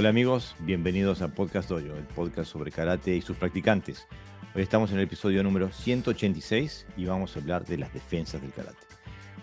Hola 0.00 0.08
amigos, 0.08 0.56
bienvenidos 0.60 1.20
a 1.20 1.28
Podcast 1.28 1.68
Dojo, 1.68 1.94
el 1.94 2.06
podcast 2.06 2.50
sobre 2.50 2.72
karate 2.72 3.14
y 3.14 3.20
sus 3.20 3.36
practicantes. 3.36 4.06
Hoy 4.54 4.62
estamos 4.62 4.90
en 4.92 4.96
el 4.96 5.04
episodio 5.04 5.42
número 5.42 5.70
186 5.70 6.86
y 6.96 7.04
vamos 7.04 7.36
a 7.36 7.40
hablar 7.40 7.66
de 7.66 7.76
las 7.76 7.92
defensas 7.92 8.40
del 8.40 8.50
karate. 8.50 8.78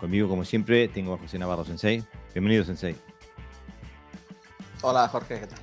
Conmigo, 0.00 0.28
como 0.28 0.44
siempre, 0.44 0.88
tengo 0.88 1.14
a 1.14 1.18
José 1.18 1.38
Navarro 1.38 1.64
Sensei. 1.64 2.02
Bienvenido, 2.34 2.64
Sensei. 2.64 2.96
Hola, 4.82 5.06
Jorge, 5.06 5.38
¿qué 5.38 5.46
tal? 5.46 5.60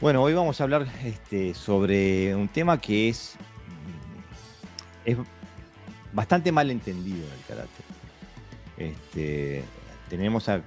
Bueno, 0.00 0.22
hoy 0.22 0.32
vamos 0.32 0.58
a 0.62 0.64
hablar 0.64 0.86
este, 1.04 1.52
sobre 1.52 2.34
un 2.34 2.48
tema 2.48 2.80
que 2.80 3.10
es, 3.10 3.34
es 5.04 5.18
bastante 6.14 6.52
mal 6.52 6.70
entendido 6.70 7.18
en 7.18 7.32
el 7.34 7.44
karate. 7.46 7.82
Este, 8.78 9.62
tenemos 10.08 10.48
a, 10.48 10.62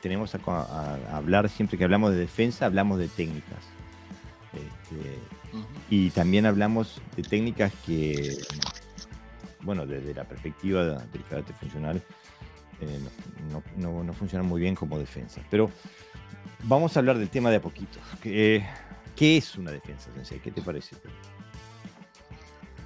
tenemos 0.00 0.34
a, 0.34 0.98
hablar, 1.12 1.48
siempre 1.48 1.78
que 1.78 1.84
hablamos 1.84 2.12
de 2.12 2.18
defensa, 2.18 2.66
hablamos 2.66 2.98
de 2.98 3.08
técnicas. 3.08 3.64
Este, 4.52 5.18
y 5.90 6.10
también 6.10 6.46
hablamos 6.46 7.00
de 7.16 7.22
técnicas 7.22 7.72
que, 7.86 8.36
bueno, 9.60 9.86
desde 9.86 10.14
la 10.14 10.24
perspectiva 10.24 10.84
del 10.84 11.24
karate 11.28 11.52
funcional, 11.54 12.02
eh, 12.80 13.00
no, 13.76 14.12
funcionan 14.14 14.46
muy 14.46 14.60
bien 14.60 14.74
como 14.74 14.98
defensa. 14.98 15.40
Pero 15.50 15.70
vamos 16.64 16.96
a 16.96 17.00
hablar 17.00 17.18
del 17.18 17.28
tema 17.28 17.50
de 17.50 17.56
a 17.56 17.62
poquito. 17.62 17.98
¿Qué, 18.22 18.66
es 19.18 19.56
una 19.56 19.70
defensa, 19.70 20.10
¿Qué 20.42 20.50
te 20.50 20.62
parece? 20.62 20.96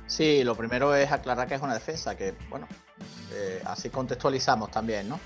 Sí, 0.06 0.45
lo 0.45 0.55
primero 0.55 0.95
es 0.95 1.11
aclarar 1.11 1.48
que 1.48 1.55
es 1.55 1.62
una 1.62 1.74
defensa, 1.74 2.16
que, 2.16 2.34
bueno, 2.50 2.66
eh, 3.33 3.62
así 3.64 3.88
contextualizamos 3.88 4.70
también, 4.70 5.09
¿no? 5.09 5.19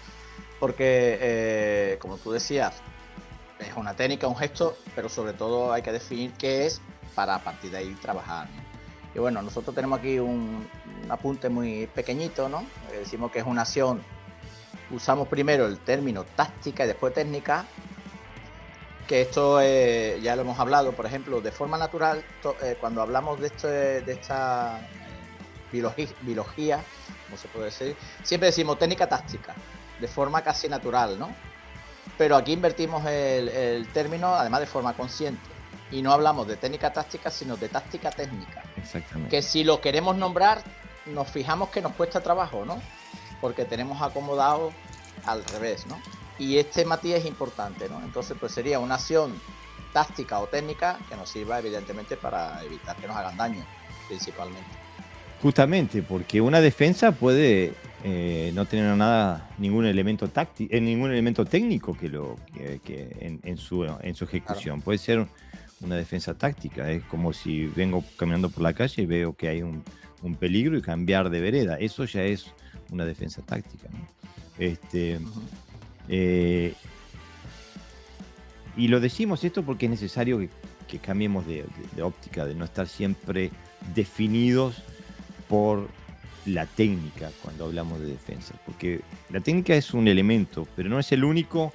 Porque, 0.58 1.18
eh, 1.20 1.98
como 2.00 2.16
tú 2.16 2.32
decías, 2.32 2.74
es 3.58 3.74
una 3.76 3.94
técnica, 3.94 4.26
un 4.26 4.36
gesto, 4.36 4.76
pero 4.94 5.08
sobre 5.08 5.32
todo 5.32 5.72
hay 5.72 5.82
que 5.82 5.92
definir 5.92 6.32
qué 6.32 6.66
es 6.66 6.80
para 7.14 7.36
a 7.36 7.44
partir 7.44 7.70
de 7.70 7.78
ahí 7.78 7.94
trabajar. 8.00 8.48
Y 9.14 9.18
bueno, 9.18 9.42
nosotros 9.42 9.74
tenemos 9.74 9.98
aquí 9.98 10.18
un, 10.18 10.68
apunte 11.08 11.48
muy 11.48 11.86
pequeñito, 11.88 12.48
¿no? 12.48 12.60
Eh, 12.92 12.98
decimos 13.00 13.30
que 13.30 13.38
es 13.38 13.46
una 13.46 13.62
acción, 13.62 14.02
usamos 14.90 15.28
primero 15.28 15.66
el 15.66 15.78
término 15.78 16.24
táctica 16.24 16.84
y 16.84 16.88
después 16.88 17.14
técnica, 17.14 17.64
que 19.06 19.22
esto 19.22 19.60
eh, 19.60 20.18
ya 20.22 20.34
lo 20.36 20.42
hemos 20.42 20.58
hablado, 20.58 20.92
por 20.92 21.06
ejemplo, 21.06 21.40
de 21.40 21.52
forma 21.52 21.78
natural, 21.78 22.24
cuando 22.80 23.02
hablamos 23.02 23.40
de, 23.40 23.46
este, 23.46 24.00
de 24.00 24.12
esta 24.12 24.80
biología, 25.70 26.08
biología, 26.22 26.84
¿cómo 27.26 27.36
se 27.36 27.46
puede 27.48 27.66
decir? 27.66 27.96
Siempre 28.24 28.48
decimos 28.48 28.78
técnica 28.78 29.08
táctica 29.08 29.54
de 30.00 30.08
forma 30.08 30.42
casi 30.42 30.68
natural, 30.68 31.18
¿no? 31.18 31.30
Pero 32.18 32.36
aquí 32.36 32.52
invertimos 32.52 33.04
el, 33.06 33.86
término, 33.92 34.34
además 34.34 34.60
de 34.60 34.66
forma 34.66 34.94
consciente. 34.94 35.40
Y 35.90 36.02
no 36.02 36.12
hablamos 36.12 36.48
de 36.48 36.56
técnica 36.56 36.92
táctica, 36.92 37.30
sino 37.30 37.56
de 37.56 37.68
táctica 37.68 38.10
técnica. 38.10 38.62
Exactamente. 38.76 39.30
Que 39.30 39.42
si 39.42 39.64
lo 39.64 39.80
queremos 39.80 40.16
nombrar, 40.16 40.62
nos 41.06 41.28
fijamos 41.28 41.68
que 41.68 41.80
nos 41.80 41.92
cuesta 41.92 42.20
trabajo, 42.20 42.64
¿no? 42.64 42.80
Porque 43.40 43.64
tenemos 43.64 44.00
acomodado 44.02 44.72
al 45.24 45.44
revés, 45.44 45.86
¿no? 45.86 46.00
Y 46.38 46.58
este 46.58 46.84
matiz 46.84 47.14
es 47.16 47.26
importante, 47.26 47.88
¿no? 47.88 48.00
Entonces, 48.02 48.36
pues 48.38 48.52
sería 48.52 48.78
una 48.78 48.96
acción 48.96 49.40
táctica 49.92 50.40
o 50.40 50.46
técnica 50.46 50.98
que 51.08 51.16
nos 51.16 51.30
sirva, 51.30 51.58
evidentemente, 51.58 52.16
para 52.16 52.62
evitar 52.64 52.96
que 52.96 53.06
nos 53.06 53.16
hagan 53.16 53.36
daño, 53.36 53.64
principalmente. 54.08 54.68
Justamente, 55.42 56.02
porque 56.02 56.40
una 56.40 56.60
defensa 56.60 57.12
puede 57.12 57.74
eh, 58.04 58.52
no 58.54 58.66
tener 58.66 58.96
nada, 58.96 59.50
ningún 59.58 59.86
elemento 59.86 60.28
táctico, 60.28 60.74
eh, 60.74 60.80
ningún 60.80 61.10
elemento 61.10 61.44
técnico 61.44 61.96
que 61.96 62.08
lo 62.08 62.36
que, 62.54 63.40
en, 63.42 63.56
su, 63.56 63.84
en 63.84 64.14
su 64.14 64.24
ejecución. 64.24 64.80
Puede 64.80 64.98
ser 64.98 65.26
una 65.80 65.96
defensa 65.96 66.34
táctica. 66.34 66.90
Es 66.90 67.04
como 67.04 67.32
si 67.32 67.66
vengo 67.66 68.04
caminando 68.16 68.50
por 68.50 68.62
la 68.62 68.72
calle 68.72 69.02
y 69.02 69.06
veo 69.06 69.34
que 69.34 69.48
hay 69.48 69.62
un, 69.62 69.82
peligro 70.40 70.76
y 70.76 70.82
cambiar 70.82 71.30
de 71.30 71.40
vereda. 71.40 71.78
Eso 71.78 72.04
ya 72.04 72.22
es 72.24 72.46
una 72.90 73.04
defensa 73.04 73.42
táctica. 73.42 73.88
Este, 74.58 75.20
eh, 76.08 76.74
y 78.76 78.88
lo 78.88 78.98
decimos 78.98 79.44
esto 79.44 79.62
porque 79.62 79.86
es 79.86 79.90
necesario 79.90 80.40
que, 80.88 80.98
cambiemos 80.98 81.46
de, 81.46 81.64
óptica, 82.02 82.44
de 82.44 82.54
no 82.54 82.64
estar 82.64 82.88
siempre 82.88 83.50
definidos 83.94 84.82
por 85.48 85.88
la 86.46 86.66
técnica 86.66 87.30
cuando 87.42 87.66
hablamos 87.66 88.00
de 88.00 88.06
defensa, 88.06 88.54
porque 88.64 89.00
la 89.30 89.40
técnica 89.40 89.74
es 89.74 89.92
un 89.92 90.08
elemento, 90.08 90.66
pero 90.76 90.88
no 90.88 90.98
es 90.98 91.10
el 91.12 91.24
único 91.24 91.72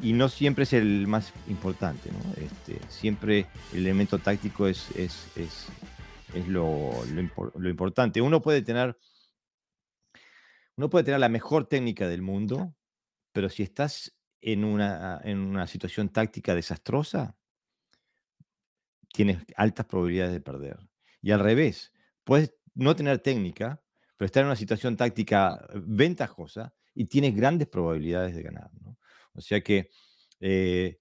y 0.00 0.12
no 0.12 0.28
siempre 0.28 0.64
es 0.64 0.72
el 0.72 1.06
más 1.06 1.32
importante. 1.48 2.10
Este, 2.36 2.78
siempre 2.88 3.46
el 3.72 3.80
elemento 3.80 4.18
táctico 4.18 4.66
es, 4.66 4.90
es, 4.96 5.26
es, 5.36 6.48
lo, 6.48 6.92
lo, 7.56 7.68
importante. 7.68 8.20
Uno 8.20 8.42
puede 8.42 8.62
tener 8.62 8.96
uno 10.76 10.90
puede 10.90 11.04
tener 11.04 11.20
la 11.20 11.28
mejor 11.28 11.66
técnica 11.66 12.08
del 12.08 12.22
mundo, 12.22 12.74
pero 13.32 13.48
si 13.48 13.62
estás 13.62 14.16
en 14.40 14.64
una, 14.64 15.20
en 15.22 15.38
una 15.38 15.66
situación 15.68 16.08
táctica 16.08 16.54
desastrosa, 16.54 17.36
tienes 19.12 19.38
altas 19.56 19.86
probabilidades 19.86 20.32
de 20.32 20.40
perder. 20.40 20.78
Y 21.22 21.30
al 21.30 21.40
revés, 21.40 21.92
puedes 22.24 22.54
no 22.74 22.96
tener 22.96 23.20
técnica, 23.20 23.83
pero 24.16 24.26
estar 24.26 24.42
en 24.42 24.46
una 24.46 24.56
situación 24.56 24.96
táctica 24.96 25.66
ventajosa 25.74 26.72
y 26.94 27.06
tienes 27.06 27.34
grandes 27.34 27.68
probabilidades 27.68 28.34
de 28.34 28.42
ganar. 28.42 28.70
O 29.32 29.40
sea 29.40 29.60
que 29.60 29.90
eh, 30.40 30.98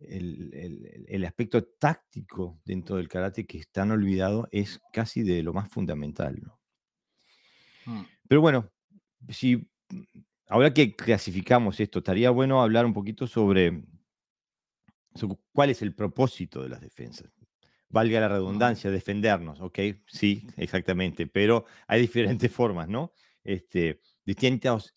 el, 0.00 1.24
aspecto 1.24 1.64
táctico 1.64 2.60
dentro 2.64 2.96
del 2.96 3.08
karate 3.08 3.46
que 3.46 3.58
es 3.58 3.70
tan 3.70 3.90
olvidado 3.90 4.48
es 4.50 4.80
casi 4.92 5.22
de 5.22 5.42
lo 5.42 5.52
más 5.52 5.70
fundamental. 5.70 6.40
Mm. 7.86 8.02
Pero 8.28 8.40
bueno, 8.40 8.70
si 9.28 9.70
ahora 10.48 10.72
que 10.72 10.94
clasificamos 10.94 11.80
esto, 11.80 12.00
estaría 12.00 12.30
bueno 12.30 12.62
hablar 12.62 12.84
un 12.84 12.92
poquito 12.92 13.26
sobre 13.26 13.82
cuál 15.52 15.70
es 15.70 15.82
el 15.82 15.94
propósito 15.94 16.62
de 16.62 16.68
las 16.68 16.80
defensas 16.80 17.39
valga 17.90 18.20
la 18.20 18.28
redundancia, 18.28 18.90
defendernos, 18.90 19.60
¿ok? 19.60 19.78
Sí, 20.06 20.46
exactamente, 20.56 21.26
pero 21.26 21.66
hay 21.86 22.00
diferentes 22.00 22.50
formas, 22.52 22.88
¿no? 22.88 23.12
Este, 23.44 24.00
distintos, 24.24 24.94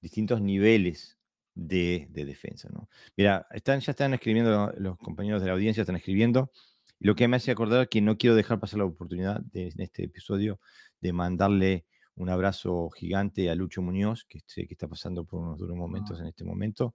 distintos 0.00 0.40
niveles 0.40 1.18
de, 1.54 2.08
defensa, 2.10 2.68
¿no? 2.72 2.88
Mira, 3.16 3.46
están, 3.52 3.80
ya 3.80 3.92
están 3.92 4.14
escribiendo, 4.14 4.72
los 4.78 4.96
compañeros 4.98 5.42
de 5.42 5.48
la 5.48 5.52
audiencia 5.52 5.82
están 5.82 5.96
escribiendo, 5.96 6.50
lo 6.98 7.14
que 7.14 7.28
me 7.28 7.36
hace 7.36 7.50
acordar 7.50 7.88
que 7.88 8.00
no 8.00 8.16
quiero 8.16 8.34
dejar 8.34 8.58
pasar 8.58 8.78
la 8.78 8.86
oportunidad 8.86 9.40
de, 9.40 9.68
en 9.68 9.80
este 9.80 10.04
episodio 10.04 10.60
de 11.00 11.12
mandarle 11.12 11.84
un 12.14 12.28
abrazo 12.28 12.90
gigante 12.90 13.50
a 13.50 13.54
Lucho 13.54 13.82
Muñoz, 13.82 14.24
que, 14.24 14.40
que 14.40 14.66
está 14.70 14.88
pasando 14.88 15.24
por 15.24 15.40
unos 15.40 15.58
duros 15.58 15.76
momentos 15.76 16.20
en 16.20 16.26
este 16.26 16.44
momento, 16.44 16.94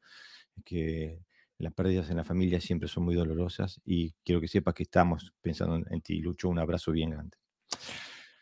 que 0.63 1.19
las 1.59 1.73
pérdidas 1.73 2.09
en 2.09 2.18
la 2.18 2.23
familia 2.23 2.62
siempre 2.62 2.88
son 2.88 3.03
muy 3.03 3.16
dolorosas 3.16 3.81
y 3.84 4.13
quiero 4.23 4.40
que 4.40 4.47
sepas 4.47 4.73
que 4.73 4.84
estamos 4.84 5.34
pensando 5.41 5.84
en 5.90 6.01
ti, 6.01 6.19
Lucho. 6.19 6.50
Un 6.50 6.59
abrazo 6.59 6.91
bien 6.91 7.12
grande. 7.12 7.38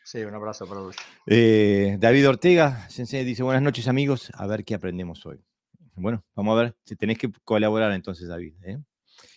Sí, 0.04 0.22
un 0.22 0.34
abrazo 0.34 0.66
para 0.66 0.82
Lucho. 0.82 1.00
Eh, 1.26 1.96
David 1.98 2.28
Ortega, 2.28 2.88
Sensei, 2.88 3.24
dice 3.24 3.42
buenas 3.42 3.62
noches 3.62 3.88
amigos, 3.88 4.30
a 4.34 4.46
ver 4.46 4.64
qué 4.64 4.74
aprendemos 4.74 5.24
hoy. 5.26 5.42
Bueno, 5.94 6.24
vamos 6.34 6.58
a 6.58 6.62
ver, 6.62 6.76
si 6.84 6.94
tenés 6.94 7.18
que 7.18 7.32
colaborar 7.42 7.92
entonces, 7.92 8.28
David. 8.28 8.54
¿eh? 8.62 8.78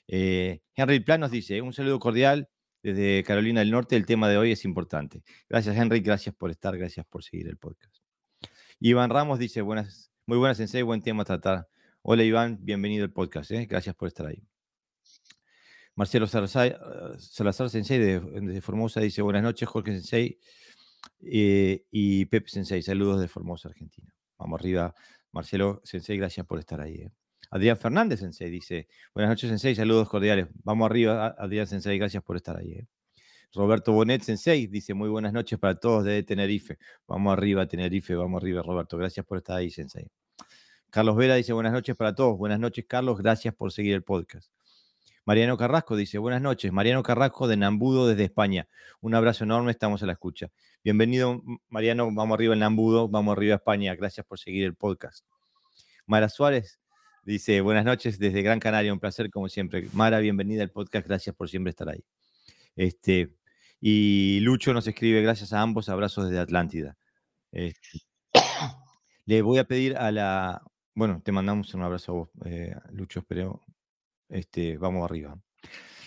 Eh, 0.08 0.62
Henry 0.76 1.00
Plan 1.00 1.22
nos 1.22 1.32
dice, 1.32 1.62
un 1.62 1.72
saludo 1.72 2.00
cordial 2.00 2.50
desde 2.84 3.24
Carolina 3.24 3.62
del 3.62 3.72
Norte, 3.72 3.96
el 3.96 4.06
tema 4.06 4.28
de 4.28 4.38
hoy 4.38 4.52
es 4.52 4.66
importante. 4.66 5.24
Gracias 5.50 5.76
Henry, 5.78 6.02
gracias 6.02 6.36
por 6.36 6.52
estar, 6.52 6.78
gracias 6.78 7.06
por 7.06 7.24
seguir 7.24 7.48
el 7.48 7.58
podcast. 7.58 7.96
Iván 8.80 9.10
Ramos 9.10 9.40
dice, 9.40 9.62
buenas, 9.62 10.12
muy 10.26 10.38
buenas 10.38 10.58
Sensei, 10.58 10.82
buen 10.82 11.02
tema 11.02 11.24
a 11.24 11.26
tratar. 11.26 11.68
Hola 12.02 12.24
Iván, 12.24 12.58
bienvenido 12.62 13.04
al 13.04 13.12
podcast, 13.12 13.52
¿eh? 13.52 13.66
gracias 13.66 13.94
por 13.94 14.08
estar 14.08 14.26
ahí. 14.26 14.42
Marcelo 15.96 16.28
Salazar, 16.28 16.80
Salazar 17.20 17.70
Sensei 17.70 18.00
de, 18.00 18.62
Formosa 18.62 19.02
dice 19.02 19.22
buenas 19.22 19.44
noches, 19.44 19.68
Jorge 19.68 19.92
Sensei 19.92 20.40
eh, 21.22 21.84
y 21.92 22.26
Pepe 22.28 22.50
Sensei, 22.50 22.82
saludos 22.82 23.20
de 23.20 23.28
Formosa, 23.28 23.68
Argentina. 23.68 24.14
Vamos 24.38 24.62
arriba, 24.62 24.96
Marcelo 25.34 25.82
Sensei, 25.84 26.18
gracias 26.18 26.46
por 26.46 26.60
estar 26.60 26.80
ahí. 26.80 26.96
¿eh? 27.02 27.12
Adrián 27.52 27.78
Fernández 27.78 28.22
Sensei 28.22 28.50
dice 28.50 28.88
buenas 29.14 29.32
noches 29.32 29.50
Sensei, 29.50 29.76
saludos 29.76 30.08
cordiales. 30.08 30.48
Vamos 30.64 30.90
arriba, 30.90 31.36
Adrián 31.38 31.68
Sensei, 31.68 31.98
gracias 31.98 32.24
por 32.24 32.38
estar 32.38 32.56
ahí. 32.56 32.80
Roberto 33.54 33.92
Bonet 33.92 34.22
Sensei 34.22 34.68
dice 34.68 34.94
muy 34.94 35.10
buenas 35.10 35.34
noches 35.34 35.60
para 35.60 35.76
todos 35.76 36.06
de 36.06 36.24
Tenerife. 36.24 36.78
Vamos 37.08 37.34
arriba, 37.34 37.68
Tenerife, 37.68 38.16
vamos 38.16 38.42
arriba, 38.42 38.64
Roberto. 38.64 38.98
Gracias 38.98 39.26
por 39.26 39.40
estar 39.40 39.58
ahí, 39.58 39.70
Sensei. 39.70 40.10
Carlos 40.90 41.16
Vera 41.16 41.36
dice 41.36 41.54
buenas 41.54 41.74
noches 41.74 41.96
para 41.96 42.16
todos. 42.16 42.38
Buenas 42.38 42.60
noches, 42.60 42.86
Carlos. 42.88 43.18
Gracias 43.18 43.54
por 43.54 43.72
seguir 43.72 43.94
el 43.94 44.04
podcast. 44.04 44.52
Mariano 45.26 45.58
Carrasco 45.58 45.96
dice 45.96 46.18
buenas 46.18 46.42
noches. 46.42 46.72
Mariano 46.72 47.04
Carrasco 47.04 47.48
de 47.48 47.58
Nambudo 47.58 48.08
desde 48.08 48.24
España. 48.24 48.68
Un 49.02 49.16
abrazo 49.16 49.44
enorme, 49.44 49.72
estamos 49.72 50.02
a 50.04 50.06
la 50.06 50.14
escucha. 50.14 50.50
Bienvenido, 50.84 51.42
Mariano. 51.70 52.10
Vamos 52.12 52.36
arriba 52.36 52.54
en 52.54 52.62
Nambudo, 52.62 53.08
vamos 53.08 53.38
arriba 53.38 53.54
a 53.54 53.58
España. 53.58 53.96
Gracias 53.96 54.26
por 54.26 54.40
seguir 54.40 54.66
el 54.66 54.76
podcast. 54.76 55.26
Mara 56.06 56.30
Suárez 56.30 56.80
Dice, 57.30 57.62
buenas 57.62 57.86
noches 57.86 58.18
desde 58.18 58.42
Gran 58.42 58.60
Canaria, 58.60 58.92
un 58.92 59.00
placer 59.00 59.30
como 59.30 59.50
siempre. 59.50 59.88
Mara, 59.94 60.20
bienvenida 60.20 60.64
al 60.64 60.72
podcast, 60.72 61.06
gracias 61.06 61.36
por 61.36 61.48
siempre 61.48 61.70
estar 61.70 61.88
ahí. 61.88 62.04
Este, 62.76 63.36
y 63.80 64.40
Lucho 64.40 64.74
nos 64.74 64.88
escribe, 64.88 65.22
gracias 65.22 65.54
a 65.54 65.62
ambos, 65.62 65.90
abrazos 65.90 66.26
desde 66.26 66.40
Atlántida. 66.40 66.98
Este, 67.52 68.00
le 69.26 69.44
voy 69.44 69.60
a 69.60 69.66
pedir 69.66 69.96
a 69.98 70.12
la, 70.12 70.64
bueno, 71.00 71.22
te 71.24 71.32
mandamos 71.32 71.74
un 71.74 71.82
abrazo 71.82 72.12
a 72.12 72.16
vos, 72.16 72.30
eh, 72.46 72.76
Lucho, 72.92 73.24
pero 73.24 73.64
este, 74.28 74.78
vamos 74.78 75.06
arriba. 75.06 75.42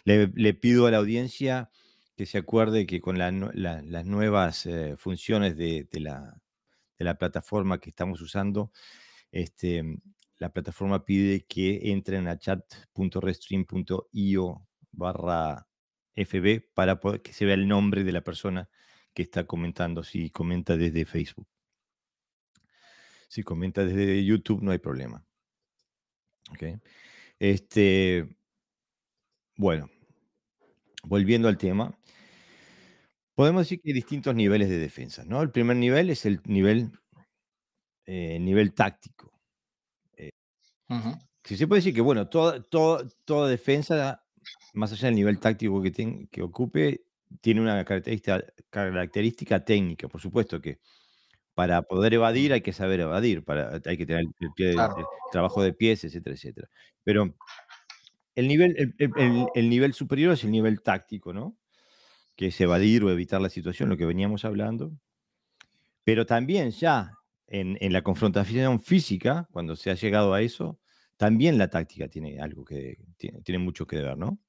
Le, 0.05 0.29
pido 0.55 0.87
a 0.87 0.91
la 0.91 0.99
audiencia 0.99 1.71
que 2.15 2.27
se 2.27 2.37
acuerde 2.37 2.85
que 2.87 3.01
con 3.01 3.17
las 3.19 3.33
nuevas 4.05 4.67
eh, 4.67 4.97
funciones 4.99 5.57
de, 5.57 5.89
la, 5.95 6.39
plataforma 7.19 7.81
que 7.81 7.89
estamos 7.89 8.21
usando, 8.21 8.71
este, 9.31 9.83
la 10.37 10.53
plataforma 10.53 11.07
pide 11.07 11.47
que 11.47 11.91
entren 11.91 12.29
a 12.29 12.39
chat.restream.io 12.39 14.69
barra 14.91 15.69
FB 16.17 16.65
para 16.75 17.01
que 17.23 17.33
se 17.33 17.47
vea 17.47 17.55
el 17.55 17.67
nombre 17.67 18.05
de 18.05 18.13
la 18.13 18.21
persona 18.21 18.69
que 19.15 19.23
está 19.23 19.47
comentando, 19.47 20.03
si 20.03 20.29
comenta 20.29 20.77
desde 20.77 21.07
Facebook. 21.07 21.49
Si 23.33 23.43
comenta 23.43 23.83
desde 23.83 24.23
YouTube 24.23 24.61
no 24.61 24.73
hay 24.73 24.79
problema. 24.79 25.25
Este, 27.39 28.29
bueno, 29.57 29.89
volviendo 31.05 31.49
al 31.49 31.57
tema, 31.57 31.99
podemos 33.35 33.63
decir 33.63 33.81
que 33.81 33.89
hay 33.89 33.95
distintos 33.95 34.35
niveles 34.35 34.69
de 34.69 34.77
defensa, 34.77 35.25
¿no? 35.25 35.41
El 35.41 35.51
primer 35.51 35.79
nivel 35.79 36.11
es 36.11 36.27
el 36.27 36.43
nivel, 36.45 36.93
eh, 38.05 38.39
nivel 38.39 38.75
táctico. 38.75 39.33
Si 41.43 41.57
se 41.57 41.67
puede 41.67 41.79
decir 41.79 41.95
que, 41.95 42.03
bueno, 42.03 42.29
toda, 42.29 42.63
toda, 42.63 43.49
defensa, 43.49 44.23
más 44.75 44.93
allá 44.93 45.07
del 45.07 45.15
nivel 45.15 45.41
táctico 45.41 45.81
que, 45.81 46.29
que 46.31 46.43
ocupe, 46.43 47.07
tiene 47.41 47.63
una 47.63 47.83
característica, 47.83 48.45
característica 48.69 49.65
técnica. 49.65 50.07
Por 50.07 50.21
supuesto 50.21 50.61
que 50.61 50.81
para 51.55 51.83
poder 51.83 52.15
evadir 52.15 52.53
hay 52.53 52.61
que 52.61 52.73
saber 52.73 53.01
evadir, 53.01 53.45
para, 53.45 53.81
hay 53.85 53.97
que 53.97 54.07
tener 54.07 54.25
el, 54.57 54.77
trabajo 55.31 55.63
de 55.63 55.73
pies, 55.73 56.05
etcétera, 56.05 56.35
etcétera. 56.35 56.69
Pero 57.05 57.35
el 58.35 58.49
nivel, 58.49 58.95
el, 58.99 59.71
nivel 59.71 59.93
superior 59.95 60.33
es 60.33 60.45
el 60.45 60.51
nivel 60.51 60.83
táctico, 60.83 61.33
¿no? 61.33 61.57
Que 62.37 62.47
es 62.47 62.61
evadir 62.61 63.05
o 63.05 63.11
evitar 63.11 63.41
la 63.41 63.51
situación, 63.51 63.89
lo 63.89 63.97
que 63.97 64.07
veníamos 64.07 64.45
hablando. 64.45 64.93
Pero 66.05 66.27
también 66.27 66.71
ya 66.71 67.13
en, 67.47 67.77
en 67.81 67.93
la 67.93 68.03
confrontación 68.03 68.81
física, 68.81 69.49
cuando 69.53 69.77
se 69.77 69.91
ha 69.91 69.95
llegado 69.95 70.33
a 70.33 70.41
eso, 70.41 70.79
también 71.23 71.57
la 71.57 71.69
táctica 71.69 72.09
tiene 72.09 72.41
algo 72.41 72.65
que 72.65 72.99
tiene, 73.17 73.59
mucho 73.59 73.87
que 73.87 73.95
ver, 73.95 74.19
¿no? 74.19 74.41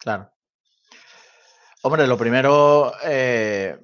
Claro. 0.00 0.28
Hombre, 1.82 2.08
lo 2.08 2.18
primero, 2.18 2.92
eh, 3.04 3.78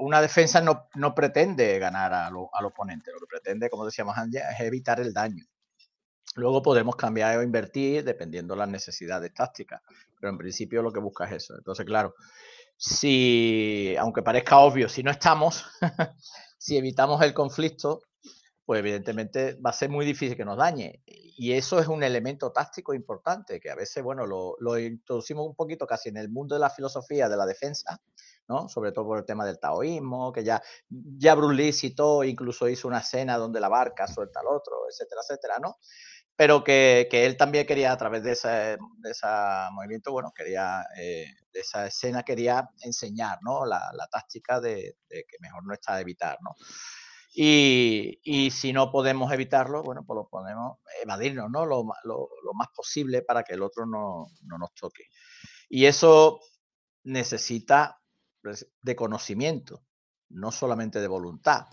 una 0.00 0.20
defensa 0.20 0.60
no, 0.60 1.14
pretende 1.14 1.78
ganar 1.78 2.12
al 2.12 2.64
oponente, 2.64 3.12
lo 3.12 3.20
que 3.20 3.26
pretende, 3.26 3.70
como 3.70 3.84
decíamos 3.84 4.16
antes, 4.16 4.42
es 4.52 4.60
evitar 4.60 5.00
el 5.00 5.12
daño. 5.12 5.44
Luego 6.36 6.62
podemos 6.62 6.96
cambiar 6.96 7.38
o 7.38 7.42
invertir 7.42 8.04
dependiendo 8.04 8.54
de 8.54 8.58
las 8.58 8.68
necesidades 8.68 9.32
tácticas, 9.32 9.82
pero 10.18 10.30
en 10.30 10.38
principio 10.38 10.82
lo 10.82 10.92
que 10.92 11.00
busca 11.00 11.26
es 11.26 11.44
eso. 11.44 11.56
Entonces, 11.56 11.86
claro, 11.86 12.14
si, 12.76 13.94
aunque 13.98 14.22
parezca 14.22 14.58
obvio, 14.58 14.88
si 14.88 15.02
no 15.02 15.10
estamos, 15.10 15.64
si 16.58 16.76
evitamos 16.76 17.22
el 17.22 17.32
conflicto, 17.32 18.02
pues 18.64 18.80
evidentemente 18.80 19.54
va 19.54 19.70
a 19.70 19.74
ser 19.74 19.90
muy 19.90 20.06
difícil 20.06 20.36
que 20.36 20.44
nos 20.44 20.56
dañe. 20.56 21.02
Y 21.06 21.52
eso 21.52 21.78
es 21.78 21.88
un 21.88 22.02
elemento 22.02 22.50
táctico 22.52 22.94
importante, 22.94 23.60
que 23.60 23.70
a 23.70 23.74
veces, 23.74 24.02
bueno, 24.02 24.26
lo, 24.26 24.78
introducimos 24.78 25.46
un 25.46 25.54
poquito 25.54 25.86
casi 25.86 26.08
en 26.08 26.16
el 26.16 26.28
mundo 26.30 26.54
de 26.54 26.60
la 26.60 26.70
filosofía 26.70 27.28
de 27.28 27.36
la 27.36 27.46
defensa, 27.46 28.00
¿no? 28.48 28.68
Sobre 28.68 28.92
todo 28.92 29.06
por 29.06 29.18
el 29.18 29.24
tema 29.24 29.44
del 29.44 29.58
taoísmo, 29.58 30.32
que 30.32 30.44
ya, 30.44 30.62
ya 30.88 31.34
Bruce 31.34 31.54
Lee 31.54 31.72
citó, 31.72 32.24
incluso 32.24 32.68
hizo 32.68 32.88
una 32.88 32.98
escena 32.98 33.36
donde 33.36 33.60
la 33.60 33.68
barca 33.68 34.06
suelta 34.06 34.40
al 34.40 34.46
otro, 34.46 34.88
etcétera, 34.90 35.20
etcétera, 35.22 35.58
¿no? 35.60 35.76
Pero 36.36 36.64
que, 36.64 37.06
él 37.10 37.36
también 37.36 37.66
quería, 37.66 37.92
a 37.92 37.96
través 37.96 38.24
de 38.24 38.32
ese, 38.32 38.48
de 38.48 39.10
ese 39.10 39.26
movimiento, 39.72 40.10
bueno, 40.10 40.32
quería, 40.34 40.84
eh, 40.98 41.26
de 41.52 41.60
esa 41.60 41.86
escena 41.86 42.24
quería 42.24 42.68
enseñar, 42.82 43.38
¿no? 43.42 43.64
La, 43.64 43.80
táctica 44.10 44.60
de, 44.60 44.96
de, 45.08 45.24
que 45.28 45.36
mejor 45.40 45.64
no 45.64 45.72
está 45.72 45.94
de 45.94 46.02
evitar, 46.02 46.38
¿no? 46.42 46.56
Y, 47.36 48.50
si 48.52 48.72
no 48.72 48.92
podemos 48.92 49.32
evitarlo, 49.32 49.82
bueno, 49.82 50.04
pues 50.06 50.16
lo 50.16 50.28
podemos 50.28 50.78
evadirnos, 51.02 51.50
¿no? 51.50 51.66
Lo, 51.66 51.84
más 52.54 52.68
posible 52.74 53.22
para 53.22 53.42
que 53.42 53.54
el 53.54 53.62
otro 53.62 53.86
no, 53.86 54.28
nos 54.42 54.74
toque. 54.74 55.04
Y 55.68 55.86
eso 55.86 56.40
necesita 57.02 58.00
de 58.82 58.96
conocimiento, 58.96 59.84
no 60.28 60.52
solamente 60.52 61.00
de 61.00 61.08
voluntad. 61.08 61.66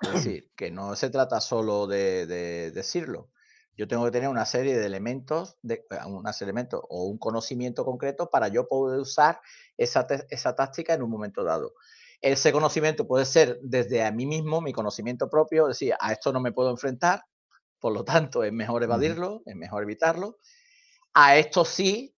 Es 0.00 0.10
decir, 0.14 0.50
que 0.56 0.70
no 0.70 0.94
se 0.96 1.10
trata 1.10 1.40
solo 1.40 1.86
de, 1.86 2.26
decirlo. 2.72 3.30
Yo 3.76 3.88
tengo 3.88 4.04
que 4.04 4.10
tener 4.10 4.28
una 4.28 4.44
serie 4.44 4.76
de 4.76 4.84
elementos, 4.84 5.56
de, 5.62 5.84
unos 6.06 6.42
elementos 6.42 6.82
o 6.88 7.04
un 7.04 7.18
conocimiento 7.18 7.84
concreto 7.84 8.28
para 8.28 8.48
yo 8.48 8.68
poder 8.68 9.00
usar 9.00 9.40
esa, 9.76 10.06
esa 10.28 10.54
táctica 10.54 10.94
en 10.94 11.02
un 11.02 11.10
momento 11.10 11.44
dado. 11.44 11.74
Ese 12.20 12.52
conocimiento 12.52 13.06
puede 13.06 13.24
ser 13.24 13.58
desde 13.62 14.04
a 14.04 14.12
mí 14.12 14.26
mismo, 14.26 14.60
mi 14.60 14.72
conocimiento 14.72 15.30
propio, 15.30 15.68
decir, 15.68 15.94
a 15.98 16.12
esto 16.12 16.32
no 16.32 16.40
me 16.40 16.52
puedo 16.52 16.70
enfrentar, 16.70 17.24
por 17.78 17.94
lo 17.94 18.04
tanto 18.04 18.44
es 18.44 18.52
mejor 18.52 18.82
evadirlo, 18.82 19.42
es 19.46 19.56
mejor 19.56 19.82
evitarlo. 19.84 20.36
A 21.14 21.36
esto 21.36 21.64
sí, 21.64 22.14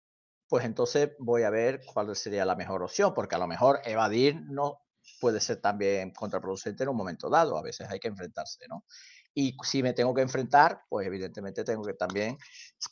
pues 0.50 0.64
entonces 0.64 1.12
voy 1.20 1.44
a 1.44 1.50
ver 1.50 1.81
cuál 1.94 2.14
sería 2.17 2.44
la 2.44 2.56
mejor 2.56 2.82
opción, 2.82 3.14
porque 3.14 3.37
a 3.37 3.38
lo 3.38 3.47
mejor 3.47 3.81
evadir 3.85 4.35
no 4.49 4.82
puede 5.20 5.41
ser 5.41 5.61
también 5.61 6.11
contraproducente 6.11 6.82
en 6.82 6.88
un 6.88 6.97
momento 6.97 7.31
dado, 7.31 7.56
a 7.56 7.62
veces 7.62 7.88
hay 7.88 8.00
que 8.00 8.08
enfrentarse, 8.08 8.67
¿no? 8.69 8.85
Y 9.32 9.56
si 9.62 9.81
me 9.81 9.93
tengo 9.93 10.12
que 10.12 10.23
enfrentar, 10.23 10.82
pues 10.88 11.06
evidentemente 11.06 11.62
tengo 11.62 11.85
que 11.85 11.94
también 11.94 12.37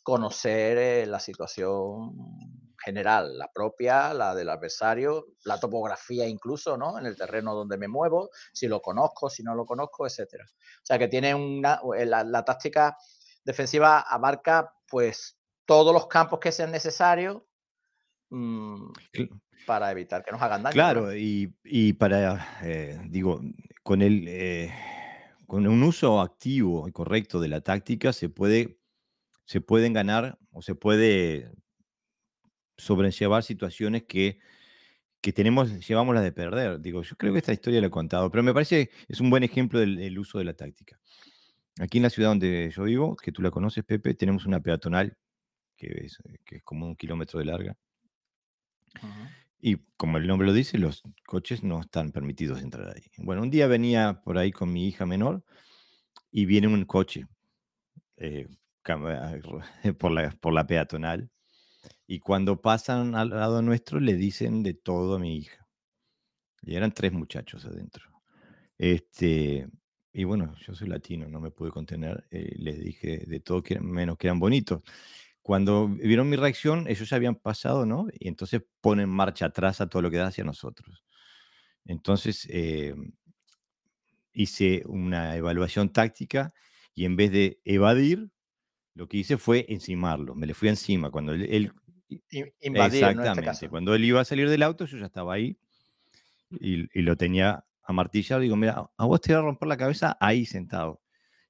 conocer 0.04 0.78
eh, 0.78 1.06
la 1.06 1.18
situación 1.18 2.14
general, 2.78 3.36
la 3.36 3.50
propia, 3.52 4.14
la 4.14 4.36
del 4.36 4.50
adversario, 4.50 5.26
la 5.44 5.58
topografía 5.58 6.28
incluso, 6.28 6.76
¿no? 6.76 6.96
En 6.96 7.06
el 7.06 7.16
terreno 7.16 7.56
donde 7.56 7.76
me 7.76 7.88
muevo, 7.88 8.30
si 8.52 8.68
lo 8.68 8.80
conozco, 8.80 9.28
si 9.28 9.42
no 9.42 9.56
lo 9.56 9.66
conozco, 9.66 10.06
etcétera. 10.06 10.44
O 10.44 10.86
sea 10.86 10.96
que 10.96 11.08
tiene 11.08 11.34
una, 11.34 11.80
eh, 11.96 12.06
la, 12.06 12.44
táctica 12.44 12.96
defensiva 13.44 14.02
abarca 14.02 14.72
pues 14.88 15.36
todos 15.66 15.92
los 15.92 16.06
campos 16.06 16.38
que 16.38 16.52
sean 16.52 16.70
necesarios 16.70 17.42
mm, 18.30 18.90
para 19.66 19.90
evitar 19.90 20.24
que 20.24 20.32
nos 20.32 20.42
hagan 20.42 20.62
daño. 20.62 20.72
Claro, 20.72 21.14
y, 21.14 21.92
para, 21.94 22.60
eh, 22.62 23.00
digo, 23.08 23.40
con 23.82 24.02
el 24.02 24.70
con 25.48 25.66
un 25.66 25.82
uso 25.82 26.20
activo 26.20 26.86
y 26.88 26.92
correcto 26.92 27.40
de 27.40 27.48
la 27.48 27.62
táctica 27.62 28.12
se 28.12 28.28
puede, 28.28 28.78
se 29.46 29.62
pueden 29.62 29.94
ganar 29.94 30.38
o 30.50 30.60
se 30.60 30.74
puede 30.74 31.50
sobrellevar 32.76 33.42
situaciones 33.42 34.04
que, 34.04 34.40
que 35.22 35.32
tenemos, 35.32 35.88
llevamos 35.88 36.14
las 36.14 36.22
de 36.22 36.32
perder. 36.32 36.80
Digo, 36.82 37.02
yo 37.02 37.16
creo 37.16 37.32
que 37.32 37.38
esta 37.38 37.54
historia 37.54 37.80
la 37.80 37.86
he 37.86 37.90
contado, 37.90 38.30
pero 38.30 38.42
me 38.42 38.52
parece 38.52 38.90
es 39.08 39.22
un 39.22 39.30
buen 39.30 39.42
ejemplo 39.42 39.80
del, 39.80 40.18
uso 40.18 40.36
de 40.36 40.44
la 40.44 40.52
táctica. 40.52 41.00
Aquí 41.80 41.96
en 41.96 42.02
la 42.02 42.10
ciudad 42.10 42.28
donde 42.28 42.70
yo 42.70 42.82
vivo, 42.82 43.16
que 43.16 43.32
tú 43.32 43.40
la 43.40 43.50
conoces, 43.50 43.84
Pepe, 43.84 44.12
tenemos 44.12 44.44
una 44.44 44.60
peatonal 44.60 45.16
que 45.78 45.86
es, 46.04 46.18
que 46.44 46.56
es 46.56 46.62
como 46.62 46.86
un 46.86 46.94
kilómetro 46.94 47.38
de 47.38 47.46
larga. 47.46 47.74
Y 49.60 49.76
como 49.96 50.18
el 50.18 50.26
nombre 50.26 50.46
lo 50.46 50.52
dice, 50.52 50.78
los 50.78 51.02
coches 51.26 51.62
no 51.64 51.80
están 51.80 52.12
permitidos 52.12 52.62
entrar 52.62 52.88
ahí. 52.88 53.02
Bueno, 53.18 53.42
un 53.42 53.50
día 53.50 53.66
venía 53.66 54.20
por 54.24 54.38
ahí 54.38 54.52
con 54.52 54.72
mi 54.72 54.86
hija 54.86 55.04
menor 55.04 55.42
y 56.30 56.46
viene 56.46 56.68
un 56.68 56.84
coche 56.84 57.26
eh, 58.16 58.48
por, 59.98 60.12
la, 60.12 60.30
por 60.40 60.52
la 60.52 60.66
peatonal 60.66 61.30
y 62.06 62.20
cuando 62.20 62.60
pasan 62.60 63.14
al 63.14 63.30
lado 63.30 63.60
nuestro 63.62 64.00
le 64.00 64.14
dicen 64.14 64.62
de 64.62 64.74
todo 64.74 65.16
a 65.16 65.18
mi 65.18 65.36
hija. 65.36 65.66
Y 66.62 66.74
eran 66.74 66.92
tres 66.92 67.12
muchachos 67.12 67.64
adentro. 67.64 68.04
Este, 68.78 69.68
y 70.12 70.24
bueno, 70.24 70.54
yo 70.66 70.74
soy 70.74 70.88
latino, 70.88 71.28
no 71.28 71.40
me 71.40 71.50
pude 71.50 71.70
contener. 71.70 72.26
Eh, 72.30 72.54
les 72.56 72.80
dije 72.80 73.24
de 73.26 73.40
todo, 73.40 73.62
que, 73.62 73.78
menos 73.78 74.16
que 74.16 74.28
eran 74.28 74.40
bonitos. 74.40 74.82
Cuando 75.48 75.88
vieron 75.88 76.28
mi 76.28 76.36
reacción, 76.36 76.86
ellos 76.88 77.08
ya 77.08 77.16
habían 77.16 77.34
pasado, 77.34 77.86
¿no? 77.86 78.06
Y 78.12 78.28
entonces 78.28 78.60
ponen 78.82 79.08
marcha 79.08 79.46
atrás 79.46 79.80
a 79.80 79.86
todo 79.86 80.02
lo 80.02 80.10
que 80.10 80.18
da 80.18 80.26
hacia 80.26 80.44
nosotros. 80.44 81.02
Entonces, 81.86 82.46
eh, 82.50 82.94
hice 84.34 84.82
una 84.84 85.36
evaluación 85.36 85.88
táctica 85.88 86.52
y 86.94 87.06
en 87.06 87.16
vez 87.16 87.32
de 87.32 87.62
evadir, 87.64 88.30
lo 88.92 89.08
que 89.08 89.16
hice 89.16 89.38
fue 89.38 89.64
encimarlo. 89.70 90.34
Me 90.34 90.46
le 90.46 90.52
fui 90.52 90.68
encima. 90.68 91.10
Cuando 91.10 91.32
él. 91.32 91.72
Invadir, 92.60 93.04
este 93.04 93.10
exactamente. 93.10 93.70
Cuando 93.70 93.94
él 93.94 94.04
iba 94.04 94.20
a 94.20 94.26
salir 94.26 94.50
del 94.50 94.62
auto, 94.62 94.84
yo 94.84 94.98
ya 94.98 95.06
estaba 95.06 95.32
ahí 95.32 95.56
y, 96.60 97.00
lo 97.00 97.16
tenía 97.16 97.64
amartillado. 97.84 98.42
Digo, 98.42 98.56
mira, 98.56 98.90
a 98.94 99.06
vos 99.06 99.22
te 99.22 99.32
voy 99.32 99.38
a 99.38 99.44
romper 99.46 99.66
la 99.66 99.78
cabeza 99.78 100.14
ahí 100.20 100.44
sentado. 100.44 101.00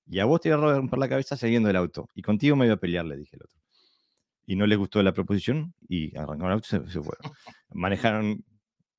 Y 0.07 0.21
a 0.21 0.25
vos 0.25 0.41
te 0.41 0.55
voy 0.55 0.71
a 0.71 0.77
romper 0.77 1.01
la 1.01 1.09
cabeza 1.09 1.37
saliendo 1.37 1.67
del 1.67 1.75
auto. 1.75 2.09
Y 2.15 2.23
contigo 2.23 2.55
me 2.55 2.67
voy 2.67 2.75
a 2.75 2.77
pelear, 2.77 3.05
le 3.05 3.17
dije 3.17 3.35
el 3.35 3.43
otro. 3.43 3.58
Y 4.51 4.57
no 4.57 4.67
les 4.67 4.79
gustó 4.79 5.03
la 5.03 5.13
proposición 5.13 5.75
y 5.91 6.17
arrancaron 6.17 6.47
el 6.47 6.53
auto 6.53 6.67
y 6.67 6.71
se, 6.71 6.91
se 6.91 7.03
fueron. 7.03 7.33
Manejaron 7.71 8.43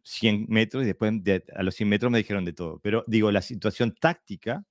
100 0.04 0.46
metros 0.48 0.84
y 0.84 0.86
después 0.86 1.12
a 1.56 1.64
los 1.64 1.74
100 1.76 1.90
metros 1.90 2.12
me 2.12 2.20
dijeron 2.20 2.46
de 2.46 2.54
todo. 2.54 2.80
Pero 2.84 3.04
digo, 3.08 3.32
la 3.32 3.42
situación 3.42 3.96
táctica 4.00 4.64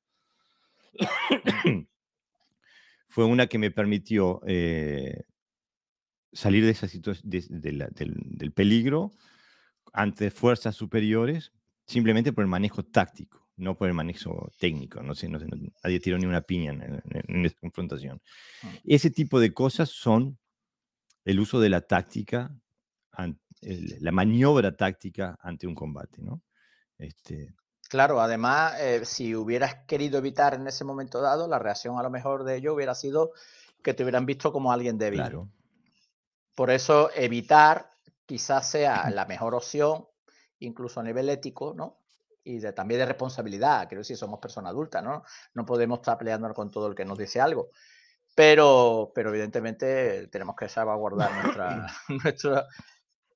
fue 3.08 3.24
una 3.24 3.46
que 3.46 3.58
me 3.58 3.70
permitió 3.70 4.40
eh, 4.46 5.24
salir 6.32 6.64
de 6.64 6.70
esa 6.70 6.88
situación, 6.88 7.28
del, 7.28 8.52
peligro 8.52 9.14
ante 9.92 10.30
fuerzas 10.30 10.76
superiores, 10.76 11.52
simplemente 11.86 12.32
por 12.32 12.42
el 12.42 12.48
manejo 12.48 12.84
táctico, 12.84 13.48
no 13.56 13.76
por 13.76 13.88
el 13.88 13.94
manejo 13.94 14.52
técnico. 14.58 15.02
No 15.02 15.14
sé, 15.14 15.28
no 15.28 15.38
nadie 15.82 16.00
tiró 16.00 16.18
ni 16.18 16.26
una 16.26 16.42
piña 16.42 16.72
en, 16.72 17.02
en, 17.12 17.46
esta 17.46 17.60
confrontación. 17.60 18.20
Ah. 18.62 18.72
Ese 18.84 19.10
tipo 19.10 19.40
de 19.40 19.52
cosas 19.52 19.88
son 19.88 20.38
el 21.28 21.40
uso 21.40 21.60
de 21.60 21.68
la 21.68 21.82
táctica, 21.82 22.50
la 23.60 24.12
maniobra 24.12 24.74
táctica 24.74 25.38
ante 25.42 25.66
un 25.66 25.74
combate, 25.74 26.22
¿no? 26.22 26.40
Este... 26.96 27.54
Claro, 27.90 28.22
además, 28.22 28.80
eh, 28.80 29.04
si 29.04 29.34
hubieras 29.36 29.84
querido 29.86 30.16
evitar 30.16 30.54
en 30.54 30.66
ese 30.66 30.84
momento 30.84 31.20
dado, 31.20 31.46
la 31.46 31.58
reacción 31.58 31.98
a 31.98 32.02
lo 32.02 32.08
mejor 32.08 32.44
de 32.44 32.56
ellos 32.56 32.74
hubiera 32.74 32.94
sido 32.94 33.32
que 33.82 33.92
te 33.92 34.04
hubieran 34.04 34.24
visto 34.24 34.52
como 34.52 34.72
alguien 34.72 34.96
débil. 34.96 35.20
Claro. 35.20 35.50
Por 36.54 36.70
eso 36.70 37.10
evitar 37.14 37.90
quizás 38.24 38.66
sea 38.70 39.10
la 39.10 39.26
mejor 39.26 39.54
opción, 39.54 40.08
incluso 40.60 41.00
a 41.00 41.02
nivel 41.02 41.28
ético, 41.28 41.74
¿no? 41.74 41.98
Y 42.42 42.58
de, 42.58 42.72
también 42.72 43.00
de 43.00 43.06
responsabilidad. 43.06 43.86
Creo 43.86 44.00
que 44.00 44.04
si 44.04 44.16
somos 44.16 44.40
personas 44.40 44.70
adultas, 44.70 45.04
¿no? 45.04 45.22
No 45.52 45.66
podemos 45.66 45.98
estar 45.98 46.16
peleándonos 46.16 46.56
con 46.56 46.70
todo 46.70 46.86
el 46.86 46.94
que 46.94 47.04
nos 47.04 47.18
dice 47.18 47.38
algo. 47.38 47.68
Pero, 48.38 49.10
pero 49.16 49.30
evidentemente 49.30 50.28
tenemos 50.28 50.54
que 50.54 50.68
salvaguardar 50.68 51.42
nuestra, 51.42 51.86
nuestra, 52.24 52.66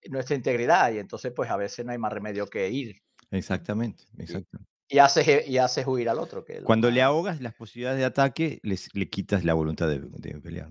nuestra 0.09 0.37
integridad 0.37 0.93
y 0.93 1.01
entonces 1.01 1.33
pues 1.35 1.51
a 1.51 1.57
veces 1.57 1.85
no 1.85 1.91
hay 1.91 1.99
más 1.99 2.13
remedio 2.13 2.47
que 2.47 2.71
ir. 2.71 3.03
Exactamente, 3.33 4.05
exactamente 4.17 4.71
y 4.93 4.99
haces, 4.99 5.49
y 5.49 5.57
haces 5.57 5.87
huir 5.87 6.11
al 6.11 6.19
otro. 6.19 6.45
Que 6.45 6.63
Cuando 6.63 6.91
le 6.91 7.01
ahogas 7.01 7.41
las 7.41 7.55
posibilidades 7.55 7.99
de 7.99 8.05
ataque, 8.05 8.61
les, 8.63 8.95
le 8.95 9.09
quitas 9.09 9.43
la 9.43 9.55
voluntad 9.55 9.89
de, 9.89 10.01
pelear. 10.41 10.69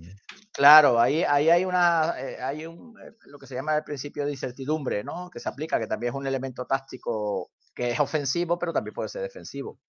Claro, 0.53 0.99
ahí, 0.99 1.23
ahí 1.23 1.49
hay 1.49 1.65
una 1.65 2.13
eh, 2.19 2.37
hay 2.39 2.67
un, 2.67 2.93
eh, 3.01 3.13
lo 3.25 3.39
que 3.39 3.47
se 3.47 3.55
llama 3.55 3.75
el 3.75 3.83
principio 3.83 4.23
de 4.25 4.31
incertidumbre, 4.31 5.03
¿no? 5.03 5.31
Que 5.31 5.39
se 5.39 5.49
aplica, 5.49 5.79
que 5.79 5.87
también 5.87 6.11
es 6.11 6.15
un 6.15 6.27
elemento 6.27 6.65
táctico 6.65 7.49
que 7.73 7.91
es 7.91 7.99
ofensivo, 7.99 8.59
pero 8.59 8.71
también 8.71 8.93
puede 8.93 9.09
ser 9.09 9.23
defensivo. 9.23 9.79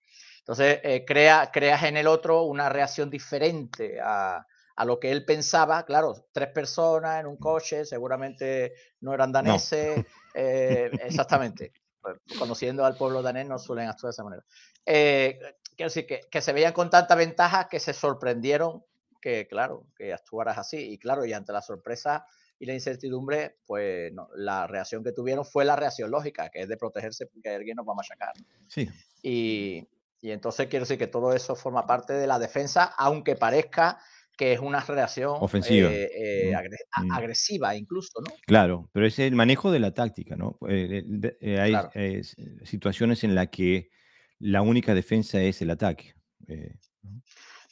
Entonces, 0.43 0.81
eh, 0.83 1.05
crea, 1.07 1.51
creas 1.53 1.85
en 1.85 1.97
el 1.97 2.07
otro 2.07 2.43
una 2.43 2.69
reacción 2.69 3.09
diferente 3.09 4.01
a, 4.01 4.45
a, 4.75 4.85
lo 4.85 4.99
que 4.99 5.13
él 5.13 5.25
pensaba. 5.25 5.85
Claro, 5.85 6.27
tres 6.33 6.49
personas 6.49 7.21
en 7.21 7.27
un 7.27 7.37
coche, 7.37 7.85
seguramente 7.85 8.75
no 9.01 9.15
eran 9.15 9.31
daneses. 9.31 10.05
exactamente. 10.35 11.73
Pues, 12.01 12.17
conociendo 12.37 12.85
al 12.85 12.97
pueblo 12.97 13.23
danés, 13.23 13.47
no 13.47 13.59
suelen 13.59 13.89
actuar 13.89 14.11
de 14.11 14.15
esa 14.15 14.25
manera. 14.25 14.45
Eh, 14.85 15.39
quiero 15.77 15.89
decir 15.89 16.07
que, 16.07 16.23
que, 16.29 16.41
se 16.41 16.53
veían 16.53 16.73
con 16.73 16.91
tanta 16.91 17.15
ventaja 17.15 17.69
que 17.69 17.79
se 17.79 17.93
sorprendieron 17.93 18.85
que, 19.21 19.47
claro, 19.47 19.87
que 19.97 20.13
actuaras 20.13 20.59
así. 20.59 20.77
Y 20.79 20.99
claro, 20.99 21.25
y 21.25 21.33
ante 21.33 21.53
la 21.53 21.63
sorpresa 21.63 22.27
y 22.59 22.67
la 22.67 22.75
incertidumbre, 22.75 23.57
pues 23.67 24.13
la 24.35 24.67
reacción 24.67 25.03
que 25.03 25.13
tuvieron 25.13 25.45
fue 25.45 25.65
la 25.65 25.77
reacción 25.77 26.11
lógica, 26.11 26.51
que 26.51 26.61
es 26.61 26.69
de 26.69 26.77
protegerse 26.77 27.27
porque 27.27 27.51
alguien 27.51 27.77
nos 27.77 27.87
va 27.87 27.93
a 27.93 27.97
machacar. 27.97 28.33
Sí. 28.69 28.89
Y, 29.23 29.89
y 30.23 30.31
entonces 30.31 30.69
quiero 30.69 30.85
decir 30.85 30.99
que 30.99 31.09
todo 31.09 31.35
eso 31.35 31.57
forma 31.57 31.85
parte 31.85 32.13
de 32.13 32.29
la 32.29 32.39
defensa, 32.39 32.95
aunque 32.97 33.35
parezca 33.35 33.99
que 34.37 34.53
es 34.53 34.61
una 34.61 34.81
reacción 34.81 35.37
ofensiva, 35.41 35.91
eh, 35.91 36.51
eh, 36.51 36.53
mm. 36.97 37.13
agresiva 37.13 37.75
incluso, 37.75 38.21
¿no? 38.21 38.33
Claro, 38.47 38.89
pero 38.93 39.05
es 39.05 39.19
el 39.19 39.35
manejo 39.35 39.71
de 39.73 39.81
la 39.81 39.93
táctica, 39.93 40.37
¿no? 40.37 40.59
Eh, 40.69 41.59
hay 41.59 42.23
situaciones 42.65 43.25
en 43.25 43.35
las 43.35 43.49
que 43.49 43.91
la 44.39 44.63
única 44.63 44.95
defensa 44.95 45.41
es 45.41 45.61
el 45.61 45.71
ataque. 45.71 46.15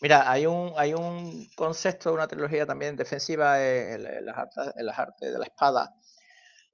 Mira, 0.03 0.31
hay 0.31 0.47
un, 0.47 0.73
hay 0.77 0.93
un 0.93 1.49
concepto, 1.55 2.13
una 2.13 2.27
trilogía 2.27 2.67
también 2.67 2.97
defensiva 2.97 3.65
en, 3.65 4.25
las, 4.25 4.37
artes, 4.99 5.33
de 5.33 5.39
la 5.39 5.45
espada, 5.45 5.95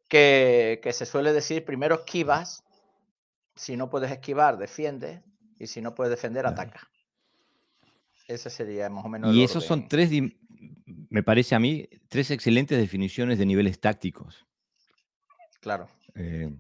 que, 0.09 0.81
se 0.93 1.05
suele 1.05 1.33
decir, 1.33 1.65
primero 1.65 1.97
esquivas, 1.97 2.65
si 3.55 3.77
no 3.77 3.91
puedes 3.91 4.11
esquivar, 4.11 4.59
defiende, 4.59 5.23
y 5.59 5.67
si 5.67 5.81
no 5.81 5.95
puedes 5.95 6.11
defender, 6.11 6.47
ataca. 6.47 6.89
Ese 8.29 8.51
sería 8.51 8.89
más 8.91 9.05
o 9.05 9.09
menos. 9.09 9.35
Y 9.35 9.43
esos 9.43 9.65
son 9.65 9.89
tres, 9.89 10.11
me 11.09 11.23
parece 11.23 11.55
a 11.55 11.59
mí, 11.59 11.89
tres 12.09 12.31
excelentes 12.31 12.79
definiciones 12.79 13.39
de 13.39 13.47
niveles 13.47 13.81
tácticos. 13.81 14.47
Claro. 15.61 15.89
Eh, 16.15 16.53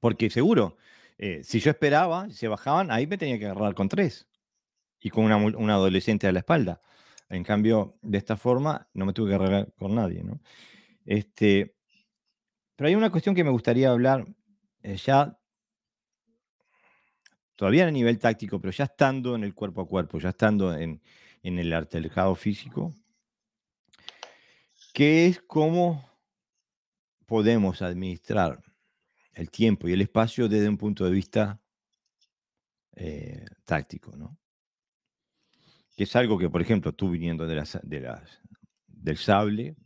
porque 0.00 0.30
seguro, 0.30 0.76
eh, 1.18 1.42
si 1.44 1.60
yo 1.60 1.70
esperaba, 1.70 2.30
se 2.30 2.48
bajaban, 2.48 2.90
ahí 2.90 3.06
me 3.06 3.18
tenía 3.18 3.38
que 3.38 3.46
agarrar 3.46 3.74
con 3.74 3.88
tres. 3.88 4.26
Y 5.00 5.10
con 5.10 5.24
una, 5.24 5.74
adolescente 5.74 6.26
a 6.26 6.32
la 6.32 6.40
espalda. 6.40 6.80
En 7.28 7.44
cambio, 7.44 7.96
de 8.02 8.18
esta 8.18 8.36
forma, 8.36 8.88
no 8.92 9.06
me 9.06 9.12
tuve 9.12 9.30
que 9.30 9.34
agarrar 9.36 9.72
con 9.78 9.94
nadie, 9.94 10.22
¿no? 10.22 10.40
Este, 11.06 11.74
pero 12.76 12.88
hay 12.88 12.94
una 12.94 13.10
cuestión 13.10 13.34
que 13.34 13.44
me 13.44 13.50
gustaría 13.50 13.90
hablar 13.90 14.26
eh, 14.82 14.96
ya 14.96 15.39
todavía 17.60 17.86
a 17.86 17.90
nivel 17.90 18.18
táctico, 18.18 18.58
pero 18.58 18.72
ya 18.72 18.84
estando 18.84 19.34
en 19.36 19.44
el 19.44 19.54
cuerpo 19.54 19.82
a 19.82 19.86
cuerpo, 19.86 20.18
ya 20.18 20.30
estando 20.30 20.74
en, 20.74 20.98
el 21.42 21.72
artejado 21.74 22.34
físico, 22.34 22.94
que 24.94 25.26
es 25.26 25.42
cómo 25.42 26.08
podemos 27.26 27.82
administrar 27.82 28.62
el 29.34 29.50
tiempo 29.50 29.86
y 29.86 29.92
el 29.92 30.00
espacio 30.00 30.48
desde 30.48 30.70
un 30.70 30.78
punto 30.78 31.04
de 31.04 31.10
vista 31.10 31.60
eh, 32.96 33.44
táctico, 33.66 34.16
¿no? 34.16 34.38
Que 35.94 36.04
es 36.04 36.16
algo 36.16 36.38
que, 36.38 36.48
por 36.48 36.62
ejemplo, 36.62 36.94
tú 36.94 37.10
viniendo 37.10 37.46
de 37.46 37.56
las, 37.56 37.78
de 37.82 38.00
las, 38.00 38.40
del 38.86 39.18
sable, 39.18 39.76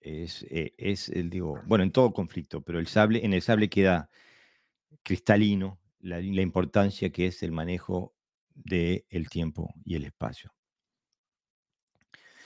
es, 0.00 0.46
eh, 0.48 0.72
es 0.78 1.10
el, 1.10 1.28
digo, 1.28 1.60
bueno, 1.66 1.84
en 1.84 1.92
todo 1.92 2.14
conflicto, 2.14 2.62
pero 2.62 2.78
el 2.78 2.86
sable, 2.86 3.22
en 3.22 3.34
el 3.34 3.42
sable 3.42 3.68
queda 3.68 4.08
cristalino, 5.02 5.78
la, 6.06 6.20
importancia 6.20 7.10
que 7.10 7.26
es 7.26 7.42
el 7.42 7.52
manejo 7.52 8.14
del 8.54 9.28
tiempo 9.28 9.74
y 9.84 9.96
el 9.96 10.04
espacio. 10.04 10.52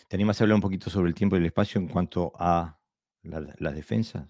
¿Te 0.09 0.17
animas 0.17 0.41
a 0.41 0.45
hablar 0.45 0.57
un 0.57 0.63
poquito 0.63 0.91
sobre 0.91 1.09
el 1.09 1.15
tiempo 1.15 1.37
y 1.37 1.41
el 1.41 1.47
espacio 1.47 1.81
en 1.81 1.87
cuanto 1.87 2.33
a 2.37 2.81
las 3.23 3.75
defensas? 3.75 4.29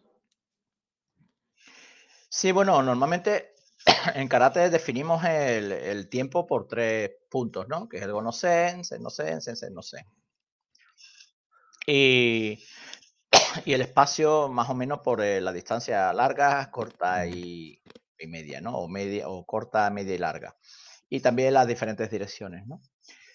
Sí, 2.29 2.53
bueno, 2.53 2.83
normalmente 2.83 3.55
en 4.15 4.29
karate 4.29 4.69
definimos 4.69 5.25
el, 5.25 6.09
tiempo 6.09 6.47
por 6.47 6.67
tres 6.67 7.11
puntos, 7.31 7.67
¿no? 7.69 7.89
Que 7.89 7.99
es 7.99 8.03
el 8.03 8.13
gonosen, 8.13 8.85
sen-no-sen, 8.85 9.41
sen-sen-no-sen. 9.41 10.05
Y, 11.87 12.63
y, 13.65 13.73
el 13.73 13.81
espacio 13.81 14.49
más 14.49 14.69
o 14.69 14.75
menos 14.75 15.01
por 15.01 15.23
eh, 15.23 15.41
la 15.41 15.53
distancia 15.53 16.13
larga, 16.13 16.71
corta 16.71 17.27
y, 17.27 17.81
y 18.23 18.29
media, 18.29 18.61
¿no? 18.61 18.77
O, 18.77 18.89
media, 18.89 19.29
o 19.29 19.45
corta, 19.45 19.91
media 19.91 20.15
y 20.15 20.19
larga. 20.19 20.57
Y 21.09 21.21
también 21.21 21.55
las 21.55 21.67
diferentes 21.67 22.11
direcciones, 22.11 22.67
¿no? 22.67 22.81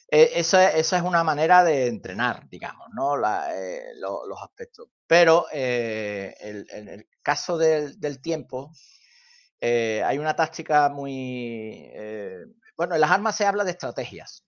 E, 0.09 0.39
esa, 0.39 0.71
es 0.71 0.91
una 0.93 1.23
manera 1.23 1.63
de 1.63 1.87
entrenar, 1.87 2.47
digamos, 2.49 2.87
¿no? 2.93 3.15
Eh, 3.51 3.93
los 3.99 4.41
aspectos. 4.41 4.87
Pero 5.07 5.45
eh, 5.51 6.35
en 6.39 6.89
el 6.89 7.07
caso 7.21 7.57
del, 7.57 8.21
tiempo, 8.21 8.71
eh, 9.59 10.03
hay 10.05 10.17
una 10.17 10.35
táctica 10.35 10.89
muy... 10.89 11.91
bueno, 12.77 12.95
en 12.95 13.01
las 13.01 13.11
armas 13.11 13.35
se 13.35 13.45
habla 13.45 13.63
de 13.63 13.71
estrategias. 13.71 14.44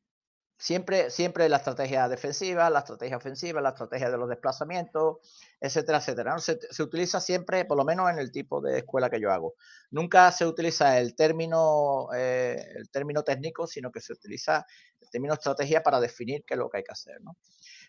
Siempre, 0.60 1.12
siempre 1.12 1.48
la 1.50 1.58
estrategia 1.58 2.10
defensiva, 2.10 2.70
la 2.72 2.80
estrategia 2.80 3.18
ofensiva, 3.18 3.62
la 3.62 3.70
estrategia 3.70 4.10
de 4.10 4.18
los 4.18 4.28
desplazamientos, 4.28 5.18
etcétera, 5.62 6.00
etcétera. 6.00 6.40
Se, 6.40 6.58
utiliza 6.82 7.22
siempre, 7.22 7.66
por 7.66 7.78
lo 7.78 7.86
menos 7.86 8.10
en 8.10 8.18
el 8.18 8.32
tipo 8.32 8.60
de 8.60 8.80
escuela 8.80 9.10
que 9.10 9.22
yo 9.22 9.32
hago. 9.32 9.54
Nunca 9.92 10.32
se 10.32 10.48
utiliza 10.48 11.00
el 11.00 11.16
término, 11.16 12.08
eh, 12.16 12.58
el 12.76 12.90
término 12.90 13.24
técnico, 13.24 13.68
sino 13.68 13.92
que 13.92 14.02
se 14.02 14.14
utiliza 14.14 14.66
el 15.00 15.10
término 15.12 15.36
estrategia 15.36 15.84
para 15.84 16.00
definir 16.00 16.44
qué 16.44 16.56
es 16.56 16.60
lo 16.60 16.70
que 16.70 16.78
hay 16.78 16.84
que 16.84 16.92
hacer. 16.92 17.20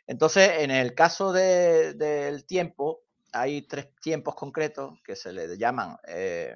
Entonces, 0.07 0.51
en 0.59 0.71
el 0.71 0.95
caso 0.95 1.33
del 1.33 2.45
tiempo, 2.45 3.01
hay 3.33 3.63
tres 3.63 3.95
tiempos 4.03 4.35
concretos 4.35 4.99
que 5.03 5.17
se 5.17 5.33
le 5.33 5.57
llaman. 5.57 5.97
Eh, 6.07 6.55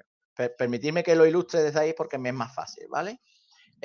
permitirme 0.57 1.03
que 1.03 1.15
lo 1.15 1.25
ilustre 1.25 1.61
desde 1.61 1.79
ahí 1.79 1.93
porque 1.93 2.17
me 2.17 2.29
es 2.29 2.35
más 2.35 2.53
fácil, 2.53 2.87
¿vale? 2.89 3.19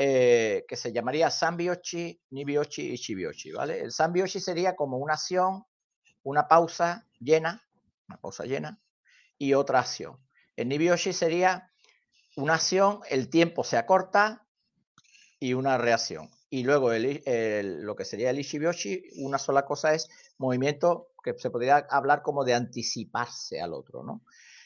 Eh, 0.00 0.64
que 0.68 0.76
se 0.76 0.92
llamaría 0.92 1.28
Sambiochi, 1.28 2.20
Nibiochi 2.30 2.92
y 2.92 2.94
Shibiochi, 2.94 3.50
¿vale? 3.50 3.80
El 3.80 3.90
Sambiochi 3.90 4.38
sería 4.38 4.76
como 4.76 4.96
una 4.98 5.14
acción, 5.14 5.64
una 6.22 6.46
pausa 6.46 7.08
llena, 7.18 7.66
una 8.06 8.20
pausa 8.20 8.44
llena, 8.44 8.80
y 9.38 9.54
otra 9.54 9.80
acción. 9.80 10.16
El 10.54 10.68
Nibioshi 10.68 11.12
sería 11.12 11.72
una 12.36 12.54
acción, 12.54 13.00
el 13.10 13.28
tiempo 13.28 13.64
se 13.64 13.76
acorta 13.76 14.46
y 15.40 15.54
una 15.54 15.78
reacción. 15.78 16.30
y 16.50 16.62
luego 16.62 16.90
lo 16.92 17.96
que 17.96 18.04
sería 18.04 18.30
el 18.30 18.38
Ishibyoshi, 18.38 19.02
una 19.16 19.38
sola 19.38 19.64
cosa 19.64 19.94
es 19.94 20.08
movimiento 20.38 21.08
que 21.24 21.34
se 21.36 21.50
podría 21.50 21.88
hablar 21.90 22.22
como 22.22 22.44
de 22.44 22.54
anticiparse 22.54 23.60
al 23.60 23.74
otro, 23.74 24.04
¿no? 24.04 24.22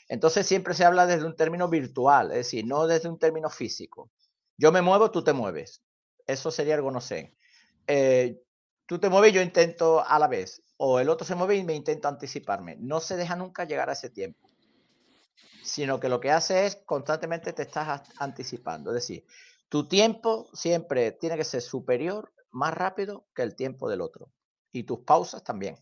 Entonces 0.08 0.46
siempre 0.46 0.74
se 0.74 0.84
habla 0.84 1.06
desde 1.06 1.24
un 1.24 1.36
término 1.36 1.68
virtual, 1.68 2.32
es 2.32 2.36
decir, 2.36 2.66
no 2.66 2.86
desde 2.86 3.08
un 3.08 3.18
término 3.18 3.48
físico. 3.48 4.10
Yo 4.56 4.73
me 4.73 4.82
muevo, 4.82 5.11
tú 5.11 5.23
te 5.25 5.32
mueves. 5.32 5.82
Eso 6.26 6.50
sería 6.50 6.75
el 6.75 6.82
gonosen. 6.82 7.37
Eh, 7.87 8.40
tú 8.87 8.99
te 8.99 9.09
mueves, 9.09 9.32
yo 9.32 9.42
intento 9.42 10.04
a 10.06 10.18
la 10.18 10.28
vez. 10.28 10.62
O 10.76 10.99
el 10.99 11.09
otro 11.09 11.26
se 11.26 11.35
mueve 11.35 11.56
y 11.56 11.64
me 11.64 11.75
intento 11.75 12.09
anticiparme. 12.09 12.76
No 12.76 13.00
se 13.00 13.16
deja 13.16 13.37
nunca 13.37 13.64
llegar 13.64 13.88
a 13.88 13.94
ese 13.94 14.11
tiempo. 14.11 14.50
Sino 15.62 16.00
que 16.00 16.09
lo 16.09 16.21
que 16.21 16.30
hace 16.30 16.66
es 16.66 16.76
constantemente 16.85 17.52
te 17.52 17.62
estás 17.62 18.02
anticipando. 18.18 18.90
Es 18.90 18.94
decir, 18.94 19.25
tu 19.68 19.88
tiempo 19.88 20.49
siempre 20.52 21.12
tiene 21.12 21.37
que 21.37 21.44
ser 21.44 21.62
superior, 21.62 22.32
más 22.50 22.75
rápido 22.75 23.26
que 23.35 23.42
el 23.42 23.54
tiempo 23.54 23.88
del 23.88 24.00
otro. 24.00 24.30
Y 24.73 24.85
tus 24.85 25.00
pausas 25.00 25.44
también. 25.44 25.76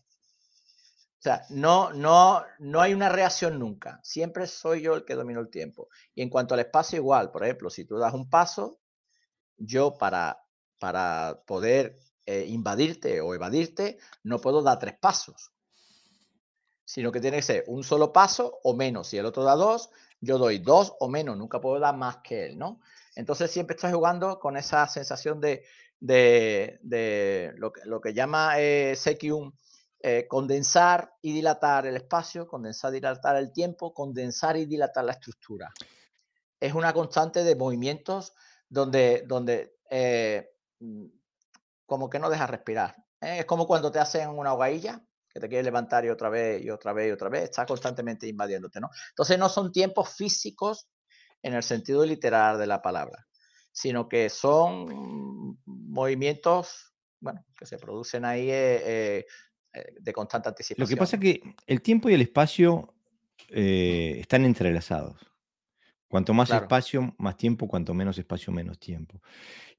O 1.21 1.23
sea, 1.23 1.45
no, 1.49 1.93
no, 1.93 2.43
no 2.57 2.81
hay 2.81 2.95
una 2.95 3.07
reacción 3.07 3.59
nunca. 3.59 3.99
Siempre 4.01 4.47
soy 4.47 4.81
yo 4.81 4.95
el 4.95 5.05
que 5.05 5.13
domino 5.13 5.39
el 5.39 5.51
tiempo. 5.51 5.87
Y 6.15 6.23
en 6.23 6.31
cuanto 6.31 6.55
al 6.55 6.61
espacio, 6.61 6.97
igual. 6.97 7.29
Por 7.29 7.43
ejemplo, 7.43 7.69
si 7.69 7.85
tú 7.85 7.99
das 7.99 8.15
un 8.15 8.27
paso, 8.27 8.79
yo 9.55 9.99
para, 9.99 10.43
para 10.79 11.43
poder 11.45 11.99
eh, 12.25 12.45
invadirte 12.47 13.21
o 13.21 13.35
evadirte, 13.35 13.99
no 14.23 14.41
puedo 14.41 14.63
dar 14.63 14.79
tres 14.79 14.95
pasos. 14.99 15.51
Sino 16.85 17.11
que 17.11 17.21
tiene 17.21 17.37
que 17.37 17.43
ser 17.43 17.65
un 17.67 17.83
solo 17.83 18.11
paso 18.11 18.59
o 18.63 18.73
menos. 18.73 19.09
Si 19.09 19.19
el 19.19 19.27
otro 19.27 19.43
da 19.43 19.55
dos, 19.55 19.91
yo 20.21 20.39
doy 20.39 20.57
dos 20.57 20.95
o 20.99 21.07
menos. 21.07 21.37
Nunca 21.37 21.61
puedo 21.61 21.79
dar 21.79 21.95
más 21.95 22.17
que 22.23 22.47
él, 22.47 22.57
¿no? 22.57 22.81
Entonces 23.15 23.51
siempre 23.51 23.75
estoy 23.75 23.91
jugando 23.91 24.39
con 24.39 24.57
esa 24.57 24.87
sensación 24.87 25.39
de, 25.39 25.65
lo, 25.99 27.71
que, 27.71 27.81
lo, 27.85 28.01
que, 28.01 28.15
llama 28.15 28.59
eh, 28.59 28.95
eh, 30.03 30.27
condensar 30.27 31.13
y 31.21 31.31
dilatar 31.31 31.85
el 31.85 31.95
espacio, 31.95 32.47
condensar 32.47 32.91
y 32.91 32.95
dilatar 32.95 33.35
el 33.35 33.51
tiempo, 33.51 33.93
condensar 33.93 34.57
y 34.57 34.65
dilatar 34.65 35.05
la 35.05 35.11
estructura. 35.11 35.71
Es 36.59 36.73
una 36.73 36.91
constante 36.91 37.43
de 37.43 37.55
movimientos 37.55 38.33
donde, 38.67 39.23
donde 39.27 39.77
eh, 39.91 40.55
mm, 40.79 41.05
como 41.85 42.09
que 42.09 42.17
no 42.17 42.31
deja 42.31 42.47
respirar. 42.47 42.95
¿eh? 43.21 43.39
Es 43.39 43.45
como 43.45 43.67
cuando 43.67 43.91
te 43.91 43.99
hacen 43.99 44.29
una 44.29 44.53
hogailla, 44.53 45.03
que 45.29 45.39
te 45.39 45.47
quieres 45.47 45.65
levantar 45.65 46.03
y 46.03 46.09
otra 46.09 46.29
vez 46.29 46.63
y 46.63 46.71
otra 46.71 46.93
vez 46.93 47.09
y 47.09 47.11
otra 47.11 47.29
vez, 47.29 47.43
está 47.43 47.65
constantemente 47.65 48.27
invadiéndote, 48.27 48.79
¿no? 48.81 48.89
Entonces 49.09 49.37
no 49.37 49.49
son 49.49 49.71
tiempos 49.71 50.15
físicos 50.15 50.87
en 51.43 51.53
el 51.53 51.61
sentido 51.61 52.03
literal 52.05 52.57
de 52.57 52.65
la 52.67 52.81
palabra, 52.81 53.27
sino 53.71 54.09
que 54.09 54.29
son 54.29 55.57
movimientos, 55.65 56.93
bueno, 57.19 57.45
que 57.55 57.65
se 57.65 57.77
producen 57.77 58.25
ahí 58.25 58.49
de 59.73 60.13
constante 60.13 60.49
anticipación. 60.49 60.83
Lo 60.83 60.89
que 60.89 60.97
pasa 60.97 61.15
es 61.15 61.21
que 61.21 61.41
el 61.67 61.81
tiempo 61.81 62.09
y 62.09 62.13
el 62.13 62.21
espacio 62.21 62.93
están 63.49 64.45
entrelazados. 64.45 65.17
Cuanto 66.07 66.33
más 66.33 66.51
espacio, 66.51 67.15
más 67.17 67.37
tiempo, 67.37 67.67
cuanto 67.67 67.93
menos 67.93 68.17
espacio, 68.17 68.51
menos 68.51 68.79
tiempo. 68.79 69.21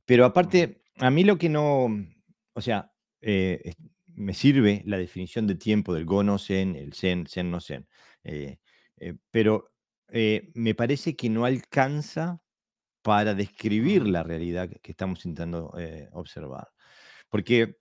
Pero 0.04 0.24
aparte, 0.24 0.82
a 0.98 1.10
mí 1.10 1.24
lo 1.24 1.36
que 1.36 1.48
no, 1.48 1.88
o 2.54 2.60
sea, 2.60 2.92
me 3.20 4.34
sirve 4.34 4.82
la 4.86 4.98
definición 4.98 5.46
de 5.46 5.54
tiempo 5.54 5.94
del 5.94 6.06
go 6.06 6.22
no 6.22 6.38
sen, 6.38 6.76
el 6.76 6.92
sen, 6.94 7.26
sen 7.26 7.50
no 7.50 7.60
sen. 7.60 7.86
pero 9.30 9.72
eh, 10.14 10.50
me 10.54 10.74
parece 10.74 11.16
que 11.16 11.30
no 11.30 11.46
alcanza 11.46 12.42
para 13.00 13.34
describir 13.34 14.06
la 14.06 14.22
realidad 14.22 14.68
que 14.82 14.92
estamos 14.92 15.24
intentando 15.24 15.74
eh, 15.78 16.08
observar. 16.12 16.68
Porque, 17.30 17.78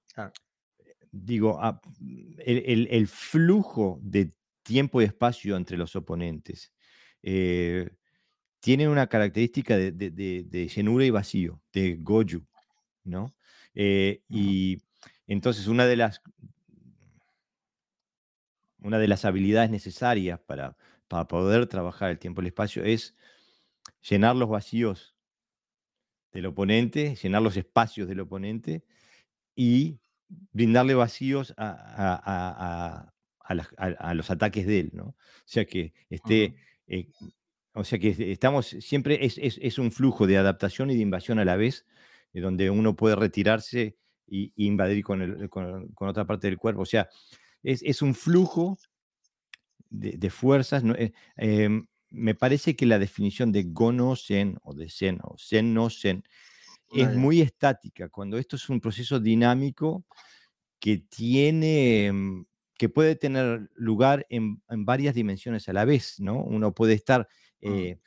digo, 1.12 1.60
ah, 1.62 1.82
el, 2.40 3.08
flujo 3.08 4.00
de 4.02 4.34
tiempo 4.64 5.02
y 5.02 5.06
espacio 5.06 5.58
entre 5.58 5.78
los 5.78 5.96
oponentes 5.96 6.72
eh, 7.24 7.90
tiene 8.60 8.88
una 8.88 9.08
característica 9.08 9.78
de, 9.78 10.72
llenura 10.74 11.06
y 11.06 11.10
vacío, 11.10 11.62
de 11.74 11.98
goju, 12.00 12.46
¿no? 13.04 13.36
y 13.74 14.82
entonces 15.28 15.68
una 15.68 15.86
de 15.86 15.96
las 15.96 16.22
una 18.80 19.00
de 19.00 19.08
las 19.08 19.24
habilidades 19.24 19.70
necesarias 19.70 20.40
para 20.42 20.76
para 21.12 21.28
poder 21.28 21.68
trabajar 21.68 22.10
el 22.10 22.20
tiempo 22.20 22.40
y 22.40 22.44
el 22.44 22.48
espacio 22.48 22.86
es 22.86 23.18
llenar 24.00 24.34
los 24.34 24.48
vacíos 24.48 25.14
del 26.32 26.46
oponente, 26.46 27.18
llenar 27.22 27.42
los 27.42 27.58
espacios 27.58 28.08
del 28.08 28.22
oponente 28.22 28.86
y 29.54 30.00
brindarle 30.52 30.94
vacíos 30.96 31.54
a, 31.58 33.14
los 34.16 34.32
ataques 34.32 34.66
de 34.66 34.80
él, 34.80 34.92
¿no? 34.94 35.04
O 35.06 35.16
sea 35.46 35.66
que 35.66 35.94
esté, 36.10 36.56
eh, 36.88 37.10
o 37.74 37.84
sea 37.84 38.00
que 38.00 38.32
estamos 38.32 38.68
siempre, 38.68 39.20
es, 39.26 39.78
un 39.78 39.92
flujo 39.92 40.28
de 40.28 40.38
adaptación 40.38 40.90
y 40.92 40.96
de 40.96 41.02
invasión 41.02 41.40
a 41.40 41.46
la 41.46 41.56
vez, 41.56 41.86
eh, 42.34 42.42
donde 42.42 42.70
uno 42.70 42.96
puede 42.96 43.16
retirarse 43.16 43.98
e 44.28 44.52
invadir 44.56 45.04
con, 45.04 45.48
con, 45.50 46.08
otra 46.08 46.26
parte 46.26 46.48
del 46.48 46.58
cuerpo. 46.58 46.82
O 46.82 46.86
sea, 46.86 47.10
es, 47.64 47.82
es 47.84 48.02
un 48.02 48.16
flujo 48.16 48.78
de, 49.90 50.30
fuerzas. 50.30 50.84
Eh, 50.98 51.12
em, 51.36 51.86
me 52.10 52.36
parece 52.36 52.76
que 52.76 52.86
la 52.86 53.00
definición 53.00 53.52
de 53.52 53.64
gono-sen 53.64 54.58
o 54.64 54.74
de 54.74 54.90
sen 54.90 55.20
o 55.24 55.38
sen-no-sen 55.38 56.24
es 56.94 57.16
muy 57.16 57.42
estática, 57.42 58.10
cuando 58.10 58.38
esto 58.38 58.56
es 58.56 58.70
un 58.70 58.82
proceso 58.82 59.20
dinámico 59.20 60.06
que 60.80 60.98
tiene, 60.98 62.08
em, 62.08 62.46
que 62.78 62.90
puede 62.90 63.16
tener 63.16 63.70
lugar 63.76 64.26
en, 64.30 64.62
varias 64.68 65.16
dimensiones 65.16 65.70
a 65.70 65.74
la 65.74 65.86
vez, 65.86 66.20
¿no? 66.20 66.44
Uno 66.44 66.74
puede 66.74 66.94
estar, 66.94 67.28
mm. 67.62 67.68
eh, 67.74 68.00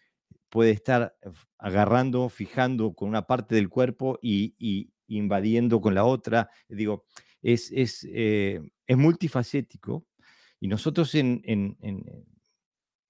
puede 0.49 0.73
estar 0.73 1.17
agarrando, 1.59 2.29
fijando 2.29 2.95
con 2.95 3.09
una 3.09 3.27
parte 3.27 3.55
del 3.55 3.69
cuerpo 3.69 4.19
y, 4.21 4.91
invadiendo 5.07 5.81
con 5.81 5.95
la 5.95 6.05
otra. 6.05 6.51
Digo, 6.69 7.05
es, 7.43 7.71
es, 7.73 8.07
eh, 8.11 8.61
es 8.87 8.97
multifacético 8.97 10.07
y 10.61 10.69
nosotros 10.69 11.15
en, 11.15 11.77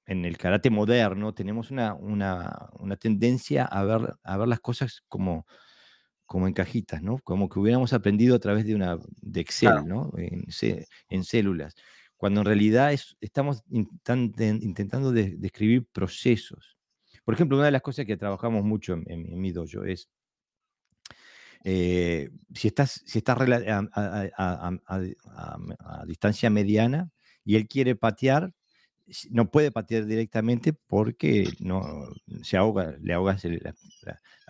el 0.06 0.36
karate 0.36 0.70
moderno 0.70 1.32
tenemos 1.34 1.70
una, 1.70 1.96
tendencia 2.98 3.64
a 3.64 3.84
ver, 3.84 4.14
a 4.22 4.36
ver 4.36 4.48
las 4.48 4.60
cosas 4.60 5.02
como, 5.08 5.46
como 6.26 6.46
en 6.46 6.54
cajitas, 6.54 7.02
¿no? 7.02 7.18
Como 7.18 7.48
que 7.48 7.58
hubiéramos 7.58 7.92
aprendido 7.92 8.34
a 8.36 8.38
través 8.38 8.66
de, 8.66 8.74
una, 8.74 8.98
de 9.20 9.40
Excel, 9.40 9.86
¿no? 9.86 10.12
En, 10.16 11.24
células. 11.24 11.74
Cuando 12.16 12.40
en 12.40 12.46
realidad 12.46 12.92
estamos 13.20 13.62
intentando 13.70 15.12
describir 15.12 15.86
procesos. 15.92 16.78
Por 17.24 17.34
ejemplo, 17.34 17.56
una 17.56 17.66
de 17.66 17.72
las 17.72 17.82
cosas 17.82 18.06
que 18.06 18.16
trabajamos 18.16 18.64
mucho 18.64 18.94
en, 18.94 19.40
mi 19.40 19.52
dojo 19.52 19.84
es 19.84 20.08
eh, 21.64 22.30
si 22.54 22.68
estás, 22.68 23.02
si 23.06 23.18
estás 23.18 23.38
a, 24.36 24.70
distancia 26.06 26.50
mediana, 26.50 27.10
y 27.44 27.56
él 27.56 27.68
quiere 27.68 27.96
patear, 27.96 28.52
no 29.30 29.50
puede 29.50 29.70
patear 29.70 30.06
directamente 30.06 30.72
porque 30.72 31.48
no 31.60 32.08
se 32.42 32.56
ahoga, 32.56 32.96
le 33.00 33.12
ahogas 33.12 33.44
la, 33.44 33.74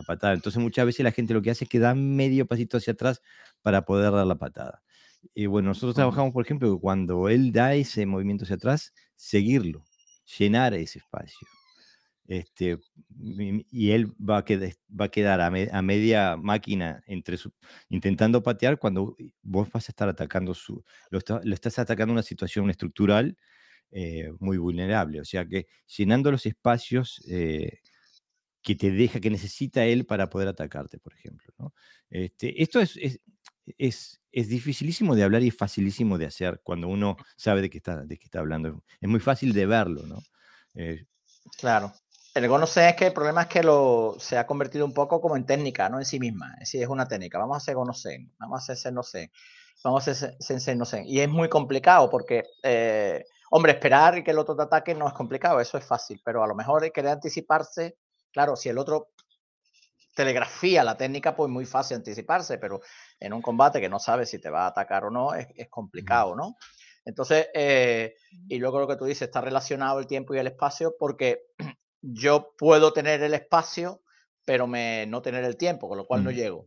patada. 0.07 0.35
Entonces 0.35 0.63
muchas 0.63 0.87
veces 0.87 1.05
la 1.05 1.13
gente 1.13 1.35
lo 1.35 1.43
que 1.43 1.51
hace 1.51 1.65
es 1.65 1.71
que 1.71 1.79
da 1.79 1.95
medio 1.95 2.47
pasito 2.47 2.77
hacia 2.77 2.93
atrás 2.93 3.21
para 3.63 3.85
poder 3.85 4.13
dar 4.13 4.27
la 4.27 4.37
patada. 4.37 4.83
Y 5.35 5.47
bueno, 5.47 5.69
nosotros 5.69 5.95
trabajamos, 5.95 6.33
por 6.33 6.45
ejemplo, 6.45 6.79
cuando 6.79 7.29
él 7.29 7.53
da 7.53 7.75
ese 7.75 8.07
movimiento 8.07 8.45
hacia 8.45 8.57
atrás, 8.57 8.93
seguirlo, 9.17 9.85
llenar 10.39 10.75
ese 10.75 10.99
espacio. 10.99 11.49
Este, 12.27 12.79
y 13.71 13.91
él 13.91 14.13
va 14.19 14.39
a, 14.39 14.45
quedar, 14.45 14.73
va 14.89 15.07
a 15.07 15.11
quedar 15.11 15.41
a, 15.43 15.51
media 15.83 16.37
máquina 16.39 17.03
entre 17.07 17.37
intentando 17.91 18.43
patear 18.43 18.79
cuando 18.79 19.15
vos 19.43 19.69
vas 19.71 19.89
a 19.89 19.93
estar 19.93 20.09
atacando 20.09 20.55
su, 20.55 20.83
lo, 21.11 21.19
estás 21.19 21.79
atacando 21.79 22.13
una 22.13 22.23
situación 22.23 22.71
estructural 22.71 23.37
eh, 23.97 24.33
muy 24.41 24.59
vulnerable. 24.59 25.21
O 25.21 25.25
sea 25.25 25.47
que 25.47 25.69
llenando 25.87 26.33
los 26.33 26.47
espacios 26.47 27.23
eh, 27.29 27.79
que 28.61 28.75
te 28.75 28.91
deja, 28.91 29.21
que 29.21 29.31
necesita 29.31 29.85
él 29.85 30.05
para 30.05 30.29
poder 30.29 30.49
atacarte, 30.49 30.99
por 30.99 31.15
ejemplo. 31.15 31.73
Este, 32.11 32.61
esto 32.61 32.81
es, 32.81 32.97
es, 33.79 34.21
es, 34.33 34.49
dificilísimo 34.49 35.15
de 35.15 35.23
hablar 35.23 35.45
y 35.45 35.53
facilísimo 35.53 36.19
de 36.19 36.27
hacer 36.27 36.61
cuando 36.65 36.89
uno 36.89 37.17
sabe 37.37 37.63
de 37.63 37.71
qué 37.71 37.79
está, 37.79 38.05
de 38.05 38.19
qué 38.19 38.25
está 38.25 38.41
hablando. 38.41 38.83
Es 39.01 39.09
muy 39.09 39.21
fácil 39.21 39.53
de 39.53 39.67
verlo, 39.67 40.03
¿no? 40.09 40.19
Eh, 40.75 41.05
claro. 41.57 41.93
El 42.35 42.49
Gonosen 42.49 42.89
es 42.89 42.97
que 42.97 43.07
el 43.07 43.13
problema 43.13 43.43
es 43.43 43.47
que 43.49 43.63
lo, 43.63 44.17
se 44.19 44.37
ha 44.37 44.45
convertido 44.45 44.85
un 44.85 44.93
poco 44.93 45.21
como 45.21 45.37
en 45.37 45.47
técnica, 45.47 45.89
no 45.89 46.01
en 46.01 46.05
sí 46.05 46.19
misma. 46.19 46.53
Es 46.55 46.71
decir, 46.71 46.83
es 46.83 46.89
una 46.89 47.07
técnica. 47.07 47.39
Vamos 47.39 47.55
a 47.55 47.59
hacer 47.59 47.77
Gonosen, 47.77 48.33
vamos 48.41 48.59
a 48.59 48.73
hacer 48.73 48.77
Sen 48.77 49.31
vamos 49.85 50.09
a 50.09 50.11
hacer 50.11 50.77
no 50.77 50.85
Y 51.05 51.21
es 51.21 51.29
muy 51.29 51.49
complicado 51.49 52.11
porque, 52.11 52.43
eh, 52.65 53.25
hombre, 53.57 53.71
esperar 53.71 54.25
que 54.25 54.33
el 54.33 54.39
otro 54.41 54.57
te 54.57 54.63
ataque 54.63 54.97
no 54.97 55.07
es 55.07 55.15
complicado, 55.15 55.61
eso 55.61 55.79
es 55.79 55.85
fácil, 55.85 56.21
pero 56.25 56.43
a 56.43 56.47
lo 56.49 56.57
mejor 56.57 56.91
querer 56.91 57.13
anticiparse, 57.13 57.99
claro, 58.33 58.57
si 58.57 58.69
el 58.69 58.79
otro 58.79 59.13
telegrafía 60.13 60.83
la 60.83 60.97
técnica, 60.97 61.37
pues 61.37 61.49
muy 61.49 61.65
fácil 61.65 61.99
anticiparse, 61.99 62.59
pero 62.59 62.81
en 63.21 63.33
un 63.33 63.41
combate 63.41 63.81
que 63.81 63.89
no 63.89 64.01
sabes 64.01 64.29
si 64.29 64.41
te 64.41 64.51
va 64.51 64.65
a 64.65 64.69
atacar 64.69 65.05
o 65.05 65.11
no, 65.11 65.35
es, 65.35 65.69
complicado, 65.71 66.35
¿no? 66.35 66.57
Entonces, 67.05 67.47
eh, 67.55 68.17
y 68.49 68.59
luego 68.59 68.81
lo 68.81 68.89
que 68.89 68.97
tú 68.97 69.05
dices, 69.05 69.29
está 69.29 69.41
relacionado 69.41 70.01
el 70.01 70.09
tiempo 70.09 70.35
y 70.35 70.39
el 70.39 70.49
espacio, 70.49 70.97
porque 70.99 71.43
yo 72.03 72.57
puedo 72.59 72.93
tener 72.93 73.23
el 73.23 73.35
espacio, 73.35 74.03
pero 74.45 74.67
me, 74.67 75.07
no 75.07 75.23
tener 75.23 75.45
el 75.45 75.57
tiempo, 75.57 75.89
con 75.89 75.99
lo 75.99 76.07
cual 76.07 76.25
no 76.25 76.33
mm. 76.33 76.35
llego. 76.35 76.67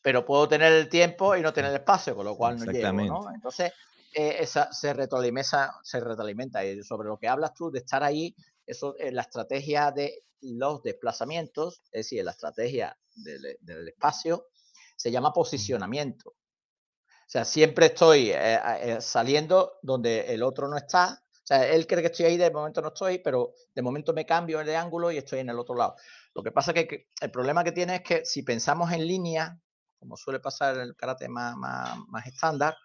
Pero 0.00 0.24
puedo 0.24 0.48
tener 0.48 0.72
el 0.72 0.88
tiempo 0.88 1.36
y 1.36 1.42
no 1.42 1.52
tener 1.52 1.70
el 1.70 1.76
espacio, 1.76 2.16
con 2.16 2.24
lo 2.24 2.36
cual 2.36 2.58
no 2.58 2.72
llego, 2.72 2.92
¿no? 2.92 3.32
Entonces, 3.32 3.72
eh, 4.14 4.36
esa 4.40 4.72
se 4.72 4.92
retroalimenta, 4.92 5.80
se 5.82 6.00
retroalimenta. 6.00 6.64
Y 6.64 6.82
sobre 6.82 7.08
lo 7.08 7.18
que 7.18 7.28
hablas 7.28 7.54
tú 7.54 7.70
de 7.70 7.78
estar 7.78 8.02
ahí, 8.02 8.34
eso 8.66 8.94
es 8.98 9.12
la 9.12 9.22
estrategia 9.22 9.90
de 9.90 10.24
los 10.40 10.82
desplazamientos, 10.82 11.82
es 11.92 12.06
decir, 12.06 12.24
la 12.24 12.32
estrategia 12.32 12.96
del, 13.14 13.88
espacio, 13.88 14.48
se 14.96 15.10
llama 15.10 15.32
posicionamiento. 15.32 16.30
O 16.30 17.32
sea, 17.32 17.44
siempre 17.44 17.86
estoy 17.86 18.30
eh, 18.30 18.60
eh, 18.80 19.00
saliendo 19.00 19.78
donde 19.82 20.34
el 20.34 20.42
otro 20.42 20.68
no 20.68 20.76
está. 20.76 21.22
O 21.30 21.46
sea, 21.46 21.66
él 21.66 21.86
cree 21.86 22.02
que 22.02 22.08
estoy 22.08 22.26
ahí, 22.26 22.36
de 22.36 22.50
momento 22.50 22.82
no 22.82 22.88
estoy, 22.88 23.18
pero 23.18 23.54
de 23.74 23.82
momento 23.82 24.12
me 24.12 24.26
cambio 24.26 24.62
de 24.62 24.76
ángulo 24.76 25.10
y 25.10 25.18
estoy 25.18 25.40
en 25.40 25.48
el 25.48 25.58
otro 25.58 25.74
lado. 25.74 25.96
Lo 26.34 26.42
que 26.42 26.52
pasa 26.52 26.72
es 26.72 26.86
que, 26.86 27.08
el 27.20 27.30
problema 27.30 27.64
que 27.64 27.72
tiene 27.72 27.96
es 27.96 28.02
que 28.02 28.24
si 28.24 28.42
pensamos 28.42 28.92
en 28.92 29.06
línea, 29.06 29.58
como 29.98 30.16
suele 30.16 30.40
pasar 30.40 30.74
en 30.76 30.82
el 30.82 30.96
karate 30.96 31.28
más, 31.28 31.56
más 31.56 32.26
estándar, 32.26 32.76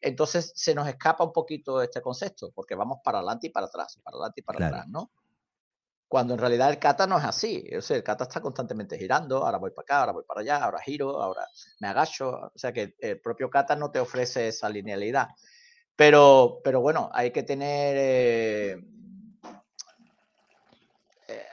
entonces 0.00 0.52
se 0.54 0.74
nos 0.74 0.88
escapa 0.88 1.24
un 1.24 1.32
poquito 1.32 1.82
este 1.82 2.00
concepto, 2.00 2.50
porque 2.54 2.74
vamos 2.74 2.98
para 3.02 3.18
adelante 3.18 3.48
y 3.48 3.50
para 3.50 3.66
atrás, 3.66 3.98
para 4.02 4.16
adelante 4.16 4.40
y 4.40 4.44
para 4.44 4.66
atrás, 4.66 4.88
¿no? 4.88 5.10
Cuando 6.08 6.34
en 6.34 6.40
realidad 6.40 6.70
el 6.70 6.78
kata 6.78 7.06
no 7.06 7.18
es 7.18 7.24
así. 7.24 7.68
O 7.76 7.80
sea, 7.80 7.96
el 7.96 8.04
kata 8.04 8.24
está 8.24 8.40
constantemente 8.40 8.98
girando, 8.98 9.44
ahora 9.44 9.58
voy 9.58 9.70
para 9.70 9.82
acá, 9.82 10.00
ahora 10.00 10.12
voy 10.12 10.24
para 10.24 10.42
allá, 10.42 10.62
ahora 10.62 10.78
giro, 10.80 11.20
ahora 11.20 11.46
me 11.80 11.88
agacho. 11.88 12.52
O 12.54 12.58
sea 12.58 12.72
que 12.72 12.94
el 13.00 13.20
propio 13.20 13.50
kata 13.50 13.74
no 13.74 13.90
te 13.90 13.98
ofrece 13.98 14.48
esa 14.48 14.68
linealidad. 14.68 15.28
Pero, 15.96 16.60
pero 16.62 16.80
bueno, 16.80 17.10
hay 17.12 17.30
que 17.30 17.42
tener 17.42 17.96
eh, 17.98 18.76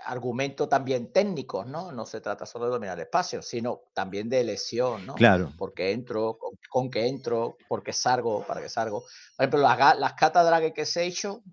argumentos 0.06 0.70
también 0.70 1.12
técnicos, 1.12 1.68
¿no? 1.68 1.92
No 1.92 2.06
se 2.06 2.22
trata 2.22 2.46
solo 2.46 2.66
de 2.66 2.72
dominar 2.72 2.98
el 2.98 3.04
espacio, 3.04 3.42
sino 3.42 3.82
también 3.94 4.30
de 4.30 4.44
lesión, 4.44 5.06
¿no? 5.06 5.16
Claro. 5.16 5.52
¿Por 5.58 5.74
qué 5.74 5.92
entro? 5.92 6.38
¿Con, 6.70 6.90
qué 6.90 7.08
entro? 7.08 7.58
¿Por 7.68 7.84
qué 7.84 7.94
salgo? 7.94 8.44
¿Para 8.44 8.62
qué 8.62 8.70
salgo? 8.70 9.02
Por 9.36 9.44
ejemplo, 9.44 9.60
las, 9.60 9.98
las 10.00 10.14
kata 10.14 10.44
drag 10.44 10.74
que 10.74 10.86
se 10.86 11.04
hecho 11.04 11.44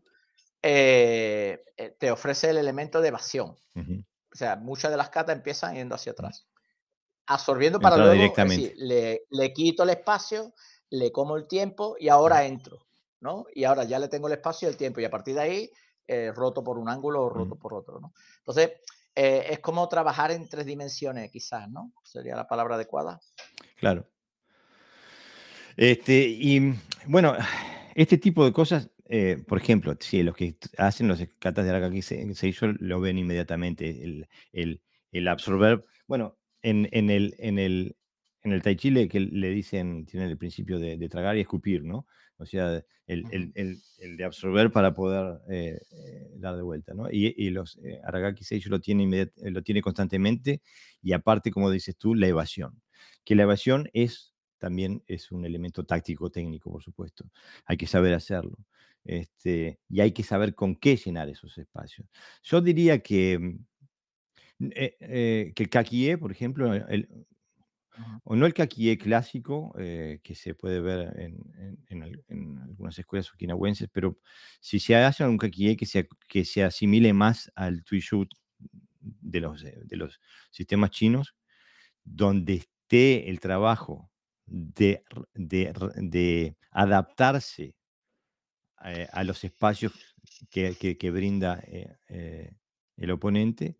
eh, 0.62 1.62
eh, 1.76 1.96
te 1.98 2.10
ofrece 2.10 2.50
el 2.50 2.56
elemento 2.56 3.00
de 3.00 3.08
evasión. 3.08 3.56
O 3.74 4.36
sea, 4.36 4.56
muchas 4.56 4.90
de 4.90 4.96
las 4.96 5.10
catas 5.10 5.36
empiezan 5.36 5.74
yendo 5.74 5.94
hacia 5.94 6.12
atrás. 6.12 6.46
Absorbiendo 7.26 7.78
para 7.78 7.96
luego, 7.96 8.12
directamente. 8.12 8.74
le, 8.76 9.22
le, 9.30 9.52
quito 9.52 9.82
el 9.82 9.90
espacio, 9.90 10.54
le 10.90 11.12
como 11.12 11.36
el 11.36 11.46
tiempo 11.46 11.96
y 11.98 12.08
ahora 12.08 12.44
entro, 12.44 12.86
¿no? 13.20 13.46
Y 13.54 13.64
ahora 13.64 13.84
ya 13.84 13.98
le 13.98 14.08
tengo 14.08 14.26
el 14.26 14.32
espacio 14.34 14.66
y 14.68 14.70
el 14.70 14.76
tiempo 14.76 15.00
y 15.00 15.04
a 15.04 15.10
partir 15.10 15.34
de 15.34 15.40
ahí 15.40 15.70
eh, 16.08 16.32
roto 16.34 16.64
por 16.64 16.78
un 16.78 16.88
ángulo 16.88 17.22
o 17.22 17.30
roto 17.30 17.54
por 17.56 17.74
otro, 17.74 18.00
¿no? 18.00 18.12
Entonces, 18.38 18.72
es 19.14 19.58
como 19.58 19.88
trabajar 19.88 20.30
en 20.30 20.48
tres 20.48 20.64
dimensiones, 20.64 21.28
quizás, 21.32 21.68
¿no? 21.68 21.92
Sería 22.04 22.36
la 22.36 22.46
palabra 22.46 22.76
adecuada. 22.76 23.20
Claro. 23.76 24.06
Este, 25.76 26.28
y 26.28 26.72
bueno, 27.06 27.34
este 27.96 28.18
tipo 28.18 28.44
de 28.44 28.52
cosas 28.52 28.88
eh, 29.08 29.42
por 29.46 29.58
ejemplo, 29.58 29.96
si 29.98 30.22
los 30.22 30.36
que 30.36 30.56
hacen 30.76 31.08
los 31.08 31.18
catas 31.38 31.64
de 31.64 31.70
Araki 31.70 31.98
hizo 31.98 32.66
lo 32.78 33.00
ven 33.00 33.18
inmediatamente, 33.18 34.04
el, 34.52 34.80
el, 35.12 35.28
absorber. 35.28 35.84
Bueno, 36.06 36.36
en, 36.62 36.88
en, 36.92 37.08
el, 37.08 37.34
en, 37.38 37.58
el, 37.58 37.96
en 38.42 38.52
el 38.52 38.62
Tai 38.62 38.76
Chi 38.76 38.90
le, 38.90 39.08
que 39.08 39.20
le 39.20 39.48
dicen, 39.48 40.04
tienen 40.04 40.28
el 40.28 40.36
principio 40.36 40.78
de, 40.78 41.08
tragar 41.08 41.36
y 41.38 41.40
escupir, 41.40 41.84
¿no? 41.84 42.06
O 42.38 42.46
sea, 42.46 42.82
el, 43.06 43.52
el 43.54 44.16
de 44.16 44.24
absorber 44.24 44.70
para 44.70 44.94
poder 44.94 45.40
eh, 45.50 45.80
eh, 45.90 46.30
dar 46.36 46.56
de 46.56 46.62
vuelta, 46.62 46.94
¿no? 46.94 47.10
Y, 47.10 47.34
y 47.36 47.50
los 47.50 47.78
Aragaki 48.04 48.44
Seisho 48.44 48.70
lo 48.70 48.80
tiene, 48.80 49.30
lo 49.36 49.62
tiene 49.62 49.82
constantemente 49.82 50.62
y 51.02 51.12
aparte, 51.12 51.50
como 51.50 51.70
dices 51.70 51.96
tú, 51.96 52.14
la 52.14 52.28
evasión. 52.28 52.80
Que 53.24 53.34
la 53.34 53.42
evasión 53.42 53.88
es 53.92 54.34
también 54.58 55.02
es 55.06 55.32
un 55.32 55.44
elemento 55.44 55.84
táctico 55.84 56.30
técnico, 56.30 56.70
por 56.70 56.82
supuesto. 56.82 57.24
Hay 57.64 57.76
que 57.76 57.86
saber 57.86 58.12
hacerlo. 58.14 58.56
Este, 59.04 59.78
y 59.88 60.00
hay 60.00 60.12
que 60.12 60.22
saber 60.22 60.54
con 60.54 60.76
qué 60.76 60.96
llenar 60.96 61.28
esos 61.28 61.56
espacios. 61.56 62.06
Yo 62.42 62.60
diría 62.60 62.98
que, 62.98 63.38
mm, 63.38 64.70
eh, 64.74 64.96
eh, 65.00 65.52
que 65.54 65.62
el 65.62 65.70
kakie, 65.70 66.18
por 66.18 66.32
ejemplo, 66.32 66.70
o 68.24 68.36
no 68.36 68.46
el 68.46 68.54
kakie 68.54 68.98
clásico, 68.98 69.74
eh, 69.78 70.20
que 70.22 70.34
se 70.34 70.54
puede 70.54 70.80
ver 70.80 71.14
en, 71.18 72.02
algunas 72.62 72.98
escuelas 72.98 73.32
okinawenses, 73.32 73.88
pero 73.92 74.18
si 74.60 74.78
se 74.80 74.96
hace 74.96 75.24
un 75.24 75.38
kakie 75.38 75.76
que 75.76 75.86
se, 75.86 76.08
que 76.28 76.44
se 76.44 76.64
asimile 76.64 77.12
más 77.12 77.50
al 77.54 77.84
tuishu 77.84 78.26
de 79.00 79.40
los, 79.40 79.62
de 79.62 79.96
los 79.96 80.20
sistemas 80.50 80.90
chinos, 80.90 81.34
donde 82.04 82.54
esté 82.54 83.28
el 83.28 83.40
trabajo 83.40 84.10
de, 84.46 85.02
de 85.34 86.56
adaptarse 86.70 87.74
eh, 88.84 89.08
a 89.12 89.24
los 89.24 89.42
espacios 89.42 89.92
que, 90.50 91.10
brinda 91.10 91.60
eh, 91.66 91.96
eh, 92.08 92.54
el 92.96 93.10
oponente, 93.10 93.76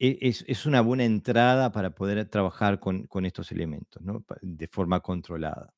e, 0.00 0.18
es, 0.22 0.66
una 0.66 0.80
buena 0.80 1.04
entrada 1.04 1.70
para 1.70 1.90
poder 1.90 2.24
trabajar 2.28 2.80
con, 2.80 3.06
estos 3.24 3.52
elementos 3.52 4.02
de 4.40 4.66
forma 4.66 5.00
controlada. 5.00 5.72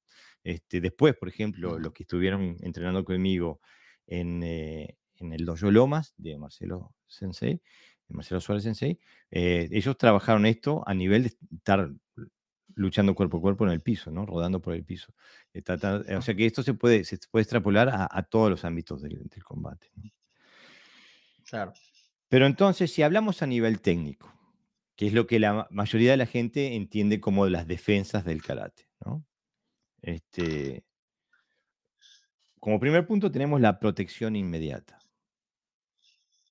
Este, 0.45 0.81
después, 0.81 1.15
por 1.15 1.29
ejemplo, 1.29 1.79
los 1.79 1.93
que 1.93 2.05
estuvieron 2.05 2.57
entrenando 2.63 3.05
conmigo 3.05 3.61
en, 4.07 4.43
el 4.43 5.45
Dojo 5.45 5.71
Lomas 5.71 6.15
de 6.17 6.39
Marcelo 6.39 6.95
Sensei, 7.07 7.61
Marcelo 8.09 8.41
Suárez 8.41 8.65
Sensei, 8.65 8.99
ellos 9.31 9.97
trabajaron 9.99 10.47
esto 10.47 10.83
a 10.87 10.95
nivel 10.95 11.25
de 11.25 11.37
estar 11.57 11.91
luchando 12.75 13.15
cuerpo 13.15 13.39
a 13.39 13.41
cuerpo 13.41 13.65
en 13.67 13.73
el 13.73 13.81
piso, 13.81 14.11
¿no? 14.11 14.27
Rodando 14.27 14.61
por 14.61 14.75
el 14.75 14.85
piso. 14.85 15.13
Eh, 15.53 15.63
o 16.17 16.23
sea 16.23 16.35
que 16.35 16.47
esto 16.47 16.63
se 16.63 16.75
puede, 16.75 17.05
se 17.05 17.19
puede 17.31 17.43
extrapolar 17.43 17.91
a, 17.93 18.23
todos 18.25 18.51
los 18.51 18.65
ámbitos 18.65 19.03
del, 19.03 19.29
combate. 19.45 19.91
Claro. 21.45 21.73
Pero 22.33 22.47
entonces, 22.47 22.91
si 22.91 23.03
hablamos 23.03 23.43
a 23.43 23.47
nivel 23.47 23.83
técnico, 23.83 24.33
que 24.97 25.07
es 25.07 25.13
lo 25.13 25.27
que 25.27 25.39
la 25.39 25.69
mayoría 25.71 26.13
de 26.13 26.17
la 26.17 26.25
gente 26.25 26.77
entiende 26.77 27.21
como 27.21 27.47
las 27.47 27.67
defensas 27.67 28.25
del 28.25 28.43
karate, 28.43 28.89
¿no? 29.05 29.23
Este, 30.01 30.83
como 32.59 32.81
primer 32.81 33.07
punto 33.07 33.31
tenemos 33.31 33.61
la 33.61 33.79
protección 33.79 34.35
inmediata. 34.35 34.99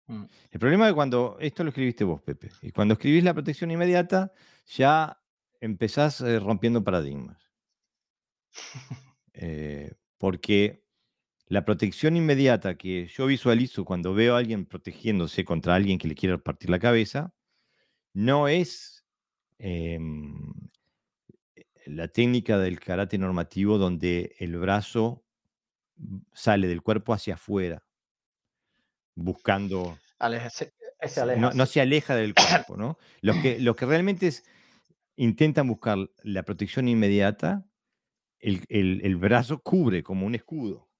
Mm. 0.05 0.25
El 0.51 0.59
problema 0.59 0.87
es 0.87 0.93
cuando, 0.93 1.37
esto 1.39 1.63
lo 1.63 1.69
escribiste 1.69 2.03
vos, 2.03 2.21
Pepe, 2.21 2.51
y 2.61 2.71
cuando 2.71 2.93
escribís 2.93 3.23
la 3.23 3.33
protección 3.33 3.71
inmediata, 3.71 4.31
ya 4.67 5.19
empezás 5.61 6.21
eh, 6.21 6.39
rompiendo 6.39 6.83
paradigmas. 6.83 7.39
Eh, 9.33 9.93
porque 10.17 10.80
la 11.51 11.65
protección 11.65 12.15
inmediata 12.15 12.75
que 12.75 13.07
yo 13.07 13.25
visualizo 13.25 13.83
cuando 13.83 14.13
veo 14.13 14.35
a 14.35 14.37
alguien 14.37 14.65
protegiéndose 14.65 15.43
contra 15.43 15.75
alguien 15.75 15.97
que 15.97 16.07
le 16.07 16.15
quiere 16.15 16.37
partir 16.37 16.69
la 16.69 16.79
cabeza, 16.79 17.33
no 18.13 18.47
es 18.47 19.03
em, 19.59 20.53
la 21.85 22.07
técnica 22.07 22.57
del 22.57 22.79
karate 22.79 23.17
normativo 23.17 23.77
donde 23.77 24.33
el 24.39 24.55
brazo 24.59 25.25
sale 26.31 26.69
del 26.69 26.81
cuerpo 26.81 27.13
hacia 27.13 27.33
afuera, 27.33 27.83
buscando... 29.15 29.99
no, 31.53 31.65
se 31.65 31.81
aleja 31.81 32.15
del 32.15 32.33
cuerpo, 32.49 32.77
¿no? 32.77 32.97
Lo 33.19 33.33
que, 33.41 33.57
que 33.75 33.85
realmente 33.85 34.27
es 34.27 34.45
intentan 35.17 35.67
buscar 35.67 35.97
la 36.23 36.43
protección 36.43 36.87
inmediata, 36.87 37.65
el, 38.39 39.17
brazo 39.17 39.61
cubre 39.61 40.01
como 40.01 40.25
un 40.25 40.35
escudo. 40.35 40.90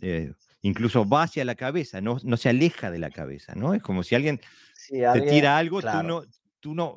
Eh, 0.00 0.32
incluso 0.62 1.08
va 1.08 1.24
hacia 1.24 1.44
la 1.44 1.54
cabeza, 1.54 2.00
no, 2.00 2.18
no, 2.22 2.36
se 2.36 2.48
aleja 2.48 2.90
de 2.90 2.98
la 2.98 3.10
cabeza, 3.10 3.54
¿no? 3.54 3.74
Es 3.74 3.82
como 3.82 4.02
si 4.02 4.14
alguien, 4.14 4.40
te 4.88 5.20
tira 5.22 5.56
algo, 5.56 5.80
tú 5.80 6.02
no, 6.02 6.22
tú 6.60 6.74
no, 6.74 6.96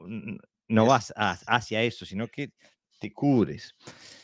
no 0.68 0.86
vas 0.86 1.14
hacia 1.18 1.84
eso, 1.84 2.06
sino 2.06 2.28
que 2.28 2.54
te 3.00 3.12
cubres. 3.12 3.76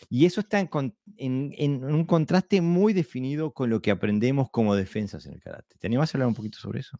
Y 0.09 0.25
eso 0.25 0.39
está 0.39 0.59
en, 0.59 0.93
en, 1.17 1.83
un 1.83 2.05
contraste 2.05 2.61
muy 2.61 2.93
definido 2.93 3.51
con 3.51 3.69
lo 3.69 3.81
que 3.81 3.91
aprendemos 3.91 4.49
como 4.49 4.75
defensas 4.75 5.25
en 5.25 5.33
el 5.33 5.41
karate. 5.41 5.75
¿Te 5.77 5.87
animas 5.87 6.13
a 6.13 6.17
hablar 6.17 6.27
un 6.29 6.35
poquito 6.35 6.57
sobre 6.59 6.79
eso? 6.79 6.97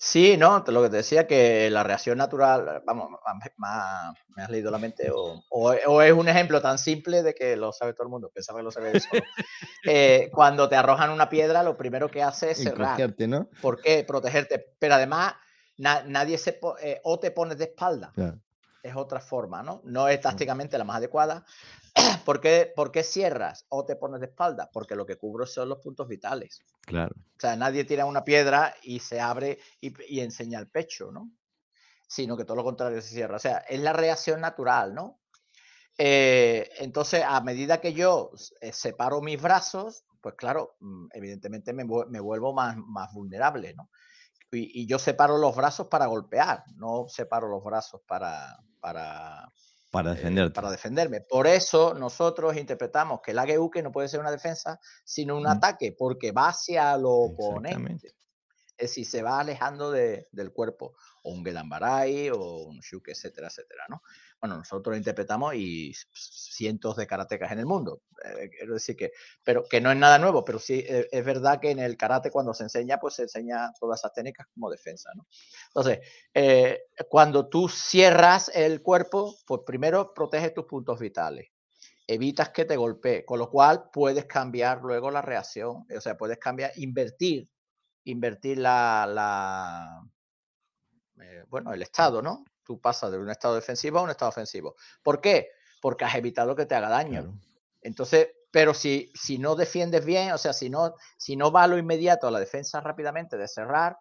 Sí, 0.00 0.36
no, 0.36 0.64
lo 0.68 0.82
que 0.82 0.90
te 0.90 0.98
decía 0.98 1.26
que 1.26 1.68
la 1.70 1.82
reacción 1.82 2.18
natural, 2.18 2.82
vamos, 2.86 3.10
me 3.56 4.42
has 4.42 4.48
leído 4.48 4.70
la 4.70 4.78
mente, 4.78 5.10
o, 5.10 5.72
es 5.72 6.12
un 6.12 6.28
ejemplo 6.28 6.62
tan 6.62 6.78
simple 6.78 7.24
de 7.24 7.34
que 7.34 7.56
lo 7.56 7.72
sabe 7.72 7.94
todo 7.94 8.04
el 8.04 8.10
mundo, 8.10 8.30
pensaba 8.32 8.60
que 8.60 8.62
lo 8.62 8.70
sabía 8.70 8.92
eso. 8.92 9.08
Eh, 9.90 10.28
cuando 10.32 10.68
te 10.68 10.76
arrojan 10.76 11.08
una 11.10 11.30
piedra, 11.30 11.62
lo 11.62 11.76
primero 11.76 12.10
que 12.10 12.22
haces 12.22 12.58
es 12.58 12.64
cerrar. 12.64 12.98
¿no? 13.26 13.48
¿Por 13.62 13.80
qué? 13.80 14.04
Protegerte. 14.04 14.74
Pero 14.78 14.94
además, 14.94 15.34
nadie 15.78 16.36
se 16.36 16.58
eh, 16.82 17.00
o 17.04 17.18
te 17.18 17.30
pones 17.30 17.56
de 17.56 17.64
espalda. 17.66 18.12
Es 18.82 18.96
otra 18.96 19.20
forma, 19.20 19.62
¿no? 19.62 19.80
No 19.84 20.08
es 20.08 20.20
tácticamente 20.20 20.76
la 20.76 20.84
más 20.84 20.96
adecuada. 20.96 21.44
¿Por 22.24 22.40
qué, 22.40 22.72
¿Por 22.74 22.90
qué, 22.90 23.02
cierras 23.02 23.66
o 23.68 23.84
te 23.84 23.96
pones 23.96 24.20
de 24.20 24.26
espalda? 24.26 24.70
Porque 24.72 24.94
lo 24.94 25.06
que 25.06 25.16
cubro 25.16 25.46
son 25.46 25.68
los 25.68 25.78
puntos 25.78 26.08
vitales. 26.08 26.60
Claro. 26.82 27.14
O 27.16 27.40
sea, 27.40 27.56
nadie 27.56 27.84
tira 27.84 28.06
una 28.06 28.24
piedra 28.24 28.74
y 28.82 29.00
se 29.00 29.20
abre 29.20 29.58
y, 29.80 29.92
y 30.14 30.20
enseña 30.20 30.58
el 30.58 30.68
pecho, 30.68 31.10
¿no? 31.12 31.30
Sino 32.06 32.36
que 32.36 32.44
todo 32.44 32.56
lo 32.56 32.64
contrario 32.64 33.00
se 33.02 33.14
cierra. 33.14 33.36
O 33.36 33.40
sea, 33.40 33.58
es 33.58 33.80
la 33.80 33.92
reacción 33.92 34.40
natural, 34.40 34.94
¿no? 34.94 35.20
Eh, 36.00 36.70
entonces, 36.78 37.24
a 37.26 37.40
medida 37.40 37.80
que 37.80 37.92
yo 37.92 38.30
eh, 38.60 38.72
separo 38.72 39.20
mis 39.20 39.42
brazos, 39.42 40.04
pues 40.20 40.36
claro, 40.36 40.76
mm, 40.78 41.08
evidentemente 41.12 41.72
me, 41.72 41.82
vuelvo 41.82 42.54
más, 42.54 42.76
más 42.76 43.12
vulnerable, 43.12 43.74
¿no? 43.74 43.90
Y, 44.52 44.86
yo 44.86 44.98
separo 44.98 45.36
los 45.36 45.54
brazos 45.56 45.88
para 45.88 46.06
golpear, 46.06 46.64
no 46.76 47.06
separo 47.08 47.48
los 47.48 47.62
brazos 47.62 48.00
para, 48.06 48.58
para, 48.80 49.52
para, 49.90 50.12
eh, 50.12 50.50
para 50.50 50.70
defenderme. 50.70 51.20
Por 51.22 51.46
eso 51.46 51.94
nosotros 51.94 52.56
interpretamos 52.56 53.20
que 53.22 53.32
el 53.32 53.70
que 53.70 53.82
no 53.82 53.92
puede 53.92 54.08
ser 54.08 54.20
una 54.20 54.30
defensa, 54.30 54.78
sino 55.04 55.36
un 55.36 55.46
ataque, 55.46 55.94
porque 55.96 56.32
va 56.32 56.48
hacia 56.48 56.96
lo 56.96 57.12
oponente. 57.12 58.14
Es 58.76 58.90
decir, 58.90 59.06
se 59.06 59.22
va 59.22 59.40
alejando 59.40 59.90
del 59.90 60.52
cuerpo, 60.52 60.94
o 61.22 61.32
un 61.32 61.44
Gelambarai, 61.44 62.30
o 62.30 62.62
un 62.62 62.78
Shuk, 62.78 63.08
etcétera, 63.08 63.48
etcétera, 63.48 63.84
¿no? 63.88 64.02
Bueno, 64.40 64.56
nosotros 64.58 64.92
lo 64.92 64.96
interpretamos 64.96 65.54
y 65.54 65.92
cientos 66.12 66.96
de 66.96 67.06
karatecas 67.06 67.50
en 67.52 67.58
el 67.58 67.66
mundo. 67.66 68.02
Eh, 68.24 68.50
quiero 68.50 68.74
decir 68.74 68.96
que, 68.96 69.12
pero 69.42 69.64
que 69.64 69.80
no 69.80 69.90
es 69.90 69.96
nada 69.96 70.18
nuevo, 70.18 70.44
pero 70.44 70.58
sí 70.58 70.84
eh, 70.86 71.08
es 71.10 71.24
verdad 71.24 71.60
que 71.60 71.70
en 71.70 71.80
el 71.80 71.96
karate 71.96 72.30
cuando 72.30 72.54
se 72.54 72.64
enseña, 72.64 72.98
pues 72.98 73.14
se 73.14 73.22
enseña 73.22 73.72
todas 73.80 74.00
esas 74.00 74.12
técnicas 74.12 74.46
como 74.54 74.70
defensa, 74.70 75.10
¿no? 75.16 75.26
Entonces, 75.68 76.00
eh, 76.34 76.82
cuando 77.08 77.48
tú 77.48 77.68
cierras 77.68 78.50
el 78.54 78.82
cuerpo, 78.82 79.36
pues 79.46 79.62
primero 79.66 80.14
proteges 80.14 80.54
tus 80.54 80.66
puntos 80.66 80.98
vitales 80.98 81.48
evitas 82.10 82.48
que 82.48 82.64
te 82.64 82.76
golpee, 82.76 83.26
con 83.26 83.38
lo 83.38 83.50
cual 83.50 83.90
puedes 83.92 84.24
cambiar 84.24 84.80
luego 84.80 85.10
la 85.10 85.20
reacción, 85.20 85.84
o 85.94 86.00
sea, 86.00 86.16
puedes 86.16 86.38
cambiar, 86.38 86.72
invertir, 86.76 87.50
invertir 88.04 88.56
la 88.56 90.02
bueno, 91.48 91.72
el 91.72 91.82
estado, 91.82 92.22
¿no? 92.22 92.44
Tú 92.68 92.78
pasas 92.78 93.10
de 93.10 93.18
un 93.18 93.30
estado 93.30 93.54
defensivo 93.54 93.98
a 93.98 94.02
un 94.02 94.10
estado 94.10 94.28
ofensivo. 94.28 94.76
¿Por 95.02 95.22
qué? 95.22 95.48
Porque 95.80 96.04
has 96.04 96.14
evitado 96.14 96.54
que 96.54 96.66
te 96.66 96.74
haga 96.74 96.90
daño. 96.90 97.40
Entonces, 97.80 98.28
pero 98.50 98.74
si, 98.74 99.10
si 99.14 99.38
no 99.38 99.56
defiendes 99.56 100.04
bien, 100.04 100.32
o 100.32 100.38
sea, 100.38 100.52
si 100.52 100.68
no, 100.68 100.94
si 101.16 101.34
no 101.34 101.50
va 101.50 101.62
a 101.62 101.66
lo 101.66 101.78
inmediato 101.78 102.28
a 102.28 102.30
la 102.30 102.38
defensa 102.38 102.82
rápidamente 102.82 103.38
de 103.38 103.48
cerrar 103.48 103.96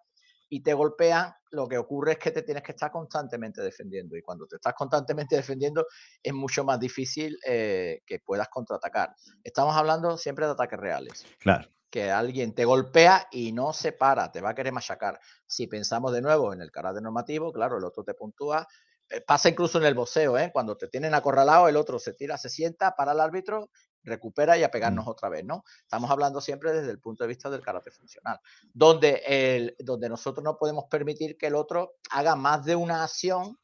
y 0.49 0.63
te 0.63 0.73
golpean, 0.73 1.33
lo 1.51 1.65
que 1.69 1.77
ocurre 1.77 2.13
es 2.13 2.17
que 2.19 2.31
te 2.31 2.41
tienes 2.41 2.61
que 2.61 2.73
estar 2.73 2.91
constantemente 2.91 3.61
defendiendo. 3.61 4.17
Y 4.17 4.21
cuando 4.21 4.45
te 4.47 4.57
estás 4.57 4.73
constantemente 4.73 5.37
defendiendo, 5.37 5.85
es 6.21 6.33
mucho 6.33 6.65
más 6.65 6.77
difícil 6.77 7.39
eh, 7.47 8.01
que 8.05 8.19
puedas 8.19 8.49
contraatacar. 8.49 9.15
Estamos 9.45 9.77
hablando 9.77 10.17
siempre 10.17 10.45
de 10.45 10.51
ataques 10.51 10.77
reales. 10.77 11.25
Claro 11.39 11.69
que 11.89 12.11
alguien 12.11 12.53
te 12.53 12.65
golpea 12.65 13.27
y 13.31 13.51
no 13.51 13.73
se 13.73 13.91
para, 13.91 14.31
te 14.31 14.41
va 14.41 14.49
a 14.49 14.55
querer 14.55 14.73
machacar. 14.73 15.19
Si 15.45 15.67
pensamos 15.67 16.11
de 16.13 16.21
nuevo 16.21 16.53
en 16.53 16.61
el 16.61 16.71
carácter 16.71 17.03
normativo, 17.03 17.51
claro, 17.51 17.77
el 17.77 17.85
otro 17.85 18.03
te 18.03 18.13
puntúa. 18.13 18.67
Eh, 19.09 19.21
pasa 19.21 19.49
incluso 19.49 19.77
en 19.77 19.85
el 19.85 19.93
boxeo, 19.93 20.37
¿eh? 20.37 20.51
cuando 20.51 20.75
te 20.75 20.87
tienen 20.87 21.13
acorralado, 21.13 21.69
el 21.69 21.77
otro 21.77 21.97
se 21.97 22.13
tira, 22.13 22.37
se 22.37 22.49
sienta, 22.49 22.93
para 22.95 23.13
el 23.13 23.21
árbitro, 23.21 23.69
recupera 24.03 24.57
y 24.57 24.63
a 24.63 24.71
pegarnos 24.71 25.05
mm. 25.05 25.09
otra 25.09 25.29
vez, 25.29 25.45
¿no? 25.45 25.63
Estamos 25.81 26.11
hablando 26.11 26.41
siempre 26.41 26.73
desde 26.73 26.91
el 26.91 26.99
punto 26.99 27.23
de 27.23 27.29
vista 27.29 27.49
del 27.49 27.61
carácter 27.61 27.93
funcional, 27.93 28.39
donde, 28.73 29.21
el, 29.25 29.75
donde 29.79 30.09
nosotros 30.09 30.43
no 30.43 30.57
podemos 30.57 30.85
permitir 30.89 31.37
que 31.37 31.47
el 31.47 31.55
otro 31.55 31.95
haga 32.11 32.35
más 32.35 32.65
de 32.65 32.75
una 32.75 33.03
acción 33.03 33.57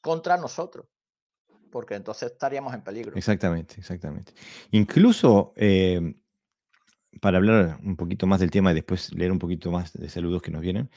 contra 0.00 0.36
nosotros 0.36 0.86
porque 1.70 1.94
entonces 1.94 2.32
estaríamos 2.32 2.72
en 2.72 2.82
peligro. 2.82 3.14
Exactamente, 3.16 3.74
exactamente. 3.78 4.32
Incluso 4.70 5.52
eh, 5.56 6.14
para 7.20 7.38
hablar 7.38 7.78
un 7.82 7.96
poquito 7.96 8.26
más 8.26 8.40
del 8.40 8.50
tema 8.50 8.72
y 8.72 8.74
después 8.74 9.12
leer 9.12 9.32
un 9.32 9.38
poquito 9.38 9.70
más 9.70 9.92
de 9.92 10.08
saludos 10.08 10.42
que 10.42 10.50
nos 10.50 10.62
vienen. 10.62 10.90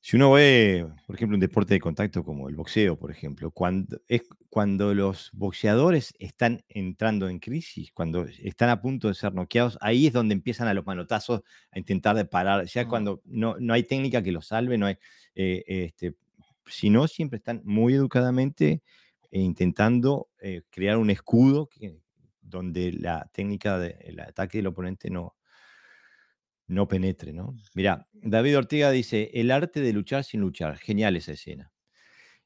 Si 0.00 0.16
uno 0.16 0.32
ve, 0.32 0.86
por 1.06 1.16
ejemplo, 1.16 1.34
un 1.34 1.40
deporte 1.40 1.74
de 1.74 1.80
contacto 1.80 2.24
como 2.24 2.48
el 2.48 2.54
boxeo, 2.54 2.96
por 2.96 3.10
ejemplo, 3.10 3.50
cuando, 3.50 4.00
es 4.06 4.22
cuando 4.48 4.94
los 4.94 5.30
boxeadores 5.32 6.14
están 6.18 6.62
entrando 6.68 7.28
en 7.28 7.40
crisis, 7.40 7.90
cuando 7.92 8.24
están 8.42 8.70
a 8.70 8.80
punto 8.80 9.08
de 9.08 9.14
ser 9.14 9.34
noqueados, 9.34 9.76
ahí 9.80 10.06
es 10.06 10.12
donde 10.12 10.34
empiezan 10.34 10.68
a 10.68 10.74
los 10.74 10.86
manotazos 10.86 11.42
a 11.72 11.78
intentar 11.78 12.16
de 12.16 12.24
parar, 12.24 12.64
ya 12.66 12.86
cuando 12.86 13.20
no, 13.24 13.56
no, 13.58 13.74
hay 13.74 13.82
técnica 13.82 14.22
que 14.22 14.32
los 14.32 14.46
salve, 14.46 14.78
no 14.78 14.86
hay, 14.86 14.96
eh, 15.34 15.64
este, 15.66 16.14
sino 16.66 17.08
siempre 17.08 17.38
están 17.38 17.60
muy 17.64 17.94
educadamente 17.94 18.82
eh, 19.30 19.40
intentando 19.40 20.28
eh, 20.40 20.62
crear 20.70 20.96
un 20.96 21.10
escudo 21.10 21.68
que, 21.68 21.98
donde 22.48 22.92
la 22.92 23.28
técnica 23.32 23.78
del 23.78 24.20
ataque 24.20 24.58
del 24.58 24.68
oponente 24.68 25.10
no, 25.10 25.36
no 26.68 26.86
penetre, 26.86 27.32
¿no? 27.32 27.56
Mira, 27.74 28.08
David 28.12 28.58
Ortega 28.58 28.90
dice, 28.90 29.30
el 29.34 29.50
arte 29.50 29.80
de 29.80 29.92
luchar 29.92 30.24
sin 30.24 30.40
luchar. 30.40 30.76
Genial 30.78 31.16
esa 31.16 31.32
escena. 31.32 31.72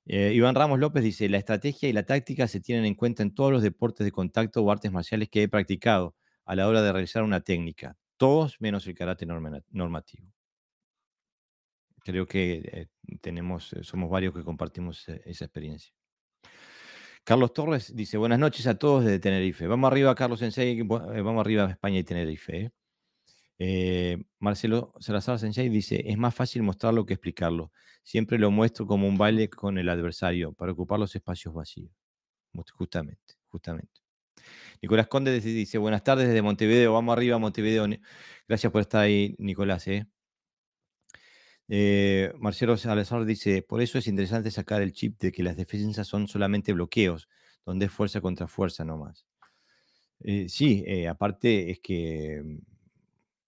Eh, 0.07 0.33
Iván 0.35 0.55
Ramos 0.55 0.79
López 0.79 1.03
dice, 1.03 1.29
la 1.29 1.39
estrategia 1.39 1.89
y 1.89 1.93
la 1.93 2.05
táctica 2.05 2.49
se 2.49 2.61
tienen 2.61 2.85
en 2.87 2.95
cuenta 2.95 3.23
en 3.23 3.35
todos 3.35 3.53
los 3.53 3.63
deportes 3.63 4.05
de 4.05 4.13
contacto 4.13 4.63
o 4.63 4.71
artes 4.71 4.91
marciales 4.93 5.29
que 5.29 5.43
he 5.43 5.49
practicado 5.49 6.17
a 6.45 6.57
la 6.57 6.69
hora 6.69 6.83
de 6.83 6.93
realizar 6.93 7.23
una 7.23 7.41
técnica. 7.41 7.97
Todos 8.17 8.61
menos 8.61 8.87
el 8.87 8.95
karate 8.95 9.27
normativo. 9.27 10.33
Creo 12.05 12.27
que 12.27 12.63
eh, 12.73 12.87
tenemos, 13.21 13.73
eh, 13.73 13.85
somos 13.85 14.11
varios 14.11 14.35
que 14.35 14.45
compartimos 14.45 15.09
esa 15.09 15.45
experiencia. 15.45 15.95
Carlos 17.25 17.53
Torres 17.53 17.95
dice, 17.95 18.19
buenas 18.19 18.41
noches 18.41 18.67
a 18.67 18.75
todos 18.77 19.05
desde 19.05 19.21
Tenerife. 19.21 19.69
Vamos 19.69 19.91
arriba, 19.91 20.13
Carlos 20.15 20.41
Sensei, 20.41 20.81
eh, 20.81 20.85
vamos 20.85 21.41
arriba 21.41 21.67
a 21.67 21.71
España 21.71 21.99
y 22.01 22.05
Tenerife. 22.05 22.57
¿eh? 22.57 22.71
Eh, 23.59 24.25
Marcelo 24.41 24.93
Salazar 24.99 25.39
Sensei 25.39 25.69
dice, 25.69 26.03
es 26.05 26.19
más 26.19 26.35
fácil 26.35 26.65
mostrarlo 26.65 27.07
que 27.07 27.15
explicarlo. 27.15 27.71
Siempre 28.03 28.39
lo 28.39 28.51
muestro 28.51 28.89
como 28.89 29.07
un 29.07 29.17
baile 29.17 29.49
con 29.49 29.79
el 29.79 29.89
adversario 29.89 30.53
para 30.53 30.73
ocupar 30.73 30.99
los 30.99 31.15
espacios 31.15 31.55
vacíos. 31.55 31.93
Justamente, 32.75 33.35
justamente. 33.49 34.01
Nicolás 34.83 35.07
Conde 35.07 35.39
dice, 35.39 35.79
buenas 35.79 36.03
tardes 36.03 36.27
desde 36.27 36.43
Montevideo, 36.43 36.93
vamos 36.93 37.13
arriba 37.13 37.37
a 37.37 37.39
Montevideo. 37.39 37.87
Gracias 38.49 38.73
por 38.73 38.81
estar 38.81 39.03
ahí, 39.03 39.37
Nicolás. 39.39 39.87
Eh, 41.69 42.33
Marcelo 42.39 42.77
Salazar 42.77 43.25
dice, 43.25 43.63
por 43.63 43.81
eso 43.81 43.99
es 43.99 44.07
interesante 44.07 44.51
sacar 44.51 44.83
el 44.83 44.93
chip 44.93 45.19
de 45.21 45.33
que 45.33 45.43
las 45.43 45.57
defensas 45.57 46.07
son 46.07 46.29
solamente 46.29 46.73
bloqueos, 46.73 47.29
donde 47.65 47.87
es 47.87 47.93
fuerza 47.93 48.21
contra 48.21 48.47
fuerza 48.47 48.85
nomás. 48.85 49.27
Eh, 50.21 50.49
sí, 50.49 50.85
eh, 50.87 51.09
aparte 51.09 51.71
es 51.71 51.81
que 51.81 52.43
mm, 52.45 52.59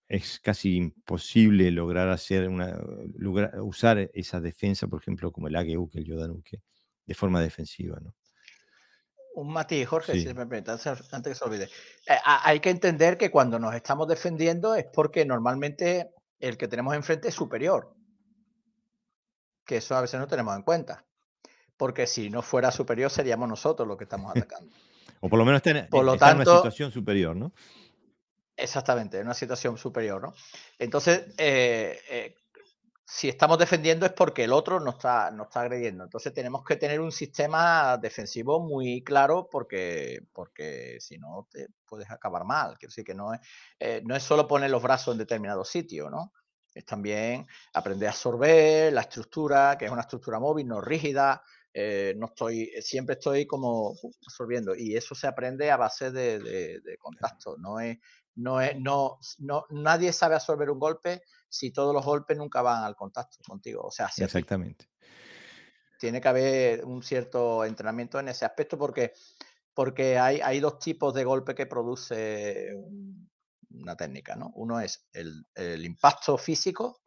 es 0.08 0.40
casi 0.40 0.76
imposible 0.76 1.70
lograr 1.70 2.08
hacer 2.08 2.48
una, 2.48 2.78
usar 3.62 4.10
esa 4.14 4.40
defensa, 4.40 4.86
por 4.86 5.00
ejemplo, 5.00 5.32
como 5.32 5.48
el 5.48 5.56
Ageuke, 5.56 5.96
el 5.96 6.04
Yodanuke, 6.04 6.60
de 7.06 7.14
forma 7.14 7.40
defensiva, 7.40 7.98
¿no? 8.00 8.14
Un 9.36 9.52
matiz, 9.52 9.88
Jorge, 9.88 10.20
si 10.20 10.28
me 10.28 10.46
permite, 10.46 10.70
antes 10.70 11.22
que 11.24 11.34
se 11.34 11.44
olvide. 11.44 11.68
hay 12.24 12.60
que 12.60 12.70
entender 12.70 13.18
que 13.18 13.32
cuando 13.32 13.58
nos 13.58 13.74
estamos 13.74 14.06
defendiendo 14.06 14.76
es 14.76 14.86
porque 14.94 15.26
normalmente 15.26 16.10
el 16.38 16.56
que 16.56 16.68
tenemos 16.68 16.94
enfrente 16.94 17.28
es 17.28 17.34
superior 17.34 17.96
que 19.64 19.78
eso 19.78 19.96
a 19.96 20.00
veces 20.00 20.20
no 20.20 20.26
tenemos 20.26 20.54
en 20.56 20.62
cuenta. 20.62 21.04
Porque 21.76 22.06
si 22.06 22.30
no 22.30 22.42
fuera 22.42 22.70
superior, 22.70 23.10
seríamos 23.10 23.48
nosotros 23.48 23.86
los 23.86 23.96
que 23.96 24.04
estamos 24.04 24.30
atacando. 24.36 24.74
o 25.20 25.28
por 25.28 25.38
lo 25.38 25.44
menos 25.44 25.64
en, 25.66 25.88
por 25.88 26.04
lo 26.04 26.16
tanto, 26.16 26.42
en 26.42 26.48
una 26.48 26.56
situación 26.56 26.92
superior, 26.92 27.34
¿no? 27.36 27.52
Exactamente, 28.56 29.18
en 29.18 29.24
una 29.24 29.34
situación 29.34 29.76
superior, 29.76 30.22
¿no? 30.22 30.32
Entonces, 30.78 31.34
eh, 31.38 31.98
eh, 32.08 32.36
si 33.06 33.28
estamos 33.28 33.58
defendiendo 33.58 34.06
es 34.06 34.12
porque 34.12 34.44
el 34.44 34.52
otro 34.52 34.80
nos 34.80 34.94
está, 34.94 35.30
nos 35.30 35.48
está 35.48 35.60
agrediendo. 35.60 36.04
Entonces 36.04 36.32
tenemos 36.32 36.64
que 36.64 36.76
tener 36.76 37.00
un 37.00 37.12
sistema 37.12 37.98
defensivo 37.98 38.60
muy 38.60 39.02
claro 39.02 39.48
porque, 39.50 40.20
porque 40.32 40.96
si 41.00 41.18
no 41.18 41.46
te 41.50 41.68
puedes 41.84 42.10
acabar 42.10 42.44
mal. 42.44 42.78
Quiero 42.78 42.90
decir 42.90 43.04
que 43.04 43.14
no 43.14 43.34
es, 43.34 43.40
eh, 43.78 44.02
no 44.04 44.16
es 44.16 44.22
solo 44.22 44.48
poner 44.48 44.70
los 44.70 44.82
brazos 44.82 45.12
en 45.12 45.18
determinado 45.18 45.64
sitio, 45.64 46.08
¿no? 46.08 46.32
Es 46.74 46.84
también 46.84 47.46
aprender 47.72 48.08
a 48.08 48.10
absorber 48.10 48.92
la 48.92 49.02
estructura, 49.02 49.76
que 49.78 49.84
es 49.84 49.90
una 49.90 50.02
estructura 50.02 50.40
móvil, 50.40 50.66
no 50.66 50.80
rígida. 50.80 51.42
Eh, 51.72 52.14
no 52.16 52.26
estoy, 52.26 52.70
eh, 52.74 52.82
siempre 52.82 53.14
estoy 53.14 53.46
como 53.46 53.96
absorbiendo 54.26 54.76
y 54.76 54.96
eso 54.96 55.14
se 55.14 55.26
aprende 55.26 55.70
a 55.70 55.76
base 55.76 56.10
de, 56.10 56.82
contacto. 57.00 57.56
No 57.58 57.80
es, 57.80 57.98
no 58.36 58.60
es, 58.60 58.78
no, 58.78 59.18
no, 59.38 59.66
nadie 59.70 60.12
sabe 60.12 60.34
absorber 60.34 60.70
un 60.70 60.78
golpe 60.78 61.22
si 61.48 61.72
todos 61.72 61.94
los 61.94 62.04
golpes 62.04 62.36
nunca 62.36 62.62
van 62.62 62.82
al 62.84 62.96
contacto 62.96 63.38
contigo. 63.46 63.82
O 63.82 63.90
sea, 63.90 64.08
exactamente. 64.16 64.88
Tiene 65.98 66.20
que 66.20 66.28
haber 66.28 66.84
un 66.84 67.02
cierto 67.02 67.64
entrenamiento 67.64 68.18
en 68.18 68.28
ese 68.28 68.44
aspecto 68.44 68.76
porque, 68.76 69.12
porque 69.72 70.18
hay, 70.18 70.40
hay 70.40 70.60
dos 70.60 70.78
tipos 70.78 71.14
de 71.14 71.24
golpe 71.24 71.54
que 71.54 71.66
produce 71.66 72.72
una 73.80 73.96
técnica, 73.96 74.36
¿no? 74.36 74.50
Uno 74.54 74.80
es 74.80 75.06
el, 75.12 75.84
impacto 75.84 76.38
físico 76.38 77.02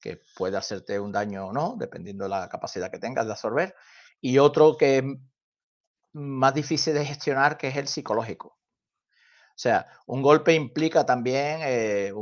que 0.00 0.20
puede 0.36 0.56
hacerte 0.56 1.00
un 1.00 1.12
daño 1.12 1.46
o 1.48 1.52
no, 1.52 1.76
dependiendo 1.78 2.24
de 2.24 2.30
la 2.30 2.48
capacidad 2.48 2.90
que 2.90 2.98
tengas 2.98 3.26
de 3.26 3.32
absorber, 3.32 3.74
y 4.20 4.38
otro 4.38 4.76
que 4.76 4.98
es 4.98 5.04
más 6.12 6.54
difícil 6.54 6.94
de 6.94 7.04
gestionar, 7.04 7.58
que 7.58 7.68
es 7.68 7.76
el 7.76 7.88
psicológico. 7.88 8.48
O 8.48 9.58
sea, 9.58 9.86
un 10.06 10.22
golpe 10.22 10.54
implica 10.54 11.06
también 11.06 11.60
eh, 11.62 12.08
eh, 12.08 12.12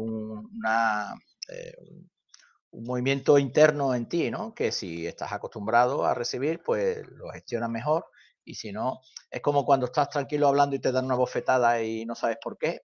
un 2.71 2.85
movimiento 2.85 3.39
interno 3.39 3.95
en 3.95 4.09
ti, 4.09 4.31
¿no? 4.31 4.55
Que 4.55 4.71
si 4.73 5.07
estás 5.07 5.33
acostumbrado 5.33 6.05
a 6.07 6.15
recibir, 6.15 6.63
pues 6.63 7.05
lo 7.09 7.29
gestionas 7.31 7.71
mejor. 7.71 8.07
Y 8.45 8.55
si 8.55 8.73
no, 8.73 9.01
es 9.31 9.41
como 9.41 9.65
cuando 9.65 9.87
estás 9.87 10.11
tranquilo 10.11 10.49
hablando 10.49 10.77
y 10.77 10.79
te 10.79 10.93
dan 10.93 11.07
una 11.07 11.15
bofetada 11.17 11.83
y 11.83 12.05
no 12.05 12.15
sabes 12.15 12.39
por 12.41 12.57
qué. 12.59 12.83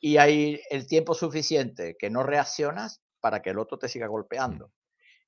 Y 0.00 0.16
hay 0.16 0.60
el 0.70 0.86
tiempo 0.86 1.14
suficiente 1.14 1.96
que 1.98 2.10
no 2.10 2.22
reaccionas 2.22 3.02
para 3.20 3.42
que 3.42 3.50
el 3.50 3.58
otro 3.58 3.78
te 3.78 3.88
siga 3.88 4.06
golpeando. 4.06 4.72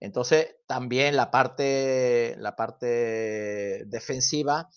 Entonces, 0.00 0.56
también 0.66 1.16
la 1.16 1.30
parte, 1.30 2.34
la 2.38 2.56
parte 2.56 3.84
defensiva 3.86 4.68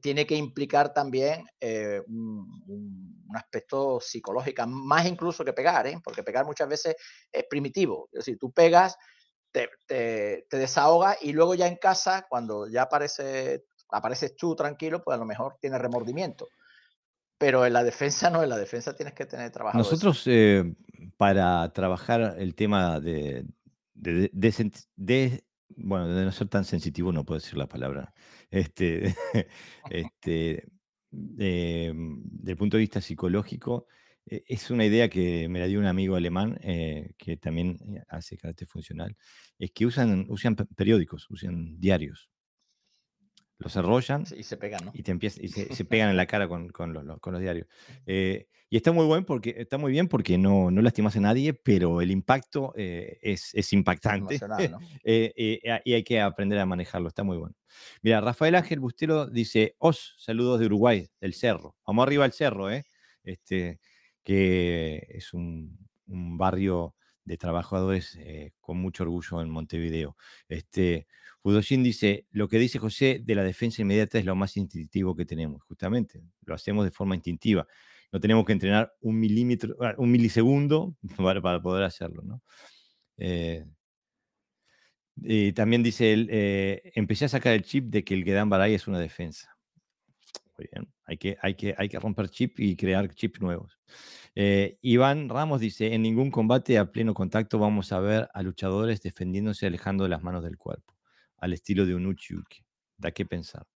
tiene 0.00 0.26
que 0.26 0.36
implicar 0.36 0.94
también 0.94 1.44
eh, 1.58 2.00
un, 2.06 3.26
aspecto 3.34 3.98
psicológico, 3.98 4.66
más 4.66 5.06
incluso 5.06 5.42
que 5.42 5.54
pegar, 5.54 5.86
¿eh? 5.86 5.98
porque 6.04 6.22
pegar 6.22 6.44
muchas 6.44 6.68
veces 6.68 6.94
es 7.32 7.44
primitivo. 7.48 8.08
Es 8.12 8.18
decir, 8.18 8.38
tú 8.38 8.52
pegas, 8.52 8.96
te, 9.50 9.70
te, 9.86 10.46
desahogas 10.50 11.16
y 11.22 11.32
luego 11.32 11.54
ya 11.54 11.66
en 11.66 11.76
casa, 11.76 12.26
cuando 12.28 12.68
ya 12.68 12.82
aparece, 12.82 13.64
apareces 13.88 14.36
tú 14.36 14.54
tranquilo, 14.54 15.02
pues 15.02 15.14
a 15.14 15.18
lo 15.18 15.24
mejor 15.24 15.56
tienes 15.60 15.80
remordimiento. 15.80 16.46
Pero 17.42 17.66
en 17.66 17.72
la 17.72 17.82
defensa 17.82 18.30
no, 18.30 18.40
en 18.44 18.48
la 18.50 18.56
defensa 18.56 18.94
tienes 18.94 19.14
que 19.14 19.26
tener 19.26 19.50
trabajo. 19.50 19.76
Nosotros, 19.76 20.22
eh, 20.26 20.76
para 21.16 21.72
trabajar 21.72 22.36
el 22.38 22.54
tema 22.54 23.00
de, 23.00 23.44
bueno, 25.70 26.06
de 26.06 26.24
no 26.24 26.30
ser 26.30 26.46
tan 26.46 26.64
sensitivo, 26.64 27.10
no 27.10 27.24
puedo 27.24 27.40
decir 27.40 27.58
la 27.58 27.66
palabra, 27.66 28.14
este, 28.48 29.16
este, 29.90 30.68
em, 31.10 32.22
desde 32.22 32.52
el 32.52 32.56
punto 32.56 32.76
de 32.76 32.82
vista 32.82 33.00
psicológico, 33.00 33.88
e, 34.24 34.44
es 34.46 34.70
una 34.70 34.84
idea 34.84 35.08
que 35.08 35.48
me 35.48 35.58
la 35.58 35.66
dio 35.66 35.80
un 35.80 35.86
amigo 35.86 36.14
alemán 36.14 36.60
eh, 36.62 37.10
que 37.18 37.38
también 37.38 37.76
eh, 37.88 38.04
hace 38.08 38.36
carácter 38.36 38.68
funcional, 38.68 39.16
es 39.58 39.72
que 39.72 39.84
usan, 39.84 40.26
usan 40.28 40.54
periódicos, 40.54 41.28
usan 41.28 41.80
diarios 41.80 42.31
los 43.62 43.76
arrollan 43.76 44.24
y 44.36 44.42
se 44.42 44.56
pegan, 44.56 44.90
Y, 44.92 45.02
te 45.02 45.16
y 45.20 45.48
se, 45.48 45.84
pegan 45.84 46.10
en 46.10 46.16
la 46.16 46.26
cara 46.26 46.48
con, 46.48 46.70
los, 46.92 47.40
diarios. 47.40 47.66
Eh, 48.06 48.48
y 48.68 48.76
está 48.76 48.90
muy, 48.90 49.04
buen 49.06 49.24
porque, 49.24 49.54
está 49.58 49.78
muy 49.78 49.92
bien 49.92 50.08
porque 50.08 50.38
no, 50.38 50.70
no 50.70 50.80
lastimas 50.80 51.16
a 51.16 51.20
nadie, 51.20 51.52
pero 51.52 52.00
el 52.00 52.10
impacto 52.10 52.72
eh, 52.76 53.18
es, 53.22 53.72
impactante. 53.72 54.40
Eh, 55.04 55.60
y 55.84 55.92
hay 55.92 56.04
que 56.04 56.20
aprender 56.20 56.58
a 56.58 56.66
manejarlo, 56.66 57.08
está 57.08 57.22
muy 57.22 57.36
bueno. 57.36 57.54
Mira, 58.02 58.20
Rafael 58.20 58.54
Ángel 58.54 58.80
Bustelo 58.80 59.26
dice, 59.26 59.74
os, 59.78 60.14
saludos 60.18 60.60
de 60.60 60.66
Uruguay, 60.66 61.08
del 61.20 61.34
cerro. 61.34 61.76
Vamos 61.86 62.04
arriba 62.04 62.24
al 62.24 62.32
cerro, 62.32 62.68
Este, 63.24 63.80
que 64.22 65.06
es 65.08 65.32
un, 65.32 65.78
un 66.06 66.38
barrio 66.38 66.94
de 67.24 67.36
trabajadores 67.36 68.18
con 68.60 68.78
mucho 68.78 69.04
orgullo 69.04 69.42
en 69.42 69.50
Montevideo. 69.50 70.16
Este, 70.48 71.06
Fudoshin 71.42 71.82
dice, 71.82 72.26
lo 72.30 72.48
que 72.48 72.58
dice 72.58 72.78
José 72.78 73.20
de 73.22 73.34
la 73.34 73.42
defensa 73.42 73.82
inmediata 73.82 74.18
es 74.18 74.24
lo 74.24 74.36
más 74.36 74.56
instintivo 74.56 75.16
que 75.16 75.24
tenemos, 75.24 75.62
justamente, 75.64 76.22
lo 76.44 76.54
hacemos 76.54 76.84
de 76.84 76.92
forma 76.92 77.16
instintiva. 77.16 77.66
No 78.12 78.20
tenemos 78.20 78.44
que 78.44 78.52
entrenar 78.52 78.92
un 79.00 79.18
milímetro, 79.18 79.76
ah, 79.80 79.94
un 79.98 80.10
milisegundo 80.12 80.94
para, 81.42 81.60
poder 81.60 81.82
hacerlo, 81.82 82.22
¿no? 82.22 82.42
Eh, 83.16 83.64
y 85.16 85.52
también 85.52 85.82
dice 85.82 86.12
él, 86.12 86.28
eh, 86.30 86.92
empecé 86.94 87.24
a 87.24 87.28
sacar 87.28 87.52
el 87.54 87.62
chip 87.62 87.86
de 87.90 88.04
que 88.04 88.14
el 88.14 88.24
Gedan 88.24 88.48
Baray 88.48 88.74
es 88.74 88.86
una 88.86 89.00
defensa. 89.00 89.56
Muy 90.56 90.68
bien, 90.72 90.88
hay 91.04 91.16
que, 91.16 91.36
hay, 91.42 91.54
que, 91.54 91.74
hay 91.76 91.88
que 91.88 91.98
romper 91.98 92.28
chip 92.28 92.60
y 92.60 92.76
crear 92.76 93.12
chips 93.14 93.40
nuevos. 93.40 93.80
Eh, 94.34 94.78
Iván 94.80 95.28
Ramos 95.28 95.60
dice, 95.60 95.92
en 95.92 96.02
ningún 96.02 96.30
combate 96.30 96.78
a 96.78 96.92
pleno 96.92 97.14
contacto 97.14 97.58
vamos 97.58 97.92
a 97.92 98.00
ver 98.00 98.28
a 98.32 98.42
luchadores 98.42 99.02
defendiéndose 99.02 99.66
alejando 99.66 100.06
las 100.08 100.22
manos 100.22 100.44
del 100.44 100.56
cuerpo 100.56 100.91
al 101.42 101.52
estilo 101.52 101.84
de 101.84 101.94
un 101.94 102.06
Uchiuki. 102.06 102.64
Da 102.96 103.10
que 103.10 103.26
pensar. 103.26 103.66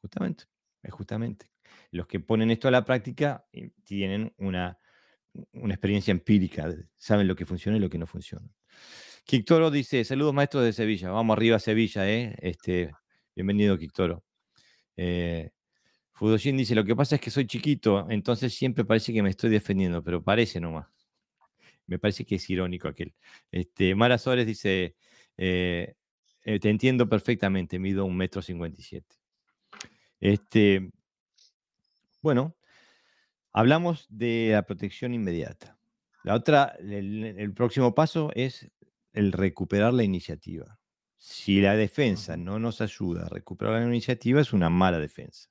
Justamente, 0.00 0.44
es 0.82 0.92
justamente. 0.92 1.50
Los 1.90 2.06
que 2.06 2.20
ponen 2.20 2.52
esto 2.52 2.68
a 2.68 2.70
la 2.70 2.84
práctica 2.84 3.44
eh, 3.52 3.70
tienen 3.84 4.32
una, 4.38 4.78
una 5.52 5.74
experiencia 5.74 6.12
empírica, 6.12 6.72
saben 6.94 7.26
lo 7.26 7.34
que 7.34 7.44
funciona 7.44 7.78
y 7.78 7.80
lo 7.80 7.90
que 7.90 7.98
no 7.98 8.06
funciona. 8.06 8.48
Quictoro 9.24 9.72
dice, 9.72 10.04
saludos 10.04 10.34
maestros 10.34 10.62
de 10.62 10.72
Sevilla, 10.72 11.10
vamos 11.10 11.36
arriba 11.36 11.56
a 11.56 11.58
Sevilla, 11.58 12.08
¿eh? 12.08 12.36
Este, 12.38 12.92
bienvenido 13.34 13.76
Quictoro. 13.76 14.24
Eh, 14.96 15.50
Fudoshin 16.12 16.56
dice, 16.56 16.76
lo 16.76 16.84
que 16.84 16.94
pasa 16.94 17.16
es 17.16 17.20
que 17.20 17.32
soy 17.32 17.48
chiquito, 17.48 18.06
entonces 18.08 18.54
siempre 18.54 18.84
parece 18.84 19.12
que 19.12 19.22
me 19.24 19.30
estoy 19.30 19.50
defendiendo, 19.50 20.04
pero 20.04 20.22
parece 20.22 20.60
nomás. 20.60 20.86
Me 21.88 21.98
parece 21.98 22.24
que 22.24 22.36
es 22.36 22.48
irónico 22.50 22.86
aquel. 22.86 23.14
Este, 23.50 23.96
Mara 23.96 24.16
Suárez 24.16 24.46
dice, 24.46 24.94
eh, 25.36 25.94
eh, 26.48 26.60
te 26.60 26.70
entiendo 26.70 27.08
perfectamente, 27.08 27.80
mido 27.80 28.04
un 28.04 28.16
metro 28.16 28.40
cincuenta 28.40 28.80
y 28.80 28.84
siete. 28.84 29.16
Este, 30.20 30.92
bueno, 32.22 32.56
hablamos 33.52 34.06
de 34.08 34.50
la 34.52 34.62
protección 34.62 35.12
inmediata. 35.12 35.76
La 36.22 36.34
otra, 36.34 36.76
el, 36.78 37.52
próximo 37.52 37.96
paso 37.96 38.30
es 38.36 38.70
el 39.12 39.32
recuperar 39.32 39.92
la 39.92 40.04
iniciativa. 40.04 40.78
Si 41.16 41.60
la 41.60 41.74
defensa 41.74 42.36
no 42.36 42.60
nos 42.60 42.80
ayuda 42.80 43.26
a 43.26 43.28
recuperar 43.28 43.80
la 43.80 43.88
iniciativa, 43.88 44.40
es 44.40 44.52
una 44.52 44.70
mala 44.70 45.00
defensa. 45.00 45.50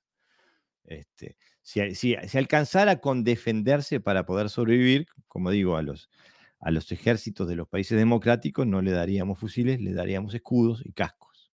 Este, 0.85 1.35
si, 1.61 1.93
si, 1.93 2.15
alcanzara 2.37 3.01
con 3.01 3.25
defenderse 3.25 3.99
para 3.99 4.25
poder 4.25 4.49
sobrevivir, 4.49 5.07
como 5.27 5.51
digo, 5.51 5.75
a 5.75 5.81
los, 5.81 6.09
a 6.65 6.71
los 6.71 6.91
ejércitos 6.91 7.47
de 7.47 7.55
los 7.55 7.67
países 7.67 7.95
democráticos 7.95 8.65
no 8.65 8.81
le 8.81 8.89
daríamos 8.89 9.37
fusiles, 9.37 9.79
le 9.79 9.93
daríamos 9.93 10.33
escudos 10.33 10.81
y 10.83 10.93
cascos, 10.93 11.51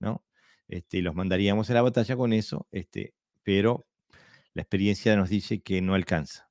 ¿no? 0.00 0.24
Este, 0.66 1.02
los 1.02 1.14
mandaríamos 1.14 1.68
a 1.68 1.74
la 1.74 1.82
batalla 1.82 2.16
con 2.16 2.32
eso, 2.32 2.66
este, 2.72 3.12
pero 3.42 3.86
la 4.54 4.62
experiencia 4.62 5.14
nos 5.14 5.28
dice 5.28 5.60
que 5.60 5.82
no 5.82 5.92
alcanza. 5.92 6.48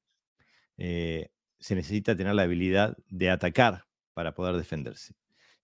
Eh, 0.78 1.32
se 1.58 1.74
necesita 1.74 2.16
tener 2.16 2.36
la 2.36 2.44
habilidad 2.44 2.96
de 3.10 3.32
atacar 3.32 3.88
para 4.14 4.36
poder 4.36 4.56
defenderse. 4.56 5.16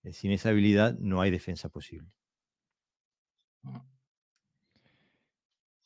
Eh, 0.02 0.12
sin 0.12 0.32
esa 0.32 0.50
habilidad 0.50 0.98
no 0.98 1.22
hay 1.22 1.30
defensa 1.30 1.70
posible. 1.70 2.12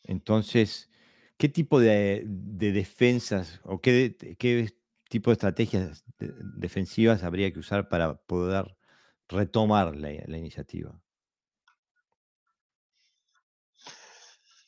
Entonces, 0.03 0.89
¿qué 1.35 1.49
tipo 1.49 1.81
de, 1.81 2.23
defensas 2.25 3.59
o 3.65 3.81
qué, 3.81 4.15
qué 4.39 4.73
tipo 5.15 5.29
de 5.29 5.35
estrategias 5.35 6.03
defensivas 6.19 7.23
habría 7.23 7.49
que 7.53 7.59
usar 7.59 7.87
para 7.87 8.17
poder 8.17 8.75
retomar 9.29 9.95
la, 9.95 10.11
iniciativa? 10.11 10.99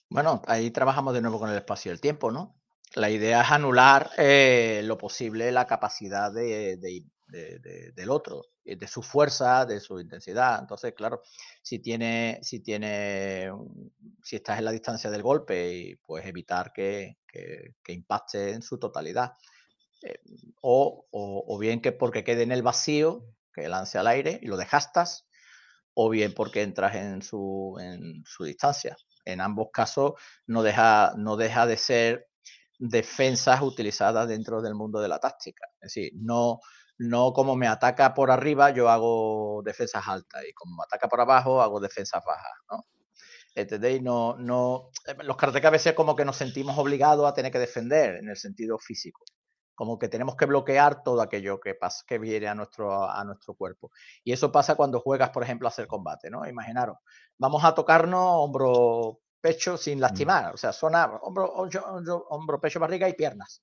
Bueno, 0.07 0.41
ahí 0.47 0.71
trabajamos 0.71 1.13
de 1.13 1.21
nuevo 1.21 1.38
con 1.38 1.49
el 1.49 1.57
espacio 1.57 1.91
y 1.91 1.95
el 1.95 1.99
tiempo, 1.99 2.31
¿no? 2.31 2.55
La 2.95 3.10
idea 3.10 3.41
es 3.41 3.51
anular 3.51 4.10
eh, 4.17 4.79
lo 4.86 4.97
posible 4.97 5.51
la 5.51 5.67
capacidad 5.67 6.31
de, 6.31 6.77
del 7.27 8.10
otro, 8.10 8.43
eh, 8.63 8.77
de 8.77 8.88
su 8.88 9.01
fuerza, 9.01 9.65
de 9.65 9.81
su 9.81 9.99
intensidad. 9.99 10.62
Entonces, 10.62 10.93
claro, 10.93 11.23
si 11.62 11.79
tiene, 11.79 12.39
si 12.41 12.62
tiene, 12.62 13.51
si 14.23 14.38
estás 14.38 14.60
en 14.60 14.63
la 14.63 14.71
distancia 14.71 15.12
del 15.12 15.23
golpe, 15.23 15.99
pues 16.05 16.25
evitar 16.25 16.71
que, 16.71 17.17
que 17.27 17.91
impacte 17.91 18.53
en 18.53 18.61
su 18.61 18.80
totalidad. 18.80 19.34
Eh, 20.04 20.20
o, 20.62 21.58
bien 21.60 21.82
que 21.82 21.91
porque 21.91 22.24
quede 22.24 22.43
en 22.43 22.52
el 22.52 22.64
vacío, 22.64 23.26
que 23.54 23.68
lance 23.70 23.98
al 23.98 24.08
aire 24.08 24.39
y 24.41 24.48
lo 24.48 24.58
dejastas, 24.58 25.28
o 25.93 26.10
bien 26.10 26.34
porque 26.34 26.62
entras 26.62 26.95
en 26.95 27.22
su, 27.22 27.78
distancia. 28.39 28.95
En 29.26 29.41
ambos 29.41 29.70
casos 29.74 30.14
no 30.45 30.64
deja, 30.64 31.14
no 31.18 31.36
deja 31.38 31.66
de 31.66 31.78
ser 31.78 32.28
defensas 32.80 33.62
utilizadas 33.62 34.28
dentro 34.28 34.62
del 34.62 34.76
mundo 34.76 35.00
de 35.00 35.08
la 35.10 35.20
táctica. 35.20 35.68
Es 35.82 35.93
decir, 35.93 36.12
no, 36.16 36.60
no 36.98 37.34
como 37.34 37.56
me 37.56 37.68
ataca 37.68 38.14
por 38.14 38.32
arriba, 38.32 38.70
yo 38.72 38.89
hago 38.89 39.62
defensas 39.66 40.08
altas 40.08 40.43
y 40.48 40.54
como 40.54 40.76
me 40.78 40.84
ataca 40.84 41.08
por 41.10 41.22
abajo, 41.22 41.62
hago 41.62 41.80
defensas 41.80 42.24
bajas. 42.26 42.54
¿no? 42.72 42.86
¿Entendéis? 43.56 44.02
No, 44.02 44.38
no, 44.38 44.91
los 45.24 45.38
karateka 45.38 45.70
a 45.70 45.72
veces 45.72 45.93
como 45.93 46.16
que 46.16 46.26
nos 46.26 46.38
sentimos 46.38 46.78
obligados 46.78 47.28
a 47.28 47.34
tener 47.34 47.52
que 47.52 47.60
defender 47.60 48.18
en 48.18 48.30
el 48.30 48.38
sentido 48.38 48.78
físico 48.78 49.24
como 49.78 49.99
que 49.99 50.07
tenemos 50.07 50.36
que 50.36 50.47
bloquear 50.47 51.03
todo 51.03 51.21
aquello 51.21 51.59
que, 51.59 51.75
pasa, 51.75 52.03
que 52.07 52.17
viene 52.17 52.47
a 52.47 52.55
nuestro, 52.55 53.07
a 53.07 53.23
nuestro 53.23 53.53
cuerpo. 53.53 53.91
Y 54.23 54.32
eso 54.32 54.51
pasa 54.51 54.73
cuando 54.73 54.99
juegas, 54.99 55.30
por 55.30 55.43
ejemplo, 55.43 55.67
a 55.67 55.69
hacer 55.69 55.86
combate, 55.86 56.32
¿no? 56.32 56.47
Imaginaros, 56.49 56.97
vamos 57.38 57.63
a 57.63 57.75
tocarnos 57.75 58.19
hombro, 58.19 59.19
pecho 59.39 59.78
sin 59.78 59.99
mm. 59.99 60.01
lastimar, 60.01 60.55
o 60.55 60.57
sea, 60.57 60.73
sonar 60.73 61.19
hombro, 61.21 61.45
hombro, 61.53 62.59
pecho, 62.59 62.80
barriga 62.80 63.07
y 63.07 63.13
piernas. 63.13 63.61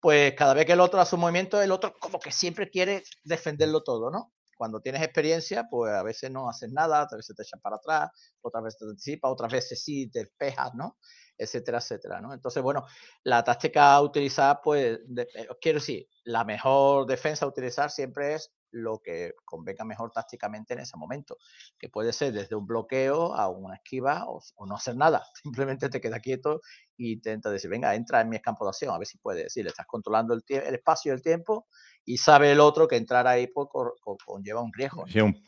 Pues 0.00 0.34
cada 0.34 0.54
vez 0.54 0.66
que 0.66 0.72
el 0.72 0.80
otro 0.80 1.00
hace 1.00 1.14
un 1.14 1.20
movimiento, 1.20 1.62
el 1.62 1.70
otro 1.70 1.94
como 2.00 2.18
que 2.18 2.32
siempre 2.32 2.68
quiere 2.68 3.04
defenderlo 3.22 3.84
todo, 3.84 4.10
¿no? 4.10 4.32
cuando 4.56 4.80
tienes 4.80 5.02
experiencia, 5.02 5.68
pues 5.70 5.92
a 5.92 6.02
veces 6.02 6.32
no 6.32 6.50
haces 6.50 6.72
nada, 6.72 7.02
a 7.02 7.16
veces 7.16 7.36
te 7.36 7.44
echas 7.44 7.60
para 7.60 7.76
atrás, 7.76 8.10
otras 8.40 8.64
veces 8.64 8.78
te 8.80 8.86
anticipas, 8.86 9.30
otras 9.30 9.52
veces 9.52 9.84
sí 9.84 10.10
te 10.10 10.18
despejas, 10.18 10.74
¿no? 10.74 10.96
Etcétera, 11.38 11.78
etcétera, 11.78 12.20
¿no? 12.20 12.34
Entonces, 12.34 12.62
bueno, 12.62 12.84
la 13.22 13.44
táctica 13.44 13.94
a 13.94 14.02
utilizar, 14.02 14.60
pues, 14.62 14.98
eh, 15.16 15.48
quiero 15.60 15.78
decir, 15.78 16.08
la 16.24 16.44
mejor 16.44 17.06
defensa 17.06 17.44
a 17.44 17.48
utilizar 17.48 17.90
siempre 17.90 18.34
es 18.34 18.52
lo 18.70 18.98
que 18.98 19.32
convenga 19.44 19.84
mejor 19.84 20.10
tácticamente 20.10 20.74
en 20.74 20.80
ese 20.80 20.96
momento, 20.96 21.38
que 21.78 21.88
puede 21.88 22.12
ser 22.12 22.32
desde 22.32 22.54
un 22.54 22.66
bloqueo 22.66 23.34
a 23.34 23.48
una 23.48 23.76
esquiva 23.76 24.24
o, 24.26 24.42
no 24.66 24.74
hacer 24.74 24.96
nada, 24.96 25.24
simplemente 25.42 25.88
te 25.88 26.00
queda 26.00 26.20
quieto 26.20 26.60
y 26.96 27.12
intenta 27.12 27.50
decir, 27.50 27.70
venga, 27.70 27.94
entra 27.94 28.20
en 28.20 28.28
mi 28.28 28.38
campo 28.40 28.64
de 28.64 28.70
acción, 28.70 28.94
a 28.94 28.98
ver 28.98 29.06
si 29.06 29.18
puede 29.18 29.44
decir, 29.44 29.64
le 29.64 29.70
estás 29.70 29.86
controlando 29.86 30.34
el, 30.34 30.42
el 30.48 30.74
espacio 30.74 31.12
y 31.12 31.14
el 31.14 31.22
tiempo 31.22 31.66
y 32.04 32.18
sabe 32.18 32.52
el 32.52 32.60
otro 32.60 32.88
que 32.88 32.96
entrar 32.96 33.26
ahí 33.26 33.46
pues, 33.46 33.68
conlleva 34.24 34.62
un 34.62 34.72
riesgo. 34.72 35.04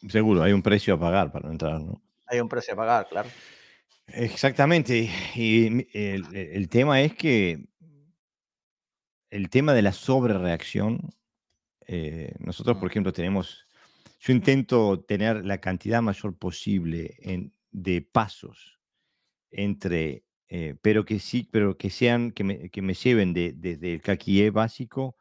seguro, 0.08 0.42
hay 0.42 0.52
un 0.52 0.62
precio 0.62 0.94
a 0.94 1.00
pagar 1.00 1.32
para 1.32 1.48
entrar, 1.48 1.80
¿no? 1.80 2.02
Hay 2.26 2.40
un 2.40 2.48
precio 2.48 2.74
a 2.74 2.76
pagar, 2.76 3.08
claro. 3.08 3.28
Exactamente, 4.14 5.10
y 5.34 5.86
el, 5.92 6.68
tema 6.68 7.00
es 7.00 7.14
que 7.14 7.64
el 9.30 9.50
tema 9.50 9.72
de 9.72 9.82
la 9.82 9.92
sobrereacción 9.92 11.10
eh, 11.92 12.34
nosotros, 12.38 12.76
por 12.76 12.88
ejemplo, 12.88 13.12
tenemos, 13.12 13.66
yo 14.20 14.32
intento 14.32 15.00
tener 15.00 15.44
la 15.44 15.58
cantidad 15.58 16.00
mayor 16.00 16.38
posible 16.38 17.16
de 17.72 18.02
pasos 18.02 18.78
entre, 19.50 20.24
eh, 20.48 20.76
pero 20.82 21.04
que 21.04 21.18
sí, 21.18 21.48
pero 21.50 21.76
que 21.76 21.90
sean, 21.90 22.30
que 22.30 22.44
me, 22.44 22.70
que 22.70 22.80
me 22.80 22.94
lleven 22.94 23.32
desde 23.34 23.94
el 23.94 24.02
kakie 24.02 24.50
básico 24.50 25.16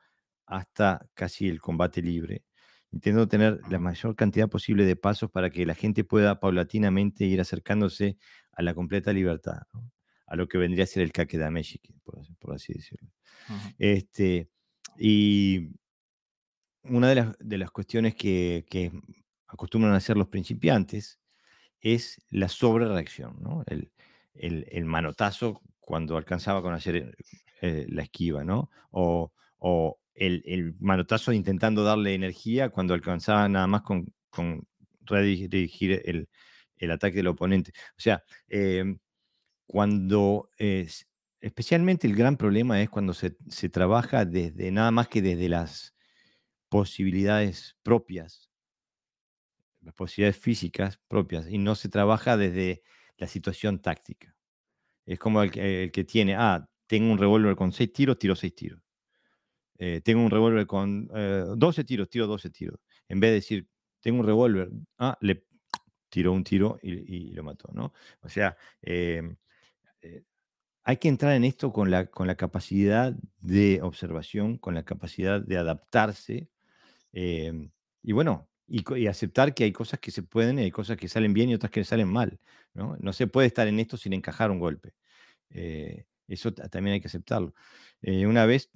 hasta 0.45 1.09
casi 1.15 1.47
el 1.47 1.59
combate 1.59 2.03
libre. 2.03 2.43
Intento 2.91 3.27
tener 3.27 3.59
la 3.69 3.79
mayor 3.79 4.15
cantidad 4.15 4.49
posible 4.49 4.85
de 4.85 4.95
pasos 4.95 5.29
para 5.29 5.49
que 5.49 5.65
la 5.65 5.75
gente 5.75 6.03
pueda 6.03 6.39
paulatinamente 6.39 7.25
ir 7.25 7.39
acercándose 7.39 8.17
a 8.51 8.63
la 8.63 8.73
completa 8.73 9.13
libertad, 9.13 9.61
a 10.25 10.35
lo 10.35 10.47
que 10.47 10.57
vendría 10.57 10.85
a 10.85 10.87
ser 10.87 11.03
el 11.03 11.11
kake 11.11 11.37
da 11.37 11.51
por, 12.03 12.19
por 12.39 12.55
así 12.55 12.73
decirlo. 12.73 13.09
este, 13.77 14.49
y, 14.97 15.69
una 16.83 17.09
de 17.09 17.57
las, 17.57 17.71
cuestiones 17.71 18.15
que, 18.15 18.91
acostumbran 19.47 19.93
a 19.93 19.97
hacer 19.97 20.17
los 20.17 20.27
principiantes 20.27 21.19
es 21.81 22.21
la 22.29 22.49
sobrereacción, 22.49 23.37
¿no? 23.41 23.63
el, 23.67 23.91
el, 24.33 24.85
manotazo 24.85 25.61
cuando 25.79 26.17
alcanzaba 26.17 26.61
con 26.61 26.73
hacer 26.73 27.15
eh, 27.61 27.85
la 27.89 28.03
esquiva, 28.03 28.43
¿no? 28.43 28.69
o, 28.91 29.31
el, 30.19 30.75
manotazo 30.79 31.31
intentando 31.31 31.83
darle 31.83 32.13
energía 32.13 32.69
cuando 32.69 32.93
alcanzaba 32.93 33.47
nada 33.49 33.67
más 33.67 33.81
con, 33.81 34.13
redirigir 35.01 36.01
el, 36.05 36.91
ataque 36.91 37.17
del 37.17 37.27
oponente. 37.27 37.71
O 37.97 38.01
sea, 38.01 38.23
em, 38.47 38.99
cuando 39.65 40.49
especialmente 41.41 42.07
el 42.07 42.15
gran 42.15 42.37
problema 42.37 42.81
es 42.81 42.89
cuando 42.89 43.13
se, 43.13 43.31
trabaja 43.69 44.25
desde 44.25 44.71
nada 44.71 44.91
más 44.91 45.07
que 45.07 45.21
desde 45.21 45.49
las 45.49 45.95
posibilidades 46.69 47.77
propias, 47.83 48.49
las 49.81 49.93
posibilidades 49.93 50.37
físicas 50.37 50.99
propias, 51.07 51.49
y 51.49 51.57
no 51.57 51.75
se 51.75 51.89
trabaja 51.89 52.37
desde 52.37 52.83
la 53.17 53.27
situación 53.27 53.79
táctica. 53.79 54.35
Es 55.05 55.17
como 55.19 55.41
el 55.41 55.51
que, 55.51 56.03
tiene, 56.07 56.35
ah, 56.35 56.69
tengo 56.87 57.11
un 57.11 57.17
revólver 57.17 57.55
con 57.55 57.71
seis 57.71 57.91
tiros, 57.91 58.19
tiro 58.19 58.35
seis 58.35 58.53
tiros. 58.55 58.81
Eh, 59.79 60.01
tengo 60.03 60.21
un 60.21 60.29
revólver 60.29 60.67
con 60.67 61.07
12 61.07 61.81
eh, 61.81 61.83
tiros, 61.85 62.09
tiro 62.09 62.27
12 62.27 62.49
tiros. 62.51 62.79
En 63.07 63.19
vez 63.19 63.31
de 63.31 63.35
decir, 63.35 63.67
tengo 64.01 64.19
un 64.19 64.25
revólver, 64.27 64.69
ah, 64.99 65.17
le 65.21 65.45
tiró 66.09 66.33
un 66.33 66.43
tiro 66.43 66.79
y, 66.81 67.31
lo 67.31 67.43
mató, 67.43 67.69
¿no? 67.73 67.93
O 68.21 68.29
sea, 68.29 68.57
em, 68.81 69.35
eh, 70.01 70.23
hay 70.83 70.97
que 70.97 71.09
entrar 71.09 71.33
en 71.33 71.45
esto 71.45 71.73
con 71.73 71.91
la, 71.91 72.07
con 72.07 72.27
la 72.27 72.35
capacidad 72.35 73.15
de 73.39 73.81
observación, 73.83 74.57
con 74.57 74.75
la 74.75 74.83
capacidad 74.83 75.41
de 75.41 75.57
adaptarse 75.57 76.49
Em, 77.13 77.71
y 78.03 78.11
bueno, 78.13 78.49
y, 78.67 79.07
aceptar 79.07 79.53
que 79.53 79.63
hay 79.63 79.71
cosas 79.71 79.99
que 79.99 80.11
se 80.11 80.23
pueden 80.23 80.59
y 80.59 80.63
hay 80.63 80.71
cosas 80.71 80.97
que 80.97 81.07
salen 81.07 81.33
bien 81.33 81.49
y 81.49 81.55
otras 81.55 81.71
que 81.71 81.83
salen 81.83 82.07
mal. 82.07 82.39
No, 82.73 82.97
no 82.99 83.13
se 83.13 83.27
puede 83.27 83.47
estar 83.47 83.67
en 83.67 83.79
esto 83.79 83.97
sin 83.97 84.13
encajar 84.13 84.51
un 84.51 84.59
golpe. 84.59 84.93
Eh, 85.51 86.05
eso 86.27 86.53
también 86.53 86.95
hay 86.95 87.01
que 87.01 87.07
aceptarlo. 87.07 87.53
Una 88.03 88.45
vez 88.45 88.69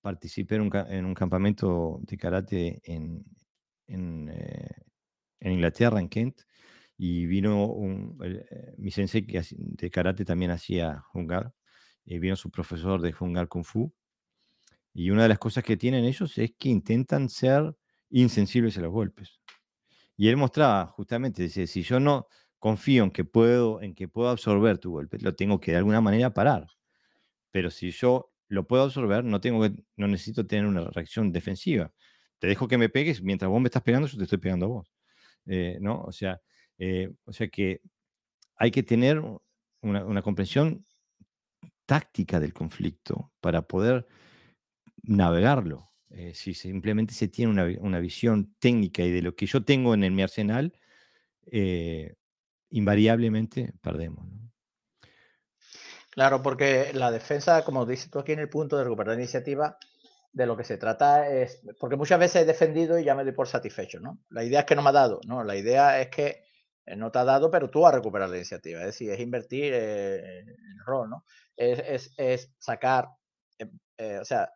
participé 0.00 0.56
en 0.56 1.04
un, 1.04 1.14
campamento 1.14 2.00
de 2.02 2.16
karate 2.16 2.80
en, 2.84 3.24
en, 3.86 4.30
Inglaterra, 5.40 6.00
en 6.00 6.08
Kent, 6.08 6.42
y 6.96 7.26
vino 7.26 7.66
un, 7.66 8.18
mi 8.76 8.90
sensei 8.90 9.26
que 9.26 9.42
de 9.50 9.90
karate 9.90 10.24
también 10.24 10.50
hacía 10.50 11.04
Hungar, 11.14 11.52
y 12.04 12.18
vino 12.18 12.36
su 12.36 12.50
profesor 12.50 13.00
de 13.00 13.14
Hungar 13.18 13.48
Kung 13.48 13.64
Fu, 13.64 13.92
y 14.92 15.10
una 15.10 15.22
de 15.22 15.28
las 15.28 15.38
cosas 15.38 15.64
que 15.64 15.76
tienen 15.76 16.04
ellos 16.04 16.36
es 16.38 16.52
que 16.58 16.68
intentan 16.68 17.28
ser 17.28 17.76
insensibles 18.10 18.76
a 18.76 18.80
los 18.80 18.90
golpes. 18.90 19.40
Y 20.16 20.28
él 20.28 20.36
mostraba 20.36 20.86
justamente, 20.88 21.44
dice, 21.44 21.66
si 21.66 21.82
yo 21.82 22.00
no 22.00 22.26
confío 22.58 23.04
en 23.04 23.10
que 23.10 23.24
puedo, 23.24 23.80
en 23.80 23.94
que 23.94 24.08
puedo 24.08 24.28
absorber 24.28 24.78
tu 24.78 24.90
golpe, 24.90 25.18
lo 25.20 25.34
tengo 25.34 25.60
que 25.60 25.70
de 25.72 25.78
alguna 25.78 26.00
manera 26.00 26.34
parar. 26.34 26.66
Pero 27.50 27.70
si 27.70 27.90
yo 27.90 28.29
lo 28.50 28.66
puedo 28.66 28.82
absorber, 28.82 29.24
no 29.24 29.40
tengo 29.40 29.66
no 29.96 30.08
necesito 30.08 30.46
tener 30.46 30.66
una 30.66 30.84
reacción 30.90 31.32
defensiva. 31.32 31.92
Te 32.40 32.48
dejo 32.48 32.68
que 32.68 32.78
me 32.78 32.88
pegues, 32.88 33.22
mientras 33.22 33.50
vos 33.50 33.60
me 33.60 33.68
estás 33.68 33.82
pegando, 33.82 34.08
yo 34.08 34.18
te 34.18 34.24
estoy 34.24 34.38
pegando 34.38 34.66
a 34.66 34.68
vos. 34.68 34.92
Eh, 35.46 35.78
¿no? 35.80 36.02
O 36.02 36.12
sea, 36.12 36.40
eh, 36.78 37.12
o 37.24 37.32
sea 37.32 37.48
que 37.48 37.80
hay 38.56 38.70
que 38.70 38.82
tener 38.82 39.20
una, 39.82 40.04
una 40.04 40.22
comprensión 40.22 40.84
táctica 41.86 42.40
del 42.40 42.52
conflicto 42.52 43.32
para 43.40 43.62
poder 43.62 44.06
navegarlo. 45.02 45.90
Eh, 46.10 46.32
si 46.34 46.54
simplemente 46.54 47.14
se 47.14 47.28
tiene 47.28 47.52
una, 47.52 48.00
visión 48.00 48.54
técnica 48.58 49.02
y 49.04 49.12
de 49.12 49.22
lo 49.22 49.36
que 49.36 49.46
yo 49.46 49.64
tengo 49.64 49.94
en, 49.94 50.14
mi 50.14 50.22
arsenal, 50.22 50.72
invariablemente 52.70 53.74
perdemos. 53.80 54.49
Claro, 56.10 56.42
porque 56.42 56.92
la 56.92 57.10
defensa, 57.10 57.64
como 57.64 57.86
dices 57.86 58.10
tú 58.10 58.18
aquí 58.18 58.32
en 58.32 58.40
el 58.40 58.48
punto 58.48 58.76
de 58.76 58.84
recuperar 58.84 59.14
la 59.14 59.22
iniciativa, 59.22 59.76
de 60.32 60.46
lo 60.46 60.56
que 60.56 60.64
se 60.64 60.76
trata 60.76 61.28
es, 61.28 61.60
porque 61.78 61.96
muchas 61.96 62.18
veces 62.18 62.42
he 62.42 62.44
defendido 62.44 62.98
y 62.98 63.04
ya 63.04 63.14
me 63.14 63.24
doy 63.24 63.32
por 63.32 63.48
satisfecho, 63.48 63.98
¿no? 64.00 64.20
La 64.30 64.44
idea 64.44 64.60
es 64.60 64.66
que 64.66 64.76
no 64.76 64.82
me 64.82 64.90
ha 64.90 64.92
dado, 64.92 65.20
¿no? 65.26 65.42
La 65.42 65.56
idea 65.56 66.00
es 66.00 66.08
que 66.08 66.44
eh, 66.86 66.96
no 66.96 67.10
te 67.10 67.18
ha 67.18 67.24
dado, 67.24 67.50
pero 67.50 67.68
tú 67.68 67.80
vas 67.80 67.92
a 67.92 67.96
recuperar 67.96 68.28
la 68.28 68.36
iniciativa, 68.36 68.80
es 68.80 68.86
decir, 68.86 69.10
es 69.10 69.20
invertir 69.20 69.74
el 69.74 70.78
rol, 70.84 71.10
¿no? 71.10 71.24
Es, 71.56 72.12
sacar, 72.58 73.08
o 73.98 74.24
sea, 74.24 74.50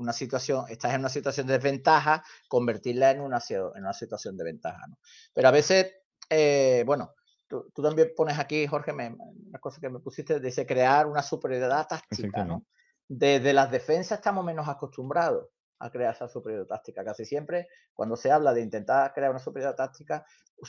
una 0.00 0.12
situación, 0.12 0.64
estás 0.68 0.94
en 0.94 1.00
una 1.00 1.08
situación 1.08 1.46
de 1.46 1.54
desventaja, 1.54 2.24
convertirla 2.48 3.10
en 3.10 3.20
una, 3.20 3.38
en 3.48 3.82
una 3.82 3.92
situación 3.92 4.36
de 4.36 4.44
ventaja. 4.44 4.86
¿no? 4.88 4.98
Pero 5.32 5.48
a 5.48 5.50
veces, 5.52 5.92
eh, 6.28 6.82
bueno, 6.86 7.14
tú, 7.50 7.82
también 7.82 8.12
pones 8.16 8.38
aquí, 8.38 8.66
Jorge, 8.66 8.92
me, 8.92 9.08
una 9.18 9.58
cosa 9.58 9.80
que 9.80 9.90
me 9.90 9.98
pusiste, 9.98 10.38
dice 10.38 10.64
crear 10.64 11.06
una 11.06 11.22
superioridad 11.22 11.86
táctica. 11.88 12.44
¿no? 12.44 12.64
Desde 13.08 13.52
las 13.52 13.70
defensas 13.70 14.18
estamos 14.18 14.44
menos 14.44 14.68
acostumbrados 14.68 15.48
a 15.80 15.90
crear 15.90 16.14
esa 16.14 16.28
superioridad 16.28 16.68
táctica. 16.68 17.04
Casi 17.04 17.24
siempre, 17.24 17.68
cuando 17.92 18.16
se 18.16 18.30
habla 18.30 18.54
de 18.54 18.62
intentar 18.62 19.12
crear 19.12 19.30
una 19.30 19.40
superioridad 19.40 19.76
táctica, 19.76 20.24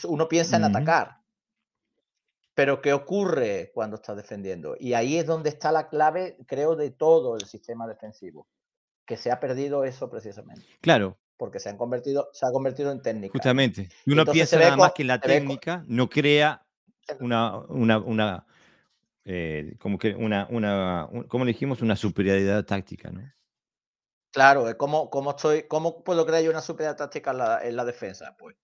uno 0.06 0.28
piensa 0.28 0.58
en 0.58 0.64
atacar. 0.64 1.18
Pero 2.54 2.82
¿qué 2.82 2.94
ocurre 2.94 3.72
cuando 3.74 3.98
estás 3.98 4.18
defendiendo? 4.18 4.76
Y 4.80 4.94
ahí 4.94 5.18
es 5.18 5.26
donde 5.26 5.50
está 5.50 5.72
la 5.72 5.88
clave, 5.88 6.38
creo, 6.48 6.76
de 6.76 6.92
todo 6.92 7.36
el 7.36 7.46
sistema 7.46 7.88
defensivo 7.88 8.48
que 9.06 9.18
se 9.18 9.32
ha 9.32 9.40
perdido 9.40 9.84
eso 9.84 10.10
precisamente. 10.10 10.66
Claro. 10.80 11.18
Porque 11.38 11.60
se 11.60 11.70
han 11.70 11.78
convertido, 11.78 12.30
se 12.34 12.46
ha 12.46 12.52
convertido 12.52 12.92
en 12.92 13.02
técnica. 13.02 13.34
Justamente. 13.34 13.90
Y 14.06 14.14
uno 14.14 14.26
piensa 14.26 14.58
nada 14.58 14.78
más 14.78 14.94
que 14.94 15.04
la 15.04 15.20
técnica 15.20 15.84
no 15.88 16.10
crea 16.10 16.66
una, 17.20 17.58
una, 18.00 18.46
eh, 19.26 19.76
como 19.80 19.98
que 19.98 20.16
una, 20.16 20.48
una, 20.50 21.10
como 21.28 21.46
dijimos, 21.46 21.82
una 21.82 21.96
superioridad 21.96 22.66
táctica, 22.66 23.12
¿no? 23.12 23.22
Claro, 24.32 24.66
¿cómo, 24.78 25.10
cómo, 25.10 25.32
estoy, 25.32 25.64
¿cómo 25.68 26.04
puedo 26.04 26.26
crear 26.26 26.42
yo 26.42 26.52
una 26.52 26.62
superioridad 26.62 26.98
táctica 26.98 27.60
en 27.64 27.76
la, 27.76 27.86
defensa? 27.86 28.36
Pues 28.40 28.56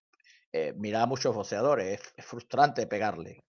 eh, 0.54 0.74
mira 0.78 1.04
a 1.04 1.06
muchos 1.06 1.36
boxeadores, 1.36 2.00
es, 2.16 2.26
frustrante 2.26 2.88
pegarle. 2.88 3.44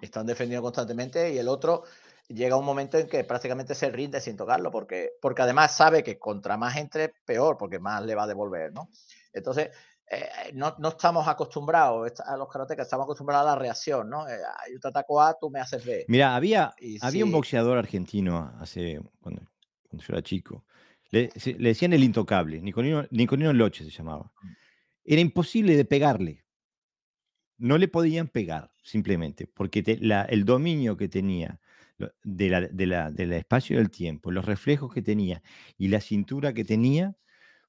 Están 0.00 0.26
defendiendo 0.26 0.62
constantemente 0.62 1.32
y 1.32 1.38
el 1.38 1.48
otro 1.48 1.82
llega 2.28 2.56
un 2.56 2.64
momento 2.64 2.98
en 2.98 3.08
que 3.08 3.24
prácticamente 3.24 3.74
se 3.74 3.90
rinde 3.90 4.20
sin 4.20 4.36
tocarlo, 4.36 4.70
porque, 4.70 5.14
porque 5.20 5.42
además 5.42 5.76
sabe 5.76 6.04
que 6.04 6.18
contra 6.18 6.56
más 6.56 6.76
entre, 6.76 7.14
peor, 7.24 7.56
porque 7.56 7.80
más 7.80 8.04
le 8.04 8.14
va 8.14 8.24
a 8.24 8.28
devolver, 8.28 8.72
¿no? 8.72 8.88
Entonces, 9.32 9.70
eh, 10.08 10.52
no, 10.54 10.76
no, 10.78 10.90
estamos 10.90 11.26
acostumbrados 11.26 12.20
a 12.20 12.36
los 12.36 12.48
karatecas, 12.48 12.86
estamos 12.86 13.04
acostumbrados 13.04 13.48
a 13.48 13.54
la 13.54 13.58
reacción, 13.58 14.08
¿no? 14.08 14.28
Eh, 14.28 14.38
yo 14.72 14.78
te 14.78 14.88
ataco 14.88 15.20
A, 15.20 15.36
tú 15.38 15.50
me 15.50 15.58
haces 15.58 15.84
B. 15.84 16.04
Mira, 16.06 16.36
había, 16.36 16.74
había 17.00 17.24
un 17.24 17.32
boxeador 17.32 17.76
argentino 17.76 18.52
hace, 18.60 19.00
cuando, 19.20 19.42
cuando 19.88 20.04
yo 20.04 20.12
era 20.14 20.22
chico, 20.22 20.64
le, 21.10 21.30
le 21.58 21.68
decían 21.68 21.92
el 21.92 22.04
intocable, 22.04 22.60
Nicolino, 22.60 23.04
Nicolino 23.10 23.52
Loche 23.52 23.84
se 23.84 23.90
llamaba. 23.90 24.32
Mm. 24.42 24.48
era 25.04 25.20
imposible 25.20 25.76
de 25.76 25.84
pegarle. 25.84 26.44
No 27.58 27.78
le 27.78 27.88
podían 27.88 28.28
pegar, 28.28 28.70
simplemente, 28.82 29.46
porque 29.46 29.82
el 30.28 30.44
dominio 30.44 30.96
que 30.96 31.08
tenía 31.08 31.58
del 32.22 32.76
de 32.76 33.38
espacio 33.38 33.74
y 33.74 33.78
del 33.78 33.90
tiempo, 33.90 34.30
los 34.30 34.44
reflejos 34.44 34.92
que 34.92 35.00
tenía 35.00 35.42
y 35.78 35.88
la 35.88 36.02
cintura 36.02 36.52
que 36.52 36.64
tenía, 36.64 37.16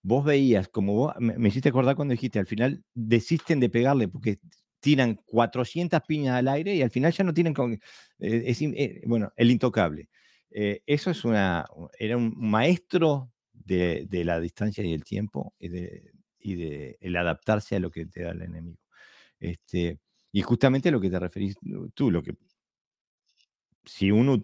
vos 0.02 0.24
veías, 0.24 0.70
como 0.70 0.94
vos, 0.94 1.14
me, 1.20 1.48
hiciste 1.50 1.70
acordar 1.70 1.96
cuando 1.96 2.14
dijiste, 2.14 2.40
al 2.40 2.46
final 2.46 2.84
desisten 2.94 3.60
de 3.60 3.70
pegarle 3.70 4.08
porque 4.08 4.40
tiran 4.80 5.16
400 5.26 6.02
piñas 6.08 6.36
al 6.36 6.48
aire 6.48 6.76
y 6.76 6.82
al 6.82 6.92
final 6.92 7.12
ya 7.12 7.24
no 7.24 7.34
tienen, 7.34 7.54
con, 7.54 7.74
eh, 7.74 7.80
eh, 8.20 9.02
bueno, 9.06 9.32
el 9.36 9.52
intocable. 9.52 10.10
Eh, 10.50 10.82
eso 10.86 11.12
es 11.12 11.26
una, 11.26 11.66
era 12.00 12.18
un 12.18 12.34
maestro 12.38 13.32
de, 13.52 14.08
la 14.24 14.40
distancia 14.40 14.84
y 14.84 14.94
el 14.94 15.04
tiempo 15.04 15.54
y 15.60 15.68
de, 15.68 16.98
el 17.02 17.16
adaptarse 17.16 17.76
a 17.76 17.80
lo 17.80 17.92
que 17.92 18.06
te 18.06 18.24
da 18.24 18.32
el 18.32 18.42
enemigo. 18.44 18.80
Este, 19.40 20.00
y 20.32 20.42
justamente 20.42 20.92
lo 20.92 21.02
que 21.02 21.10
te 21.10 21.20
referís 21.20 21.58
tú, 21.94 22.12
lo 22.12 22.24
que 22.24 22.34
si 23.88 24.12
uno 24.12 24.42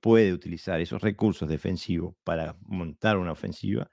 puede 0.00 0.32
utilizar 0.32 0.80
esos 0.80 1.00
recursos 1.02 1.48
defensivos 1.48 2.14
para 2.24 2.56
montar 2.62 3.16
una 3.16 3.32
ofensiva, 3.32 3.90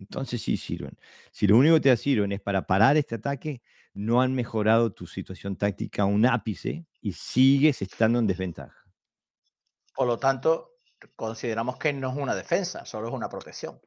entonces 0.00 0.40
sí 0.42 0.56
sirven. 0.56 0.98
Si 1.30 1.46
lo 1.46 1.56
único 1.56 1.74
que 1.74 1.80
te 1.80 1.96
sirven 1.96 2.32
es 2.32 2.40
para 2.40 2.66
parar 2.66 2.96
este 2.96 3.16
ataque, 3.16 3.62
no 3.94 4.22
han 4.22 4.34
mejorado 4.34 4.92
tu 4.92 5.06
situación 5.06 5.56
táctica 5.56 6.04
un 6.04 6.26
ápice 6.26 6.86
y 7.00 7.12
sigues 7.12 7.82
estando 7.82 8.18
en 8.18 8.26
desventaja. 8.26 8.76
Por 9.94 10.06
lo 10.06 10.18
tanto, 10.18 10.76
consideramos 11.16 11.76
que 11.76 11.92
no 11.92 12.10
es 12.10 12.16
una 12.16 12.34
defensa, 12.34 12.84
solo 12.86 13.08
es 13.08 13.14
una 13.14 13.28
protección. 13.28 13.78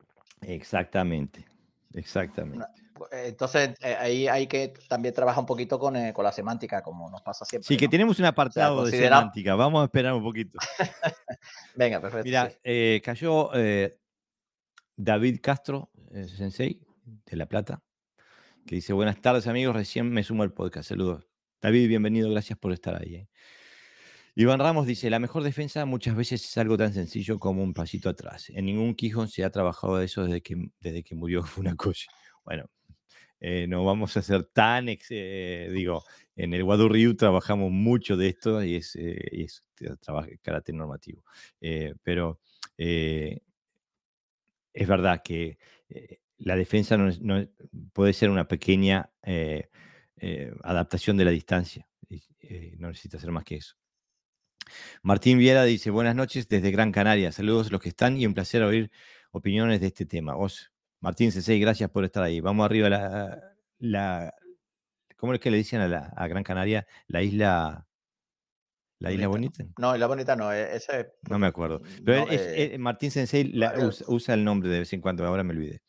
Exactamente, 0.41 1.47
exactamente. 1.93 2.65
Eh, 3.11 3.29
entonces, 3.29 3.71
eh, 3.81 3.95
ahí 3.99 4.27
hay 4.27 4.45
que 4.45 4.73
también 4.87 5.13
trabajar 5.13 5.39
un 5.39 5.45
poquito 5.47 5.79
con, 5.79 5.95
eh, 5.95 6.13
con, 6.13 6.23
la 6.23 6.31
semántica, 6.31 6.83
como 6.83 7.09
nos 7.09 7.21
pasa 7.21 7.43
siempre. 7.45 7.67
Sí, 7.67 7.77
que 7.77 7.87
tenemos 7.87 8.19
un 8.19 8.25
apartado 8.25 8.85
de 8.85 8.91
semántica. 8.91 9.55
Vamos 9.55 9.81
a 9.81 9.85
esperar 9.85 10.13
un 10.13 10.23
poquito. 10.23 10.59
Venga, 11.75 11.99
perfecto. 11.99 12.25
Mira, 12.25 12.51
cayó 13.01 13.51
David 14.95 15.39
Castro, 15.41 15.91
sensei, 16.37 16.79
de 17.25 17.35
La 17.35 17.47
Plata, 17.47 17.81
que 18.65 18.75
dice, 18.75 18.93
buenas 18.93 19.19
tardes 19.21 19.47
amigos, 19.47 19.75
recién 19.75 20.09
me 20.09 20.23
sumo 20.23 20.43
al 20.43 20.53
podcast. 20.53 20.89
Saludos. 20.89 21.27
David, 21.61 21.87
bienvenido, 21.87 22.29
gracias 22.29 22.59
por 22.59 22.73
estar 22.73 23.01
ahí. 23.01 23.27
Iván 24.35 24.59
Ramos 24.59 24.87
dice, 24.87 25.09
la 25.09 25.19
mejor 25.19 25.43
defensa 25.43 25.85
muchas 25.85 26.15
veces 26.15 26.43
es 26.43 26.57
algo 26.57 26.77
tan 26.77 26.93
sencillo 26.93 27.39
como 27.39 27.63
un 27.63 27.73
pasito 27.73 28.09
atrás. 28.09 28.49
En 28.49 28.65
ningún 28.65 28.95
Quijón 28.95 29.29
se 29.29 29.43
ha 29.43 29.49
trabajado 29.49 30.01
eso 30.01 30.23
desde 30.23 30.41
que, 30.41 30.55
desde 30.79 31.03
que 31.03 31.15
murió 31.15 31.43
Funakoshi. 31.43 32.07
Bueno, 32.43 32.69
eh, 33.39 33.67
no 33.67 33.83
vamos 33.83 34.15
a 34.15 34.21
ser 34.21 34.45
tan, 34.45 34.87
eh, 34.89 35.69
digo, 35.71 36.03
en 36.35 36.53
el 36.53 36.63
Wadu 36.63 36.87
Ryu 36.87 37.15
trabajamos 37.15 37.71
mucho 37.71 38.15
de 38.15 38.29
esto 38.29 38.63
y 38.63 38.75
es, 38.75 38.95
eh, 38.95 39.17
es 39.31 39.65
carácter 40.41 40.75
normativo. 40.75 41.23
pero 42.03 42.39
es 44.73 44.87
verdad 44.87 45.21
que 45.23 45.57
la 46.37 46.55
defensa 46.55 46.97
no, 46.97 47.47
puede 47.93 48.13
ser 48.13 48.29
una 48.29 48.47
pequeña 48.47 49.09
adaptación 50.63 51.17
de 51.17 51.25
la 51.25 51.31
distancia. 51.31 51.87
no 52.77 52.87
necesita 52.87 53.19
ser 53.19 53.31
más 53.31 53.43
que 53.43 53.55
eso. 53.55 53.75
Martín 55.01 55.37
Viera 55.37 55.63
dice, 55.63 55.89
buenas 55.89 56.15
noches 56.15 56.47
desde 56.47 56.71
Gran 56.71 56.91
Canaria. 56.91 57.31
Saludos 57.31 57.67
a 57.67 57.71
los 57.71 57.81
que 57.81 57.89
están 57.89 58.17
y 58.17 58.25
un 58.25 58.33
placer 58.33 58.63
oír 58.63 58.91
opiniones 59.31 59.81
de 59.81 59.87
este 59.87 60.05
tema. 60.05 60.35
Vos, 60.35 60.71
Martín 60.99 61.31
Cesey, 61.31 61.59
gracias 61.59 61.89
por 61.89 62.05
estar 62.05 62.23
ahí. 62.23 62.39
Vamos 62.39 62.65
arriba 62.65 62.87
a 62.87 63.39
la, 63.79 64.33
¿cómo 65.17 65.33
es 65.33 65.39
que 65.39 65.51
le 65.51 65.57
dicen 65.57 65.81
a, 65.81 66.27
Gran 66.27 66.43
Canaria? 66.43 66.87
La 67.07 67.21
isla... 67.21 67.87
¿La 69.03 69.11
Isla 69.11 69.27
Bonita? 69.27 69.65
No, 69.77 69.93
Isla 69.93 70.07
Bonita 70.07 70.35
no, 70.37 70.53
e, 70.53 70.77
ese 70.77 71.11
No 71.29 71.37
me 71.37 71.47
acuerdo. 71.47 71.81
Pero 72.05 72.25
eh, 72.29 72.77
Martín 72.79 73.11
Sensei 73.11 73.53
usa, 74.07 74.33
el 74.33 74.45
nombre 74.45 74.69
de 74.69 74.79
vez 74.79 74.93
en 74.93 75.01
cuando, 75.01 75.25
ahora 75.25 75.43
me 75.43 75.51
olvidé. 75.51 75.81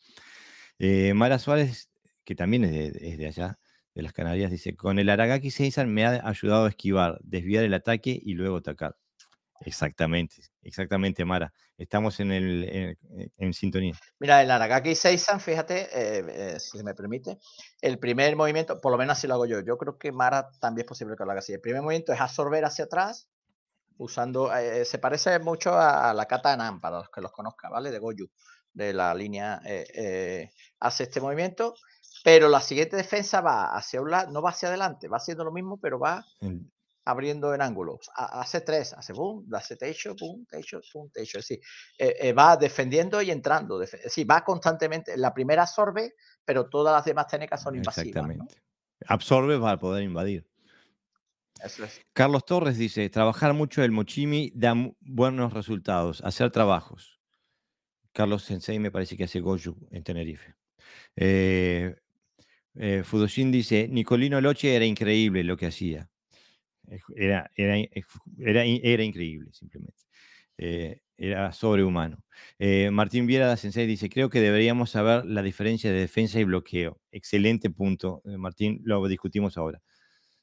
Eh, 0.80 1.14
Mara 1.14 1.38
Suárez, 1.38 1.90
que 2.24 2.34
también 2.34 2.64
es 2.64 3.16
de 3.16 3.26
allá, 3.26 3.60
de 3.94 4.02
las 4.02 4.12
Canarias, 4.12 4.50
dice, 4.50 4.74
con 4.74 4.98
el 4.98 5.08
Aragaki 5.08 5.52
Seisan 5.52 5.94
me 5.94 6.04
ha 6.04 6.28
ayudado 6.28 6.64
a 6.64 6.68
esquivar, 6.68 7.20
desviar 7.22 7.62
el 7.62 7.74
ataque 7.74 8.18
y 8.20 8.34
luego 8.34 8.56
atacar. 8.56 8.96
Exactamente, 9.60 10.36
exactamente, 10.62 11.24
Mara. 11.24 11.52
Estamos 11.76 12.20
en, 12.20 12.32
el, 12.32 12.98
en, 13.36 13.52
sintonía. 13.52 13.94
Mira, 14.18 14.42
el 14.42 14.50
Aragaki 14.50 14.94
Seisan, 14.94 15.40
fíjate, 15.40 15.82
eh, 15.92 16.24
eh, 16.28 16.60
si 16.60 16.82
me 16.82 16.94
permite, 16.94 17.38
el 17.80 17.98
primer 17.98 18.36
movimiento, 18.36 18.80
por 18.80 18.92
lo 18.92 18.98
menos 18.98 19.16
así 19.18 19.26
lo 19.26 19.34
hago 19.34 19.46
yo, 19.46 19.60
yo 19.60 19.78
creo 19.78 19.98
que 19.98 20.12
Mara 20.12 20.50
también 20.60 20.84
es 20.84 20.88
posible 20.88 21.16
que 21.16 21.24
lo 21.24 21.30
haga 21.30 21.40
así. 21.40 21.52
El 21.52 21.60
primer 21.60 21.82
movimiento 21.82 22.12
es 22.12 22.20
absorber 22.20 22.64
hacia 22.64 22.84
atrás, 22.84 23.28
usando, 23.96 24.54
eh, 24.54 24.84
se 24.84 24.98
parece 24.98 25.38
mucho 25.38 25.78
a, 25.78 26.12
la 26.14 26.26
kata 26.26 26.56
Nan, 26.56 26.80
para 26.80 26.98
los 26.98 27.10
que 27.10 27.20
los 27.20 27.32
conozcan, 27.32 27.70
¿vale? 27.70 27.90
De 27.90 27.98
Goju, 27.98 28.28
de 28.72 28.92
la 28.92 29.14
línea, 29.14 29.60
hace 30.80 31.04
este 31.04 31.20
movimiento 31.20 31.74
pero 32.24 32.48
la 32.48 32.62
siguiente 32.62 32.96
defensa 32.96 33.42
va 33.42 33.76
hacia 33.76 34.00
un 34.00 34.10
lado, 34.10 34.32
no 34.32 34.40
va 34.40 34.48
hacia 34.48 34.68
adelante, 34.68 35.08
va 35.08 35.18
haciendo 35.18 35.44
lo 35.44 35.52
mismo, 35.52 35.76
pero 35.76 35.98
va 35.98 36.24
abriendo 37.04 37.54
en 37.54 37.62
ángulos. 37.62 38.10
Hace 38.14 38.60
tres, 38.60 38.92
hace 38.92 39.12
boom, 39.12 39.46
hace 39.54 39.76
techo, 39.76 40.14
boom, 40.18 40.46
techo, 40.46 40.80
boom, 40.92 41.10
techo. 41.10 41.38
Es 41.38 41.48
decir, 41.48 41.64
eh, 41.98 42.16
eh, 42.20 42.32
va 42.32 42.56
defendiendo 42.56 43.20
y 43.20 43.30
entrando. 43.30 43.82
Es 43.82 43.92
decir, 43.92 44.30
va 44.30 44.44
constantemente. 44.44 45.16
La 45.16 45.32
primera 45.32 45.62
absorbe, 45.62 46.14
pero 46.44 46.68
todas 46.68 46.94
las 46.94 47.04
demás 47.04 47.26
técnicas 47.26 47.62
son 47.62 47.76
invasivas. 47.76 48.08
Exactamente. 48.08 48.62
Absorbe 49.06 49.58
para 49.58 49.78
poder 49.78 50.02
invadir. 50.02 50.46
Eso 51.62 51.84
es. 51.84 52.00
Carlos 52.12 52.44
Torres 52.44 52.78
dice: 52.78 53.08
trabajar 53.10 53.54
mucho 53.54 53.82
el 53.82 53.92
mochimi 53.92 54.52
da 54.54 54.74
buenos 55.00 55.52
resultados. 55.52 56.22
Hacer 56.22 56.50
trabajos. 56.50 57.20
Carlos 58.12 58.44
Sensei 58.44 58.78
me 58.78 58.90
parece 58.90 59.16
que 59.16 59.24
hace 59.24 59.40
Goju 59.40 59.88
en 59.90 60.04
Tenerife. 60.04 60.54
Eh, 61.16 61.96
eh, 62.74 63.02
Fudoshin 63.04 63.50
dice, 63.50 63.88
Nicolino 63.88 64.40
Loche 64.40 64.74
era 64.74 64.84
increíble 64.84 65.44
lo 65.44 65.56
que 65.56 65.66
hacía. 65.66 66.08
Era, 67.16 67.50
era, 67.56 67.76
era, 68.38 69.04
increíble, 69.04 69.50
simplemente. 69.52 70.02
Eh, 70.58 71.00
era 71.16 71.52
sobrehumano. 71.52 72.22
Eh, 72.58 72.90
Martín 72.90 73.26
Viera 73.26 73.56
Sensei 73.56 73.86
dice, 73.86 74.08
creo 74.08 74.28
que 74.30 74.40
deberíamos 74.40 74.90
saber 74.90 75.24
la 75.24 75.42
diferencia 75.42 75.92
de 75.92 76.00
defensa 76.00 76.40
y 76.40 76.44
bloqueo. 76.44 77.00
Excelente 77.12 77.70
punto, 77.70 78.22
Martín, 78.24 78.80
lo 78.84 79.06
discutimos 79.06 79.56
ahora. 79.56 79.80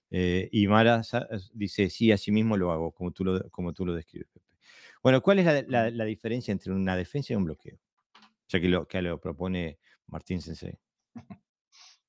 y 0.10 0.68
Mara 0.68 1.02
dice, 1.54 1.90
sí, 1.90 2.12
así 2.12 2.32
mismo 2.32 2.58
lo 2.58 2.72
hago, 2.72 2.92
como 2.92 3.12
tú 3.12 3.26
lo, 3.26 3.50
como 3.50 3.74
tú 3.74 3.86
lo 3.86 3.94
describes, 3.94 4.28
Bueno, 5.04 5.22
¿cuál 5.22 5.40
es 5.40 5.68
la, 5.68 5.90
la, 5.90 6.06
diferencia 6.06 6.52
entre 6.52 6.74
una 6.74 6.96
defensa 6.96 7.34
y 7.34 7.36
un 7.36 7.46
bloqueo? 7.46 7.78
Ya 8.50 8.60
que 8.60 8.68
lo, 8.68 8.88
que 8.88 9.02
lo 9.02 9.20
propone 9.20 9.80
Martín 10.08 10.42
Sensei. 10.42 10.78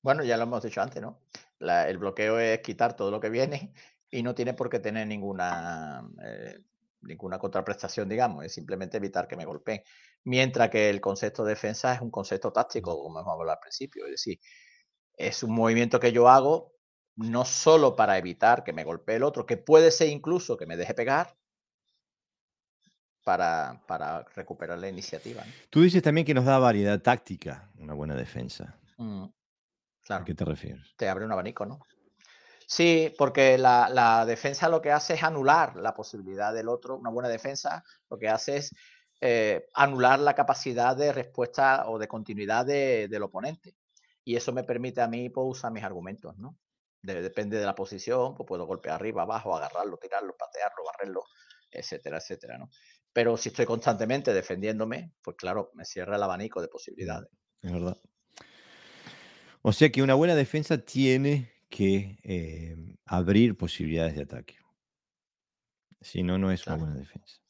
Bueno, 0.03 0.21
ya 0.21 0.35
lo 0.35 0.43
hemos 0.43 0.61
dicho 0.61 0.81
antes, 0.81 1.01
¿no? 1.01 1.21
el 1.59 1.97
bloqueo 1.97 2.39
es 2.39 2.59
quitar 2.59 2.93
todo 2.93 3.09
lo 3.09 3.21
que 3.21 3.29
viene 3.29 3.73
y 4.13 4.21
no 4.21 4.35
tiene 4.35 4.53
por 4.53 4.69
qué 4.69 4.79
tener 4.79 5.07
ninguna, 5.07 6.07
eh, 6.23 6.59
ninguna 7.01 7.39
contraprestación, 7.39 8.07
digamos, 8.07 8.45
es 8.45 8.53
simplemente 8.53 8.97
evitar 8.97 9.27
que 9.27 9.35
me 9.35 9.43
golpeen. 9.43 9.81
Mientras 10.25 10.69
que 10.69 10.89
el 10.91 11.01
concepto 11.01 11.43
de 11.43 11.49
defensa 11.49 11.95
es 11.95 12.01
un 12.01 12.11
concepto 12.11 12.53
táctico, 12.53 12.95
como 12.95 13.19
hemos 13.19 13.33
hablado 13.33 13.57
al 13.57 13.59
principio, 13.59 14.05
es 14.05 14.11
decir, 14.11 14.39
es 15.17 15.41
un 15.41 15.55
movimiento 15.55 15.99
que 15.99 16.11
yo 16.11 16.29
hago 16.29 16.73
no 17.15 17.43
solo 17.43 17.95
para 17.95 18.17
evitar 18.19 18.63
que 18.63 18.71
me 18.71 18.83
golpee 18.83 19.15
el 19.15 19.23
otro, 19.23 19.47
que 19.47 19.57
puede 19.57 19.89
ser 19.89 20.09
incluso 20.09 20.57
que 20.57 20.67
me 20.67 20.77
deje 20.77 20.93
pegar, 20.93 21.35
para, 23.23 23.81
para 23.87 24.23
recuperar 24.35 24.77
la 24.77 24.89
iniciativa. 24.89 25.43
Tú 25.69 25.81
dices 25.81 26.03
también 26.03 26.25
que 26.25 26.33
nos 26.33 26.45
da 26.45 26.59
variedad 26.59 27.01
táctica 27.01 27.71
una 27.79 27.93
buena 27.93 28.15
defensa. 28.15 28.77
Mm. 28.97 29.25
¿A 30.09 30.23
qué 30.25 30.35
te 30.35 30.45
refieres? 30.45 30.93
Te 30.97 31.07
abre 31.07 31.25
un 31.25 31.31
abanico, 31.31 31.65
¿no? 31.65 31.79
Sí, 32.73 33.13
porque 33.19 33.55
la, 33.59 34.25
defensa 34.25 34.67
lo 34.67 34.81
que 34.81 34.91
hace 34.91 35.13
es 35.13 35.21
anular 35.21 35.75
la 35.75 35.93
posibilidad 35.93 36.51
del 36.51 36.69
otro. 36.69 36.97
Una 36.97 37.11
buena 37.11 37.29
defensa 37.29 37.83
lo 38.09 38.17
que 38.17 38.27
hace 38.27 38.57
es 38.57 38.75
eh, 39.21 39.67
anular 39.75 40.17
la 40.17 40.33
capacidad 40.33 40.97
de 40.97 41.13
respuesta 41.13 41.87
o 41.87 41.99
de 41.99 42.07
continuidad 42.07 42.65
del 42.65 43.21
oponente. 43.21 43.75
Y 44.23 44.35
eso 44.35 44.51
me 44.53 44.63
permite 44.63 45.01
a 45.01 45.07
mí 45.07 45.29
pues, 45.29 45.45
usar 45.47 45.71
mis 45.71 45.83
argumentos, 45.83 46.35
¿no? 46.39 46.57
depende 47.03 47.59
de 47.59 47.65
la 47.65 47.75
posición, 47.75 48.33
pues 48.33 48.47
puedo 48.47 48.65
golpear 48.65 48.95
arriba, 48.95 49.21
abajo, 49.21 49.55
agarrarlo, 49.55 49.97
tirarlo, 49.97 50.35
patearlo, 50.35 50.83
barrerlo, 50.85 51.25
etcétera, 51.69 52.17
etcétera, 52.17 52.57
¿no? 52.57 52.71
Pero 53.11 53.37
si 53.37 53.49
estoy 53.49 53.67
constantemente 53.67 54.33
defendiéndome, 54.33 55.11
pues 55.21 55.37
claro, 55.37 55.69
me 55.75 55.85
cierra 55.85 56.15
el 56.15 56.23
abanico 56.23 56.59
de 56.59 56.69
posibilidades. 56.69 57.29
Es 57.61 57.71
verdad. 57.71 57.97
O 59.61 59.73
sea 59.73 59.91
que 59.91 60.01
una 60.01 60.15
buena 60.15 60.33
defensa 60.33 60.77
tiene 60.77 61.53
que 61.73 62.19
em, 62.21 62.95
abrir 63.03 63.57
posibilidades 63.57 64.15
de 64.15 64.21
ataque. 64.21 64.57
Si 66.01 66.21
no, 66.21 66.37
no 66.37 66.51
es 66.51 66.67
una 66.67 66.75
buena 66.75 66.95
defensa. 66.95 67.41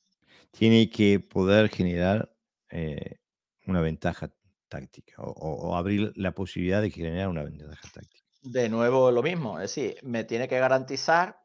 Tiene 0.52 0.90
que 0.90 1.20
poder 1.20 1.68
generar 1.68 2.34
eh, 2.70 3.18
una 3.66 3.82
ventaja 3.82 4.32
táctica 4.70 5.16
o, 5.18 5.76
abrir 5.76 6.14
la 6.16 6.32
posibilidad 6.34 6.82
de 6.82 6.90
generar 6.90 7.28
una 7.28 7.44
ventaja 7.44 7.90
táctica. 7.94 8.24
De 8.44 8.70
nuevo 8.70 9.12
lo 9.12 9.22
mismo, 9.22 9.60
es 9.60 9.76
decir, 9.76 9.98
me 10.04 10.24
tiene 10.24 10.48
que 10.48 10.58
garantizar, 10.58 11.42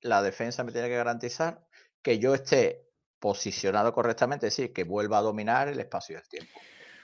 la 0.00 0.20
defensa 0.20 0.64
me 0.64 0.72
tiene 0.72 0.88
que 0.88 0.96
garantizar 0.96 1.64
que 2.02 2.18
yo 2.18 2.34
esté 2.34 2.88
posicionado 3.20 3.92
correctamente, 3.92 4.48
es 4.48 4.56
decir, 4.56 4.72
que 4.72 4.82
vuelva 4.82 5.18
a 5.18 5.22
dominar 5.22 5.68
el 5.68 5.78
espacio 5.78 6.16
del 6.16 6.28
tiempo. 6.28 6.58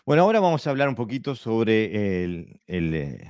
Bueno, 0.05 0.23
ahora 0.23 0.41
vamos 0.41 0.67
a 0.67 0.71
hablar 0.71 0.89
un 0.89 0.95
poquito 0.97 1.37
sobre 1.37 2.25
el, 2.25 2.61
el, 2.67 3.29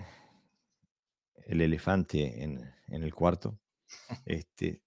eh, 1.47 1.65
elefante 1.65 2.43
en, 2.43 2.73
el 2.89 3.15
cuarto. 3.15 3.59
Este, 4.25 4.83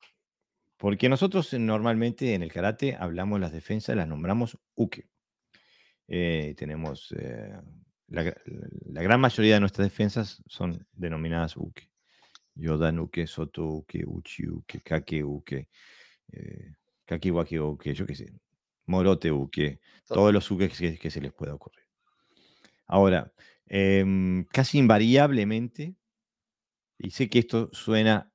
porque 0.78 1.10
nosotros 1.10 1.54
normalmente 1.54 2.34
en 2.34 2.44
el 2.44 2.52
karate 2.52 2.96
hablamos 2.96 3.40
las 3.40 3.52
defensas, 3.52 3.96
las 3.96 4.08
nombramos 4.08 4.58
uke. 4.76 5.10
Eh, 6.08 6.56
tenemos 6.58 7.14
eh, 7.18 7.54
la, 8.08 9.04
gran 9.04 9.22
mayoría 9.22 9.56
de 9.56 9.60
nuestras 9.60 9.88
defensas 9.88 10.42
son 10.48 10.88
denominadas 10.94 11.56
uke. 11.56 11.92
Yodan 12.56 13.00
uke, 13.00 13.28
soto 13.28 13.66
uke, 13.66 14.04
uchi 14.06 14.50
uke, 14.50 14.82
kake 14.82 15.24
uke, 15.24 15.70
eh, 16.32 16.74
kakiwake 17.06 17.60
uke, 17.60 17.94
yo 17.94 18.06
qué 18.06 18.16
sé, 18.16 18.34
morote 18.86 19.32
uke, 19.32 19.80
todos 20.08 20.34
los 20.34 20.50
uke 20.52 20.70
que, 20.70 21.12
se 21.12 21.22
les 21.22 21.32
pueda 21.32 21.54
ocurrir. 21.54 21.86
Ahora, 22.88 23.32
em, 23.68 24.44
casi 24.46 24.80
invariablemente, 24.80 25.96
y 27.00 27.12
sé 27.12 27.30
que 27.30 27.40
esto 27.40 27.70
suena 27.72 28.32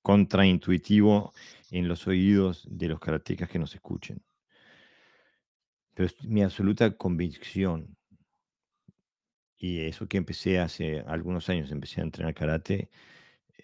contraintuitivo 0.00 1.32
en 1.70 1.88
los 1.88 2.06
oídos 2.06 2.66
de 2.70 2.88
los 2.88 3.00
karatecas 3.00 3.50
que 3.50 3.58
nos 3.58 3.74
escuchen. 3.74 4.22
Pero 5.94 6.06
es 6.06 6.24
mi 6.24 6.42
absoluta 6.42 6.96
convicción, 6.96 7.96
y 9.58 9.80
eso 9.80 10.08
que 10.08 10.16
empecé 10.16 10.58
hace 10.58 11.00
algunos 11.00 11.48
años, 11.48 11.70
empecé 11.70 12.00
a 12.00 12.04
entrenar 12.04 12.34
karate, 12.34 12.90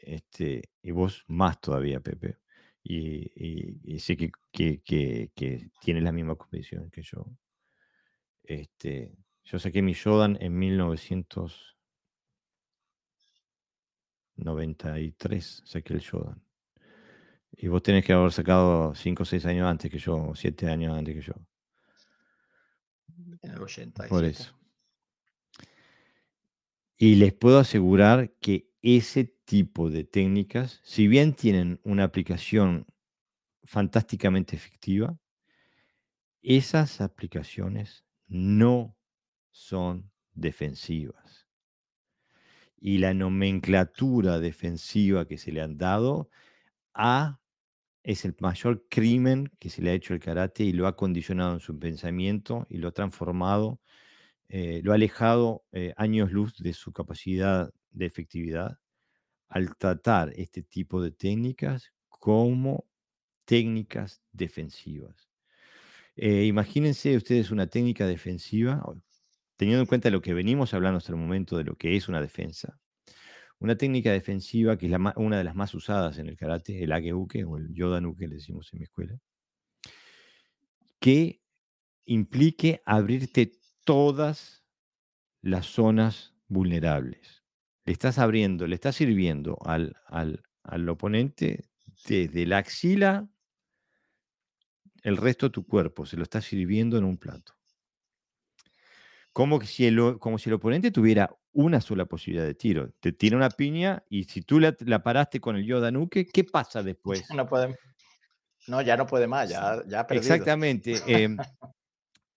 este, 0.03 0.70
y 0.83 0.91
vos 0.91 1.24
más 1.29 1.61
todavía, 1.61 2.01
Pepe, 2.01 2.39
y, 2.83 3.99
sé 3.99 4.16
que, 4.16 4.31
que, 4.53 5.70
tienes 5.81 6.03
la 6.03 6.12
misma 6.12 6.37
convicción 6.37 6.91
que 6.91 7.03
yo. 7.03 7.26
Este, 8.43 9.12
yo 9.45 9.59
saqué 9.59 9.83
mi 9.83 9.93
Shodan 9.93 10.39
en 10.41 10.57
1993, 14.39 15.62
saqué 15.64 15.95
el 15.95 16.01
Shodan. 16.01 16.43
Y 17.53 17.68
vos 17.68 17.82
tenés 17.82 18.05
que 18.05 18.12
haber 18.12 18.32
sacado 18.32 18.95
5 18.95 19.22
o 19.22 19.26
6 19.26 19.47
años 19.47 19.66
antes 19.66 19.91
que 19.91 19.99
yo, 19.99 20.32
7 20.34 20.66
años 20.68 20.97
antes 20.97 21.14
que 21.14 21.22
yo. 21.22 21.34
En 23.43 23.51
el 23.51 23.61
87. 23.61 24.09
Por 24.09 24.24
eso. 24.24 24.55
Y 26.97 27.16
les 27.16 27.32
puedo 27.32 27.59
asegurar 27.59 28.32
que 28.41 28.70
ese 28.82 29.24
tipo 29.24 29.91
de 29.91 30.05
técnicas, 30.05 30.80
si 30.84 31.09
bien 31.09 31.34
tienen 31.34 31.80
una 31.84 32.05
aplicación 32.05 32.86
fantásticamente 33.64 34.57
efectiva, 34.57 35.18
esas 36.43 37.01
aplicaciones 37.01 38.05
no 38.26 38.97
son 39.51 40.11
defensivas. 40.32 41.28
Y 42.81 42.99
la 42.99 43.14
nomenclatura 43.14 44.39
defensiva 44.41 45.26
que 45.26 45.39
se 45.39 45.53
le 45.53 45.61
han 45.62 45.79
dado 45.79 46.31
ha 46.95 47.41
es 48.05 48.24
el 48.24 48.35
mayor 48.41 48.87
crimen 48.89 49.53
que 49.59 49.70
se 49.70 49.83
le 49.83 49.91
ha 49.91 49.95
hecho 49.95 50.14
al 50.14 50.20
karate 50.20 50.64
y 50.64 50.72
lo 50.72 50.87
ha 50.87 50.97
condicionado 50.97 51.55
en 51.55 51.61
su 51.61 51.79
pensamiento 51.79 52.66
y 52.70 52.79
lo 52.79 52.89
ha 52.89 52.93
transformado, 52.93 53.81
eh, 54.49 54.81
lo 54.85 54.93
ha 54.93 54.97
alejado 54.97 55.64
eh, 55.72 55.95
años 55.97 56.33
luz 56.33 56.57
de 56.59 56.72
su 56.72 56.93
capacidad 56.93 57.72
de 57.91 58.07
efectividad 58.07 58.79
al 59.49 59.76
tratar 59.76 60.33
este 60.37 60.62
tipo 60.62 61.03
de 61.03 61.11
técnicas 61.12 61.93
como 62.09 62.87
técnicas 63.45 64.22
defensivas. 64.33 65.29
Eh, 66.16 66.45
imagínense 66.47 67.16
ustedes 67.16 67.51
una 67.51 67.68
técnica 67.68 68.07
defensiva, 68.07 68.83
teniendo 69.59 69.82
en 69.82 69.86
cuenta 69.86 70.09
lo 70.09 70.22
que 70.22 70.32
venimos 70.32 70.72
hablando 70.72 70.98
hasta 70.98 71.12
el 71.12 71.18
momento 71.18 71.59
de 71.59 71.64
lo 71.64 71.74
que 71.74 71.96
es 71.96 72.09
una 72.09 72.22
defensa. 72.22 72.78
Una 73.59 73.76
técnica 73.76 74.12
defensiva 74.12 74.78
que 74.78 74.86
es 74.86 74.92
una 75.16 75.36
de 75.36 75.44
las 75.44 75.56
más 75.56 75.74
usadas 75.74 76.16
en 76.18 76.28
el 76.28 76.36
karate, 76.36 76.84
el 76.84 76.92
ageuke 76.92 77.44
o 77.44 77.56
el 77.59 77.74
yodanuke, 77.74 78.28
le 78.28 78.36
decimos 78.36 78.72
en 78.72 78.78
mi 78.78 78.84
escuela, 78.84 79.18
que 81.00 81.42
implique 82.04 82.82
abrirte 82.86 83.50
todas 83.84 84.64
las 85.42 85.66
zonas 85.66 86.36
vulnerables. 86.46 87.42
Le 87.84 87.92
estás 87.92 88.18
abriendo, 88.18 88.68
le 88.68 88.76
estás 88.76 88.94
sirviendo 88.94 89.59
al, 89.64 89.96
al 90.06 90.88
oponente 90.88 91.68
desde 92.06 92.46
la 92.46 92.59
axila, 92.59 93.28
el 95.02 95.16
resto 95.16 95.46
de 95.46 95.50
tu 95.50 95.66
cuerpo, 95.66 96.06
se 96.06 96.16
lo 96.16 96.22
estás 96.22 96.44
sirviendo 96.44 96.96
en 96.96 97.04
un 97.04 97.18
plato. 97.18 97.57
Como 99.39 99.61
si, 99.61 99.86
el, 99.86 100.18
como 100.18 100.36
si 100.36 100.51
el 100.51 100.55
oponente 100.55 100.91
tuviera 100.91 101.30
una 101.53 101.80
sola 101.80 102.07
posibilidad 102.07 102.45
de 102.45 102.57
tiro. 102.57 102.91
Te 102.99 103.12
tira 103.12 103.36
una 103.36 103.51
piña 103.51 104.03
y 104.11 104.24
si 104.24 104.43
tú 104.43 104.59
la, 104.59 104.72
paraste 105.05 105.39
con 105.39 105.55
el 105.55 105.64
Yoda 105.64 105.93
Nuke, 105.93 106.26
¿qué 106.26 106.43
pasa 106.43 106.82
después? 106.82 107.22
No 107.32 107.47
puede, 107.47 107.78
no, 108.66 108.82
ya 108.82 108.97
no 108.97 109.07
puede 109.07 109.28
más, 109.28 109.49
ya, 109.49 109.80
ya 109.86 110.01
ha 110.01 110.07
perdido. 110.09 110.34
Exactamente. 110.34 111.01
Em, 111.07 111.36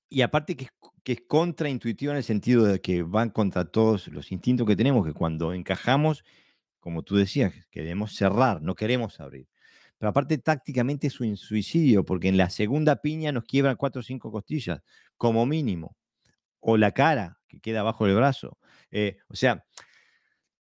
y 0.09 0.21
aparte 0.21 0.55
que 0.55 0.65
es, 0.65 0.71
que 1.03 1.13
es 1.13 1.21
contraintuitivo 1.27 2.11
en 2.11 2.17
el 2.17 2.23
sentido 2.23 2.65
de 2.65 2.79
que 2.81 3.01
van 3.01 3.31
contra 3.31 3.65
todos 3.65 4.07
los 4.09 4.31
instintos 4.31 4.67
que 4.67 4.75
tenemos, 4.75 5.03
que 5.03 5.13
cuando 5.13 5.53
encajamos, 5.53 6.23
como 6.79 7.01
tú 7.01 7.15
decías, 7.15 7.51
queremos 7.71 8.13
cerrar, 8.13 8.61
no 8.61 8.75
queremos 8.75 9.19
abrir. 9.19 9.47
Pero 9.97 10.11
aparte 10.11 10.37
tácticamente 10.37 11.07
es 11.07 11.19
un 11.19 11.35
suicidio, 11.35 12.05
porque 12.05 12.27
en 12.27 12.37
la 12.37 12.51
segunda 12.51 12.97
piña 12.97 13.31
nos 13.31 13.45
quiebran 13.45 13.75
cuatro 13.75 14.01
o 14.01 14.03
cinco 14.03 14.31
costillas, 14.31 14.83
como 15.17 15.47
mínimo 15.47 15.95
o 16.61 16.77
la 16.77 16.91
cara 16.91 17.39
que 17.47 17.59
queda 17.59 17.83
bajo 17.83 18.07
el 18.07 18.15
brazo. 18.15 18.57
Eh, 18.91 19.17
o 19.27 19.35
sea, 19.35 19.65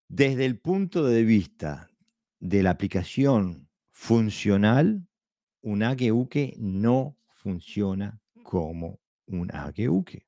desde 0.07 0.45
el 0.45 0.57
punto 0.59 1.05
de 1.05 1.23
vista 1.23 1.87
de 2.39 2.63
la 2.63 2.71
aplicación 2.71 3.69
funcional, 3.91 5.05
un 5.61 5.83
ageuke 5.83 6.55
no 6.57 7.17
funciona 7.27 8.19
como 8.43 8.99
un 9.27 9.53
ageuke. 9.53 10.25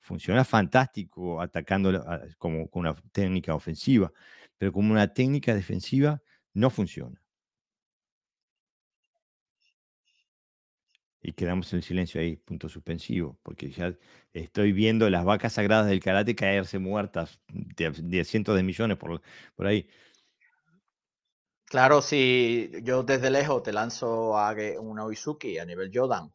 Funciona 0.00 0.44
fantástico 0.44 1.40
atacando 1.40 2.04
como 2.38 2.68
con 2.68 2.80
una 2.80 2.94
técnica 3.12 3.54
ofensiva, 3.54 4.12
pero 4.58 4.72
como 4.72 4.90
una 4.90 5.12
técnica 5.14 5.54
defensiva 5.54 6.20
no 6.54 6.70
funciona. 6.70 7.21
Y 11.22 11.32
quedamos 11.32 11.72
en 11.72 11.82
silencio 11.82 12.20
ahí, 12.20 12.36
punto 12.36 12.68
suspensivo, 12.68 13.38
porque 13.42 13.70
ya 13.70 13.94
estoy 14.32 14.72
viendo 14.72 15.08
las 15.08 15.24
vacas 15.24 15.52
sagradas 15.52 15.86
del 15.86 16.00
karate 16.00 16.34
caerse 16.34 16.78
muertas 16.80 17.40
de, 17.48 18.24
cientos 18.24 18.56
de 18.56 18.64
millones 18.64 18.96
por, 18.96 19.22
por 19.54 19.66
ahí. 19.66 19.88
Claro, 21.66 22.02
si 22.02 22.70
yo 22.82 23.04
desde 23.04 23.30
lejos 23.30 23.62
te 23.62 23.72
lanzo 23.72 24.34
una 24.80 25.04
Oizuki 25.04 25.58
a 25.58 25.64
nivel 25.64 25.90
Yodan, 25.90 26.32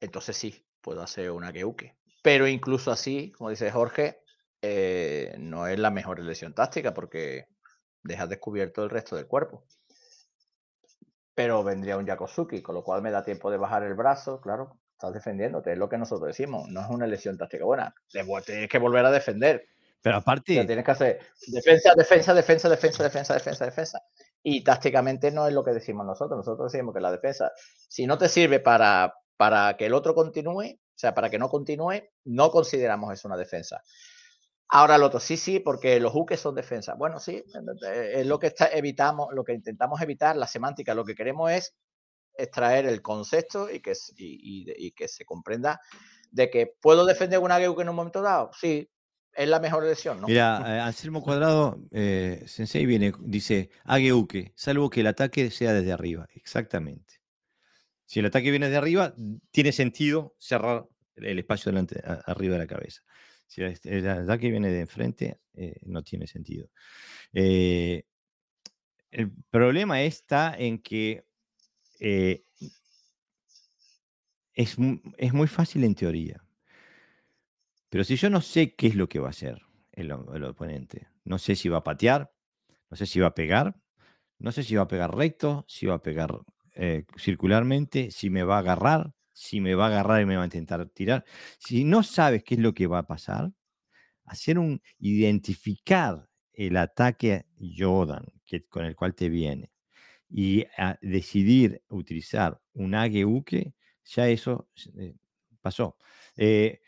entonces 0.00 0.36
sí, 0.36 0.64
puedo 0.80 1.02
hacer 1.02 1.30
una 1.30 1.50
Geuke. 1.50 1.96
Pero 2.22 2.46
incluso 2.46 2.90
así, 2.90 3.32
como 3.32 3.50
dice 3.50 3.70
Jorge, 3.70 4.22
eh, 4.60 5.34
no 5.38 5.66
es 5.66 5.78
la 5.78 5.90
mejor 5.90 6.20
lesión 6.20 6.54
táctica 6.54 6.92
porque 6.92 7.48
dejas 8.02 8.28
descubierto 8.28 8.84
el 8.84 8.90
resto 8.90 9.16
del 9.16 9.26
cuerpo 9.26 9.66
pero 11.34 11.64
vendría 11.64 11.96
un 11.96 12.06
Yakosuki, 12.06 12.62
con 12.62 12.74
lo 12.74 12.84
cual 12.84 13.02
me 13.02 13.10
da 13.10 13.24
tiempo 13.24 13.50
de 13.50 13.56
bajar 13.56 13.82
el 13.82 13.94
brazo, 13.94 14.40
claro, 14.40 14.78
estás 14.92 15.12
defendiéndote, 15.12 15.72
es 15.72 15.78
lo 15.78 15.88
que 15.88 15.98
nosotros 15.98 16.28
decimos, 16.28 16.68
no 16.68 16.80
es 16.80 16.88
una 16.88 17.06
lesión 17.06 17.36
táctica 17.36 17.64
buena, 17.64 17.94
tienes 18.08 18.68
que 18.68 18.78
volver 18.78 19.04
a 19.04 19.10
defender. 19.10 19.66
Pero 20.00 20.18
aparte... 20.18 20.64
tienes 20.66 20.84
que 20.84 20.90
hacer 20.90 21.20
defensa, 21.46 21.94
defensa, 21.96 22.34
defensa, 22.34 22.68
defensa, 22.68 23.02
defensa, 23.02 23.34
defensa, 23.34 23.64
defensa. 23.64 24.02
Y 24.42 24.62
tácticamente 24.62 25.30
no 25.30 25.46
es 25.46 25.54
lo 25.54 25.64
que 25.64 25.72
decimos 25.72 26.04
nosotros, 26.04 26.36
nosotros 26.36 26.70
decimos 26.70 26.94
que 26.94 27.00
la 27.00 27.10
defensa, 27.10 27.52
si 27.88 28.06
no 28.06 28.18
te 28.18 28.28
sirve 28.28 28.60
para, 28.60 29.14
para 29.38 29.76
que 29.78 29.86
el 29.86 29.94
otro 29.94 30.14
continúe, 30.14 30.74
o 30.74 30.96
sea, 30.98 31.14
para 31.14 31.30
que 31.30 31.38
no 31.38 31.48
continúe, 31.48 32.02
no 32.24 32.50
consideramos 32.50 33.12
eso 33.14 33.28
una 33.28 33.38
defensa. 33.38 33.82
Ahora 34.68 34.96
el 34.96 35.02
otro, 35.02 35.20
sí, 35.20 35.36
sí, 35.36 35.60
porque 35.60 36.00
los 36.00 36.12
hooks 36.12 36.40
son 36.40 36.54
defensa. 36.54 36.94
Bueno, 36.94 37.20
sí, 37.20 37.44
es 38.12 38.26
lo 38.26 38.38
que 38.38 38.48
está, 38.48 38.66
evitamos, 38.68 39.28
lo 39.32 39.44
que 39.44 39.52
intentamos 39.52 40.00
evitar, 40.00 40.36
la 40.36 40.46
semántica, 40.46 40.94
lo 40.94 41.04
que 41.04 41.14
queremos 41.14 41.50
es 41.50 41.74
extraer 42.36 42.86
el 42.86 43.02
concepto 43.02 43.70
y 43.70 43.80
que, 43.80 43.92
y, 44.16 44.90
que 44.92 45.08
se 45.08 45.24
comprenda 45.24 45.80
de 46.30 46.50
que 46.50 46.74
puedo 46.80 47.06
defender 47.06 47.38
una 47.38 47.58
Geuke 47.58 47.82
en 47.82 47.90
un 47.90 47.96
momento 47.96 48.22
dado. 48.22 48.50
Sí, 48.58 48.90
es 49.32 49.48
la 49.48 49.60
mejor 49.60 49.84
elección, 49.84 50.20
¿no? 50.20 50.26
Mira, 50.26 50.60
eh, 50.66 50.80
Anselmo 50.80 51.22
Cuadrado, 51.22 51.78
eh, 51.92 52.42
Sensei 52.46 52.86
viene, 52.86 53.12
dice, 53.20 53.70
Ageuke, 53.84 54.52
salvo 54.56 54.90
que 54.90 55.00
el 55.00 55.06
ataque 55.06 55.50
sea 55.50 55.72
desde 55.72 55.92
arriba. 55.92 56.26
Exactamente. 56.34 57.20
Si 58.06 58.20
el 58.20 58.26
ataque 58.26 58.50
viene 58.50 58.68
de 58.68 58.76
arriba, 58.76 59.14
tiene 59.50 59.72
sentido 59.72 60.34
cerrar 60.38 60.86
el 61.16 61.38
espacio 61.38 61.70
delante, 61.70 62.02
arriba 62.26 62.54
de 62.54 62.60
la 62.60 62.66
cabeza. 62.66 63.02
Si 63.54 63.62
el 63.62 64.08
ataque 64.08 64.50
viene 64.50 64.68
de 64.68 64.80
enfrente, 64.80 65.38
eh, 65.52 65.76
no 65.82 66.02
tiene 66.02 66.26
sentido. 66.26 66.70
Eh, 67.32 68.02
el 69.12 69.30
problema 69.48 70.02
está 70.02 70.56
en 70.58 70.80
que 70.80 71.24
eh, 72.00 72.44
es, 74.54 74.76
es, 75.18 75.32
muy 75.32 75.46
fácil 75.46 75.84
en 75.84 75.94
teoría. 75.94 76.44
Pero 77.90 78.02
si 78.02 78.16
yo 78.16 78.28
no 78.28 78.40
sé 78.40 78.74
qué 78.74 78.88
es 78.88 78.96
lo 78.96 79.08
que 79.08 79.20
va 79.20 79.28
a 79.28 79.30
hacer 79.30 79.62
el 79.92 80.10
oponente, 80.10 81.06
no 81.22 81.38
sé 81.38 81.54
si 81.54 81.68
va 81.68 81.78
a 81.78 81.84
patear, 81.84 82.34
no 82.90 82.96
sé 82.96 83.06
si 83.06 83.20
va 83.20 83.28
a 83.28 83.34
pegar, 83.36 83.80
no 84.40 84.50
sé 84.50 84.64
si 84.64 84.74
va 84.74 84.82
a 84.82 84.88
pegar 84.88 85.14
recto, 85.14 85.64
si 85.68 85.86
va 85.86 85.94
a 85.94 86.02
pegar 86.02 86.40
circularmente, 87.16 88.10
si 88.10 88.30
me 88.30 88.42
va 88.42 88.56
a 88.56 88.58
agarrar, 88.58 89.14
si 89.34 89.60
me 89.60 89.74
va 89.74 89.86
a 89.86 89.88
agarrar 89.88 90.22
y 90.22 90.26
me 90.26 90.36
va 90.36 90.42
a 90.42 90.46
intentar 90.46 90.88
tirar. 90.88 91.24
Si 91.58 91.84
no 91.84 92.02
sabes 92.02 92.42
qué 92.44 92.54
es 92.54 92.60
lo 92.60 92.72
que 92.72 92.86
va 92.86 93.00
a 93.00 93.06
pasar, 93.06 93.52
hacer 94.24 94.58
un 94.58 94.80
identificar 94.98 96.28
el 96.54 96.76
ataque 96.76 97.46
Jordan 97.76 98.24
que, 98.46 98.64
con 98.64 98.84
el 98.86 98.96
cual 98.96 99.14
te 99.14 99.28
viene 99.28 99.70
y 100.30 100.64
decidir 101.02 101.82
utilizar 101.88 102.60
un 102.72 102.94
Ageuke, 102.94 103.74
ya 104.04 104.28
eso 104.28 104.68
eh, 104.96 105.14
pasó. 105.60 105.96
Eh, 106.36 106.80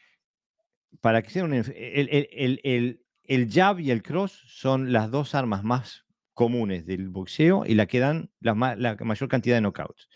para 1.00 1.22
que 1.22 1.30
sea 1.30 1.44
un, 1.44 1.52
el, 1.52 1.64
el, 1.74 2.60
el, 2.64 3.04
el, 3.24 3.52
jab 3.52 3.80
y 3.80 3.90
el 3.90 4.02
cross 4.02 4.32
son 4.46 4.92
las 4.92 5.10
dos 5.10 5.34
armas 5.34 5.62
más 5.62 6.05
comunes 6.36 6.84
del 6.84 7.08
boxeo 7.08 7.64
y 7.66 7.74
la 7.74 7.86
que 7.86 7.98
dan 7.98 8.30
la, 8.40 8.76
la 8.76 8.94
mayor 8.96 9.28
cantidad 9.28 9.56
de 9.56 9.62
knockouts. 9.62 10.08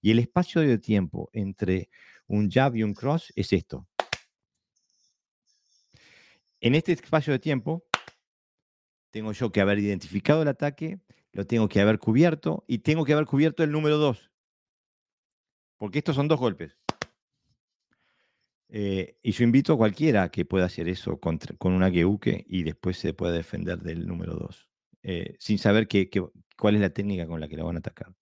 Y 0.00 0.12
el 0.12 0.20
espacio 0.20 0.60
de 0.62 0.78
tiempo 0.78 1.28
entre 1.32 1.90
un 2.28 2.48
jab 2.48 2.76
y 2.76 2.84
un 2.84 2.94
cross 2.94 3.32
es 3.34 3.52
esto. 3.52 3.86
En 6.60 6.76
este 6.76 6.92
espacio 6.92 7.32
de 7.32 7.40
tiempo, 7.40 7.84
tengo 9.10 9.32
yo 9.32 9.50
que 9.50 9.60
haber 9.60 9.80
identificado 9.80 10.42
el 10.42 10.48
ataque, 10.48 11.00
lo 11.32 11.44
tengo 11.44 11.68
que 11.68 11.80
haber 11.80 11.98
cubierto 11.98 12.64
y 12.68 12.78
tengo 12.78 13.04
que 13.04 13.12
haber 13.12 13.26
cubierto 13.26 13.64
el 13.64 13.72
número 13.72 13.98
2. 13.98 14.30
Porque 15.76 15.98
estos 15.98 16.14
son 16.14 16.28
dos 16.28 16.38
golpes. 16.38 16.78
Eh, 18.68 19.18
y 19.22 19.32
yo 19.32 19.42
invito 19.42 19.72
a 19.72 19.76
cualquiera 19.76 20.30
que 20.30 20.44
pueda 20.44 20.66
hacer 20.66 20.88
eso 20.88 21.18
con, 21.18 21.38
con 21.58 21.72
una 21.72 21.90
Geuke 21.90 22.44
y 22.48 22.62
después 22.62 22.96
se 22.96 23.12
pueda 23.12 23.32
defender 23.32 23.80
del 23.80 24.06
número 24.06 24.34
2, 24.34 24.68
eh, 25.06 25.36
sin 25.38 25.58
saber 25.58 25.86
cuál 26.56 26.74
es 26.76 26.80
la 26.80 26.88
técnica 26.88 27.26
con 27.26 27.38
la 27.38 27.46
que 27.46 27.58
la 27.58 27.64
van 27.64 27.76
a 27.76 27.80
atacar. 27.80 28.14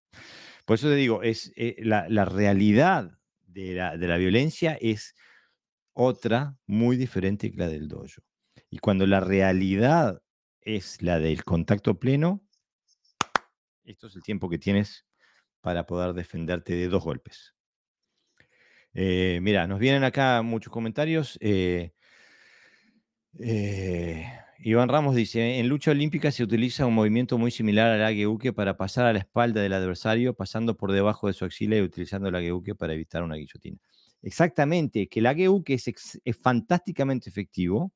Por 0.64 0.74
eso 0.74 0.88
te 0.88 0.96
digo, 0.96 1.22
es, 1.22 1.52
eh, 1.54 1.76
la, 1.78 2.24
realidad 2.24 3.16
de 3.46 3.74
la, 3.74 4.16
violencia 4.16 4.76
es 4.80 5.14
otra 5.92 6.56
muy 6.66 6.96
diferente 6.96 7.52
que 7.52 7.56
la 7.56 7.68
del 7.68 7.86
dojo. 7.86 8.22
Y 8.68 8.78
cuando 8.78 9.06
la 9.06 9.20
realidad 9.20 10.22
es 10.60 11.00
la 11.02 11.20
del 11.20 11.44
contacto 11.44 12.00
pleno, 12.00 12.42
esto 13.84 14.08
es 14.08 14.16
el 14.16 14.22
tiempo 14.22 14.48
que 14.48 14.58
tienes 14.58 15.06
para 15.60 15.86
poder 15.86 16.14
defenderte 16.14 16.74
de 16.74 16.88
dos 16.88 17.04
golpes. 17.04 17.54
Eh, 18.92 19.38
mira, 19.40 19.68
nos 19.68 19.78
vienen 19.78 20.02
acá 20.02 20.42
muchos 20.42 20.72
comentarios. 20.72 21.38
Eh, 21.40 21.92
Iván 24.64 24.88
Ramos 24.88 25.16
dice, 25.16 25.58
en 25.58 25.68
lucha 25.68 25.90
olímpica 25.90 26.30
se 26.30 26.44
utiliza 26.44 26.86
un 26.86 26.94
movimiento 26.94 27.36
muy 27.36 27.50
similar 27.50 27.90
al 27.90 28.04
ageuke 28.04 28.52
para 28.52 28.76
pasar 28.76 29.06
a 29.06 29.12
la 29.12 29.18
espalda 29.18 29.60
del 29.60 29.72
adversario, 29.72 30.34
pasando 30.34 30.76
por 30.76 30.92
debajo 30.92 31.26
de 31.26 31.32
su 31.32 31.44
axila 31.44 31.76
y 31.76 31.80
utilizando 31.82 32.28
el 32.28 32.36
ageuke 32.36 32.76
para 32.76 32.92
evitar 32.92 33.24
una 33.24 33.34
guillotina. 33.34 33.78
Exactamente, 34.22 35.08
que 35.08 35.18
el 35.18 35.26
ageuke 35.26 35.70
es, 35.70 36.20
fantásticamente 36.40 37.28
efectivo, 37.28 37.92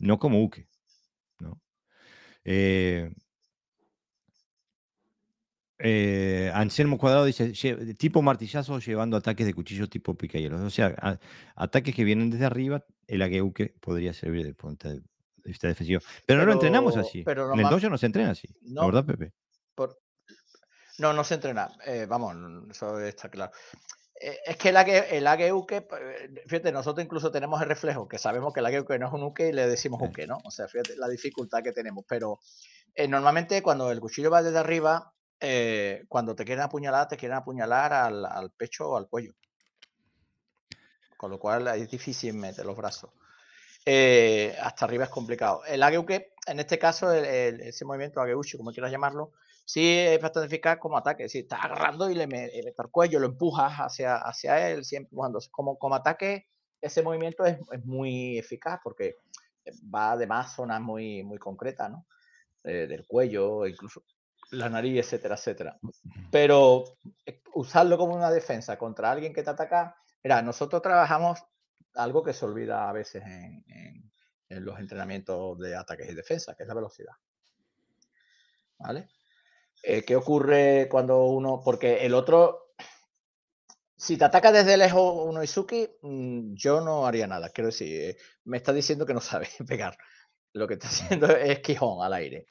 no 0.00 0.18
como 0.18 0.42
Uke. 0.42 0.66
Eh, 2.44 3.12
eh, 5.78 6.50
Anselmo 6.52 6.98
Cuadrado 6.98 7.26
dice, 7.26 7.52
tipo 7.94 8.22
martillazo 8.22 8.80
llevando 8.80 9.16
ataques 9.16 9.46
de 9.46 9.54
cuchillo 9.54 9.88
tipo 9.88 10.16
picayelos. 10.16 10.60
O 10.62 10.70
sea, 10.70 11.20
ataques 11.54 11.94
que 11.94 12.02
vienen 12.02 12.30
desde 12.30 12.46
arriba, 12.46 12.84
el 13.06 13.22
ageuke 13.22 13.74
podría 13.80 14.12
servir 14.12 14.44
de 14.44 14.54
punto 14.54 14.88
de 14.88 15.00
vista 15.44 15.68
defensivo. 15.68 16.00
Pero, 16.26 16.40
no 16.40 16.46
lo 16.46 16.52
entrenamos 16.52 16.96
así. 16.96 17.22
Pero 17.22 17.52
en 17.52 17.60
el 17.60 17.68
dojo 17.68 17.88
no 17.88 17.98
se 17.98 18.06
entrena 18.06 18.30
así. 18.30 18.48
No, 18.62 18.86
verdad, 18.86 19.04
Pepe? 19.04 19.32
No, 20.98 21.14
no 21.14 21.24
se 21.24 21.34
entrena. 21.34 21.70
Eh, 21.86 22.06
vamos, 22.06 22.36
eso 22.70 23.00
está 23.00 23.30
claro. 23.30 23.52
Eh, 24.20 24.38
es 24.44 24.56
que 24.58 24.68
el, 24.68 24.76
ague, 24.76 25.16
el 25.16 25.24
pues, 25.66 26.02
fíjate, 26.46 26.70
nosotros 26.72 27.02
incluso 27.02 27.30
tenemos 27.30 27.60
el 27.62 27.68
reflejo, 27.68 28.06
que 28.06 28.18
sabemos 28.18 28.52
que 28.52 28.60
el 28.60 28.66
ageuke 28.66 28.98
no 28.98 29.06
es 29.06 29.12
un 29.14 29.22
uke 29.22 29.48
y 29.48 29.52
le 29.52 29.66
decimos 29.66 29.98
uke, 30.02 30.26
¿no? 30.26 30.38
O 30.44 30.50
sea, 30.50 30.68
fíjate 30.68 30.94
la 30.96 31.08
dificultad 31.08 31.62
que 31.62 31.72
tenemos. 31.72 32.04
Pero 32.06 32.38
eh, 32.94 33.08
normalmente 33.08 33.62
cuando 33.62 33.90
el 33.90 33.98
cuchillo 33.98 34.30
va 34.30 34.42
desde 34.42 34.58
arriba, 34.58 35.14
eh, 35.40 36.04
cuando 36.06 36.36
te 36.36 36.44
quieren 36.44 36.64
apuñalar, 36.64 37.08
te 37.08 37.16
quieren 37.16 37.38
apuñalar 37.38 37.94
al, 37.94 38.26
al, 38.26 38.50
pecho 38.50 38.90
o 38.90 38.96
al 38.98 39.08
cuello. 39.08 39.32
Con 41.16 41.30
lo 41.30 41.38
cual 41.38 41.68
es 41.68 41.90
difícil 41.90 42.34
meter 42.34 42.66
los 42.66 42.76
brazos. 42.76 43.10
Hasta 44.60 44.84
arriba 44.84 45.04
es 45.04 45.10
complicado. 45.10 45.62
El 45.66 45.82
ageuke, 45.82 46.32
en 46.46 46.60
este 46.60 46.78
caso, 46.78 47.12
ese 47.12 47.84
movimiento 47.84 48.20
ageuchi, 48.20 48.56
como 48.56 48.72
quieras 48.72 48.92
llamarlo, 48.92 49.32
sí 49.64 49.98
es 49.98 50.20
bastante 50.20 50.46
eficaz 50.46 50.78
como 50.78 50.98
ataque. 50.98 51.28
Si 51.28 51.40
estás 51.40 51.64
agarrando 51.64 52.10
y 52.10 52.14
le 52.14 52.26
metes 52.26 52.66
el 52.66 52.74
cuello, 52.90 53.18
lo 53.18 53.26
empujas 53.26 53.72
hacia, 53.76 54.16
hacia 54.16 54.70
él, 54.70 54.84
siempre 54.84 55.14
cuando 55.14 55.38
como, 55.50 55.78
como 55.78 55.94
ataque, 55.94 56.48
ese 56.80 57.02
movimiento 57.02 57.44
es, 57.44 57.58
es 57.72 57.84
muy 57.84 58.38
eficaz 58.38 58.80
porque 58.82 59.16
va 59.94 60.12
además 60.12 60.54
zonas 60.54 60.80
muy, 60.80 61.22
muy 61.22 61.38
concretas, 61.38 61.90
¿no? 61.90 62.06
del 62.62 63.06
cuello, 63.06 63.66
incluso 63.66 64.02
la 64.50 64.68
nariz, 64.68 64.98
etcétera, 64.98 65.36
etcétera. 65.36 65.78
Pero 66.30 66.84
eh, 67.24 67.40
usarlo 67.54 67.96
como 67.96 68.14
una 68.14 68.30
defensa 68.30 68.76
contra 68.76 69.10
alguien 69.10 69.32
que 69.32 69.42
te 69.42 69.50
ataca, 69.50 69.96
mira, 70.22 70.42
nosotros 70.42 70.82
trabajamos 70.82 71.42
algo 71.94 72.22
que 72.22 72.32
se 72.32 72.44
olvida 72.44 72.88
a 72.88 72.92
veces 72.92 73.22
en, 73.24 73.64
en, 73.66 74.12
en 74.48 74.64
los 74.64 74.78
entrenamientos 74.78 75.58
de 75.58 75.76
ataques 75.76 76.10
y 76.10 76.14
defensa, 76.14 76.54
que 76.54 76.64
es 76.64 76.68
la 76.68 76.74
velocidad. 76.74 77.14
¿Vale? 78.78 79.08
Eh, 79.82 80.02
¿Qué 80.02 80.16
ocurre 80.16 80.88
cuando 80.90 81.24
uno.? 81.24 81.60
Porque 81.64 82.04
el 82.04 82.14
otro. 82.14 82.74
Si 83.96 84.16
te 84.16 84.24
ataca 84.24 84.50
desde 84.50 84.78
lejos 84.78 85.26
uno 85.26 85.42
Izuki, 85.42 85.86
mm, 86.00 86.54
yo 86.54 86.80
no 86.80 87.06
haría 87.06 87.26
nada. 87.26 87.50
Quiero 87.50 87.68
decir, 87.68 88.10
eh, 88.10 88.16
me 88.44 88.56
está 88.56 88.72
diciendo 88.72 89.04
que 89.04 89.14
no 89.14 89.20
sabe 89.20 89.48
pegar. 89.66 89.96
Lo 90.52 90.66
que 90.66 90.74
está 90.74 90.88
haciendo 90.88 91.28
es 91.28 91.60
quijón 91.60 92.04
al 92.04 92.14
aire. 92.14 92.46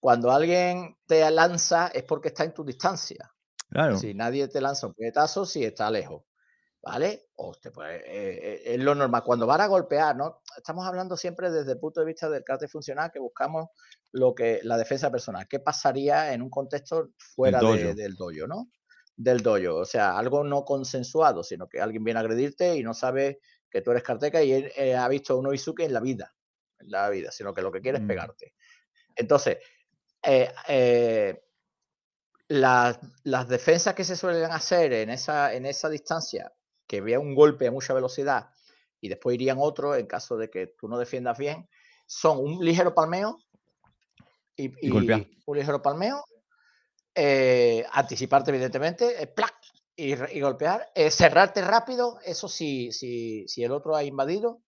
Cuando 0.00 0.30
alguien 0.30 0.96
te 1.06 1.30
lanza 1.30 1.88
es 1.88 2.02
porque 2.04 2.28
está 2.28 2.44
en 2.44 2.54
tu 2.54 2.64
distancia. 2.64 3.30
Claro. 3.68 3.98
Si 3.98 4.14
nadie 4.14 4.48
te 4.48 4.60
lanza 4.60 4.86
un 4.86 4.94
puñetazo, 4.94 5.44
si 5.44 5.64
está 5.64 5.90
lejos. 5.90 6.24
¿Vale? 6.86 7.30
O 7.34 7.52
te 7.52 7.72
puede, 7.72 8.04
eh, 8.06 8.62
es 8.74 8.78
lo 8.78 8.94
normal. 8.94 9.24
Cuando 9.24 9.44
van 9.44 9.60
a 9.60 9.66
golpear, 9.66 10.14
¿no? 10.14 10.42
Estamos 10.56 10.86
hablando 10.86 11.16
siempre 11.16 11.50
desde 11.50 11.72
el 11.72 11.80
punto 11.80 11.98
de 11.98 12.06
vista 12.06 12.30
del 12.30 12.44
carácter 12.44 12.68
funcional 12.68 13.10
que 13.10 13.18
buscamos 13.18 13.70
lo 14.12 14.32
que 14.32 14.60
la 14.62 14.78
defensa 14.78 15.10
personal. 15.10 15.48
¿Qué 15.48 15.58
pasaría 15.58 16.32
en 16.32 16.42
un 16.42 16.48
contexto 16.48 17.10
fuera 17.18 17.58
del 17.58 18.14
dojo, 18.14 18.46
¿no? 18.46 18.70
Del 19.16 19.42
dojo, 19.42 19.78
o 19.78 19.84
sea, 19.84 20.16
algo 20.16 20.44
no 20.44 20.64
consensuado, 20.64 21.42
sino 21.42 21.68
que 21.68 21.80
alguien 21.80 22.04
viene 22.04 22.20
a 22.20 22.22
agredirte 22.22 22.76
y 22.76 22.84
no 22.84 22.94
sabe 22.94 23.40
que 23.68 23.82
tú 23.82 23.90
eres 23.90 24.04
karteka 24.04 24.44
y 24.44 24.52
él 24.52 24.72
eh, 24.76 24.94
ha 24.94 25.08
visto 25.08 25.32
a 25.32 25.36
un 25.38 25.48
Oizuke 25.48 25.80
en 25.80 25.92
la 25.92 26.00
vida, 26.00 26.36
en 26.78 26.88
la 26.92 27.10
vida, 27.10 27.32
sino 27.32 27.52
que 27.52 27.62
lo 27.62 27.72
que 27.72 27.80
quiere 27.80 27.98
es 27.98 28.04
mm. 28.04 28.08
pegarte. 28.08 28.54
Entonces, 29.16 29.58
eh, 30.22 30.52
eh, 30.68 31.42
las, 32.46 33.00
defensas 33.48 33.92
que 33.92 34.04
se 34.04 34.14
suelen 34.14 34.52
hacer 34.52 34.92
en 34.92 35.10
esa, 35.10 35.52
en 35.52 35.66
esa 35.66 35.88
distancia, 35.88 36.52
que 36.86 37.00
vea 37.00 37.18
un 37.18 37.34
golpe 37.34 37.66
a 37.66 37.72
mucha 37.72 37.94
velocidad 37.94 38.50
y 39.00 39.08
después 39.08 39.34
irían 39.34 39.58
otros 39.60 39.98
en 39.98 40.06
caso 40.06 40.36
de 40.36 40.50
que 40.50 40.68
tú 40.68 40.88
no 40.88 40.98
defiendas 40.98 41.38
bien, 41.38 41.68
son 42.06 42.38
un 42.38 42.64
ligero 42.64 42.94
palmeo 42.94 43.38
y, 44.56 44.90
un 44.90 45.56
ligero 45.56 45.82
palmeo, 45.82 46.24
eh, 47.14 47.84
anticiparte 47.92 48.50
evidentemente, 48.50 49.22
eh, 49.22 49.34
y, 49.96 50.40
golpear, 50.40 50.90
eh, 50.94 51.10
cerrarte 51.10 51.62
rápido, 51.62 52.18
eso 52.24 52.48
sí, 52.48 52.90
si, 52.92 53.46
si 53.48 53.64
el 53.64 53.72
otro 53.72 53.96
ha 53.96 54.04
invadido, 54.04 54.62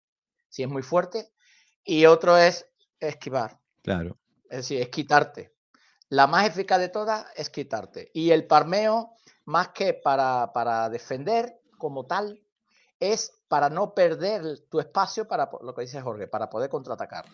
si 0.49 0.63
es 0.63 0.69
muy 0.69 0.83
fuerte, 0.83 1.31
y 1.85 2.07
otro 2.07 2.37
es 2.37 2.67
esquivar. 3.01 3.59
Claro. 3.83 4.19
Es 4.51 4.59
decir, 4.59 4.81
es 4.81 4.89
quitarte. 4.89 5.55
La 6.11 6.27
más 6.27 6.47
eficaz 6.47 6.81
de 6.81 6.89
todas 6.89 7.27
es 7.37 7.51
quitarte. 7.51 8.11
Y 8.15 8.31
el 8.31 8.47
palmeo, 8.47 9.15
más 9.45 9.69
que 9.69 9.95
para, 9.95 10.53
para 10.53 10.89
defender 10.89 11.58
como 11.79 12.07
tal, 12.07 12.43
es 13.01 13.33
para 13.49 13.71
no 13.71 13.95
perder 13.95 14.59
tu 14.69 14.81
espacio 14.81 15.27
para 15.27 15.49
lo 15.63 15.75
que 15.75 15.83
dice 15.83 16.03
Jorge, 16.03 16.27
para 16.27 16.51
poder 16.51 16.69
contraatacar 16.69 17.25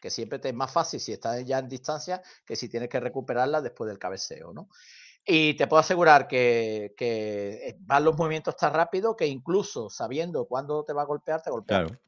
que 0.00 0.10
siempre 0.10 0.38
te 0.38 0.50
es 0.50 0.54
más 0.54 0.72
fácil 0.72 1.00
si 1.00 1.12
estás 1.12 1.44
ya 1.44 1.58
en 1.58 1.68
distancia 1.68 2.22
que 2.44 2.56
si 2.56 2.68
tienes 2.68 2.88
que 2.88 3.00
recuperarla 3.00 3.60
después 3.60 3.88
del 3.88 3.98
cabeceo, 3.98 4.52
¿no? 4.52 4.68
Y 5.24 5.54
te 5.54 5.66
puedo 5.66 5.80
asegurar 5.80 6.28
que, 6.28 6.94
que, 6.96 7.76
van 7.80 8.04
los 8.04 8.16
movimientos 8.16 8.56
tan 8.56 8.72
rápido 8.72 9.16
que 9.16 9.26
incluso 9.26 9.90
sabiendo 9.90 10.44
cuándo 10.44 10.84
te 10.84 10.92
va 10.92 11.02
a 11.02 11.06
golpear, 11.06 11.42
te 11.42 11.50
golpea. 11.50 11.86
Claro. 11.86 12.00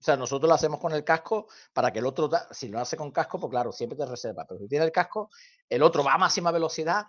O 0.00 0.02
sea, 0.02 0.16
nosotros 0.16 0.48
lo 0.48 0.54
hacemos 0.54 0.80
con 0.80 0.92
el 0.92 1.04
casco 1.04 1.46
para 1.72 1.92
que 1.92 2.00
el 2.00 2.06
otro, 2.06 2.28
si 2.50 2.68
lo 2.68 2.80
hace 2.80 2.96
con 2.96 3.12
casco, 3.12 3.38
pues 3.38 3.50
claro, 3.50 3.70
siempre 3.70 3.96
te 3.96 4.06
reserva. 4.06 4.44
Pero 4.48 4.58
si 4.58 4.66
tiene 4.66 4.86
el 4.86 4.90
casco, 4.90 5.30
el 5.68 5.84
otro 5.84 6.02
va 6.02 6.14
a 6.14 6.18
máxima 6.18 6.50
velocidad 6.50 7.06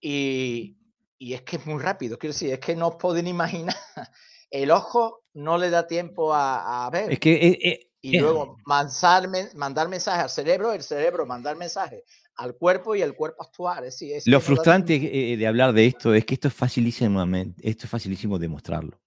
y, 0.00 0.76
y 1.18 1.34
es 1.34 1.42
que 1.42 1.56
es 1.56 1.66
muy 1.66 1.82
rápido. 1.82 2.18
Quiero 2.18 2.32
decir, 2.32 2.52
es 2.52 2.60
que 2.60 2.76
no 2.76 2.88
os 2.88 2.96
pueden 2.96 3.26
imaginar. 3.26 3.76
El 4.50 4.70
ojo 4.70 5.24
no 5.34 5.58
le 5.58 5.68
da 5.68 5.86
tiempo 5.86 6.32
a, 6.34 6.88
ver. 6.90 7.12
Es 7.12 7.18
que. 7.18 7.34
Eh, 7.34 7.58
eh, 7.62 7.84
y 8.00 8.18
luego 8.18 8.56
mandar, 8.64 9.28
mandar 9.56 9.88
mensaje 9.88 10.22
al 10.22 10.30
cerebro, 10.30 10.72
el 10.72 10.82
cerebro 10.82 11.26
mandar 11.26 11.56
mensaje 11.56 12.04
al 12.36 12.54
cuerpo 12.54 12.94
y 12.94 13.02
el 13.02 13.14
cuerpo 13.14 13.42
actuar. 13.42 13.84
Es, 13.84 14.00
es 14.00 14.26
Lo 14.28 14.40
frustrante 14.40 14.94
eh, 14.94 15.36
de 15.36 15.46
hablar 15.48 15.72
de 15.72 15.86
esto 15.86 16.14
es 16.14 16.24
que 16.24 16.34
esto 16.34 16.46
es 16.46 16.54
facilísimo, 16.54 17.22
esto 17.60 17.84
es 17.84 17.90
facilísimo 17.90 18.38
demostrarlo. 18.38 19.00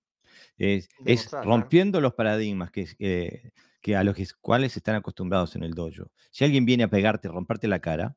Es, 0.57 0.89
rompiendo 1.31 2.01
los 2.01 2.13
paradigmas 2.13 2.69
que, 2.69 3.53
que 3.81 3.95
a 3.95 4.03
los 4.03 4.15
cuales 4.41 4.75
están 4.75 4.95
acostumbrados 4.95 5.55
en 5.55 5.63
el 5.63 5.73
dojo. 5.73 6.11
Si 6.29 6.43
alguien 6.43 6.65
viene 6.65 6.83
a 6.83 6.89
pegarte, 6.89 7.29
a 7.29 7.31
romperte 7.31 7.69
la 7.69 7.79
cara, 7.79 8.15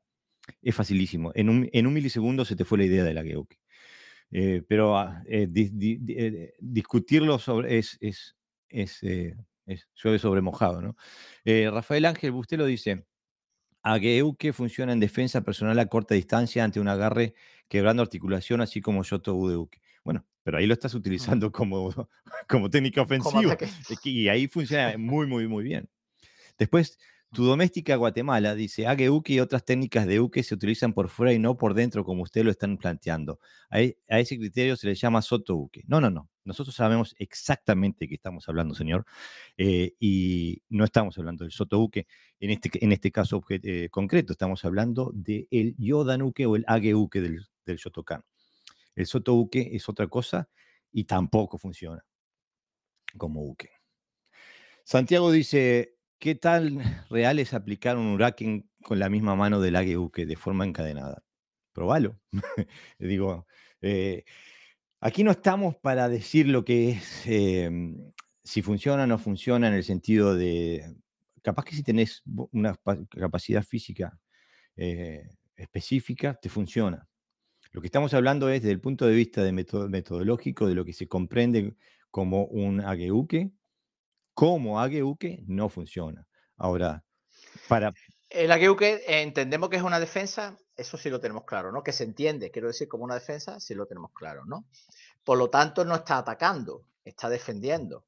es 0.61 0.75
facilísimo. 0.75 1.31
En 1.35 1.49
un, 1.49 1.69
en 1.71 1.87
un 1.87 1.93
milisegundo 1.93 2.45
se 2.45 2.55
te 2.55 2.65
fue 2.65 2.77
la 2.77 2.83
idea 2.83 3.03
de 3.03 3.13
la 3.13 3.23
Geuke. 3.23 3.57
Eh, 4.31 4.63
pero 4.67 4.97
ah, 4.97 5.23
eh, 5.27 5.47
eh, 5.53 6.53
discutirlo 6.59 7.39
sobre 7.39 7.77
es, 7.77 7.97
es, 8.01 8.35
es, 8.69 9.03
es, 9.65 9.87
llueve 9.95 10.19
sobre 10.19 10.41
mojado. 10.41 10.81
¿no? 10.81 10.95
Rafael 11.45 12.05
Ángel 12.05 12.31
Bustelo 12.31 12.65
dice, 12.65 13.05
Ageuke 13.81 14.51
funciona 14.51 14.93
en 14.93 14.99
defensa 14.99 15.41
personal 15.41 15.77
a 15.79 15.85
corta 15.85 16.15
distancia 16.15 16.63
ante 16.63 16.79
un 16.79 16.87
agarre 16.87 17.33
quebrando 17.67 18.01
articulación, 18.01 18.61
así 18.61 18.81
como 18.81 19.03
Yoto 19.03 19.35
Udeuke. 19.35 19.81
Bueno, 20.03 20.25
pero 20.43 20.57
ahí 20.57 20.67
lo 20.67 20.73
estás 20.73 20.93
utilizando 20.93 21.51
como, 21.51 21.93
como 22.47 22.69
técnica 22.69 23.01
ofensiva. 23.01 23.57
Y 24.03 24.27
ahí 24.27 24.47
funciona 24.47 24.97
muy, 24.97 25.27
muy, 25.27 25.47
muy 25.47 25.63
bien. 25.63 25.89
Después, 26.57 26.99
tu 27.35 27.43
doméstica 27.43 27.97
Guatemala 27.97 28.55
dice, 28.55 28.87
Ageuke 28.87 29.33
y 29.33 29.39
otras 29.41 29.65
técnicas 29.65 30.07
de 30.07 30.21
uke 30.21 30.41
se 30.41 30.55
utilizan 30.55 30.93
por 30.93 31.09
fuera 31.09 31.33
y 31.33 31.39
no 31.39 31.57
por 31.57 31.73
dentro, 31.73 32.05
como 32.05 32.23
ustedes 32.23 32.45
lo 32.45 32.51
están 32.51 32.77
planteando. 32.77 33.39
A, 33.69 33.81
e, 33.81 33.97
ese 34.07 34.37
criterio 34.37 34.77
se 34.77 34.87
le 34.87 34.95
llama 34.95 35.21
soto 35.21 35.55
uke. 35.55 35.83
No, 35.87 35.99
no, 35.99 36.09
no. 36.09 36.29
Nosotros 36.45 36.73
sabemos 36.73 37.13
exactamente 37.19 38.05
de 38.05 38.09
qué 38.09 38.15
estamos 38.15 38.47
hablando, 38.47 38.73
señor. 38.73 39.05
Eh, 39.57 39.93
y 39.99 40.63
no 40.69 40.85
estamos 40.85 41.17
hablando 41.17 41.43
del 41.43 41.51
soto 41.51 41.79
uke. 41.79 42.07
En 42.39 42.51
este, 42.51 42.83
en 42.83 42.93
este 42.93 43.11
caso 43.11 43.43
eh, 43.49 43.89
concreto, 43.91 44.31
estamos 44.31 44.63
hablando 44.63 45.11
del 45.13 45.47
el 45.51 45.75
yodan 45.77 46.21
uke 46.21 46.45
o 46.45 46.55
el 46.55 46.63
ageuke 46.67 47.19
del, 47.19 47.45
del 47.65 47.77
Shotokan. 47.77 48.23
El 48.95 49.05
soto 49.07 49.33
uke 49.33 49.75
es 49.75 49.89
otra 49.89 50.07
cosa 50.07 50.47
y 50.91 51.03
tampoco 51.03 51.57
funciona 51.57 52.01
como 53.17 53.43
uke. 53.43 53.71
Santiago 54.85 55.31
dice, 55.31 55.94
¿Qué 56.25 56.33
tal 56.33 56.81
real 57.11 57.37
es 57.37 57.53
aplicar 57.53 57.97
un 57.97 58.07
huracán 58.07 58.67
con 58.81 58.97
la 58.97 59.09
misma 59.09 59.35
mano 59.35 59.61
del 59.61 59.75
que 60.11 60.25
de 60.25 60.35
forma 60.35 60.65
encadenada? 60.65 61.23
Probalo. 61.71 62.19
Digo, 62.97 63.45
eh, 63.79 64.23
aquí 65.01 65.23
no 65.23 65.29
estamos 65.29 65.75
para 65.75 66.09
decir 66.09 66.47
lo 66.47 66.65
que 66.65 66.89
es, 66.89 67.27
em, 67.27 68.11
si 68.43 68.63
funciona 68.63 69.03
o 69.03 69.05
no 69.05 69.19
funciona 69.19 69.67
en 69.67 69.75
el 69.75 69.83
sentido 69.83 70.33
de, 70.33 70.95
capaz 71.43 71.65
que 71.65 71.75
si 71.75 71.83
tenés 71.83 72.23
una 72.25 72.75
capacidad 73.11 73.61
física 73.61 74.19
eh, 74.77 75.29
específica, 75.55 76.33
te 76.41 76.49
funciona. 76.49 77.07
Lo 77.71 77.81
que 77.81 77.87
estamos 77.87 78.15
hablando 78.15 78.49
es 78.49 78.63
desde 78.63 78.73
el 78.73 78.81
punto 78.81 79.05
de 79.05 79.13
vista 79.13 79.43
de 79.43 79.51
metodológico 79.51 80.67
de 80.67 80.73
lo 80.73 80.85
que 80.85 80.93
se 80.93 81.07
comprende 81.07 81.75
como 82.09 82.45
un 82.45 82.81
ageuke 82.81 83.51
como 84.35 84.79
Ageuke 84.79 85.43
no 85.47 85.69
funciona. 85.69 86.27
Ahora, 86.57 87.03
para... 87.67 87.93
El 88.29 88.51
Ageuke 88.51 89.01
entendemos 89.07 89.69
que 89.69 89.77
es 89.77 89.81
una 89.81 89.99
defensa, 89.99 90.57
eso 90.75 90.97
sí 90.97 91.09
lo 91.09 91.21
tenemos 91.21 91.45
claro, 91.45 91.71
¿no? 91.71 91.83
Que 91.83 91.93
se 91.93 92.03
entiende, 92.03 92.51
quiero 92.51 92.67
decir, 92.67 92.87
como 92.87 93.05
una 93.05 93.15
defensa, 93.15 93.59
sí 93.59 93.73
lo 93.73 93.85
tenemos 93.85 94.11
claro, 94.13 94.45
¿no? 94.45 94.65
Por 95.23 95.37
lo 95.37 95.49
tanto, 95.49 95.85
no 95.85 95.95
está 95.95 96.17
atacando, 96.17 96.85
está 97.05 97.29
defendiendo. 97.29 98.05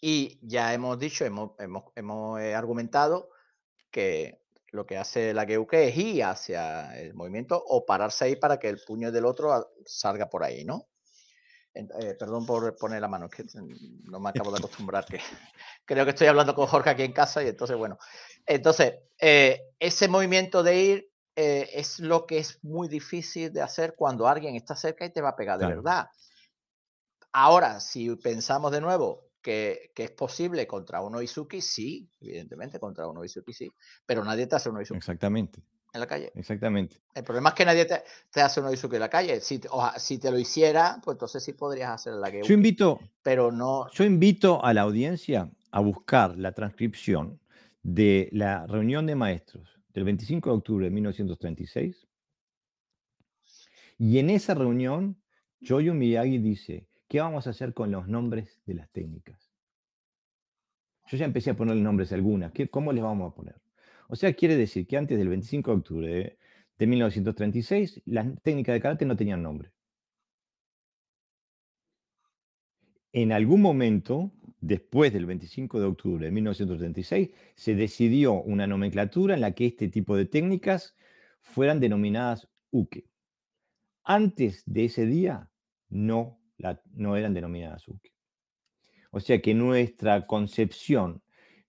Y 0.00 0.38
ya 0.42 0.72
hemos 0.72 0.98
dicho, 0.98 1.24
hemos, 1.24 1.52
hemos, 1.58 2.40
eh, 2.40 2.54
argumentado 2.54 3.28
que 3.90 4.40
lo 4.70 4.86
que 4.86 4.96
hace 4.96 5.34
la 5.34 5.44
Geuke 5.44 5.88
es 5.88 5.96
ir 5.98 6.24
hacia 6.24 6.98
el 6.98 7.12
movimiento 7.14 7.62
o 7.62 7.84
pararse 7.84 8.24
ahí 8.24 8.36
para 8.36 8.58
que 8.58 8.68
el 8.68 8.80
puño 8.84 9.12
del 9.12 9.26
otro 9.26 9.70
salga 9.84 10.30
por 10.30 10.44
ahí, 10.44 10.64
¿no? 10.64 10.88
Eh, 11.74 12.16
perdón 12.18 12.44
por 12.44 12.76
poner 12.76 13.00
la 13.00 13.08
mano, 13.08 13.30
que 13.30 13.44
no 14.04 14.20
me 14.20 14.28
acabo 14.28 14.50
de 14.50 14.58
acostumbrar, 14.58 15.06
que 15.06 15.18
creo 15.86 16.04
que 16.04 16.10
estoy 16.10 16.26
hablando 16.26 16.54
con 16.54 16.66
Jorge 16.66 16.90
aquí 16.90 17.02
en 17.02 17.12
casa 17.12 17.42
y 17.42 17.48
entonces, 17.48 17.78
bueno, 17.78 17.98
entonces, 18.44 18.94
eh, 19.18 19.70
ese 19.78 20.06
movimiento 20.06 20.62
de 20.62 20.78
ir 20.78 21.10
eh, 21.34 21.70
es 21.72 21.98
lo 21.98 22.26
que 22.26 22.38
es 22.38 22.62
muy 22.62 22.88
difícil 22.88 23.50
de 23.52 23.62
hacer 23.62 23.94
cuando 23.96 24.28
alguien 24.28 24.54
está 24.54 24.76
cerca 24.76 25.06
y 25.06 25.12
te 25.12 25.22
va 25.22 25.30
a 25.30 25.36
pegar 25.36 25.58
de 25.58 25.66
verdad. 25.66 26.08
Ahora, 27.32 27.80
si 27.80 28.14
pensamos 28.16 28.70
de 28.70 28.82
nuevo 28.82 29.30
que, 29.40 29.92
que, 29.94 30.04
es 30.04 30.10
posible 30.10 30.66
contra 30.66 31.00
uno 31.00 31.22
Izuki, 31.22 31.62
sí, 31.62 32.06
evidentemente, 32.20 32.78
contra 32.78 33.06
uno 33.06 33.24
Izuki 33.24 33.54
sí, 33.54 33.72
pero 34.04 34.22
nadie 34.22 34.46
te 34.46 34.56
hace 34.56 34.68
uno 34.68 34.82
Izuki. 34.82 34.98
Exactamente 34.98 35.62
en 35.92 36.00
la 36.00 36.06
calle. 36.06 36.32
Exactamente. 36.34 36.96
El 37.14 37.24
problema 37.24 37.50
es 37.50 37.54
que 37.54 37.64
nadie 37.64 37.84
te, 37.84 38.40
hace 38.40 38.60
un 38.60 38.66
Oizuki 38.66 38.96
en 38.96 39.00
la 39.00 39.10
calle. 39.10 39.40
Si, 39.40 39.60
si 39.96 40.18
te 40.18 40.30
lo 40.30 40.38
hiciera, 40.38 41.00
pues 41.04 41.16
entonces 41.16 41.42
sí 41.42 41.52
podrías 41.52 41.90
hacer 41.90 42.14
la 42.14 42.30
que 42.30 42.42
Yo 42.42 42.54
invito, 42.54 43.00
pero 43.22 43.52
no. 43.52 43.90
Yo 43.92 44.04
invito 44.04 44.64
a 44.64 44.72
la 44.72 44.82
audiencia 44.82 45.50
a 45.70 45.80
buscar 45.80 46.36
la 46.38 46.52
transcripción 46.52 47.40
de 47.82 48.28
la 48.32 48.66
reunión 48.66 49.06
de 49.06 49.16
maestros 49.16 49.68
del 49.92 50.04
25 50.04 50.50
de 50.50 50.56
octubre 50.56 50.84
de 50.86 50.90
1936. 50.90 52.06
Y 53.98 54.18
en 54.18 54.30
esa 54.30 54.54
reunión, 54.54 55.20
Choyo 55.62 55.94
Miyagi 55.94 56.38
dice, 56.38 56.88
¿qué 57.08 57.20
vamos 57.20 57.46
a 57.46 57.50
hacer 57.50 57.74
con 57.74 57.90
los 57.90 58.08
nombres 58.08 58.60
de 58.66 58.74
las 58.74 58.90
técnicas? 58.90 59.52
Yo 61.08 61.18
ya 61.18 61.26
empecé 61.26 61.50
a 61.50 61.56
ponerle 61.56 61.82
nombres 61.82 62.10
a 62.12 62.14
algunas. 62.14 62.52
¿Cómo 62.70 62.92
les 62.92 63.02
vamos 63.02 63.30
a 63.30 63.34
poner? 63.34 63.60
O 64.12 64.16
sea, 64.16 64.34
quiere 64.34 64.58
decir 64.58 64.86
que 64.86 64.98
antes 64.98 65.16
del 65.16 65.28
25 65.30 65.70
de 65.70 65.76
octubre 65.78 66.38
de, 66.76 66.86
1936, 66.86 68.02
las 68.04 68.26
técnicas 68.42 68.74
de 68.74 68.80
karate 68.82 69.06
no 69.06 69.16
tenían 69.16 69.42
nombre. 69.42 69.72
En 73.14 73.32
algún 73.32 73.62
momento, 73.62 74.30
después 74.60 75.14
del 75.14 75.24
25 75.24 75.80
de 75.80 75.86
octubre 75.86 76.26
de 76.26 76.30
1936, 76.30 77.30
se 77.54 77.74
decidió 77.74 78.34
una 78.34 78.66
nomenclatura 78.66 79.34
en 79.34 79.40
la 79.40 79.52
que 79.52 79.64
este 79.64 79.88
tipo 79.88 80.14
de 80.14 80.26
técnicas 80.26 80.94
fueran 81.40 81.80
denominadas 81.80 82.50
uke. 82.70 83.06
Antes 84.04 84.62
de 84.66 84.84
ese 84.84 85.06
día, 85.06 85.48
no, 85.88 86.38
no 86.92 87.16
eran 87.16 87.32
denominadas 87.32 87.88
uke. 87.88 88.12
O 89.10 89.20
sea 89.20 89.40
que 89.40 89.54
nuestra 89.54 90.26
concepción 90.26 91.22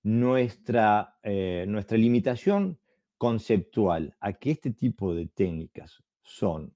nuestra, 0.03 1.17
eh, 1.23 1.65
nuestra 1.67 1.97
limitación 1.97 2.77
conceptual 3.17 4.15
a 4.19 4.33
que 4.33 4.51
este 4.51 4.71
tipo 4.71 5.15
de 5.15 5.27
técnicas 5.27 6.03
son 6.21 6.75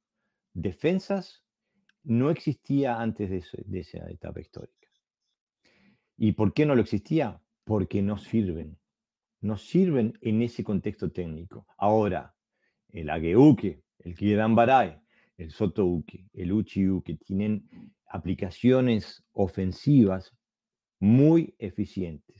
defensas 0.53 1.43
no 2.03 2.30
existía 2.30 3.01
antes 3.01 3.30
de, 3.30 3.80
esa 3.80 4.09
etapa 4.09 4.39
histórica. 4.39 4.88
¿Y 6.15 6.32
por 6.32 6.53
qué 6.53 6.65
no 6.65 6.73
lo 6.73 6.82
existía? 6.82 7.41
Porque 7.65 8.01
no 8.01 8.17
sirven. 8.17 8.78
No 9.41 9.57
sirven 9.57 10.17
en 10.21 10.41
ese 10.41 10.63
contexto 10.63 11.11
técnico. 11.11 11.67
Ahora, 11.78 12.34
el 12.93 13.09
Ageuke, 13.09 13.84
el 13.99 14.15
Kidan 14.15 14.55
Barai, 14.55 14.97
el 15.36 15.51
Sotouke, 15.51 16.30
el 16.34 16.53
Uchiuke 16.53 17.17
tienen 17.17 17.69
aplicaciones 18.07 19.23
ofensivas 19.34 20.34
muy 20.99 21.55
eficientes 21.59 22.36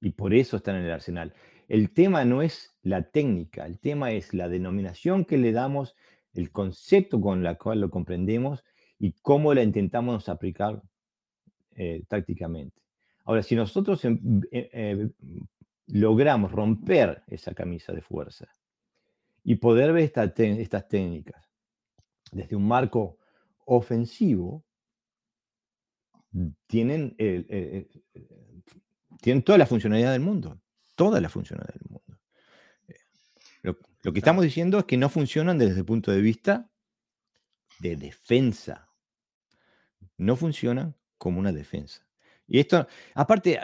y 0.00 0.10
por 0.10 0.34
eso 0.34 0.56
están 0.56 0.76
en 0.76 0.84
el 0.84 0.92
arsenal. 0.92 1.34
El 1.68 1.92
tema 1.92 2.24
no 2.24 2.42
es 2.42 2.76
la 2.82 3.10
técnica, 3.10 3.66
el 3.66 3.80
tema 3.80 4.12
es 4.12 4.32
la 4.34 4.48
denominación 4.48 5.24
que 5.24 5.38
le 5.38 5.52
damos, 5.52 5.96
el 6.32 6.52
concepto 6.52 7.20
con 7.20 7.44
el 7.44 7.58
cual 7.58 7.80
lo 7.80 7.90
comprendemos 7.90 8.62
y 8.98 9.12
cómo 9.12 9.52
la 9.52 9.62
intentamos 9.62 10.28
aplicar 10.28 10.82
eh, 11.74 12.04
tácticamente. 12.08 12.80
Ahora, 13.24 13.42
si 13.42 13.56
nosotros 13.56 14.04
em, 14.04 14.40
eh, 14.52 14.70
eh, 14.72 15.10
logramos 15.88 16.52
romper 16.52 17.24
esa 17.26 17.54
camisa 17.54 17.92
de 17.92 18.02
fuerza 18.02 18.48
y 19.42 19.56
poder 19.56 19.92
ver 19.92 20.04
estas 20.04 20.88
técnicas 20.88 21.50
desde 22.30 22.56
un 22.56 22.66
marco 22.66 23.18
ofensivo, 23.64 24.64
tienen 26.66 27.16
tienen 29.20 29.42
toda 29.42 29.58
la 29.58 29.66
funcionalidad 29.66 30.12
del 30.12 30.20
mundo, 30.20 30.60
toda 30.94 31.20
la 31.20 31.28
funcionalidad 31.28 31.74
del 31.74 31.90
mundo. 31.90 32.18
Eh, 32.88 33.74
Lo 34.02 34.12
que 34.12 34.18
estamos 34.18 34.44
diciendo 34.44 34.78
es 34.78 34.84
que 34.84 34.96
no 34.96 35.08
funcionan 35.08 35.58
desde 35.58 35.80
el 35.80 35.84
punto 35.84 36.12
de 36.12 36.20
vista 36.20 36.70
de 37.78 37.96
defensa. 37.96 38.88
No 40.16 40.36
funcionan 40.36 40.94
como 41.18 41.40
una 41.40 41.52
defensa. 41.52 42.06
Y 42.46 42.60
esto, 42.60 42.86
aparte, 43.14 43.58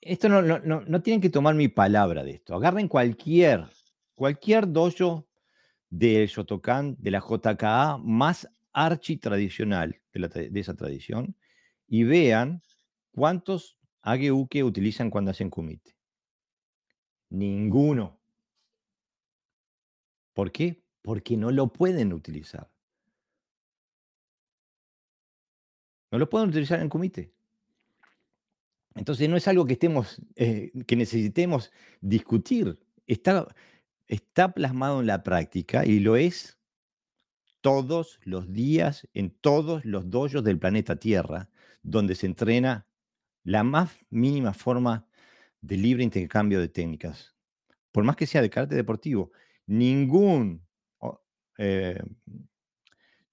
esto 0.00 0.28
no, 0.28 0.42
no, 0.58 1.02
tienen 1.02 1.20
que 1.20 1.30
tomar 1.30 1.54
mi 1.54 1.68
palabra 1.68 2.24
de 2.24 2.32
esto. 2.32 2.54
Agarren 2.54 2.88
cualquier, 2.88 3.68
cualquier 4.14 4.70
dojo 4.70 5.28
del 5.90 6.26
Shotokan, 6.26 6.96
de 6.98 7.10
la 7.10 7.20
JKA 7.20 7.98
más 7.98 8.48
archi 8.72 9.18
tradicional 9.18 10.00
de, 10.12 10.50
esa 10.54 10.74
tradición 10.74 11.36
y 11.86 12.04
vean 12.04 12.62
cuántos 13.12 13.78
Ageuke 14.02 14.64
utilizan 14.64 15.10
cuando 15.10 15.30
hacen 15.30 15.48
kumite. 15.48 15.96
Ninguno. 17.30 18.20
¿Por 20.34 20.50
qué? 20.50 20.82
Porque 21.02 21.36
no 21.36 21.50
lo 21.50 21.72
pueden 21.72 22.12
utilizar. 22.12 22.70
No 26.10 26.18
lo 26.18 26.28
pueden 26.28 26.50
utilizar 26.50 26.80
en 26.80 26.88
kumite. 26.88 27.32
Entonces 28.94 29.28
no 29.28 29.36
es 29.36 29.48
algo 29.48 29.64
que 29.64 29.74
estemos, 29.74 30.20
eh, 30.36 30.72
que 30.86 30.96
necesitemos 30.96 31.72
discutir. 32.00 32.78
Está, 33.06 33.46
está 34.06 34.52
plasmado 34.52 35.00
en 35.00 35.06
la 35.06 35.22
práctica 35.22 35.86
y 35.86 36.00
lo 36.00 36.16
es 36.16 36.58
todos 37.62 38.20
los 38.24 38.52
días 38.52 39.08
en 39.14 39.30
todos 39.30 39.84
los 39.84 40.10
dojos 40.10 40.44
del 40.44 40.58
planeta 40.58 40.96
Tierra, 40.96 41.48
donde 41.82 42.14
se 42.14 42.26
entrena 42.26 42.86
la 43.44 43.64
más 43.64 43.92
mínima 44.10 44.54
forma 44.54 45.06
de 45.60 45.76
libre 45.76 46.04
intercambio 46.04 46.60
de 46.60 46.68
técnicas. 46.68 47.34
Por 47.92 48.04
más 48.04 48.16
que 48.16 48.26
sea 48.26 48.42
de 48.42 48.50
carácter 48.50 48.76
deportivo, 48.76 49.32
ningún 49.66 50.66
eh, 51.58 52.00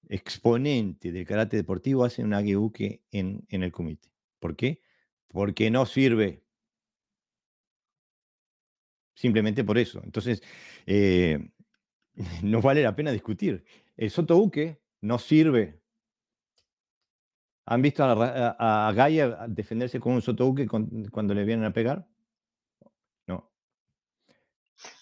exponente 0.08 1.12
del 1.12 1.26
carácter 1.26 1.60
deportivo 1.60 2.04
hace 2.04 2.22
un 2.22 2.34
ageuke 2.34 3.02
en, 3.12 3.46
en 3.48 3.62
el 3.62 3.72
comité. 3.72 4.08
¿Por 4.38 4.56
qué? 4.56 4.82
Porque 5.28 5.70
no 5.70 5.86
sirve. 5.86 6.42
Simplemente 9.14 9.64
por 9.64 9.78
eso. 9.78 10.00
Entonces, 10.02 10.42
eh, 10.86 11.50
no 12.42 12.60
vale 12.60 12.82
la 12.82 12.96
pena 12.96 13.12
discutir. 13.12 13.64
El 13.96 14.10
sotouke 14.10 14.80
no 15.00 15.18
sirve. 15.18 15.79
¿Han 17.70 17.82
visto 17.82 18.02
a, 18.02 18.88
a, 18.88 18.92
Gaia 18.92 19.46
defenderse 19.46 20.00
con 20.00 20.14
un 20.14 20.22
sotouke 20.22 20.66
cuando 20.66 21.34
le 21.34 21.44
vienen 21.44 21.66
a 21.66 21.72
pegar? 21.72 22.04
No. 23.28 23.48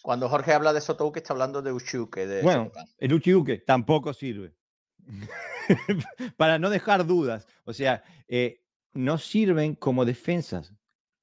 Cuando 0.03 0.29
Jorge 0.29 0.53
habla 0.53 0.75
de 0.75 0.83
sotouke 0.83 1.16
está 1.16 1.33
hablando 1.33 1.62
de 1.62 1.73
uchuke. 1.73 2.27
De 2.27 2.43
bueno, 2.43 2.71
el 2.99 3.14
uchuke 3.14 3.64
tampoco 3.64 4.12
sirve. 4.12 4.55
Para 6.37 6.59
no 6.59 6.69
dejar 6.69 7.07
dudas. 7.07 7.47
O 7.64 7.73
sea, 7.73 8.05
eh, 8.29 8.62
no 8.93 9.16
sirven 9.16 9.75
como 9.75 10.05
defensas. 10.05 10.75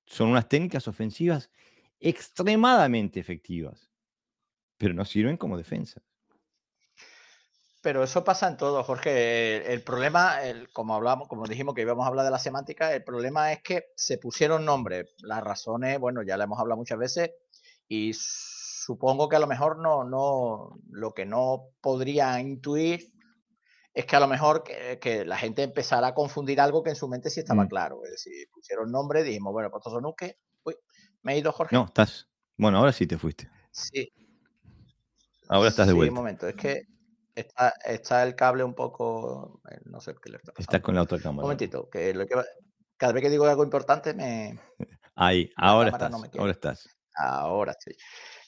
Son 0.07 0.29
unas 0.29 0.49
técnicas 0.49 0.87
ofensivas 0.87 1.51
extremadamente 1.99 3.19
efectivas, 3.19 3.91
pero 4.79 4.95
no 4.95 5.05
sirven 5.05 5.37
como 5.37 5.59
defensas. 5.59 6.03
Pero 7.85 8.03
eso 8.03 8.23
pasa 8.23 8.47
en 8.47 8.57
todo, 8.57 8.83
Jorge. 8.83 9.71
El, 9.71 9.83
problema, 9.83 10.39
como 10.73 10.95
hablamos, 10.95 11.27
como 11.27 11.45
dijimos 11.45 11.75
que 11.75 11.83
íbamos 11.83 12.03
a 12.03 12.07
hablar 12.07 12.25
de 12.25 12.31
la 12.31 12.39
semántica, 12.39 12.91
el 12.95 13.03
problema 13.03 13.53
es 13.53 13.61
que 13.61 13.89
se 13.95 14.17
pusieron 14.17 14.65
nombres. 14.65 15.13
Las 15.19 15.43
razones, 15.43 15.99
bueno, 15.99 16.23
ya 16.23 16.35
le 16.35 16.45
hemos 16.45 16.59
hablado 16.59 16.79
muchas 16.79 16.97
veces 16.97 17.29
y 17.87 18.11
supongo 18.15 19.29
que 19.29 19.35
a 19.35 19.39
lo 19.39 19.45
mejor 19.45 19.77
no, 19.77 20.03
no, 20.03 20.79
lo 20.89 21.13
que 21.13 21.27
no 21.27 21.67
podría 21.79 22.39
intuir 22.39 23.13
es 23.93 24.05
que 24.07 24.15
a 24.15 24.19
lo 24.19 24.27
mejor 24.27 24.63
que, 24.63 25.23
la 25.23 25.37
gente 25.37 25.61
empezara 25.61 26.07
a 26.07 26.15
confundir 26.15 26.59
algo 26.59 26.81
que 26.81 26.89
en 26.89 26.95
su 26.95 27.07
mente 27.07 27.29
sí 27.29 27.41
estaba 27.41 27.65
mm. 27.65 27.67
claro. 27.67 28.03
Es 28.03 28.13
decir, 28.13 28.47
pusieron 28.51 28.91
nombre, 28.91 29.21
dijimos, 29.21 29.53
bueno, 29.53 29.69
pues 29.69 29.83
son 29.83 30.03
Uy, 30.03 30.75
me 31.21 31.33
he 31.33 31.37
ido, 31.37 31.51
Jorge. 31.51 31.75
No, 31.75 31.85
estás. 31.85 32.27
Bueno, 32.57 32.79
ahora 32.79 32.93
sí 32.93 33.05
te 33.05 33.19
fuiste. 33.19 33.47
Sí. 33.69 34.11
Ahora 35.47 35.69
estás 35.69 35.85
de 35.85 35.93
vuelta. 35.93 36.13
un 36.13 36.17
momento, 36.17 36.47
es 36.47 36.55
que 36.55 36.94
Está, 37.35 38.23
el 38.23 38.35
cable 38.35 38.63
un 38.63 38.73
poco. 38.73 39.59
Eh, 39.69 39.79
no 39.85 39.99
sé 39.99 40.15
qué 40.21 40.29
le 40.29 40.37
está 40.37 40.53
pasando. 40.53 40.61
Estás 40.61 40.81
con 40.81 40.95
la 40.95 41.01
otra 41.01 41.17
cámara. 41.17 41.43
Un 41.43 41.43
momentito, 41.43 41.89
que, 41.89 42.13
lo 42.13 42.25
que 42.25 42.35
cada 42.97 43.11
vez 43.11 43.23
que 43.23 43.29
digo 43.29 43.45
algo 43.45 43.63
importante 43.63 44.13
me. 44.13 44.57
Ahí, 45.15 45.49
ahora 45.55 45.89
estás. 45.89 46.13
ahora 46.13 46.51
estás. 46.51 46.89
Ahora 47.17 47.75
sí. 47.79 47.91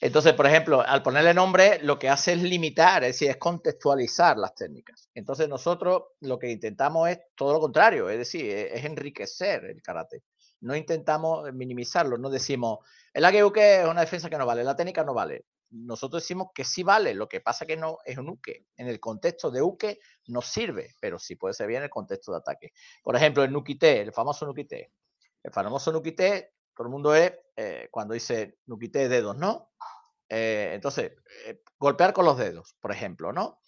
Entonces, 0.00 0.34
por 0.34 0.46
ejemplo, 0.46 0.82
al 0.82 1.02
ponerle 1.02 1.32
nombre, 1.32 1.80
lo 1.82 1.98
que 1.98 2.10
hace 2.10 2.34
es 2.34 2.42
limitar, 2.42 3.02
es 3.02 3.14
decir, 3.14 3.30
es 3.30 3.38
contextualizar 3.38 4.36
las 4.36 4.54
técnicas. 4.54 5.08
Entonces, 5.14 5.48
nosotros 5.48 6.02
lo 6.20 6.38
que 6.38 6.50
intentamos 6.50 7.08
es 7.08 7.18
todo 7.34 7.54
lo 7.54 7.60
contrario, 7.60 8.10
es 8.10 8.18
decir, 8.18 8.44
e, 8.44 8.76
es, 8.76 8.84
enriquecer 8.84 9.64
el 9.64 9.82
karate. 9.82 10.22
No 10.60 10.76
intentamos 10.76 11.50
minimizarlo, 11.52 12.18
no 12.18 12.28
decimos, 12.28 12.80
el 13.14 13.24
ageuke 13.24 13.80
es 13.80 13.86
una 13.86 14.02
defensa 14.02 14.28
que 14.28 14.36
no 14.36 14.44
vale, 14.44 14.62
la 14.64 14.76
técnica 14.76 15.04
no 15.04 15.14
vale 15.14 15.46
nosotros 15.70 16.22
decimos 16.22 16.48
que 16.54 16.64
sí 16.64 16.82
vale, 16.82 17.14
lo 17.14 17.28
que 17.28 17.40
pasa 17.40 17.66
que 17.66 17.76
no 17.76 17.98
es 18.04 18.16
un 18.18 18.30
uke. 18.30 18.66
En 18.76 18.88
el 18.88 19.00
contexto 19.00 19.50
de 19.50 19.62
uke 19.62 20.00
no 20.26 20.40
sirve, 20.40 20.94
pero 21.00 21.18
sí 21.18 21.36
puede 21.36 21.54
ser 21.54 21.66
bien 21.66 21.78
en 21.78 21.84
el 21.84 21.90
contexto 21.90 22.32
de 22.32 22.38
ataque. 22.38 22.72
Por 23.02 23.16
ejemplo, 23.16 23.44
el 23.44 23.52
nukite, 23.52 24.00
el 24.00 24.12
famoso 24.12 24.46
nukite. 24.46 24.92
El 25.42 25.52
famoso 25.52 25.92
nukite, 25.92 26.54
todo 26.74 26.86
el 26.86 26.92
mundo 26.92 27.14
es, 27.14 27.32
eh, 27.56 27.88
cuando 27.90 28.14
dice 28.14 28.58
nukite 28.66 29.08
dedos, 29.08 29.36
¿no? 29.36 29.72
Eh, 30.28 30.72
entonces, 30.74 31.12
eh, 31.46 31.62
golpear 31.78 32.12
con 32.12 32.24
los 32.24 32.38
dedos, 32.38 32.74
por 32.80 32.92
ejemplo, 32.92 33.32
¿no? 33.32 33.60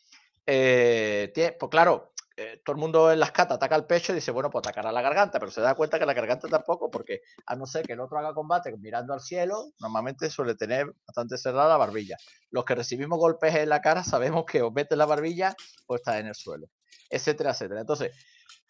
pues 0.44 1.70
claro, 1.70 2.09
eh, 2.40 2.62
todo 2.64 2.74
el 2.74 2.80
mundo 2.80 3.12
en 3.12 3.20
las 3.20 3.32
catas 3.32 3.56
ataca 3.56 3.76
el 3.76 3.84
pecho 3.84 4.12
y 4.12 4.14
dice, 4.14 4.30
bueno, 4.30 4.48
pues 4.48 4.62
atacar 4.62 4.86
a 4.86 4.92
la 4.92 5.02
garganta, 5.02 5.38
pero 5.38 5.52
se 5.52 5.60
da 5.60 5.74
cuenta 5.74 5.98
que 5.98 6.06
la 6.06 6.14
garganta 6.14 6.48
tampoco, 6.48 6.90
porque 6.90 7.20
a 7.44 7.54
no 7.54 7.66
ser 7.66 7.86
que 7.86 7.92
el 7.92 8.00
otro 8.00 8.18
haga 8.18 8.32
combate 8.32 8.74
mirando 8.78 9.12
al 9.12 9.20
cielo, 9.20 9.72
normalmente 9.78 10.30
suele 10.30 10.54
tener 10.54 10.86
bastante 11.06 11.36
cerrada 11.36 11.68
la 11.68 11.76
barbilla. 11.76 12.16
Los 12.50 12.64
que 12.64 12.74
recibimos 12.74 13.18
golpes 13.18 13.54
en 13.54 13.68
la 13.68 13.82
cara 13.82 14.02
sabemos 14.02 14.46
que 14.46 14.62
o 14.62 14.70
mete 14.70 14.96
la 14.96 15.04
barbilla 15.04 15.54
o 15.86 15.96
está 15.96 16.18
en 16.18 16.28
el 16.28 16.34
suelo, 16.34 16.68
etcétera, 17.10 17.50
etcétera. 17.50 17.82
Entonces, 17.82 18.12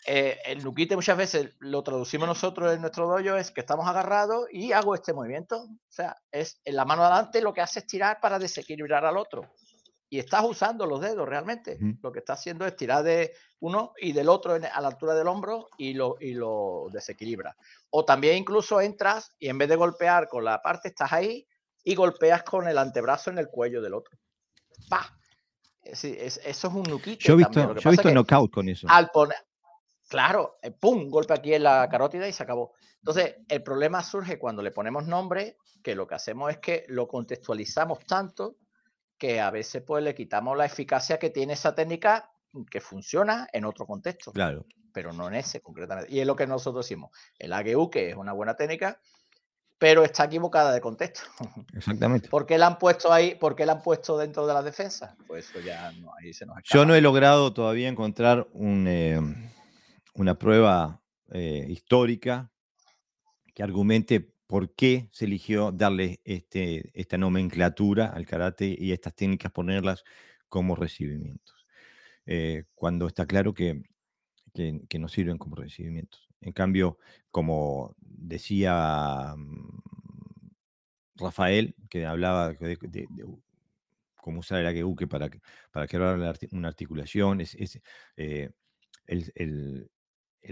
eh, 0.05 0.39
el 0.47 0.65
nuquite 0.65 0.97
muchas 0.97 1.17
veces 1.17 1.55
lo 1.61 1.85
traducimos 1.85 2.27
nosotros 2.27 2.75
en 2.75 2.81
nuestro 2.81 3.07
dojo 3.07 3.37
es 3.37 3.53
que 3.53 3.61
estamos 3.61 3.87
agarrados 3.87 4.47
y 4.51 4.73
hago 4.73 4.97
este 4.97 5.13
movimiento. 5.13 5.63
O 5.63 5.93
sea, 5.93 6.17
es 6.33 6.61
en 6.65 6.75
la 6.75 6.85
mano 6.85 7.05
adelante 7.05 7.41
lo 7.41 7.55
que 7.55 7.61
hace 7.61 7.79
es 7.79 7.87
tirar 7.87 8.19
para 8.21 8.41
desequilibrar 8.41 9.05
al 9.05 9.17
otro 9.17 9.49
y 10.13 10.19
estás 10.19 10.45
usando 10.45 10.87
los 10.87 11.01
dedos 11.01 11.27
realmente. 11.27 11.79
Lo 12.03 12.11
que 12.11 12.19
estás 12.19 12.41
haciendo 12.41 12.67
es 12.67 12.75
tirar 12.75 13.05
de 13.05 13.33
uno 13.61 13.93
y 13.97 14.13
del 14.13 14.29
otro 14.29 14.55
a 14.55 14.59
la 14.59 14.89
altura 14.89 15.15
del 15.15 15.29
hombro 15.29 15.69
y 15.79 15.95
lo, 15.95 16.17
y 16.21 16.35
lo 16.35 16.89
desequilibra. 16.93 17.57
O 17.91 18.05
también 18.05 18.37
incluso 18.37 18.81
entras 18.81 19.33
y 19.39 19.49
en 19.49 19.57
vez 19.57 19.69
de 19.69 19.77
golpear 19.77 20.29
con 20.29 20.45
la 20.45 20.61
parte, 20.61 20.89
estás 20.89 21.13
ahí 21.13 21.47
y 21.85 21.95
golpeas 21.95 22.43
con 22.43 22.67
el 22.67 22.77
antebrazo 22.77 23.31
en 23.31 23.39
el 23.39 23.49
cuello 23.49 23.81
del 23.81 23.95
otro. 23.95 24.19
¡Pah! 24.89 25.17
eso 25.83 26.09
es 26.45 26.65
un 26.65 26.83
nuquito. 26.83 27.21
Yo 27.21 27.35
he 27.35 27.37
visto, 27.37 27.75
yo 27.77 27.89
he 27.89 27.93
visto 27.93 28.11
knockout 28.11 28.51
con 28.51 28.69
eso. 28.69 28.89
Al 28.91 29.11
poner, 29.11 29.39
claro, 30.09 30.59
eh, 30.61 30.73
pum, 30.73 31.09
golpe 31.09 31.35
aquí 31.35 31.55
en 31.55 31.63
la 31.63 31.89
carótida 31.89 32.27
y 32.27 32.33
se 32.33 32.43
acabó. 32.43 32.75
Entonces, 32.97 33.37
el 33.49 33.63
problema 33.63 34.03
surge 34.03 34.39
cuando 34.39 34.61
le 34.61 34.73
ponemos 34.73 35.07
nombre, 35.07 35.57
que 35.83 35.95
lo 35.95 36.07
que 36.07 36.17
hacemos 36.17 36.51
es 36.51 36.59
que 36.59 36.85
lo 36.89 37.07
contextualizamos 37.07 38.05
tanto 38.07 38.57
que 39.21 39.39
a 39.39 39.51
veces 39.51 39.83
pues 39.87 40.03
le 40.03 40.15
quitamos 40.15 40.57
la 40.57 40.65
eficacia 40.65 41.19
que 41.19 41.29
tiene 41.29 41.53
esa 41.53 41.75
técnica 41.75 42.33
que 42.71 42.81
funciona 42.81 43.47
en 43.53 43.67
otro 43.67 43.87
contexto. 43.87 44.33
Claro. 44.33 44.65
Pero 44.93 45.13
no 45.13 45.29
en 45.29 45.35
ese 45.35 45.61
concretamente. 45.61 46.13
Y 46.13 46.21
es 46.21 46.27
lo 46.27 46.35
que 46.35 46.47
nosotros 46.47 46.87
decimos. 46.87 47.11
El 47.39 47.53
AGU, 47.53 47.91
que 47.91 48.09
es 48.09 48.17
una 48.17 48.33
buena 48.33 48.57
técnica, 48.57 48.99
pero 49.79 50.05
está 50.05 50.25
equivocada 50.25 50.73
de 50.73 50.81
contexto. 50.81 51.29
Exactamente. 51.75 52.31
¿Por 52.31 52.47
qué 52.47 52.57
la 52.57 52.67
han 52.67 52.79
puesto 52.79 53.13
ahí? 53.13 53.35
¿Por 53.35 53.55
qué 53.55 53.67
la 53.67 53.73
han 53.73 53.83
puesto 53.83 54.17
dentro 54.17 54.47
de 54.47 54.55
la 54.55 54.63
defensa? 54.63 55.15
Pues 55.27 55.51
eso 55.51 55.61
ya 55.61 55.93
no, 55.93 56.11
ahí 56.19 56.33
se 56.33 56.47
nos 56.47 56.57
acaba. 56.57 56.69
Yo 56.73 56.87
no 56.87 56.95
he 56.95 57.03
logrado 57.03 57.53
todavía 57.53 57.89
encontrar 57.89 58.49
eh, 58.55 59.21
una 60.15 60.39
prueba 60.39 61.03
eh, 61.31 61.67
histórica 61.69 62.51
que 63.55 63.63
argumente 63.63 64.33
por 64.51 64.75
qué 64.75 65.09
se 65.13 65.27
eligió 65.27 65.71
darle 65.71 66.19
este, 66.25 66.91
esta 67.01 67.17
nomenclatura 67.17 68.07
al 68.07 68.27
karate 68.27 68.77
y 68.77 68.91
estas 68.91 69.15
técnicas 69.15 69.53
ponerlas 69.53 70.03
como 70.49 70.75
recibimientos, 70.75 71.69
eh, 72.27 72.65
cuando 72.75 73.07
está 73.07 73.27
claro 73.27 73.55
que, 73.55 73.81
que, 74.53 74.99
no 74.99 75.07
sirven 75.07 75.39
como 75.39 75.55
recibimientos. 75.55 76.29
En 76.41 76.51
cambio, 76.51 76.99
como 77.31 77.95
decía 78.01 79.35
mm, 79.37 79.69
Rafael, 81.15 81.77
que 81.89 82.05
hablaba 82.05 82.53
de, 82.53 83.07
cómo 84.17 84.41
usar 84.41 84.59
el 84.59 84.67
ageuke 84.67 85.07
para, 85.07 85.31
para 85.71 85.87
crear 85.87 86.19
una 86.51 86.69
articulación, 86.69 87.41
es, 87.41 87.57
eh, 88.17 88.51
el 89.07 89.89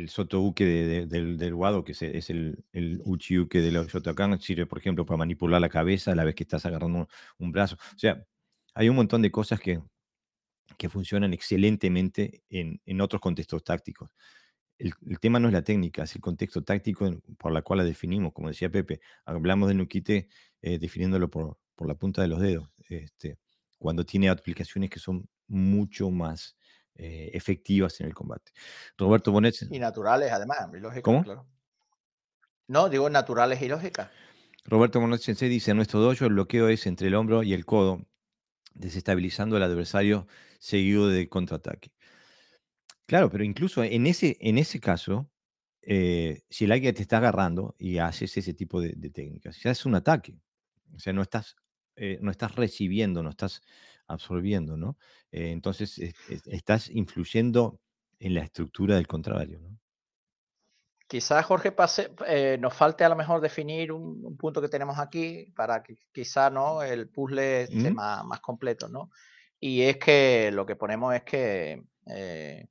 sotouke 0.09 0.65
de, 0.65 1.07
del, 1.07 1.39
del 1.39 1.55
Wado, 1.55 1.85
que 1.85 1.93
es, 1.93 2.31
el, 2.31 2.65
el 2.73 3.01
uchiuke 3.05 3.61
de 3.61 3.73
los 3.73 3.89
Shotokan, 3.89 4.41
sirve, 4.41 4.67
por 4.67 4.79
ejemplo, 4.79 5.07
para 5.07 5.19
manipular 5.19 5.61
la 5.61 5.69
cabeza 5.69 6.13
a 6.13 6.15
la 6.15 6.25
vez 6.25 6.35
que 6.35 6.45
estás 6.45 6.67
agarrando 6.67 7.09
un, 7.39 7.53
brazo. 7.53 7.77
O 7.95 7.99
sea, 7.99 8.25
hay 8.75 8.89
un 8.89 8.97
montón 8.97 9.23
de 9.23 9.31
cosas 9.31 9.61
que, 9.61 9.81
que 10.77 10.89
funcionan 10.89 11.33
excelentemente 11.33 12.43
en, 12.51 12.81
en 12.85 13.01
otros 13.01 13.21
contextos 13.21 13.65
tácticos. 13.65 14.11
El, 14.79 14.93
el, 15.07 15.19
tema 15.19 15.41
no 15.41 15.49
es 15.49 15.55
la 15.55 15.63
técnica, 15.63 16.05
es 16.05 16.15
el 16.15 16.21
contexto 16.21 16.63
táctico 16.63 17.11
por 17.39 17.53
la 17.53 17.63
cual 17.63 17.79
la 17.79 17.85
definimos. 17.85 18.33
Como 18.33 18.49
decía 18.49 18.71
Pepe, 18.71 19.01
hablamos 19.25 19.69
de 19.69 19.75
Nukite 19.75 20.29
eh, 20.63 20.79
definiéndolo 20.79 21.31
por, 21.31 21.59
por, 21.75 21.89
la 21.89 21.95
punta 21.95 22.23
de 22.23 22.29
los 22.29 22.41
dedos, 22.41 22.69
este, 22.89 23.39
cuando 23.79 24.05
tiene 24.05 24.29
aplicaciones 24.29 24.91
que 24.91 25.01
son 25.01 25.29
mucho 25.49 26.11
más 26.11 26.58
eh, 26.99 27.31
efectivas 27.33 28.01
en 28.01 28.09
el 28.09 28.15
combate. 28.15 28.53
Roberto 28.97 29.31
Bonet. 29.31 29.55
Y 29.71 29.79
naturales, 29.79 30.33
además, 30.33 30.59
y 30.75 30.81
lógicas, 30.81 31.03
¿Cómo? 31.03 31.23
Claro. 31.23 31.47
No, 32.67 32.89
digo 32.89 33.09
naturales 33.09 33.63
y 33.63 33.69
lógicas. 33.69 34.11
Roberto 34.65 35.01
Bonet 35.01 35.21
Sensei 35.21 35.49
dice: 35.49 35.71
En 35.71 35.77
nuestro 35.77 36.01
dojo 36.01 36.25
el 36.25 36.33
bloqueo 36.33 36.69
es 36.69 36.87
entre 36.87 37.07
el 37.07 37.15
hombro 37.15 37.43
y 37.43 37.55
el 37.55 37.65
codo, 37.65 38.05
desestabilizando 38.75 39.57
al 39.57 39.63
adversario 39.63 40.27
seguido 40.59 41.09
de 41.09 41.29
contraataque. 41.29 41.93
Claro, 43.07 43.31
pero 43.31 43.45
incluso 43.45 43.83
en 43.83 44.07
ese, 44.07 44.37
en 44.41 44.59
ese 44.59 44.81
caso, 44.81 45.31
eh, 45.81 46.43
si 46.51 46.67
el 46.67 46.73
águila 46.73 46.93
te 46.93 47.03
está 47.03 47.19
agarrando 47.19 47.75
y 47.79 47.99
haces 47.99 48.37
ese 48.37 48.53
tipo 48.53 48.81
de, 48.81 48.93
de, 48.97 49.09
técnicas, 49.09 49.63
ya 49.63 49.71
es 49.71 49.87
un 49.87 49.95
ataque. 49.95 50.39
O 50.95 50.99
sea, 50.99 51.15
no 51.15 51.23
estás, 51.23 51.57
eh, 51.97 52.19
no 52.21 52.31
estás 52.31 52.55
recibiendo, 52.55 53.23
no 53.23 53.31
estás 53.31 53.63
absorbiendo, 54.09 54.77
¿no? 54.77 54.97
Eh, 55.31 55.53
entonces 55.53 55.99
es, 55.99 56.15
es, 56.29 56.47
estás 56.47 56.91
influyendo 56.91 57.81
en 58.19 58.35
la 58.35 58.43
estructura 58.43 58.97
del 58.97 59.07
contrario, 59.07 59.61
¿no? 59.61 59.79
Quizás, 61.07 61.47
Jorge, 61.47 61.73
pase, 61.73 62.11
eh, 62.27 62.59
nos 62.61 62.75
falte 62.75 63.03
a 63.03 63.09
lo 63.09 63.17
mejor 63.17 63.41
definir 63.41 63.93
un, 63.93 64.23
un, 64.23 64.37
punto 64.37 64.61
que 64.61 64.69
tenemos 64.69 64.99
aquí 64.99 65.51
para 65.57 65.83
que 65.83 65.97
quizá 66.13 66.51
¿no? 66.51 66.83
el 66.83 67.09
puzzle 67.09 67.63
esté 67.63 67.91
¿Mm? 67.91 67.95
más, 67.95 68.25
más, 68.27 68.41
completo, 68.41 68.89
¿no? 68.89 69.11
Y 69.59 69.83
es 69.83 69.97
que 69.97 70.51
lo 70.53 70.67
que 70.67 70.77
ponemos 70.77 71.15
es 71.15 71.23
que, 71.23 71.83
eh, 72.09 72.67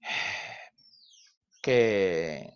que, 1.62 2.54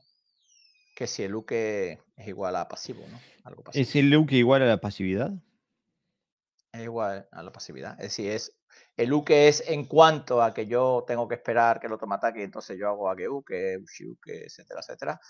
que 0.96 1.06
si 1.06 1.24
el 1.24 1.34
uke 1.34 2.00
es 2.16 2.28
igual 2.28 2.56
a 2.56 2.68
pasivo, 2.68 3.04
¿no? 3.10 3.20
Algo 3.44 3.62
pasivo. 3.62 3.82
¿Es 3.82 3.94
el 3.96 4.16
uke 4.16 4.36
igual 4.36 4.62
a 4.62 4.66
la 4.66 4.80
pasividad? 4.80 5.30
Es 6.72 6.82
igual 6.82 7.26
a 7.32 7.42
la 7.42 7.52
pasividad. 7.52 7.92
Es 7.92 8.08
decir, 8.08 8.30
es 8.30 8.58
el 8.96 9.12
uke 9.12 9.48
es 9.48 9.62
en 9.68 9.86
cuanto 9.86 10.42
a 10.42 10.52
que 10.52 10.66
yo 10.66 11.04
tengo 11.06 11.26
que 11.28 11.36
esperar 11.36 11.80
que 11.80 11.86
el 11.86 11.92
otro 11.92 12.06
me 12.06 12.16
ataque 12.16 12.42
entonces 12.42 12.76
yo 12.78 12.88
hago 12.88 13.10
ageuke, 13.10 13.78
ushiuke, 13.82 14.44
etcétera, 14.46 14.80
etcétera, 14.80 15.20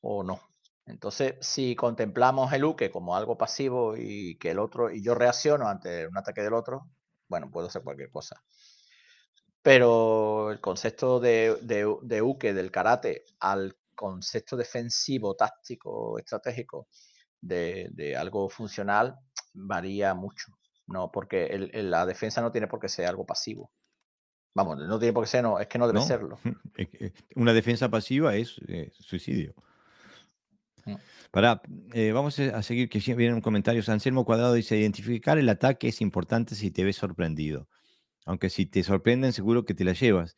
o 0.00 0.22
no. 0.22 0.40
Entonces, 0.86 1.34
si 1.40 1.76
contemplamos 1.76 2.52
el 2.52 2.64
uke 2.64 2.90
como 2.90 3.16
algo 3.16 3.36
pasivo 3.36 3.94
y 3.96 4.38
que 4.38 4.52
el 4.52 4.58
otro, 4.58 4.90
y 4.90 5.02
yo 5.02 5.14
reacciono 5.14 5.68
ante 5.68 6.06
un 6.06 6.16
ataque 6.16 6.42
del 6.42 6.54
otro, 6.54 6.88
bueno, 7.28 7.50
puedo 7.50 7.66
hacer 7.68 7.82
cualquier 7.82 8.10
cosa. 8.10 8.42
Pero 9.62 10.50
el 10.50 10.60
concepto 10.60 11.20
de, 11.20 11.58
de, 11.62 11.94
de 12.02 12.22
uke 12.22 12.54
del 12.54 12.70
karate 12.70 13.24
al 13.40 13.76
concepto 13.94 14.56
defensivo, 14.56 15.34
táctico, 15.34 16.18
estratégico 16.18 16.88
de, 17.40 17.88
de 17.92 18.16
algo 18.16 18.48
funcional 18.48 19.16
varía 19.66 20.14
mucho. 20.14 20.52
No, 20.86 21.10
porque 21.12 21.46
el, 21.46 21.70
el, 21.74 21.90
la 21.90 22.06
defensa 22.06 22.40
no 22.40 22.50
tiene 22.50 22.66
por 22.66 22.80
qué 22.80 22.88
ser 22.88 23.06
algo 23.06 23.26
pasivo. 23.26 23.70
Vamos, 24.54 24.78
no 24.78 24.98
tiene 24.98 25.12
por 25.12 25.24
qué 25.24 25.30
ser, 25.30 25.42
no, 25.42 25.60
es 25.60 25.68
que 25.68 25.78
no 25.78 25.86
debe 25.86 26.00
no, 26.00 26.06
serlo. 26.06 26.38
Una 27.36 27.52
defensa 27.52 27.88
pasiva 27.90 28.34
es 28.34 28.56
eh, 28.68 28.90
suicidio. 28.98 29.54
Mm. 30.84 30.94
Para, 31.30 31.60
eh, 31.92 32.12
vamos 32.12 32.38
a 32.38 32.62
seguir, 32.62 32.88
que 32.88 32.98
vienen 33.14 33.40
comentarios. 33.40 33.88
Anselmo 33.88 34.24
Cuadrado 34.24 34.54
dice: 34.54 34.78
Identificar 34.78 35.38
el 35.38 35.48
ataque 35.48 35.88
es 35.88 36.00
importante 36.00 36.54
si 36.54 36.70
te 36.70 36.84
ves 36.84 36.96
sorprendido. 36.96 37.68
Aunque 38.24 38.50
si 38.50 38.66
te 38.66 38.82
sorprenden, 38.82 39.32
seguro 39.32 39.64
que 39.64 39.74
te 39.74 39.84
la 39.84 39.92
llevas. 39.92 40.36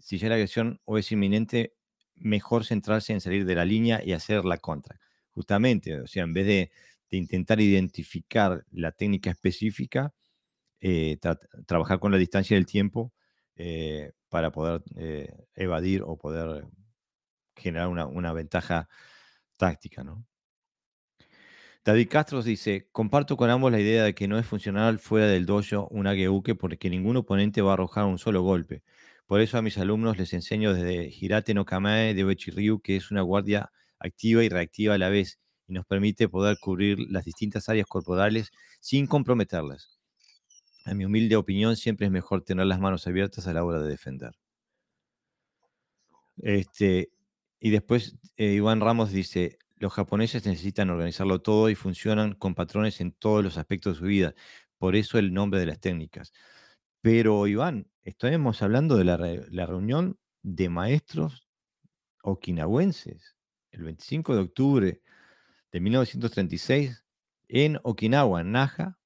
Si 0.00 0.18
ya 0.18 0.28
la 0.28 0.36
agresión 0.36 0.80
o 0.84 0.98
es 0.98 1.10
inminente, 1.10 1.74
mejor 2.14 2.64
centrarse 2.64 3.12
en 3.12 3.20
salir 3.20 3.44
de 3.44 3.54
la 3.56 3.64
línea 3.64 4.02
y 4.04 4.12
hacer 4.12 4.44
la 4.44 4.58
contra. 4.58 5.00
Justamente, 5.32 6.00
o 6.00 6.06
sea, 6.06 6.24
en 6.24 6.32
vez 6.32 6.46
de 6.46 6.70
de 7.10 7.18
intentar 7.18 7.60
identificar 7.60 8.64
la 8.70 8.92
técnica 8.92 9.30
específica, 9.30 10.14
eh, 10.80 11.18
tra 11.20 11.38
trabajar 11.66 12.00
con 12.00 12.12
la 12.12 12.18
distancia 12.18 12.56
del 12.56 12.66
tiempo 12.66 13.12
eh, 13.56 14.12
para 14.28 14.52
poder 14.52 14.82
eh, 14.96 15.46
evadir 15.54 16.02
o 16.02 16.16
poder 16.16 16.66
generar 17.56 17.88
una, 17.88 18.06
una 18.06 18.32
ventaja 18.32 18.88
táctica. 19.56 20.04
¿no? 20.04 20.26
David 21.84 22.08
Castro 22.08 22.42
dice, 22.42 22.88
comparto 22.92 23.36
con 23.36 23.50
ambos 23.50 23.72
la 23.72 23.80
idea 23.80 24.04
de 24.04 24.14
que 24.14 24.28
no 24.28 24.38
es 24.38 24.46
funcional 24.46 24.98
fuera 24.98 25.26
del 25.26 25.46
dojo 25.46 25.88
un 25.90 26.06
ageuke 26.06 26.54
porque 26.54 26.90
ningún 26.90 27.16
oponente 27.16 27.62
va 27.62 27.70
a 27.70 27.74
arrojar 27.74 28.04
un 28.04 28.18
solo 28.18 28.42
golpe. 28.42 28.82
Por 29.26 29.40
eso 29.40 29.58
a 29.58 29.62
mis 29.62 29.78
alumnos 29.78 30.18
les 30.18 30.32
enseño 30.32 30.74
desde 30.74 31.08
Hirate 31.08 31.54
no 31.54 31.64
Kamae 31.64 32.14
de 32.14 32.24
Uechi-Ryu, 32.24 32.80
que 32.80 32.96
es 32.96 33.10
una 33.10 33.22
guardia 33.22 33.70
activa 33.98 34.44
y 34.44 34.48
reactiva 34.48 34.94
a 34.94 34.98
la 34.98 35.08
vez, 35.08 35.38
y 35.70 35.72
nos 35.72 35.86
permite 35.86 36.28
poder 36.28 36.58
cubrir 36.58 36.98
las 37.10 37.24
distintas 37.24 37.68
áreas 37.68 37.86
corporales 37.86 38.50
sin 38.80 39.06
comprometerlas. 39.06 40.00
En 40.84 40.98
mi 40.98 41.04
humilde 41.04 41.36
opinión, 41.36 41.76
siempre 41.76 42.06
es 42.06 42.12
mejor 42.12 42.42
tener 42.42 42.66
las 42.66 42.80
manos 42.80 43.06
abiertas 43.06 43.46
a 43.46 43.52
la 43.52 43.64
hora 43.64 43.80
de 43.80 43.88
defender. 43.88 44.32
Este, 46.38 47.10
y 47.60 47.70
después 47.70 48.16
eh, 48.36 48.54
Iván 48.54 48.80
Ramos 48.80 49.12
dice, 49.12 49.58
los 49.76 49.92
japoneses 49.92 50.44
necesitan 50.44 50.90
organizarlo 50.90 51.40
todo 51.40 51.70
y 51.70 51.76
funcionan 51.76 52.34
con 52.34 52.56
patrones 52.56 53.00
en 53.00 53.12
todos 53.12 53.44
los 53.44 53.56
aspectos 53.56 53.94
de 53.94 53.98
su 54.00 54.06
vida. 54.06 54.34
Por 54.76 54.96
eso 54.96 55.18
el 55.18 55.32
nombre 55.32 55.60
de 55.60 55.66
las 55.66 55.78
técnicas. 55.78 56.32
Pero 57.00 57.46
Iván, 57.46 57.86
estamos 58.02 58.60
hablando 58.62 58.96
de 58.96 59.04
la, 59.04 59.18
la 59.18 59.66
reunión 59.66 60.18
de 60.42 60.68
maestros 60.68 61.46
okinawenses, 62.22 63.36
el 63.70 63.84
25 63.84 64.34
de 64.34 64.40
octubre 64.40 65.02
de 65.72 65.80
1936 65.80 67.04
en 67.48 67.78
Okinawa, 67.82 68.42
Naha, 68.44 68.98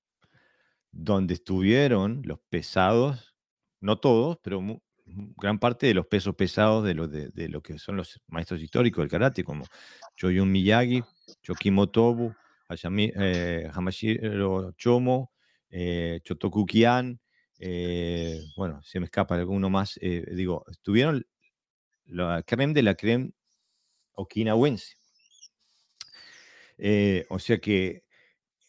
donde 0.93 1.35
estuvieron 1.35 2.23
los 2.25 2.39
pesados, 2.49 3.35
no 3.81 3.99
todos, 3.99 4.39
pero 4.43 4.62
gran 5.07 5.59
parte 5.59 5.87
de 5.87 5.95
los 5.95 6.07
pesos 6.07 6.35
pesados 6.35 6.85
de 6.85 6.95
lo, 6.95 7.09
de, 7.09 7.49
lo 7.49 7.62
que 7.62 7.79
son 7.79 7.97
los 7.97 8.21
maestros 8.29 8.62
históricos 8.62 9.03
del 9.03 9.11
karate, 9.11 9.45
como 9.45 9.65
Choyun 10.17 10.51
Miyagi, 10.51 11.03
Chokimo 11.43 11.89
Tobu, 11.89 12.35
eh, 12.71 13.71
Hamashiro 13.73 14.73
Chomo, 14.73 15.33
eh, 15.70 16.20
Chotoku 16.23 16.65
Kian, 16.65 17.20
eh, 17.59 18.41
bueno, 18.57 18.82
se 18.82 19.01
me 19.01 19.07
escapa 19.07 19.35
alguno 19.36 19.70
más, 19.70 19.99
eh, 20.01 20.24
digo, 20.35 20.65
estuvieron 20.70 21.27
la 22.07 22.43
creme 22.43 22.74
de 22.74 22.82
la 22.82 22.95
creme 22.95 23.32
okinawense. 24.12 24.97
Eh, 26.79 27.27
o 27.29 27.39
sea 27.39 27.59
que 27.59 28.05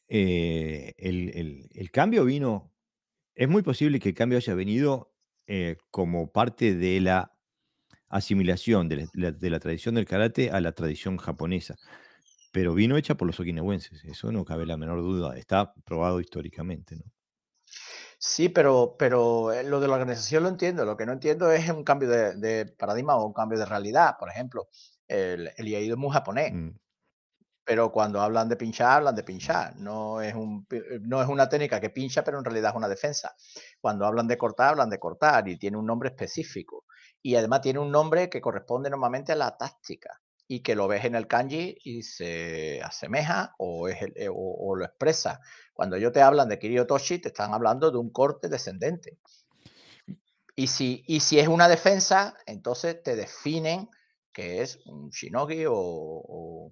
eh, 0.07 0.93
el, 0.97 1.31
el, 1.35 1.69
el, 1.73 1.91
cambio 1.91 2.25
vino, 2.25 2.71
es 3.33 3.49
muy 3.49 3.63
posible 3.63 3.99
que 3.99 4.09
el 4.09 4.15
cambio 4.15 4.37
haya 4.37 4.53
venido 4.53 5.13
eh, 5.47 5.77
como 5.89 6.31
parte 6.31 6.75
de 6.75 7.01
la 7.01 7.31
asimilación 8.09 8.87
de 8.87 9.07
la, 9.13 9.31
de 9.31 9.49
la, 9.49 9.59
tradición 9.59 9.95
del 9.95 10.05
karate 10.05 10.51
a 10.51 10.61
la 10.61 10.73
tradición 10.73 11.17
japonesa, 11.17 11.75
pero 12.51 12.73
vino 12.73 12.97
hecha 12.97 13.15
por 13.15 13.27
los 13.27 13.39
okinawenses, 13.39 14.03
eso 14.05 14.31
no 14.31 14.45
cabe 14.45 14.65
la 14.65 14.77
menor 14.77 15.01
duda, 15.01 15.37
está 15.37 15.73
probado 15.73 16.21
históricamente. 16.21 16.95
¿no? 16.95 17.03
Sí, 18.19 18.47
pero, 18.47 18.95
pero 18.97 19.51
lo 19.63 19.79
de 19.79 19.87
la 19.87 19.95
organización 19.95 20.43
lo 20.43 20.49
entiendo, 20.49 20.85
lo 20.85 20.95
que 20.95 21.05
no 21.05 21.13
entiendo 21.13 21.51
es 21.51 21.67
un 21.69 21.83
cambio 21.83 22.09
de, 22.09 22.35
de 22.35 22.65
paradigma 22.67 23.15
o 23.15 23.25
un 23.25 23.33
cambio 23.33 23.57
de 23.57 23.65
realidad, 23.65 24.15
por 24.19 24.29
ejemplo, 24.29 24.69
el, 25.07 25.49
el 25.57 25.67
Iaido 25.67 25.95
es 25.95 25.99
muy 25.99 26.11
japonés. 26.11 26.53
Mm 26.53 26.69
pero 27.65 27.91
cuando 27.91 28.21
hablan 28.21 28.47
de 28.47 28.55
pinchar, 28.55 28.97
hablan 28.97 29.15
de 29.15 29.23
pinchar. 29.23 29.75
No 29.77 30.21
es, 30.21 30.35
un, 30.35 30.67
no 31.01 31.21
es 31.21 31.27
una 31.27 31.49
técnica 31.49 31.81
que 31.81 31.89
pincha, 31.89 32.23
pero 32.23 32.37
en 32.37 32.45
realidad 32.45 32.69
es 32.69 32.77
una 32.77 32.87
defensa. 32.87 33.35
Cuando 33.81 34.05
hablan 34.05 34.27
de 34.27 34.37
cortar, 34.37 34.69
hablan 34.69 34.89
de 34.89 34.99
cortar 34.99 35.47
y 35.49 35.57
tiene 35.57 35.75
un 35.75 35.85
nombre 35.87 36.09
específico. 36.09 36.85
Y 37.23 37.35
además 37.35 37.61
tiene 37.61 37.79
un 37.79 37.91
nombre 37.91 38.29
que 38.29 38.39
corresponde 38.39 38.91
normalmente 38.91 39.31
a 39.31 39.35
la 39.35 39.57
táctica 39.57 40.21
y 40.47 40.61
que 40.61 40.75
lo 40.75 40.87
ves 40.87 41.05
en 41.05 41.15
el 41.15 41.25
kanji 41.25 41.75
y 41.83 42.03
se 42.03 42.83
asemeja 42.83 43.55
o, 43.57 43.87
es 43.87 43.99
el, 44.03 44.13
eh, 44.15 44.29
o, 44.31 44.75
lo 44.75 44.85
expresa. 44.85 45.41
Cuando 45.73 45.95
ellos 45.95 46.11
te 46.11 46.21
hablan 46.21 46.47
de 46.47 46.59
Kiryotoshi, 46.59 47.17
te 47.17 47.29
están 47.29 47.55
hablando 47.55 47.89
de 47.89 47.97
un 47.97 48.11
corte 48.11 48.47
descendente. 48.47 49.17
Y 50.55 50.67
si, 50.67 51.03
y 51.07 51.21
si 51.21 51.39
es 51.39 51.47
una 51.47 51.67
defensa, 51.67 52.35
entonces 52.45 53.01
te 53.01 53.15
definen 53.15 53.89
que 54.31 54.61
es 54.61 54.77
un 54.85 55.09
shinogi 55.09 55.65
o 55.67 56.71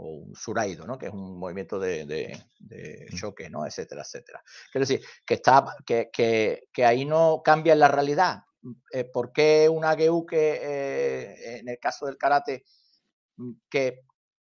o 0.00 0.16
un 0.16 0.34
suraido, 0.34 0.86
¿no? 0.86 0.98
que 0.98 1.06
es 1.06 1.12
un 1.12 1.38
movimiento 1.38 1.78
de, 1.78 2.06
de, 2.06 2.42
de, 2.58 3.08
mm. 3.10 3.16
choque, 3.16 3.50
¿no? 3.50 3.66
etcétera, 3.66 4.02
etcétera. 4.02 4.42
Quiero 4.72 4.86
decir, 4.86 5.06
que, 5.24 5.34
está, 5.34 5.76
que, 5.84 6.10
que, 6.12 6.68
que 6.72 6.84
ahí 6.84 7.04
no 7.04 7.42
cambia 7.44 7.74
la 7.74 7.88
realidad. 7.88 8.44
Eh, 8.92 9.04
¿Por 9.04 9.32
qué 9.32 9.68
un 9.68 9.84
ageuke, 9.84 10.32
eh, 10.32 11.58
en 11.58 11.68
el 11.68 11.78
caso 11.78 12.06
del 12.06 12.18
karate, 12.18 12.64
mm, 13.36 13.52
que, 13.68 14.02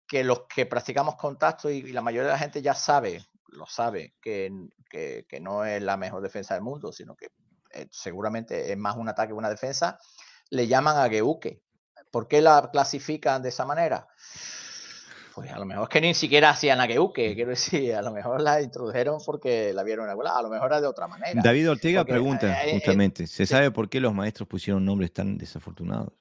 que 0.06 0.24
los 0.24 0.42
que 0.52 0.66
practicamos 0.66 1.16
contacto 1.16 1.70
y, 1.70 1.78
y, 1.78 1.92
la 1.92 2.02
mayoría 2.02 2.28
de 2.28 2.32
la 2.32 2.38
gente 2.38 2.62
ya 2.62 2.74
sabe 2.74 3.24
lo 3.52 3.66
sabe 3.66 4.14
que, 4.20 4.50
no 5.40 5.64
es 5.64 5.82
la 5.82 5.96
mejor 5.96 6.22
defensa 6.22 6.54
del 6.54 6.62
mundo, 6.62 6.92
sino 6.92 7.16
que 7.16 7.30
eh, 7.72 7.88
seguramente 7.90 8.72
es 8.72 8.78
más 8.78 8.96
un 8.96 9.08
ataque 9.08 9.28
que 9.28 9.34
una 9.34 9.50
defensa, 9.50 9.98
le 10.50 10.66
llaman 10.66 10.96
a 10.98 11.08
Geuke. 11.08 11.62
¿Por 12.10 12.26
qué 12.26 12.40
la 12.40 12.70
clasifican 12.72 13.42
de 13.42 13.50
esa 13.50 13.64
manera? 13.64 14.08
Pues 15.40 15.52
a 15.52 15.58
lo 15.58 15.64
mejor 15.64 15.84
es 15.84 15.88
que 15.88 16.00
ni 16.02 16.12
siquiera 16.12 16.50
hacían 16.50 16.82
a 16.82 16.86
Geuke, 16.86 17.34
quiero 17.34 17.48
decir, 17.48 17.94
a 17.94 18.02
lo 18.02 18.12
mejor 18.12 18.42
la 18.42 18.60
introdujeron 18.60 19.22
porque 19.24 19.72
la 19.72 19.82
vieron 19.82 20.04
en 20.04 20.10
a 20.10 20.42
lo 20.42 20.50
mejor 20.50 20.66
era 20.66 20.82
de 20.82 20.86
otra 20.86 21.08
manera. 21.08 21.40
David 21.42 21.70
Ortega 21.70 22.04
pregunta, 22.04 22.62
eh, 22.66 22.74
justamente, 22.74 23.26
¿se 23.26 23.46
sabe 23.46 23.70
por 23.70 23.88
qué 23.88 24.00
los 24.00 24.12
maestros 24.12 24.46
pusieron 24.46 24.84
nombres 24.84 25.14
tan 25.14 25.38
desafortunados? 25.38 26.12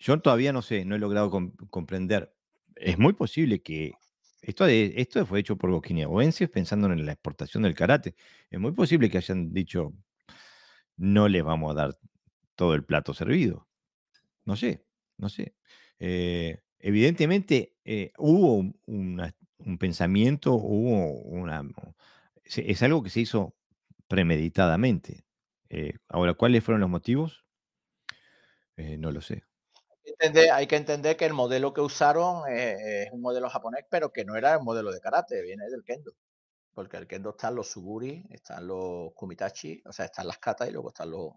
Yo 0.00 0.18
todavía 0.18 0.52
no 0.52 0.62
sé, 0.62 0.84
no 0.84 0.96
he 0.96 0.98
logrado 0.98 1.30
comprender. 1.70 2.34
Es 2.74 2.98
muy 2.98 3.12
posible 3.12 3.62
que 3.62 3.92
esto, 4.42 4.66
esto 4.66 5.24
fue 5.26 5.38
hecho 5.38 5.54
por 5.54 5.80
guineaenses 5.80 6.50
pensando 6.50 6.88
en 6.88 7.06
la 7.06 7.12
exportación 7.12 7.62
del 7.62 7.76
karate. 7.76 8.16
Es 8.50 8.58
muy 8.58 8.72
posible 8.72 9.08
que 9.10 9.18
hayan 9.18 9.52
dicho, 9.52 9.92
no 10.96 11.28
les 11.28 11.44
vamos 11.44 11.70
a 11.70 11.74
dar 11.74 11.98
todo 12.56 12.74
el 12.74 12.82
plato 12.82 13.14
servido. 13.14 13.68
No 14.44 14.56
sé, 14.56 14.84
no 15.18 15.28
sé. 15.28 15.54
Eh, 16.00 16.63
evidentemente 16.86 17.74
eh, 17.84 18.12
hubo 18.18 18.72
un, 18.86 19.78
pensamiento, 19.78 20.54
hubo 20.54 21.20
una... 21.22 21.62
Es 22.44 22.82
algo 22.82 23.02
que 23.02 23.10
se 23.10 23.20
hizo 23.20 23.54
premeditadamente. 24.08 25.24
Eh, 25.70 25.94
ahora, 26.08 26.34
¿cuáles 26.34 26.62
fueron 26.62 26.80
los 26.80 26.90
motivos? 26.90 27.44
no 28.76 29.12
lo 29.12 29.20
sé 29.20 29.44
hay 30.52 30.66
que 30.66 30.76
entender 30.76 31.16
que 31.16 31.24
el 31.26 31.32
modelo 31.32 31.72
que 31.72 31.80
usaron 31.80 32.48
es, 32.48 33.10
un 33.12 33.20
modelo 33.20 33.48
japonés, 33.48 33.84
pero 33.90 34.12
que 34.12 34.24
no 34.24 34.36
era 34.36 34.54
el 34.54 34.62
modelo 34.62 34.90
de 34.92 35.00
karate, 35.00 35.42
viene 35.42 35.68
del 35.70 35.84
kendo. 35.84 36.12
Porque 36.72 36.96
el 36.96 37.06
kendo 37.06 37.30
están 37.30 37.54
los 37.54 37.70
suguri, 37.70 38.24
están 38.30 38.66
los 38.66 39.12
kumitachi, 39.14 39.82
o 39.86 39.92
sea, 39.92 40.06
están 40.06 40.26
las 40.26 40.38
katas 40.38 40.68
y 40.68 40.72
luego 40.72 40.88
están 40.88 41.10
los, 41.10 41.32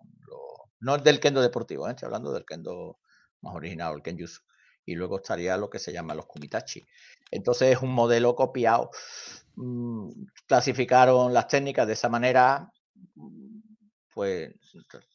no 0.79 0.97
del 0.97 1.19
kendo 1.19 1.41
deportivo, 1.41 1.87
¿eh? 1.87 1.91
estoy 1.91 2.07
hablando 2.07 2.31
del 2.31 2.45
kendo 2.45 2.99
más 3.41 3.55
original, 3.55 3.95
el 3.95 4.01
kenjutsu. 4.01 4.41
Y 4.87 4.95
luego 4.95 5.17
estaría 5.17 5.55
lo 5.57 5.69
que 5.69 5.77
se 5.77 5.93
llama 5.93 6.15
los 6.15 6.25
kumitachi. 6.25 6.83
Entonces 7.29 7.75
es 7.75 7.81
un 7.83 7.91
modelo 7.93 8.35
copiado. 8.35 8.89
Mm, 9.55 10.09
clasificaron 10.47 11.33
las 11.33 11.47
técnicas 11.47 11.85
de 11.85 11.93
esa 11.93 12.09
manera. 12.09 12.71
Pues 14.13 14.55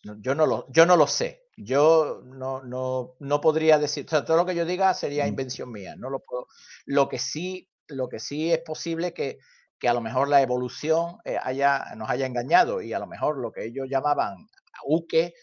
yo 0.02 0.34
no 0.34 0.46
lo, 0.46 0.70
yo 0.70 0.86
no 0.86 0.96
lo 0.96 1.08
sé. 1.08 1.48
Yo 1.56 2.22
no, 2.24 2.62
no, 2.62 3.14
no 3.18 3.40
podría 3.40 3.78
decir, 3.78 4.06
o 4.06 4.08
sea, 4.08 4.24
todo 4.24 4.36
lo 4.36 4.46
que 4.46 4.54
yo 4.54 4.64
diga 4.64 4.94
sería 4.94 5.26
invención 5.26 5.72
mía, 5.72 5.96
no 5.96 6.08
lo 6.10 6.20
puedo. 6.20 6.46
Lo 6.86 7.08
que 7.08 7.18
sí, 7.18 7.68
lo 7.88 8.08
que 8.08 8.20
sí 8.20 8.52
es 8.52 8.60
posible 8.60 9.12
que, 9.12 9.38
que 9.78 9.88
a 9.88 9.94
lo 9.94 10.00
mejor 10.00 10.28
la 10.28 10.40
evolución 10.42 11.16
eh, 11.24 11.38
haya, 11.42 11.94
nos 11.96 12.08
haya 12.08 12.26
engañado 12.26 12.80
y 12.80 12.92
a 12.92 12.98
lo 12.98 13.06
mejor 13.06 13.38
lo 13.38 13.52
que 13.52 13.64
ellos 13.64 13.86
llamaban 13.90 14.46
uke, 14.84 15.34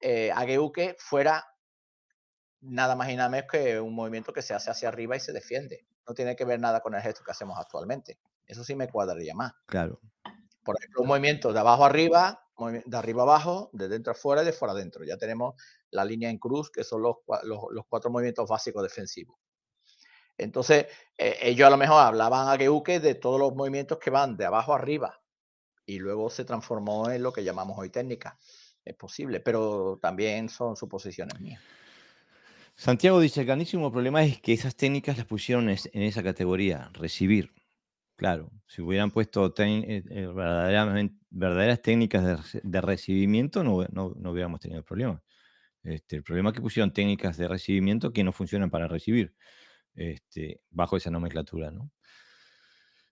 eh, 0.00 0.30
ageuke, 0.32 0.96
fuera 0.98 1.44
nada 2.60 2.94
más 2.96 3.10
y 3.10 3.16
nada 3.16 3.28
menos 3.28 3.50
que 3.50 3.80
un 3.80 3.94
movimiento 3.94 4.32
que 4.32 4.42
se 4.42 4.54
hace 4.54 4.70
hacia 4.70 4.88
arriba 4.88 5.16
y 5.16 5.20
se 5.20 5.32
defiende. 5.32 5.86
No 6.06 6.14
tiene 6.14 6.36
que 6.36 6.44
ver 6.44 6.60
nada 6.60 6.80
con 6.80 6.94
el 6.94 7.02
gesto 7.02 7.22
que 7.24 7.30
hacemos 7.30 7.58
actualmente. 7.58 8.18
Eso 8.46 8.64
sí 8.64 8.74
me 8.74 8.88
cuadraría 8.88 9.34
más. 9.34 9.52
Claro. 9.66 10.00
Por 10.64 10.76
ejemplo, 10.78 11.02
un 11.02 11.08
movimiento 11.08 11.52
de 11.52 11.60
abajo 11.60 11.84
arriba 11.84 12.40
de 12.68 12.96
arriba 12.96 13.22
abajo, 13.22 13.70
de 13.72 13.88
dentro 13.88 14.12
a 14.12 14.14
fuera 14.14 14.42
y 14.42 14.44
de 14.44 14.52
fuera 14.52 14.72
adentro. 14.72 15.04
Ya 15.04 15.16
tenemos 15.16 15.54
la 15.90 16.04
línea 16.04 16.30
en 16.30 16.38
cruz, 16.38 16.70
que 16.70 16.84
son 16.84 17.02
los, 17.02 17.16
los, 17.44 17.86
cuatro 17.88 18.10
movimientos 18.10 18.48
básicos 18.48 18.82
defensivos. 18.82 19.38
Entonces, 20.36 20.86
eh, 21.16 21.38
ellos 21.42 21.66
a 21.66 21.70
lo 21.70 21.76
mejor 21.76 22.00
hablaban 22.00 22.48
a 22.48 22.56
Geuke 22.56 23.00
de 23.00 23.14
todos 23.14 23.38
los 23.38 23.54
movimientos 23.54 23.98
que 23.98 24.10
van 24.10 24.36
de 24.36 24.46
abajo 24.46 24.72
arriba 24.74 25.20
y 25.84 25.98
luego 25.98 26.30
se 26.30 26.44
transformó 26.44 27.10
en 27.10 27.22
lo 27.22 27.32
que 27.32 27.44
llamamos 27.44 27.78
hoy 27.78 27.90
técnica. 27.90 28.38
Es 28.84 28.94
posible, 28.94 29.40
pero 29.40 29.98
también 30.00 30.48
son 30.48 30.76
suposiciones 30.76 31.38
mías. 31.40 31.62
Santiago 32.80 33.20
dice, 33.20 33.40
el 33.40 33.46
grandísimo 33.46 33.92
problema 33.92 34.24
es 34.24 34.40
que 34.40 34.54
esas 34.54 34.74
técnicas 34.74 35.18
las 35.18 35.26
pusieron 35.26 35.68
en 35.68 36.02
esa 36.02 36.22
categoría, 36.22 36.88
recibir. 36.94 37.52
Claro, 38.16 38.50
si 38.66 38.80
hubieran 38.80 39.10
puesto 39.10 39.52
eh, 39.58 40.02
eh, 40.08 40.28
verdaderas 41.28 41.82
técnicas 41.82 42.54
de, 42.62 42.80
recibimiento, 42.80 43.62
no, 43.62 43.74
hubiéramos 44.30 44.60
tenido 44.60 44.82
problemas. 44.82 45.20
Este, 45.82 46.16
el 46.16 46.22
problema 46.22 46.48
es 46.48 46.54
que 46.54 46.62
pusieron 46.62 46.90
técnicas 46.90 47.36
de 47.36 47.48
recibimiento 47.48 48.14
que 48.14 48.24
no 48.24 48.32
funcionan 48.32 48.70
para 48.70 48.88
recibir, 48.88 49.34
este, 49.94 50.62
bajo 50.70 50.96
esa 50.96 51.10
nomenclatura. 51.10 51.70
¿no? 51.70 51.90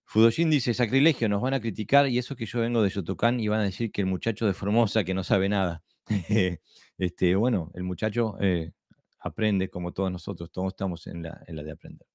Fudoshin 0.07 0.49
dice, 0.49 0.73
sacrilegio, 0.73 1.29
nos 1.29 1.43
van 1.43 1.53
a 1.53 1.61
criticar 1.61 2.09
y 2.09 2.17
eso 2.17 2.37
que 2.37 2.47
yo 2.47 2.61
vengo 2.61 2.83
de 2.83 2.89
Yotokan 2.89 3.39
y 3.39 3.49
van 3.49 3.61
a 3.61 3.65
decir 3.65 3.93
que 3.93 4.01
el 4.01 4.07
muchacho 4.07 4.47
de 4.47 4.55
Formosa 4.55 5.05
que 5.05 5.13
no 5.13 5.25
sabe 5.25 5.51
nada. 5.51 5.83
este, 6.97 7.37
bueno, 7.37 7.71
el 7.75 7.83
muchacho 7.83 8.39
eh, 8.41 8.73
aprende 9.19 9.69
como 9.69 9.93
todos 9.93 10.11
nosotros, 10.13 10.51
todos 10.51 10.69
estamos 10.69 11.07
en 11.07 11.23
la 11.23 11.43
de 11.47 11.71
aprender. 11.71 12.07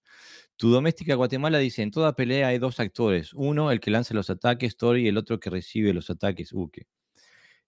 Tu 0.55 0.69
doméstica 0.69 1.15
Guatemala 1.15 1.57
dice, 1.57 1.81
en 1.81 1.91
toda 1.91 2.15
pelea 2.15 2.47
hay 2.47 2.59
dos 2.59 2.79
actores, 2.79 3.33
uno 3.33 3.71
el 3.71 3.79
que 3.79 3.91
lanza 3.91 4.13
los 4.13 4.29
ataques, 4.29 4.77
Tori, 4.77 5.03
y 5.03 5.07
el 5.07 5.17
otro 5.17 5.39
que 5.39 5.49
recibe 5.49 5.93
los 5.93 6.09
ataques, 6.09 6.53
Uke. 6.53 6.87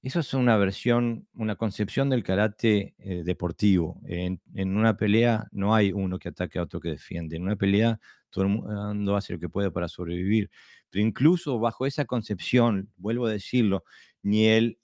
Eso 0.06 0.20
es 0.20 0.36
una 0.36 0.56
versión, 0.58 1.28
una 1.34 1.56
concepción 1.56 2.12
del 2.12 2.24
karate 2.24 2.94
eh, 3.00 3.24
deportivo. 3.26 4.00
En, 4.06 4.40
una 4.56 4.96
pelea 4.98 5.48
no 5.52 5.74
hay 5.74 5.92
uno 5.92 6.20
que 6.20 6.30
ataque 6.30 6.60
a 6.60 6.62
otro 6.62 6.80
que 6.80 6.90
defiende. 6.90 7.38
En 7.38 7.42
una 7.42 7.56
pelea 7.56 8.00
todo 8.30 8.44
el 8.44 8.52
mundo 8.52 9.16
hace 9.16 9.34
lo 9.34 9.40
que 9.40 9.50
puede 9.50 9.72
para 9.72 9.88
sobrevivir. 9.88 10.52
Pero 10.92 11.04
incluso 11.04 11.58
bajo 11.58 11.88
esa 11.88 12.06
concepción, 12.06 12.92
vuelvo 12.98 13.26
a 13.26 13.32
decirlo, 13.32 13.84
ni 14.22 14.46
el, 14.46 14.78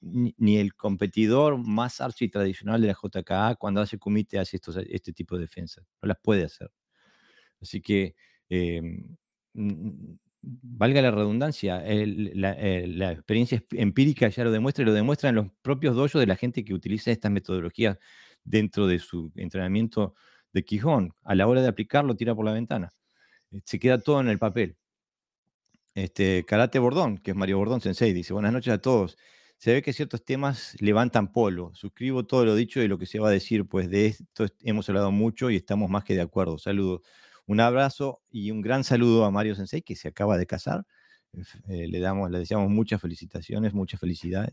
ni, 0.00 0.56
el 0.58 0.74
competidor 0.74 1.58
más 1.58 2.00
archi 2.00 2.28
tradicional 2.28 2.80
de 2.80 2.88
la 2.88 2.96
JKA 3.00 3.56
cuando 3.56 3.80
hace 3.80 3.98
comité 3.98 4.38
hace 4.38 4.56
estos, 4.56 4.76
este 4.76 5.12
tipo 5.12 5.36
de 5.36 5.42
defensas. 5.42 5.84
No 6.02 6.08
las 6.08 6.18
puede 6.22 6.44
hacer. 6.44 6.70
Así 7.60 7.80
que, 7.80 8.14
em, 8.48 9.16
valga 10.42 11.02
la 11.02 11.10
redundancia, 11.10 11.82
la, 11.84 13.12
experiencia 13.12 13.62
empírica 13.72 14.28
ya 14.28 14.44
lo 14.44 14.50
demuestra 14.50 14.82
y 14.82 14.86
lo 14.86 14.94
demuestran 14.94 15.34
los 15.34 15.48
propios 15.62 15.94
dojos 15.94 16.20
de 16.20 16.26
la 16.26 16.36
gente 16.36 16.64
que 16.64 16.74
utiliza 16.74 17.10
estas 17.10 17.30
metodologías 17.30 17.98
dentro 18.44 18.86
de 18.86 18.98
su 18.98 19.32
entrenamiento 19.36 20.14
de 20.52 20.64
Quijón. 20.64 21.14
A 21.24 21.34
la 21.34 21.46
hora 21.46 21.62
de 21.62 21.68
aplicarlo, 21.68 22.16
tira 22.16 22.34
por 22.34 22.44
la 22.44 22.52
ventana. 22.52 22.92
Eh, 23.50 23.60
se 23.64 23.78
queda 23.78 23.98
todo 23.98 24.20
en 24.20 24.28
el 24.28 24.38
papel. 24.38 24.76
Este, 25.94 26.44
Karate 26.46 26.78
Bordón, 26.78 27.18
que 27.18 27.32
es 27.32 27.36
Mario 27.36 27.58
Bordón 27.58 27.80
Sensei, 27.80 28.12
dice, 28.12 28.32
buenas 28.32 28.52
noches 28.52 28.72
a 28.72 28.78
todos 28.78 29.18
se 29.60 29.74
ve 29.74 29.82
que 29.82 29.92
ciertos 29.92 30.24
temas 30.24 30.74
levantan 30.80 31.32
polvo. 31.32 31.74
Suscribo 31.74 32.24
todo 32.24 32.46
lo 32.46 32.54
dicho 32.54 32.80
y 32.80 32.88
lo 32.88 32.96
que 32.96 33.04
se 33.04 33.18
va 33.18 33.28
a 33.28 33.30
decir, 33.30 33.68
pues 33.68 33.90
de 33.90 34.06
esto 34.06 34.46
hemos 34.62 34.88
hablado 34.88 35.12
mucho 35.12 35.50
y 35.50 35.56
estamos 35.56 35.90
más 35.90 36.02
que 36.02 36.14
de 36.14 36.22
acuerdo. 36.22 36.56
Saludos. 36.56 37.02
Un 37.44 37.60
abrazo 37.60 38.22
y 38.30 38.52
un 38.52 38.62
gran 38.62 38.84
saludo 38.84 39.26
a 39.26 39.30
Mario 39.30 39.54
Sensei, 39.54 39.82
que 39.82 39.96
se 39.96 40.08
acaba 40.08 40.38
de 40.38 40.46
casar. 40.46 40.86
Eh, 41.68 41.88
le 41.88 42.00
damos, 42.00 42.30
le 42.30 42.38
deseamos 42.38 42.70
muchas 42.70 43.02
felicitaciones, 43.02 43.74
muchas 43.74 44.00
felicidades. 44.00 44.50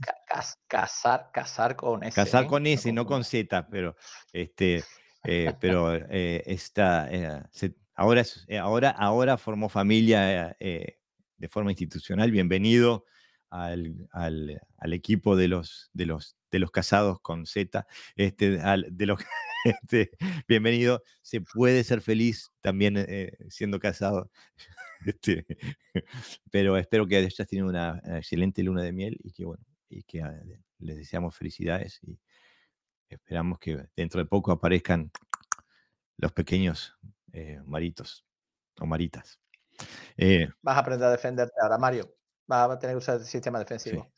casar, 0.68 1.30
casar 1.34 1.78
con 1.78 2.04
S. 2.04 2.14
Casar 2.14 2.44
¿eh? 2.44 2.48
con 2.48 2.68
S, 2.68 2.92
no, 2.92 3.06
con 3.06 3.24
Z, 3.24 3.66
pero 3.70 3.96
este, 4.34 4.84
eh, 5.24 5.54
pero 5.62 5.94
está, 5.94 7.10
ahora, 7.96 8.24
ahora, 8.60 8.90
ahora 8.90 9.38
formó 9.38 9.70
familia 9.70 10.58
de 10.60 11.48
forma 11.48 11.72
institucional. 11.72 12.30
Bienvenido 12.30 13.06
al, 13.50 14.60
equipo 14.94 15.36
de 15.36 15.48
los, 15.48 15.90
de, 15.94 16.06
los, 16.06 16.36
de 16.52 16.60
los 16.60 16.72
casados 16.72 17.20
con 17.22 17.46
Z, 17.46 17.86
este, 18.16 18.60
de 18.60 19.06
los, 19.06 19.20
este, 19.64 20.12
bienvenido, 20.48 21.04
se 21.22 21.42
puede 21.42 21.84
ser 21.84 22.02
feliz 22.02 22.52
también 22.62 22.98
eh, 22.98 23.38
siendo 23.50 23.80
casado. 23.80 24.32
Este, 25.06 25.46
pero 26.50 26.76
espero 26.76 27.06
que 27.06 27.18
hayas 27.18 27.36
tenido 27.48 27.68
una 27.68 28.02
excelente 28.04 28.64
luna 28.64 28.82
de 28.82 28.92
miel 28.92 29.16
y 29.24 29.32
que, 29.32 29.46
bueno, 29.46 29.64
y 29.90 30.02
que 30.02 30.24
ah, 30.24 30.34
les 30.80 30.98
deseamos 30.98 31.36
felicidades 31.36 32.00
y 32.02 32.20
esperamos 33.08 33.60
que 33.60 33.86
dentro 33.96 34.20
de 34.20 34.26
poco 34.26 34.52
aparezcan 34.52 35.12
los 36.18 36.32
pequeños 36.32 36.98
eh, 37.32 37.62
maritos 37.66 38.26
o 38.80 38.86
maritas. 38.86 39.40
Eh, 40.18 40.50
Vas 40.62 40.78
a 40.78 40.80
aprender 40.80 41.08
a 41.08 41.12
defenderte 41.12 41.54
ahora, 41.62 41.78
Mario. 41.78 42.12
Va 42.52 42.64
a 42.64 42.80
tener 42.80 42.96
que 42.96 43.00
usar 43.00 43.20
el 43.20 43.26
sistema 43.26 43.60
defensivo. 43.60 44.10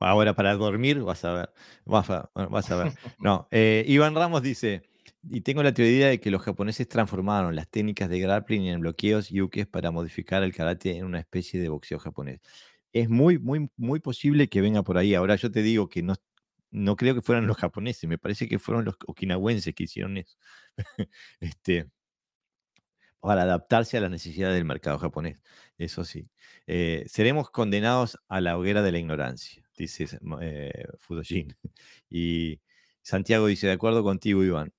Ahora 0.00 0.34
para 0.34 0.54
dormir, 0.54 1.00
vas 1.02 1.24
a 1.24 1.32
ver. 1.32 1.50
Vas 1.84 2.08
a, 2.10 2.30
vas 2.34 2.70
a 2.70 2.76
ver. 2.76 2.92
No, 3.18 3.48
eh, 3.50 3.84
Iván 3.88 4.14
Ramos 4.14 4.42
dice, 4.42 4.82
y 5.28 5.40
tengo 5.40 5.62
la 5.62 5.74
teoría 5.74 6.08
de 6.08 6.20
que 6.20 6.30
los 6.30 6.42
japoneses 6.42 6.88
transformaron 6.88 7.56
las 7.56 7.68
técnicas 7.68 8.08
de 8.08 8.20
grappling 8.20 8.66
en 8.66 8.80
bloqueos 8.80 9.30
y 9.30 9.40
ukes 9.40 9.66
para 9.66 9.90
modificar 9.90 10.42
el 10.42 10.54
karate 10.54 10.96
en 10.96 11.04
una 11.04 11.18
especie 11.18 11.60
de 11.60 11.68
boxeo 11.68 11.98
japonés. 11.98 12.40
Es 12.92 13.08
muy, 13.08 13.38
muy, 13.38 13.70
muy 13.76 14.00
posible 14.00 14.48
que 14.48 14.60
venga 14.60 14.82
por 14.82 14.98
ahí. 14.98 15.14
Ahora 15.14 15.36
yo 15.36 15.50
te 15.50 15.62
digo 15.62 15.88
que 15.88 16.02
no, 16.02 16.14
no 16.70 16.96
creo 16.96 17.14
que 17.14 17.22
fueran 17.22 17.46
los 17.46 17.56
japoneses, 17.56 18.08
me 18.08 18.18
parece 18.18 18.48
que 18.48 18.58
fueron 18.58 18.84
los 18.84 18.96
okinawenses 19.06 19.74
que 19.74 19.84
hicieron 19.84 20.16
eso. 20.16 20.36
este, 21.40 21.90
para 23.28 23.42
adaptarse 23.42 23.98
a 23.98 24.00
las 24.00 24.10
necesidades 24.10 24.54
del 24.54 24.64
mercado 24.64 24.98
japonés. 24.98 25.38
Eso 25.76 26.02
sí. 26.02 26.30
Eh, 26.66 27.04
seremos 27.06 27.50
condenados 27.50 28.16
a 28.26 28.40
la 28.40 28.56
hoguera 28.56 28.80
de 28.80 28.90
la 28.90 28.98
ignorancia, 29.00 29.62
dice 29.76 30.06
eh, 30.40 30.86
Fudoshin. 30.98 31.54
Y 32.08 32.62
Santiago 33.02 33.46
dice, 33.46 33.66
de 33.66 33.74
acuerdo 33.74 34.02
contigo, 34.02 34.42
Iván. 34.42 34.72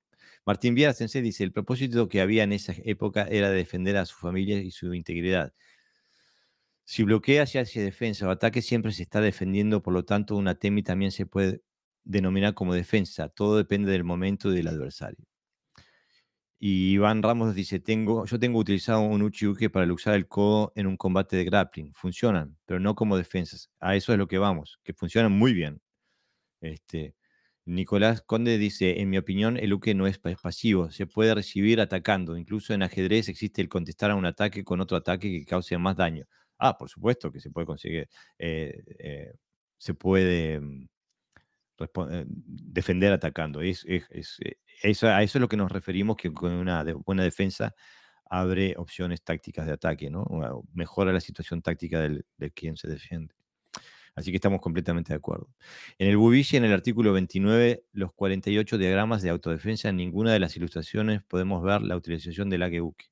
Martín 0.48 0.74
Viera 0.74 0.94
Sensei 0.94 1.22
dice, 1.22 1.44
el 1.44 1.52
propósito 1.52 2.10
que 2.10 2.22
había 2.22 2.42
en 2.42 2.54
esa 2.54 2.74
época 2.86 3.28
era 3.30 3.52
defender 3.52 3.98
a 3.98 4.08
su 4.08 4.16
familia 4.18 4.58
y 4.60 4.72
su 4.72 4.96
integridad. 4.96 5.54
Si 6.86 7.04
bloquea 7.04 7.44
hacia 7.44 7.64
defensa 7.84 8.28
o 8.28 8.32
ataque, 8.32 8.64
siempre 8.64 8.94
se 8.94 9.04
está 9.04 9.22
defendiendo, 9.22 9.84
por 9.84 9.94
lo 9.94 10.06
tanto, 10.06 10.36
una 10.36 10.56
TEMI 10.56 10.82
también 10.82 11.12
se 11.12 11.28
puede 11.28 11.62
denominar 12.04 12.56
como 12.56 12.74
defensa. 12.74 13.30
Todo 13.30 13.58
depende 13.58 13.92
del 13.92 14.04
momento 14.04 14.52
y 14.52 14.56
del 14.56 14.70
adversario. 14.70 15.24
Y 16.62 16.92
Iván 16.92 17.24
Ramos 17.24 17.56
dice, 17.56 17.80
tengo, 17.80 18.26
yo 18.26 18.38
tengo 18.38 18.60
utilizado 18.60 19.02
un 19.02 19.22
Uchiuke 19.22 19.70
para 19.70 19.92
usar 19.94 20.16
el 20.16 20.28
codo 20.28 20.74
en 20.76 20.88
un 20.88 20.98
combate 20.98 21.38
de 21.38 21.46
grappling. 21.46 21.94
Funcionan, 21.94 22.58
pero 22.66 22.82
no 22.82 22.96
como 22.96 23.18
defensas. 23.18 23.70
A 23.80 23.96
eso 23.96 24.12
es 24.12 24.18
lo 24.20 24.28
que 24.28 24.38
vamos, 24.40 24.80
que 24.84 24.94
funcionan 24.94 25.32
muy 25.32 25.54
bien. 25.54 25.82
Este, 26.62 27.16
Nicolás 27.66 28.22
Conde 28.22 28.58
dice, 28.58 29.00
en 29.00 29.10
mi 29.10 29.18
opinión, 29.18 29.58
el 29.58 29.74
Uke 29.74 29.94
no 29.96 30.08
es 30.08 30.20
pasivo, 30.20 30.92
se 30.92 31.08
puede 31.08 31.36
recibir 31.36 31.80
atacando. 31.82 32.38
Incluso 32.38 32.74
en 32.74 32.84
ajedrez 32.84 33.30
existe 33.30 33.62
el 33.62 33.70
contestar 33.70 34.12
a 34.12 34.16
un 34.16 34.26
ataque 34.26 34.64
con 34.64 34.82
otro 34.82 34.98
ataque 34.98 35.32
que 35.32 35.46
cause 35.46 35.78
más 35.78 35.96
daño. 35.96 36.26
Ah, 36.58 36.78
por 36.78 36.90
supuesto 36.90 37.32
que 37.32 37.40
se 37.40 37.52
puede 37.52 37.68
conseguir, 37.68 38.10
eh, 38.38 38.84
eh, 39.00 39.34
se 39.78 39.94
puede 39.94 40.60
mm, 40.60 40.88
eh, 42.12 42.26
defender 42.28 43.14
atacando. 43.14 43.62
Es, 43.62 43.86
eso, 44.82 45.08
a 45.08 45.24
eso 45.24 45.38
es 45.38 45.42
lo 45.42 45.48
que 45.48 45.58
nos 45.58 45.72
referimos, 45.72 46.18
que 46.18 46.32
con 46.32 46.54
una 46.54 46.84
buena 47.06 47.24
defensa 47.24 47.76
abre 48.30 48.76
opciones 48.78 49.24
tácticas 49.24 49.66
de 49.66 49.74
ataque, 49.74 50.10
¿no? 50.10 50.26
mejora 50.74 51.12
la 51.12 51.20
situación 51.20 51.62
táctica 51.62 52.00
del, 52.00 52.26
quien 52.54 52.78
se 52.78 52.88
defiende. 52.88 53.34
Así 54.16 54.32
que 54.32 54.38
estamos 54.38 54.60
completamente 54.62 55.14
de 55.14 55.18
acuerdo. 55.18 55.50
En 55.98 56.10
el 56.10 56.18
Bubishi, 56.18 56.58
en 56.58 56.66
el 56.66 56.74
artículo 56.74 57.14
29, 57.14 57.86
los 57.94 58.14
48 58.14 58.78
diagramas 58.78 59.22
de 59.22 59.30
autodefensa, 59.30 59.90
en 59.90 59.96
ninguna 59.98 60.34
de 60.34 60.40
las 60.40 60.56
ilustraciones 60.58 61.24
podemos 61.24 61.64
ver 61.64 61.82
la 61.82 61.96
utilización 61.96 62.50
del 62.50 62.64
Ageuke. 62.64 63.10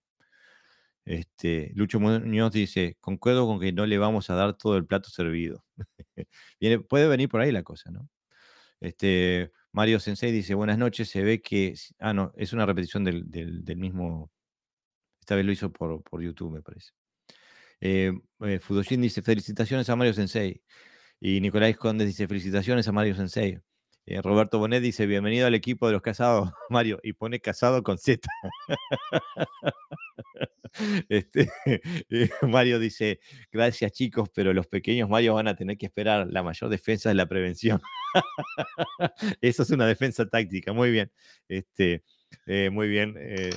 Este, 1.05 1.71
Lucho 1.73 2.01
Muñoz 2.01 2.51
dice, 2.51 2.97
concuerdo 2.99 3.47
con 3.47 3.61
que 3.61 3.71
no 3.71 3.85
le 3.85 3.97
vamos 3.97 4.29
a 4.29 4.35
dar 4.35 4.55
todo 4.57 4.75
el 4.75 4.85
plato 4.85 5.09
servido. 5.09 5.63
Puede 6.89 7.07
venir 7.07 7.29
por 7.29 7.39
ahí 7.39 7.51
la 7.51 7.63
cosa, 7.63 7.89
¿no? 7.91 8.09
Este, 8.81 9.51
Mario 9.77 9.99
Sensei 9.99 10.31
dice, 10.31 10.55
buenas 10.55 10.79
noches, 10.79 11.07
se 11.07 11.21
ve 11.21 11.39
que... 11.39 11.75
Ah, 11.99 12.11
no, 12.11 12.33
es 12.35 12.51
una 12.51 12.65
repetición 12.65 13.03
del, 13.03 13.27
mismo... 13.77 14.31
Esta 15.19 15.35
vez 15.35 15.45
lo 15.45 15.51
hizo 15.51 15.71
por, 15.71 16.01
YouTube, 16.19 16.51
me 16.51 16.63
parece. 16.63 16.93
Eh, 17.79 18.11
eh, 18.41 18.59
Fudoshin 18.59 19.01
dice, 19.01 19.21
felicitaciones 19.21 19.87
a 19.89 19.95
Mario 19.95 20.13
Sensei. 20.13 20.63
Y 21.19 21.41
Nicolás 21.41 21.77
Conde 21.77 22.05
dice, 22.07 22.27
felicitaciones 22.27 22.87
a 22.87 22.91
Mario 22.91 23.13
Sensei. 23.13 23.59
Eh, 24.09 24.21
Roberto 24.21 24.57
Bonet 24.57 24.81
dice, 24.81 25.05
bienvenido 25.05 25.47
al 25.47 25.53
equipo 25.53 25.85
de 25.85 25.91
los 25.91 26.01
casados, 26.01 26.49
Mario, 26.69 26.97
y 27.03 27.11
pone 27.11 27.41
casado 27.41 27.83
con 27.83 27.97
Z. 27.97 28.27
Este, 31.09 31.49
eh, 31.65 32.29
Mario 32.43 32.77
dice, 32.77 33.19
gracias 33.51 33.91
chicos, 33.93 34.29
pero 34.29 34.53
los 34.53 34.67
pequeños 34.67 35.09
Mario 35.09 35.33
van 35.33 35.47
a 35.47 35.55
tener 35.55 35.75
que 35.75 35.87
esperar. 35.87 36.27
La 36.29 36.43
mayor 36.43 36.69
defensa 36.69 37.09
es 37.09 37.15
la 37.15 37.25
prevención. 37.25 37.81
Eso 39.41 39.63
es 39.63 39.71
una 39.71 39.87
defensa 39.87 40.27
táctica, 40.27 40.73
muy 40.73 40.91
bien. 40.91 41.11
Este, 41.47 42.03
eh, 42.45 42.69
muy 42.69 42.89
bien. 42.89 43.15
Eh, 43.17 43.49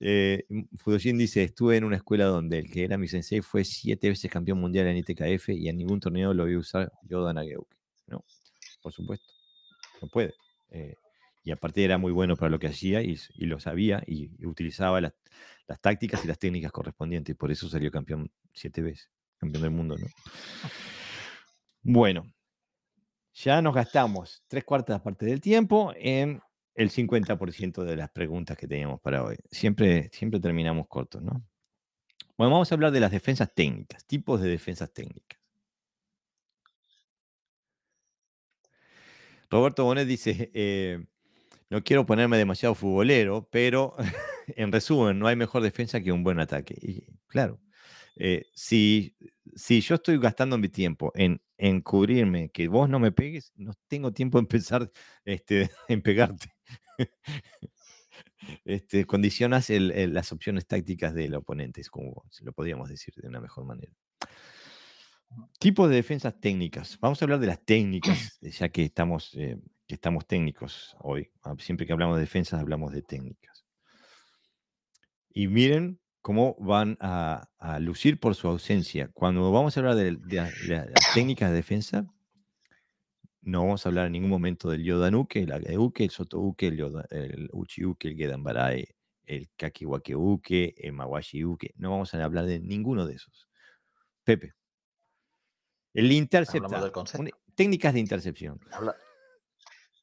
eh 0.00 0.44
dice, 1.14 1.44
estuve 1.44 1.76
en 1.76 1.84
una 1.84 1.96
escuela 1.96 2.24
donde 2.24 2.58
el 2.58 2.70
que 2.70 2.82
era 2.82 2.98
mi 2.98 3.06
sensei 3.06 3.40
fue 3.40 3.64
siete 3.64 4.08
veces 4.08 4.28
campeón 4.28 4.58
mundial 4.58 4.88
en 4.88 4.96
ITKF 4.96 5.50
y 5.50 5.68
en 5.68 5.76
ningún 5.76 6.00
torneo 6.00 6.34
lo 6.34 6.44
vi 6.46 6.56
usar 6.56 6.90
Yoda 7.04 7.32
Nageuke. 7.32 7.76
No, 8.08 8.24
por 8.82 8.92
supuesto, 8.92 9.33
puede 10.08 10.34
y 11.44 11.50
aparte 11.50 11.84
era 11.84 11.98
muy 11.98 12.10
bueno 12.10 12.36
para 12.36 12.50
lo 12.50 12.58
que 12.58 12.68
hacía 12.68 13.02
y, 13.02 13.18
lo 13.36 13.60
sabía 13.60 14.02
y, 14.06 14.30
utilizaba 14.46 15.00
las, 15.00 15.12
tácticas 15.80 16.24
y 16.24 16.28
las 16.28 16.38
técnicas 16.38 16.72
correspondientes. 16.72 17.36
Por 17.36 17.52
eso 17.52 17.68
salió 17.68 17.90
campeón 17.90 18.32
siete 18.54 18.80
veces, 18.80 19.10
campeón 19.36 19.62
del 19.62 19.70
mundo, 19.70 19.96
¿no? 19.98 20.06
Bueno, 21.82 22.32
ya 23.34 23.60
nos 23.60 23.74
gastamos 23.74 24.42
tres 24.48 24.64
cuartas 24.64 25.02
partes 25.02 25.28
del 25.28 25.42
tiempo 25.42 25.92
en 25.96 26.40
el 26.74 26.90
50% 26.90 27.84
de 27.84 27.96
las 27.96 28.10
preguntas 28.10 28.56
que 28.56 28.66
teníamos 28.66 29.02
para 29.02 29.22
hoy. 29.22 29.36
Siempre, 29.50 30.08
siempre 30.12 30.40
terminamos 30.40 30.88
cortos, 30.88 31.22
¿no? 31.22 31.44
Bueno, 32.38 32.52
vamos 32.52 32.72
a 32.72 32.74
hablar 32.74 32.90
de 32.90 33.00
las 33.00 33.10
defensas 33.10 33.52
técnicas, 33.54 34.06
tipos 34.06 34.40
de 34.40 34.48
defensas 34.48 34.94
técnicas. 34.94 35.43
Roberto 39.54 39.84
Bonet 39.84 40.08
dice, 40.08 40.50
eh, 40.52 41.06
no 41.70 41.84
quiero 41.84 42.04
ponerme 42.04 42.36
demasiado 42.36 42.74
futbolero, 42.74 43.48
pero 43.52 43.94
en 44.48 44.72
resumen, 44.72 45.16
no 45.16 45.28
hay 45.28 45.36
mejor 45.36 45.62
defensa 45.62 46.00
que 46.00 46.10
un 46.10 46.24
buen 46.24 46.40
ataque. 46.40 47.06
Claro, 47.28 47.60
eh, 48.16 48.46
si, 48.52 49.16
si 49.54 49.80
yo 49.80 49.94
estoy 49.94 50.18
gastando 50.18 50.58
mi 50.58 50.68
tiempo 50.68 51.12
en, 51.14 51.40
en 51.56 51.82
cubrirme, 51.82 52.48
que 52.50 52.66
vos 52.66 52.88
no 52.88 52.98
me 52.98 53.12
pegues, 53.12 53.52
no 53.54 53.74
tengo 53.86 54.12
tiempo 54.12 54.38
de 54.38 54.42
empezar 54.42 54.90
este, 55.24 55.70
en 55.88 56.02
pegarte. 56.02 56.52
este, 58.64 59.04
condicionas 59.04 59.70
las 59.70 60.32
opciones 60.32 60.66
tácticas 60.66 61.14
del 61.14 61.36
oponente, 61.36 61.80
como 61.92 62.24
lo 62.40 62.52
podríamos 62.52 62.88
decir 62.88 63.14
de 63.14 63.28
una 63.28 63.40
mejor 63.40 63.66
manera. 63.66 63.92
Tipos 65.58 65.88
de 65.88 65.96
defensas 65.96 66.38
técnicas. 66.40 66.98
Vamos 67.00 67.20
a 67.20 67.24
hablar 67.24 67.40
de 67.40 67.46
las 67.46 67.60
técnicas, 67.64 68.38
ya 68.40 68.68
que 68.68 68.84
estamos 68.84 69.32
eh, 69.34 69.58
que 69.86 69.94
estamos 69.94 70.26
técnicos 70.26 70.96
hoy. 71.00 71.30
Ah, 71.42 71.54
siempre 71.58 71.86
que 71.86 71.92
hablamos 71.92 72.16
de 72.16 72.22
defensas, 72.22 72.60
hablamos 72.60 72.92
de 72.92 73.02
técnicas. 73.02 73.64
Y 75.30 75.48
miren 75.48 76.00
cómo 76.22 76.56
van 76.58 76.96
a, 77.00 77.48
lucir 77.80 78.18
por 78.18 78.34
su 78.34 78.48
ausencia. 78.48 79.10
Cuando 79.12 79.52
vamos 79.52 79.76
a 79.76 79.80
hablar 79.80 79.96
de, 79.96 80.12
las 80.26 81.14
técnicas 81.14 81.50
de 81.50 81.56
defensa, 81.56 82.06
no 83.42 83.60
vamos 83.60 83.84
a 83.84 83.90
hablar 83.90 84.06
en 84.06 84.12
ningún 84.12 84.30
momento 84.30 84.70
del 84.70 84.84
Yodanuke, 84.84 85.36
el 85.36 85.52
Ageuke, 85.52 86.04
el 86.04 86.10
Sotouke, 86.10 86.68
el, 86.68 86.76
Yoda, 86.78 87.04
el 87.10 87.50
Uchiuke, 87.52 88.06
el 88.06 88.16
Gedanbarai, 88.16 88.86
el 89.26 89.50
Kakiwakeuke, 89.56 90.74
el 90.78 90.92
Mawashiuke. 90.92 91.74
No 91.76 91.90
vamos 91.90 92.14
a 92.14 92.24
hablar 92.24 92.46
de 92.46 92.58
ninguno 92.58 93.06
de 93.06 93.16
esos. 93.16 93.48
Pepe. 94.24 94.54
El 95.94 96.12
interceptar. 96.12 96.92
Técnicas 97.54 97.94
de 97.94 98.00
intercepción 98.00 98.60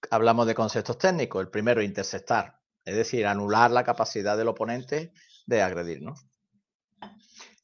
hablamos 0.09 0.47
de 0.47 0.55
conceptos 0.55 0.97
técnicos. 0.97 1.41
El 1.41 1.49
primero, 1.49 1.81
interceptar, 1.81 2.59
es 2.85 2.95
decir, 2.95 3.25
anular 3.25 3.71
la 3.71 3.83
capacidad 3.83 4.37
del 4.37 4.47
oponente 4.47 5.13
de 5.45 5.61
agredirnos. 5.61 6.25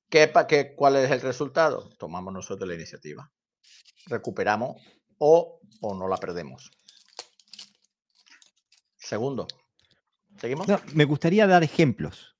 ¿Qué, 0.09 0.31
qué, 0.47 0.75
¿Cuál 0.75 0.97
es 0.97 1.11
el 1.11 1.21
resultado? 1.21 1.89
Tomamos 1.97 2.33
nosotros 2.33 2.67
la 2.67 2.75
iniciativa. 2.75 3.31
Recuperamos 4.05 4.81
o, 5.17 5.59
o 5.81 5.95
no 5.95 6.07
la 6.07 6.17
perdemos. 6.17 6.71
Segundo, 8.97 9.47
¿seguimos? 10.37 10.67
me 10.93 11.05
gustaría 11.05 11.47
dar 11.47 11.63
ejemplos 11.63 12.35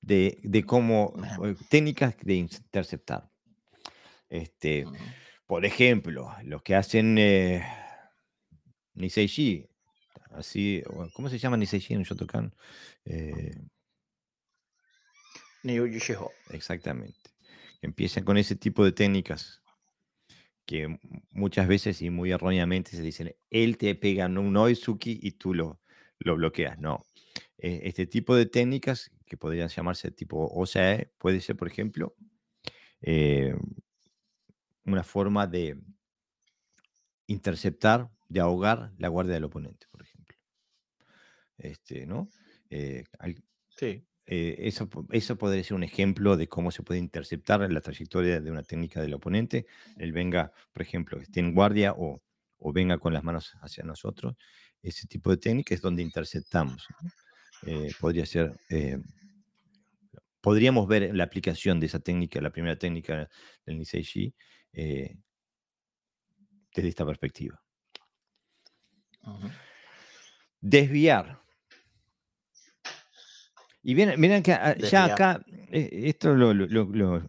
de, 0.00 0.64
cómo, 0.66 1.14
eh, 1.44 1.56
técnicas 1.68 2.16
de 2.20 2.34
interceptar. 2.34 3.30
Este, 4.28 4.84
Por 5.54 5.64
ejemplo, 5.64 6.34
los 6.42 6.62
que 6.64 6.74
hacen 6.74 7.16
eh, 7.16 7.64
Niseiji, 8.94 9.68
así, 10.32 10.82
¿cómo 11.12 11.28
se 11.28 11.38
llama 11.38 11.56
Niseiji 11.56 11.94
en 11.94 12.02
Shotokan? 12.02 12.52
Eh, 13.04 13.54
Exactamente. 16.50 17.30
Empiezan 17.82 18.24
con 18.24 18.36
ese 18.36 18.56
tipo 18.56 18.84
de 18.84 18.90
técnicas 18.90 19.62
que 20.66 20.98
muchas 21.30 21.68
veces 21.68 22.02
y 22.02 22.10
muy 22.10 22.32
erróneamente 22.32 22.90
se 22.90 23.02
dicen, 23.02 23.36
él 23.48 23.78
te 23.78 23.94
pega 23.94 24.26
un 24.26 24.56
Oizuki 24.56 25.20
y 25.22 25.30
tú 25.38 25.54
lo, 25.54 25.80
lo 26.18 26.34
bloqueas. 26.34 26.80
No. 26.80 27.06
E, 27.58 27.82
este 27.84 28.08
tipo 28.08 28.34
de 28.34 28.46
técnicas, 28.46 29.12
que 29.24 29.36
podrían 29.36 29.68
llamarse 29.68 30.10
tipo 30.10 30.50
OSAE, 30.52 31.12
puede 31.16 31.40
ser, 31.40 31.54
por 31.54 31.68
ejemplo, 31.68 32.16
eh, 33.02 33.54
una 34.84 35.02
forma 35.02 35.46
de 35.46 35.78
interceptar 37.26 38.10
de 38.28 38.40
ahogar 38.40 38.92
la 38.98 39.08
guardia 39.08 39.34
del 39.34 39.44
oponente, 39.44 39.86
por 39.90 40.02
ejemplo. 40.02 40.36
Este, 41.56 42.06
¿no? 42.06 42.28
Eh, 42.70 43.04
sí. 43.68 44.06
Eh, 44.26 44.56
eso, 44.60 44.88
eso 45.10 45.36
podría 45.36 45.62
ser 45.62 45.74
un 45.74 45.84
ejemplo 45.84 46.38
de 46.38 46.48
cómo 46.48 46.70
se 46.70 46.82
puede 46.82 46.98
interceptar 46.98 47.70
la 47.70 47.80
trayectoria 47.82 48.40
de 48.40 48.50
una 48.50 48.62
técnica 48.62 49.02
del 49.02 49.14
oponente. 49.14 49.66
Él 49.98 50.12
venga, 50.12 50.50
por 50.72 50.82
ejemplo, 50.82 51.20
esté 51.20 51.40
en 51.40 51.54
guardia 51.54 51.94
o, 51.96 52.22
venga 52.72 52.96
con 52.98 53.12
las 53.12 53.22
manos 53.22 53.52
hacia 53.60 53.84
nosotros. 53.84 54.34
Ese 54.80 55.06
tipo 55.06 55.30
de 55.30 55.36
técnica 55.36 55.74
es 55.74 55.82
donde 55.82 56.02
interceptamos. 56.02 56.86
Eh, 57.66 57.92
podría 58.00 58.24
ser 58.24 58.56
podríamos 60.44 60.86
ver 60.86 61.14
la 61.16 61.24
aplicación 61.24 61.80
de 61.80 61.86
esa 61.86 62.00
técnica, 62.00 62.38
la 62.38 62.50
primera 62.50 62.76
técnica 62.76 63.30
del 63.64 63.78
Nisei 63.78 64.34
eh, 64.74 65.16
desde 66.74 66.88
esta 66.88 67.06
perspectiva. 67.06 67.60
Desviar. 70.60 71.40
Y 73.82 73.94
miren, 73.94 74.42
que 74.42 74.52
ah, 74.52 74.76
ya 74.78 75.04
acá, 75.04 75.44
eh, 75.70 75.90
esto 76.04 76.34
lo, 76.34 77.22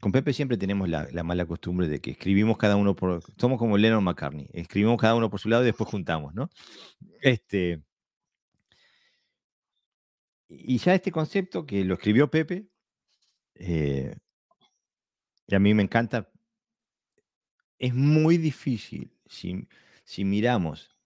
con 0.00 0.10
Pepe 0.10 0.32
siempre 0.32 0.56
tenemos 0.56 0.88
la, 0.88 1.22
mala 1.22 1.46
costumbre 1.46 1.86
de 1.86 2.00
que 2.00 2.10
escribimos 2.10 2.58
cada 2.58 2.74
uno 2.74 2.96
por, 2.96 3.22
somos 3.38 3.56
como 3.56 3.78
Lennon 3.78 4.02
McCartney, 4.02 4.48
escribimos 4.52 5.00
cada 5.00 5.14
uno 5.14 5.30
por 5.30 5.38
su 5.38 5.48
lado 5.48 5.62
y 5.62 5.66
después 5.66 5.88
juntamos, 5.88 6.34
¿no? 6.34 6.50
Este, 7.20 7.84
y 10.48 10.78
ya 10.78 10.94
este 10.94 11.12
concepto 11.12 11.64
que 11.64 11.84
lo 11.84 11.94
escribió 11.94 12.28
Pepe, 12.28 12.66
eh, 13.54 14.16
y 15.46 15.54
a 15.54 15.60
mí 15.60 15.72
me 15.72 15.84
encanta, 15.84 16.28
es 17.82 17.94
muy 17.94 18.38
difícil 18.38 19.12
si, 19.26 19.68
si 20.04 20.24
miramos 20.24 20.96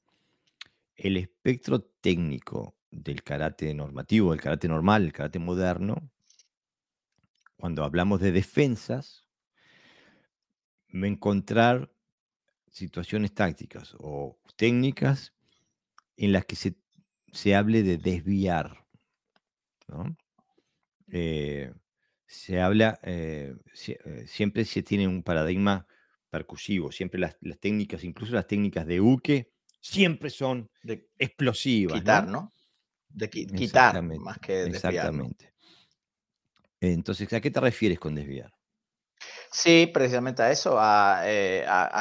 el 0.95 1.17
espectro 1.17 1.81
técnico 1.81 2.77
del 2.91 3.23
karate 3.23 3.73
normativo, 3.73 4.33
del 4.33 4.43
karate 4.43 4.69
normal, 4.69 5.05
el 5.05 5.13
karate 5.13 5.39
moderno, 5.39 6.11
cuando 7.57 7.83
hablamos 7.83 8.21
de 8.21 8.31
defensas, 8.31 9.27
encontrar 10.93 11.91
situaciones 12.71 13.33
tácticas 13.33 13.97
o 13.99 14.39
técnicas 14.57 15.33
en 16.19 16.33
las 16.33 16.45
que 16.45 16.57
se, 16.57 16.77
se 17.33 17.55
hable 17.55 17.83
de 17.83 17.97
desviar 17.97 18.87
eh, 21.09 21.73
se 22.27 22.61
habla, 22.61 22.99
eh, 23.03 23.55
eh, 23.87 24.25
siempre 24.27 24.67
se 24.67 24.83
tiene 24.83 25.09
un 25.09 25.23
paradigma 25.23 25.87
percusivo, 26.37 26.93
siempre 26.93 27.19
las, 27.19 27.39
técnicas, 27.59 28.05
incluso 28.05 28.35
las 28.35 28.47
técnicas 28.47 28.87
de 28.87 29.01
uke, 29.01 29.51
siempre 29.81 30.29
son 30.29 30.71
de 30.83 31.09
explosivas. 31.19 31.99
Quitar, 31.99 32.29
¿no? 32.29 32.53
De 33.09 33.31
quitar 33.31 34.03
más 34.03 34.39
que 34.39 34.53
desviar. 34.65 34.95
Exactamente. 34.95 35.55
Entonces, 36.79 37.33
¿a 37.33 37.41
qué 37.41 37.51
te 37.51 37.61
refieres 37.61 37.99
con 37.99 38.15
desviar? 38.15 38.53
Sí, 39.51 39.91
precisamente 39.95 40.43
a 40.43 40.51
eso, 40.51 40.77
a, 40.79 41.23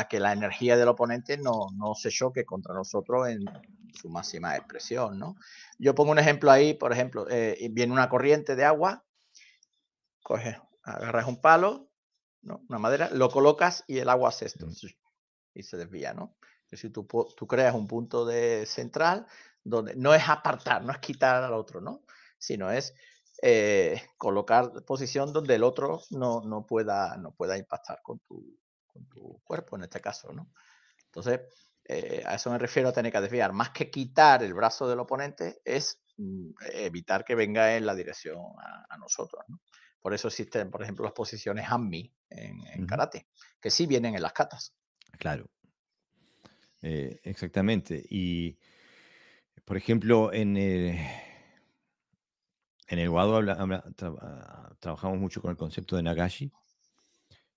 que 0.10 0.20
la 0.20 0.34
energía 0.34 0.76
del 0.76 0.90
oponente 0.90 1.38
no, 1.38 1.70
no, 1.74 1.95
se 1.95 2.10
choque 2.10 2.44
contra 2.44 2.74
nosotros 2.74 3.30
en 3.30 3.45
su 3.94 4.10
máxima 4.10 4.57
expresión, 4.57 5.18
¿no? 5.18 5.38
Yo 5.80 5.95
pongo 5.95 6.12
un 6.12 6.20
ejemplo 6.20 6.52
ahí, 6.52 6.74
por 6.74 6.91
ejemplo, 6.91 7.26
eh, 7.30 7.70
viene 7.72 7.94
una 7.94 8.10
corriente 8.10 8.57
de 8.57 8.66
agua, 8.66 9.06
coges, 10.22 10.57
agarras 10.84 11.28
un 11.28 11.40
palo, 11.40 11.90
una 12.45 12.80
madera, 12.80 13.09
lo 13.11 13.30
colocas 13.30 13.84
y 13.88 13.97
el 13.99 14.09
agua 14.09 14.30
hace 14.30 14.45
esto 14.45 14.67
y 15.53 15.63
se 15.63 15.77
desvía, 15.77 16.13
¿no? 16.13 16.35
Es 16.65 16.72
decir, 16.72 16.91
tú, 16.91 17.07
tú 17.35 17.47
creas 17.47 17.76
un 17.76 17.88
punto 17.88 18.26
de 18.26 18.65
central 18.65 19.26
donde 19.63 19.95
no 19.95 20.13
es 20.13 20.27
apartar, 20.27 20.84
no 20.84 20.91
es 20.91 20.99
quitar 20.99 21.43
al 21.43 21.53
otro, 21.53 21.81
¿no? 21.81 22.03
Sino 22.38 22.72
es 22.72 22.93
eh, 23.41 24.01
colocar 24.17 24.72
posición 24.85 25.34
donde 25.34 25.55
el 25.55 25.63
otro 25.63 26.01
no, 26.11 26.41
no, 26.41 26.65
pueda, 26.65 27.17
no 27.17 27.31
pueda 27.34 27.57
impactar 27.57 28.01
con 28.01 28.19
tu, 28.19 28.57
con 28.85 29.05
tu 29.07 29.41
cuerpo, 29.43 29.76
en 29.76 29.84
este 29.84 29.99
caso, 29.99 30.31
¿no? 30.31 30.51
Entonces, 31.05 31.41
eh, 31.88 32.23
a 32.26 32.35
eso 32.35 32.49
me 32.49 32.57
refiero 32.57 32.89
a 32.89 32.93
tener 32.93 33.11
que 33.11 33.22
desviar. 33.22 33.53
Más 33.53 33.69
que 33.69 33.89
quitar 33.91 34.43
el 34.43 34.53
brazo 34.53 34.88
del 34.88 34.99
oponente, 34.99 35.61
es 35.63 36.01
mm, 36.17 36.51
evitar 36.73 37.23
que 37.23 37.35
venga 37.35 37.76
en 37.76 37.85
la 37.85 37.93
dirección 37.93 38.39
a, 38.89 38.97
nosotros. 38.97 39.43
Por 40.06 40.14
eso 40.14 40.27
existen, 40.27 40.69
por 40.69 40.84
ejemplo, 40.84 41.03
las 41.03 41.15
posiciones 41.15 41.65
Hanmi 41.68 42.14
en, 42.30 42.86
karate, 42.86 43.26
que 43.60 43.72
sí 43.72 43.88
vienen 43.88 44.14
en 44.14 44.22
las 44.22 44.34
katas. 44.34 44.76
Claro. 45.18 45.49
Eh, 46.84 47.19
exactamente. 47.23 48.06
Y, 48.07 48.56
por 49.65 49.77
ejemplo, 49.77 50.32
en 50.32 50.57
el, 50.57 50.95
en 52.88 52.99
el 52.99 53.10
Wado 53.10 53.41
trabajamos 54.77 55.18
mucho 55.18 55.41
con 55.41 55.49
el 55.49 55.57
concepto 55.57 55.95
de 55.95 56.03
Nagashi, 56.03 56.52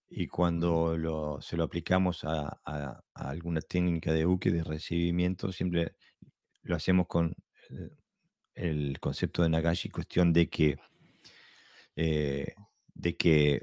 y 0.09 0.27
cuando 0.27 1.43
se 1.43 1.55
lo 1.55 1.65
aplicamos 1.65 2.25
a, 2.25 3.05
alguna 3.13 3.61
técnica 3.61 4.11
de 4.11 4.25
uke, 4.25 4.51
de 4.51 4.65
recibimiento, 4.65 5.53
siempre 5.53 5.97
lo 6.63 6.77
hacemos 6.77 7.09
con 7.09 7.35
el, 8.55 8.99
concepto 9.01 9.43
de 9.43 9.51
Nagashi, 9.51 9.91
cuestión 9.91 10.33
de 10.33 10.49
que, 10.49 10.79
eh, 11.99 12.55
de 12.95 13.17
que 13.17 13.63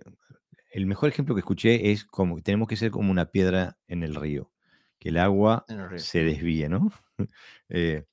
el 0.72 0.86
mejor 0.86 1.10
ejemplo 1.10 1.36
que 1.36 1.40
escuché 1.40 1.91
es 1.91 2.06
como 2.06 2.36
que 2.36 2.41
tenemos 2.41 2.68
que 2.68 2.76
ser 2.76 2.91
como 2.91 3.12
una 3.12 3.32
piedra 3.32 3.78
en 3.88 4.03
el 4.03 4.16
río, 4.16 4.52
que 4.99 5.10
el 5.10 5.18
agua 5.18 5.66
se 5.98 6.24
desvíe, 6.24 6.70
¿no? 6.70 6.91
Eh, 7.70 8.06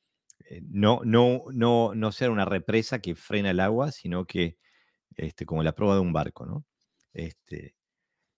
eh, 0.49 0.62
no, 0.69 1.01
no, 1.05 1.44
no, 1.53 1.94
no 1.94 2.12
ser 2.12 2.31
una 2.31 2.44
represa 2.44 3.01
que 3.01 3.15
frena 3.15 3.51
el 3.51 3.61
agua, 3.61 3.93
sino 3.93 4.27
que 4.27 4.57
este, 5.16 5.44
como 5.44 5.62
la 5.62 5.74
prueba 5.74 5.94
de 5.97 6.01
un 6.01 6.12
barco, 6.12 6.47
¿no? 6.47 6.65
Este, 7.12 7.74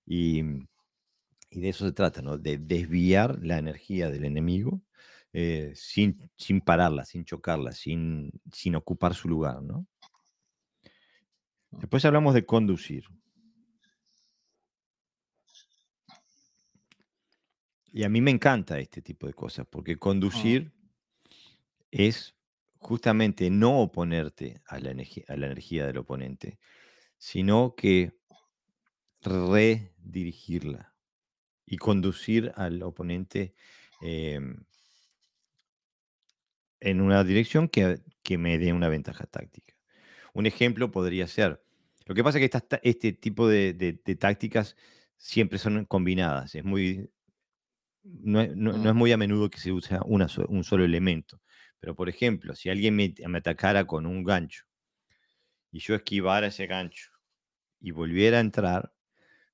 Mm, 0.07 0.67
y, 1.51 1.61
de 1.61 1.69
eso 1.69 1.87
se 1.87 1.93
trata, 1.93 2.23
¿no? 2.23 2.39
De 2.39 2.59
desviar 2.59 3.39
la 3.43 3.59
energía 3.59 4.11
del 4.11 4.25
enemigo 4.25 4.83
eh, 5.33 5.73
sin, 5.75 6.31
sin 6.37 6.61
pararla, 6.61 7.05
sin 7.05 7.25
chocarla, 7.25 7.73
sin, 7.73 8.33
sin 8.53 8.77
ocupar 8.77 9.15
su 9.15 9.29
lugar, 9.29 9.63
¿no? 9.63 9.87
Mm. 11.77 11.81
Después 11.81 12.05
hablamos 12.05 12.35
de 12.35 12.45
conducir. 12.45 13.05
Y 17.93 18.03
a 18.03 18.09
mí 18.09 18.21
me 18.21 18.33
encanta 18.33 18.79
este 18.81 19.03
tipo 19.03 19.27
de 19.27 19.35
cosas, 19.35 19.67
porque 19.71 19.93
ah. 19.93 19.99
conducir 19.99 20.73
es 21.91 22.35
justamente 22.79 23.49
no 23.51 23.81
oponerte 23.81 24.61
a 24.67 24.79
la, 24.79 24.91
energía, 24.91 25.25
a 25.29 25.37
la 25.37 25.47
energía 25.47 25.87
del 25.87 25.99
oponente, 25.99 26.59
sino 27.17 27.75
que 27.75 28.13
redirigirla 29.23 30.95
y 31.65 31.79
conducir 31.79 32.53
al 32.57 32.83
oponente 32.83 33.55
em, 34.03 34.65
en 36.81 37.01
una 37.01 37.25
dirección 37.25 37.69
que, 37.69 38.03
me 38.37 38.59
dé 38.59 38.73
una 38.73 38.89
ventaja 38.89 39.27
táctica. 39.27 39.75
Un 40.35 40.47
ejemplo 40.47 40.91
podría 40.91 41.27
ser, 41.27 41.64
lo 42.07 42.15
que 42.15 42.23
pasa 42.23 42.39
es 42.39 42.51
que 42.51 42.61
este 42.83 43.13
tipo 43.13 43.49
de, 43.49 43.99
tácticas 44.19 44.77
siempre 45.17 45.59
son 45.59 45.85
combinadas, 45.87 46.55
es 46.55 46.65
muy, 46.65 47.09
no, 48.03 48.41
es 48.41 48.55
mm. 48.55 48.97
muy 48.97 49.13
a 49.13 49.17
menudo 49.17 49.49
que 49.49 49.59
se 49.59 49.73
use 49.73 49.99
un 50.05 50.65
solo 50.65 50.85
elemento. 50.85 51.41
Pero, 51.81 51.95
por 51.95 52.09
ejemplo, 52.09 52.55
si 52.55 52.71
alguien 52.71 52.97
me, 52.97 53.15
me 53.29 53.39
atacara 53.39 53.87
con 53.87 54.07
un 54.07 54.25
gancho 54.25 54.65
y 55.71 55.81
yo 55.81 55.95
esquivara 55.95 56.47
ese 56.47 56.67
gancho 56.67 57.11
y 57.81 57.91
volviera 57.91 58.39
a 58.39 58.41
entrar, 58.41 58.93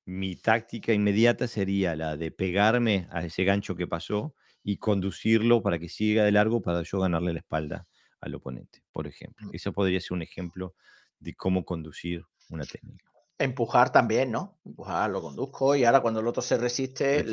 mi 0.05 0.37
táctica 0.37 0.93
inmediata 0.93 1.47
sería 1.47 1.95
la 1.97 2.17
de 2.17 2.31
pegarme 2.31 3.09
a 3.11 3.25
ese 3.25 3.45
gancho 3.45 3.77
que 3.77 3.87
pasó 3.87 4.35
y 4.63 4.77
conducirlo 4.77 5.63
para 5.63 5.79
que 5.79 5.89
siga 5.89 6.25
de 6.25 6.33
largo 6.33 6.63
para 6.63 6.83
yo 6.83 7.01
ganarle 7.01 7.33
la 7.33 7.41
espalda 7.41 7.87
al 8.21 8.35
oponente, 8.35 8.83
por 8.93 9.07
ejemplo. 9.07 9.49
Mm. 9.49 9.51
Eso 9.55 9.73
podría 9.73 10.01
ser 10.01 10.13
un 10.13 10.23
ejemplo 10.23 10.75
de 11.19 11.35
cómo 11.35 11.65
conducir 11.65 12.25
una 12.51 12.65
técnica. 12.65 13.05
Empujar 13.39 13.91
también, 13.91 14.31
¿no? 14.31 14.61
Empujar, 14.67 15.09
lo 15.11 15.23
conduzco 15.23 15.75
y 15.75 15.85
ahora 15.85 16.01
cuando 16.01 16.21
el 16.21 16.27
otro 16.27 16.43
se 16.43 16.59
resiste 16.59 17.25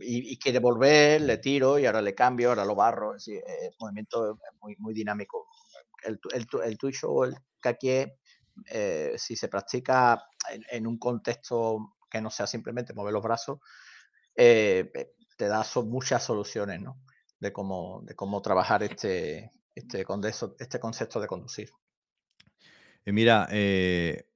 y, 0.00 0.38
quiere 0.38 0.58
volver, 0.58 1.22
le 1.22 1.38
tiro 1.38 1.78
y 1.78 1.86
ahora 1.86 2.02
le 2.02 2.14
cambio, 2.14 2.50
ahora 2.50 2.66
lo 2.66 2.74
barro. 2.74 3.14
Es 3.14 3.30
movimiento 3.80 4.38
muy, 4.60 4.76
muy 4.78 4.92
dinámico. 4.92 5.46
El, 6.02 6.20
el, 6.34 6.46
el 6.64 6.76
tuyo 6.76 7.10
o 7.10 7.24
el 7.24 7.34
caquié, 7.60 8.18
eh, 8.66 9.14
si 9.16 9.36
se 9.36 9.48
practica 9.48 10.22
en, 10.70 10.86
un 10.86 10.98
contexto 10.98 11.94
que 12.10 12.20
no 12.20 12.30
sea 12.30 12.46
simplemente 12.46 12.92
mover 12.92 13.14
los 13.14 13.22
brazos, 13.22 13.58
eh, 14.36 14.90
eh, 14.94 15.14
te 15.36 15.48
da 15.48 15.64
muchas 15.84 16.22
soluciones, 16.22 16.80
¿no? 16.80 17.00
De 17.40 17.52
cómo, 17.52 18.02
de 18.04 18.14
cómo 18.14 18.42
trabajar 18.42 18.82
este, 18.82 19.50
este, 19.74 20.04
este 20.58 20.80
concepto 20.80 21.20
de 21.20 21.26
conducir. 21.26 21.70
Eh, 23.04 24.26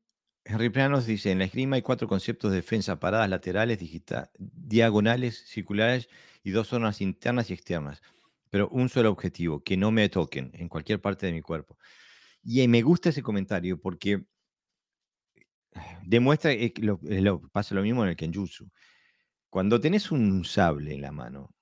Henry 0.51 0.71
Planos 0.71 1.05
dice, 1.05 1.31
en 1.31 1.41
la 1.41 1.45
esgrima 1.45 1.77
hay 1.77 1.83
cuatro 1.83 2.09
conceptos 2.09 2.51
de 2.51 2.57
defensa, 2.57 2.99
paradas 2.99 3.29
laterales, 3.29 3.79
diagonales, 4.39 5.45
circulares 5.47 6.09
y 6.43 6.53
dos 6.53 6.69
zonas 6.69 7.03
internas 7.03 7.51
y 7.51 7.53
externas, 7.53 8.01
pero 8.49 8.67
un 8.71 8.89
solo 8.89 9.11
objetivo, 9.11 9.63
que 9.63 9.77
no 9.77 9.91
me 9.91 10.09
toquen 10.09 10.51
en 10.55 10.71
cualquier 10.71 11.03
parte 11.03 11.27
de 11.27 11.35
mi 11.35 11.43
cuerpo. 11.43 11.77
Y 12.43 12.67
me 12.67 12.81
gusta 12.81 13.11
ese 13.11 13.23
comentario 13.23 13.79
porque 13.79 14.25
demuestra 16.03 16.57
que 16.57 16.73
lo, 16.81 16.99
pasa 17.53 17.75
lo 17.75 17.83
mismo 17.83 18.03
en 18.05 18.09
el 18.09 18.17
Kenjutsu. 18.17 18.71
Cuando 19.51 19.79
tenés 19.79 20.11
un 20.11 20.47
sable 20.47 20.95
en 20.95 21.03
la 21.03 21.13
mano, 21.13 21.55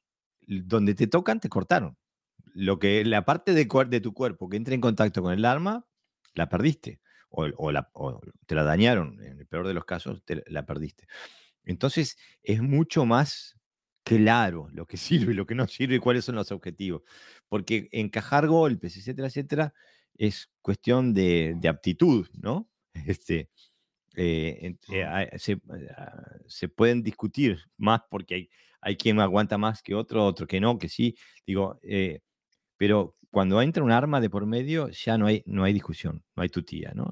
donde 0.46 0.94
te 0.94 1.08
tocan, 1.08 1.40
te 1.40 1.48
cortaron. 1.48 1.98
Lo 2.54 2.78
que 2.78 3.04
la 3.04 3.24
parte 3.24 3.52
de, 3.52 3.66
de 3.88 4.00
tu 4.00 4.14
cuerpo 4.14 4.48
que 4.48 4.56
entra 4.58 4.74
en 4.74 4.80
contacto 4.80 5.22
con 5.22 5.32
el 5.32 5.44
arma, 5.44 5.84
la 6.34 6.48
perdiste. 6.48 7.00
O, 7.30 7.70
la, 7.70 7.90
te 8.46 8.54
la 8.54 8.62
dañaron, 8.62 9.22
en 9.22 9.38
el 9.38 9.46
peor 9.46 9.66
de 9.66 9.74
los 9.74 9.84
casos, 9.84 10.24
te 10.24 10.42
la 10.46 10.64
perdiste. 10.64 11.06
Entonces, 11.64 12.16
es 12.42 12.62
mucho 12.62 13.04
más 13.04 13.56
claro 14.04 14.68
lo 14.72 14.86
que 14.86 14.96
sirve, 15.32 15.34
lo 15.34 15.46
que 15.46 15.54
no 15.54 15.66
sirve 15.66 15.96
y 15.96 15.98
cuáles 15.98 16.24
son 16.24 16.36
los 16.36 16.52
objetivos. 16.52 17.02
Porque 17.48 17.88
encajar 17.92 18.46
golpes, 18.46 18.96
etcétera, 18.96 19.28
etcétera, 19.28 19.74
es 20.16 20.50
cuestión 20.62 21.12
de, 21.12 21.58
aptitud, 21.68 22.28
¿no? 22.34 22.68
Este, 23.06 23.50
eh, 24.16 24.74
eh, 24.88 25.04
ah, 25.04 25.26
se, 26.46 26.68
pueden 26.68 27.02
discutir 27.02 27.58
más 27.76 28.00
porque 28.08 28.34
hay, 28.34 28.50
hay 28.80 28.96
quien 28.96 29.20
aguanta 29.20 29.58
más 29.58 29.82
que 29.82 29.94
otro, 29.94 30.24
otro 30.24 30.46
que 30.46 30.60
no, 30.60 30.78
que 30.78 30.88
sí. 30.88 31.14
Digo, 31.46 31.78
eh, 31.82 32.20
pero 32.78 33.16
cuando 33.36 33.60
entra 33.60 33.84
un 33.84 33.92
arma 33.92 34.18
de 34.22 34.30
por 34.30 34.46
medio, 34.46 34.88
ya 34.88 35.18
no 35.18 35.26
hay, 35.26 35.42
no 35.44 35.62
hay 35.62 35.74
discusión, 35.74 36.24
no 36.34 36.42
hay 36.42 36.48
tutía, 36.48 36.92
¿no? 36.94 37.10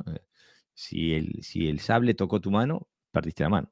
Si 0.72 1.12
el, 1.12 1.42
si 1.42 1.68
el 1.68 1.80
sable 1.80 2.14
tocó 2.14 2.40
tu 2.40 2.50
mano, 2.50 2.88
perdiste 3.12 3.42
la 3.42 3.50
mano. 3.50 3.70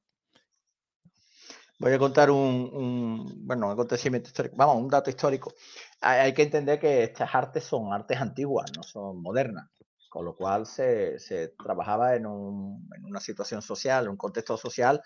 Voy 1.78 1.94
a 1.94 1.98
contar 1.98 2.30
un, 2.30 3.26
bueno, 3.46 3.68
un 3.68 3.72
un 3.72 4.88
dato 4.90 5.08
histórico. 5.08 5.54
Hay, 6.02 6.34
que 6.34 6.42
entender 6.42 6.78
que 6.78 7.04
estas 7.04 7.34
artes 7.34 7.64
son 7.64 7.90
artes 7.90 8.20
antiguas, 8.20 8.70
no 8.76 8.82
son 8.82 9.22
modernas, 9.22 9.70
con 10.10 10.26
lo 10.26 10.36
cual 10.36 10.66
se, 10.66 11.16
trabajaba 11.56 12.16
en, 12.16 12.26
una 12.26 13.20
situación 13.20 13.62
social, 13.62 14.04
en 14.04 14.10
un 14.10 14.18
contexto 14.18 14.58
social 14.58 15.00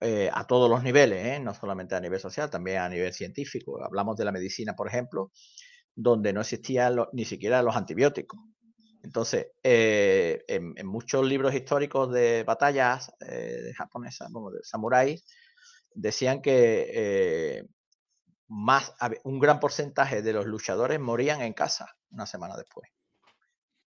eh, 0.00 0.28
a 0.30 0.46
todos 0.46 0.68
los 0.68 0.82
niveles, 0.82 1.24
¿eh? 1.24 1.40
no 1.40 1.54
solamente 1.54 1.94
a 1.94 2.00
nivel 2.00 2.20
social, 2.20 2.50
también 2.50 2.82
a 2.82 2.90
nivel 2.90 3.14
científico. 3.14 3.82
Hablamos 3.82 4.18
de 4.18 4.26
la 4.26 4.32
medicina, 4.32 4.76
por 4.76 4.88
ejemplo, 4.88 5.32
donde 6.00 6.32
no 6.32 6.42
existían 6.42 6.96
ni 7.12 7.24
siquiera 7.24 7.60
los 7.60 7.74
antibióticos. 7.74 8.38
Entonces, 9.02 9.48
eh, 9.64 10.44
en, 10.46 10.86
muchos 10.86 11.26
libros 11.26 11.54
históricos 11.54 12.12
de 12.12 12.44
batallas 12.44 13.10
japonesas, 13.76 14.30
como 14.32 14.52
de 14.52 14.60
samuráis, 14.62 15.24
decían 15.92 16.40
que 16.40 16.90
eh, 16.94 17.68
más, 18.46 18.94
un 19.24 19.40
gran 19.40 19.58
porcentaje 19.58 20.22
de 20.22 20.32
los 20.32 20.46
luchadores 20.46 21.00
morían 21.00 21.42
en 21.42 21.52
casa 21.52 21.96
una 22.10 22.26
semana 22.26 22.56
después. 22.56 22.88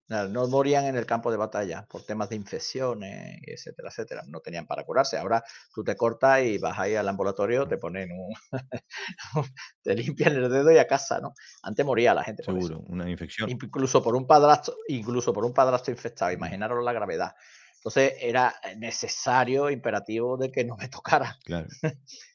No 0.10 0.48
morían 0.48 0.86
en 0.86 0.95
el 0.95 1.06
campo 1.06 1.30
de 1.30 1.38
batalla 1.38 1.86
por 1.88 2.03
temas 2.03 2.30
de 2.30 2.36
infecciones, 2.36 3.40
etcétera, 3.45 3.90
etcétera. 3.90 4.23
No 4.27 4.40
tenían 4.40 4.65
para 4.65 4.84
curarse. 4.84 5.18
Ahora 5.19 5.44
tú 5.73 5.84
te 5.84 5.95
cortas 5.95 6.41
y 6.41 6.57
vas 6.57 6.80
ahí 6.80 6.95
al 6.95 7.07
ambulatorio, 7.07 7.68
te 7.68 7.77
ponen 7.77 8.11
un. 8.11 8.34
te 9.84 9.94
limpian 9.94 10.34
el 10.34 10.49
dedo 10.49 10.72
y 10.72 10.77
a 10.80 10.88
casa, 10.88 11.19
¿no? 11.19 11.34
Antes 11.61 11.86
moría 11.86 12.15
la 12.15 12.23
gente. 12.23 12.41
Seguro, 12.41 12.80
una 12.88 13.07
infección. 13.07 13.52
Incluso 13.52 14.02
por 14.02 14.15
un 14.15 14.26
padrastro, 14.26 14.76
incluso 14.88 15.31
por 15.31 15.45
un 15.45 15.53
padrastro 15.53 15.94
infectado. 15.94 16.31
Imaginaros 16.31 16.84
la 16.84 16.94
gravedad. 16.94 17.36
Entonces 17.80 18.15
era 18.19 18.53
necesario, 18.77 19.69
imperativo 19.69 20.38
de 20.38 20.52
que 20.52 20.65
no 20.65 20.76
me 20.76 20.90
tocara. 20.90 21.38
Claro. 21.45 21.68
de 21.81 21.94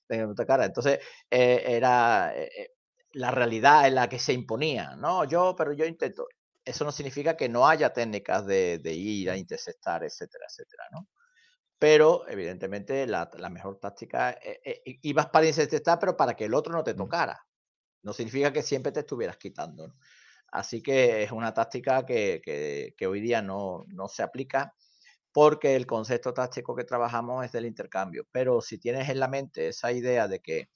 que 0.09 0.19
no 0.19 0.29
me 0.29 0.35
tocara. 0.35 0.65
Entonces 0.65 1.01
eh, 1.31 1.63
era 1.67 2.33
eh, 2.35 2.51
eh, 2.57 2.71
la 3.13 3.31
realidad 3.31 3.87
en 3.87 3.97
la 3.97 4.09
que 4.09 4.19
se 4.19 4.33
imponía. 4.33 4.97
No, 4.97 5.25
yo, 5.25 5.55
pero 5.57 5.73
yo 5.73 5.85
intento. 5.85 6.29
Eso 6.65 6.85
no 6.85 6.93
significa 6.93 7.37
que 7.37 7.49
no 7.49 7.69
haya 7.69 7.93
técnicas 7.93 8.47
de, 8.47 8.81
ir 8.85 9.31
a 9.31 9.37
interceptar, 9.37 10.05
etcétera, 10.05 10.47
etcétera, 10.49 10.85
¿no? 10.93 11.09
Pero 11.79 12.27
evidentemente 12.29 13.07
la, 13.07 13.29
mejor 13.51 13.79
táctica, 13.79 14.39
ibas 15.03 15.27
para 15.27 15.47
interceptar, 15.47 15.99
pero 15.99 16.17
para 16.17 16.35
que 16.35 16.47
el 16.47 16.55
otro 16.55 16.73
no 16.73 16.85
te 16.85 16.95
tocara. 16.95 17.47
No 18.03 18.13
significa 18.13 18.53
que 18.53 18.63
siempre 18.63 18.93
te 18.93 19.01
estuvieras 19.01 19.37
quitando. 19.37 19.95
Así 20.53 20.83
que 20.83 21.25
es 21.25 21.33
una 21.33 21.53
táctica 21.53 22.07
que, 22.07 22.93
que 22.97 23.07
hoy 23.07 23.21
día 23.21 23.43
no, 23.43 23.85
no 23.89 24.09
se 24.09 24.23
aplica 24.23 24.75
porque 25.35 25.75
el 25.75 25.85
concepto 25.85 26.33
táctico 26.33 26.77
que 26.77 26.85
trabajamos 26.85 27.45
es 27.45 27.51
del 27.51 27.67
intercambio. 27.67 28.25
Pero 28.31 28.61
si 28.61 28.79
tienes 28.79 29.09
en 29.09 29.19
la 29.19 29.27
mente 29.27 29.67
esa 29.67 29.91
idea 29.91 30.29
de 30.29 30.41
que 30.41 30.69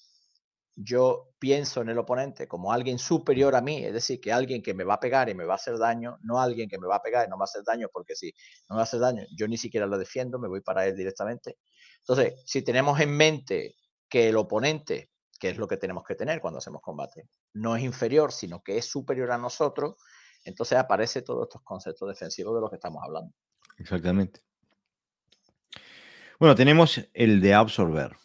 yo 0.80 1.32
pienso 1.40 1.82
en 1.82 1.88
el 1.88 1.98
oponente 1.98 2.46
como 2.46 2.72
alguien 2.72 3.00
superior 3.00 3.56
a 3.56 3.60
mí, 3.60 3.84
es 3.84 3.92
decir, 3.92 4.20
que 4.20 4.32
alguien 4.32 4.62
que 4.62 4.74
me 4.74 4.84
va 4.84 4.94
a 4.94 5.00
pegar 5.00 5.28
y 5.28 5.34
me 5.34 5.44
va 5.44 5.55
a 5.55 5.56
hacer 5.56 5.76
daño, 5.76 6.18
no 6.22 6.40
alguien 6.40 6.68
que 6.68 6.78
me 6.78 6.86
va 6.86 6.96
a 6.96 7.02
pegar 7.02 7.26
y 7.26 7.30
no 7.30 7.36
me 7.36 7.40
va 7.40 7.44
a 7.44 7.50
hacer 7.50 7.64
daño, 7.64 7.88
porque 7.92 8.14
si 8.14 8.32
no 8.68 8.74
me 8.74 8.76
va 8.76 8.82
a 8.82 8.84
hacer 8.84 9.00
daño, 9.00 9.24
yo 9.36 9.48
ni 9.48 9.56
siquiera 9.56 9.86
lo 9.86 9.98
defiendo, 9.98 10.38
me 10.38 10.46
voy 10.46 10.60
para 10.60 10.86
él 10.86 10.96
directamente. 10.96 11.59
Entonces, 11.98 12.40
si 12.46 12.62
tenemos 12.62 13.00
en 13.00 13.10
mente 13.10 13.74
que 14.09 14.28
el 14.28 14.36
oponente, 14.36 15.10
que 15.40 15.50
es 15.50 15.56
lo 15.56 15.66
que 15.66 15.78
tenemos 15.78 16.05
que 16.05 16.14
tener 16.14 16.40
cuando 16.40 16.59
hacemos 16.59 16.80
combate, 16.80 17.28
no 17.55 17.74
es 17.74 17.82
inferior, 17.82 18.30
sino 18.30 18.62
que 18.62 18.78
es 18.78 18.84
superior 18.84 19.32
a 19.32 19.38
nosotros, 19.38 19.96
entonces 20.44 20.78
aparece 20.78 21.22
todos 21.22 21.48
estos 21.48 21.62
conceptos 21.62 22.09
defensivos 22.09 22.55
de 22.55 22.60
los 22.60 22.70
que 22.70 22.76
estamos 22.76 23.02
hablando. 23.05 23.34
Exactamente. 23.78 24.42
Bueno, 26.38 26.55
tenemos 26.55 27.00
el 27.14 27.40
de 27.40 27.55
absorber. 27.55 28.16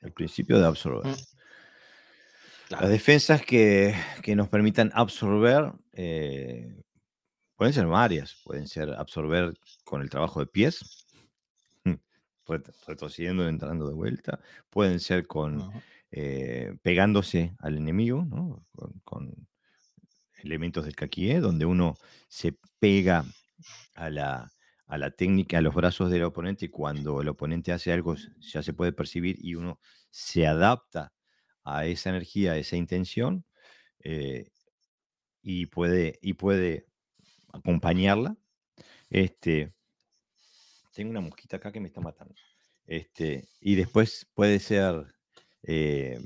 El 0.00 0.12
principio 0.12 0.58
de 0.58 0.66
absorber. 0.66 1.12
Mm. 1.12 1.16
Las 2.70 2.88
defensas 2.88 3.42
que, 3.42 3.94
nos 4.36 4.48
permitan 4.48 4.92
absorber 4.94 5.72
eh, 5.92 6.82
pueden 7.56 7.74
ser 7.74 7.86
varias. 7.86 8.36
Pueden 8.44 8.68
ser 8.68 8.90
absorber 8.90 9.54
con 9.84 10.02
el 10.02 10.10
trabajo 10.10 10.40
de 10.40 10.46
pies, 10.46 11.04
retrocediendo 12.86 13.44
y 13.44 13.48
entrando 13.48 13.88
de 13.88 13.94
vuelta. 13.94 14.40
Pueden 14.70 15.00
ser 15.00 15.26
con 15.26 15.72
eh, 16.12 16.76
pegándose 16.82 17.54
al 17.58 17.76
enemigo, 17.76 18.24
¿no? 18.24 18.64
con, 19.04 19.48
elementos 20.42 20.84
del 20.84 20.96
kakie, 20.96 21.38
donde 21.40 21.66
uno 21.66 21.96
se 22.28 22.56
pega 22.78 23.24
a 23.94 24.08
la, 24.08 24.50
a 24.90 24.98
la 24.98 25.12
técnica, 25.12 25.58
a 25.58 25.60
los 25.60 25.72
brazos 25.72 26.10
del 26.10 26.24
oponente 26.24 26.64
y 26.66 26.68
cuando 26.68 27.20
el 27.20 27.28
oponente 27.28 27.70
hace 27.70 27.92
algo 27.92 28.16
ya 28.40 28.60
se 28.60 28.72
puede 28.72 28.92
percibir 28.92 29.36
y 29.40 29.54
uno 29.54 29.78
se 30.10 30.48
adapta 30.48 31.12
a 31.62 31.86
esa 31.86 32.10
energía, 32.10 32.52
a 32.52 32.56
esa 32.56 32.76
intención 32.76 33.44
eh, 34.00 34.50
y, 35.42 35.66
puede, 35.66 36.18
y 36.20 36.32
puede 36.32 36.86
acompañarla. 37.52 38.36
Este, 39.10 39.72
tengo 40.92 41.10
una 41.10 41.20
mosquita 41.20 41.58
acá 41.58 41.70
que 41.70 41.78
me 41.78 41.86
está 41.86 42.00
matando. 42.00 42.34
Este, 42.84 43.48
y 43.60 43.76
después 43.76 44.26
puede 44.34 44.58
ser, 44.58 45.06
eh, 45.62 46.18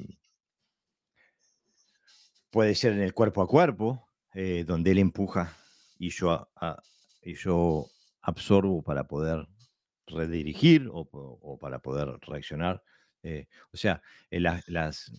puede 2.50 2.74
ser 2.74 2.94
en 2.94 3.02
el 3.02 3.12
cuerpo 3.12 3.42
a 3.42 3.46
cuerpo, 3.46 4.08
eh, 4.32 4.64
donde 4.66 4.92
él 4.92 4.98
empuja 5.00 5.54
y 5.98 6.08
yo, 6.08 6.48
y 7.22 7.34
yo 7.34 7.90
absorbo 8.24 8.82
para 8.82 9.06
poder 9.06 9.46
redirigir 10.06 10.88
o, 10.90 11.58
para 11.60 11.78
poder 11.78 12.08
reaccionar. 12.22 12.82
Eh, 13.22 13.46
o 13.72 13.76
sea, 13.76 14.02
eh, 14.30 14.40
los 14.40 15.12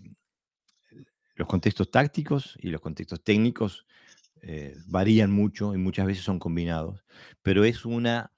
contextos 1.48 1.91
tácticos 1.91 2.57
y 2.60 2.69
los 2.69 2.82
contextos 2.82 3.23
técnicos 3.23 3.86
eh, 4.41 4.76
varían 4.88 5.32
mucho 5.32 5.73
y 5.73 5.77
muchas 5.77 6.07
veces 6.07 6.23
son 6.23 6.40
combinados, 6.40 7.06
pero 7.41 7.64
es 7.64 7.86
una 7.86 8.34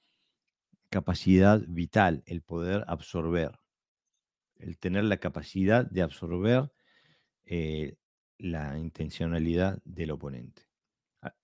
capacidad 0.89 1.61
vital 1.67 2.23
el 2.25 2.41
poder 2.41 2.83
absorber, 2.87 3.59
el 4.57 4.77
tener 4.77 5.05
la 5.05 5.17
capacidad 5.17 5.85
de 5.85 6.01
absorber 6.01 6.71
la 8.39 8.77
intencionalidad 8.77 9.81
del 9.85 10.11
oponente. 10.11 10.63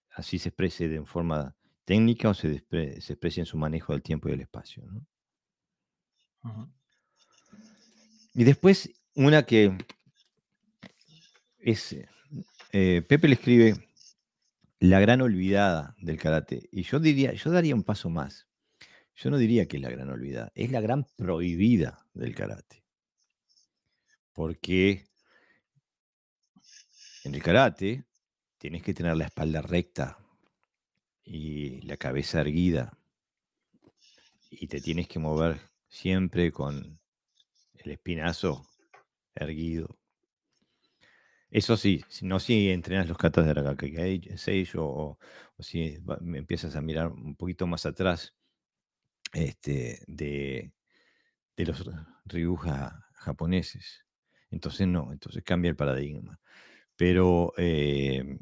Así 0.09 0.37
se 0.37 0.49
exprese 0.49 0.89
de 0.89 1.03
forma 1.05 1.55
técnica 1.85 2.29
o 2.29 2.33
se, 2.33 2.63
se 2.69 3.13
expresa 3.13 3.41
en 3.41 3.45
su 3.45 3.57
manejo 3.57 3.93
del 3.93 4.01
tiempo 4.01 4.27
y 4.27 4.31
del 4.31 4.41
espacio. 4.41 4.83
Y 8.33 8.43
después 8.43 8.91
una 9.15 9.45
que 9.45 9.77
es, 11.59 11.95
eh, 12.71 13.01
Pepe 13.07 13.27
le 13.27 13.35
escribe 13.35 13.89
la 14.79 14.99
gran 14.99 15.21
olvidada 15.21 15.95
del 15.99 16.19
karate. 16.19 16.67
Y 16.71 16.83
yo 16.83 16.99
diría, 16.99 17.33
yo 17.33 17.51
daría 17.51 17.75
un 17.75 17.83
paso 17.83 18.09
más. 18.09 18.47
Yo 19.15 19.29
no 19.29 19.37
diría 19.37 19.67
que 19.67 19.77
es 19.77 19.83
la 19.83 19.91
gran 19.91 20.09
olvidada, 20.09 20.51
es 20.55 20.71
la 20.71 20.81
gran 20.81 21.05
prohibida 21.15 22.05
del 22.13 22.33
karate. 22.33 22.83
Porque 24.33 25.05
en 27.23 27.35
el 27.35 27.43
karate 27.43 28.03
tienes 28.57 28.81
que 28.81 28.93
tener 28.93 29.15
la 29.15 29.25
espalda 29.25 29.61
recta, 29.61 30.17
y 31.23 31.81
la 31.81 31.97
cabeza 31.97 32.41
erguida. 32.41 32.97
Y 34.49 34.67
te 34.67 34.81
tienes 34.81 35.07
que 35.07 35.19
mover 35.19 35.59
siempre 35.87 36.51
con 36.51 36.99
el 37.73 37.91
espinazo 37.91 38.65
erguido. 39.35 39.97
Eso 41.49 41.77
sí, 41.77 42.03
no 42.23 42.39
si 42.39 42.71
entrenas 42.71 43.07
los 43.07 43.17
katas 43.17 43.45
de 43.45 43.53
la 43.53 43.75
que 43.75 43.91
o, 44.75 45.19
o 45.55 45.63
si 45.63 45.99
empiezas 46.35 46.75
a 46.75 46.81
mirar 46.81 47.09
un 47.11 47.35
poquito 47.35 47.67
más 47.67 47.85
atrás 47.85 48.35
este, 49.33 50.03
de, 50.07 50.73
de 51.55 51.65
los 51.65 51.85
ryuja 52.25 53.07
japoneses. 53.13 54.03
Entonces 54.49 54.87
no, 54.87 55.11
entonces 55.11 55.43
cambia 55.43 55.69
el 55.69 55.75
paradigma. 55.75 56.39
Pero 56.95 57.53
eh, 57.57 58.39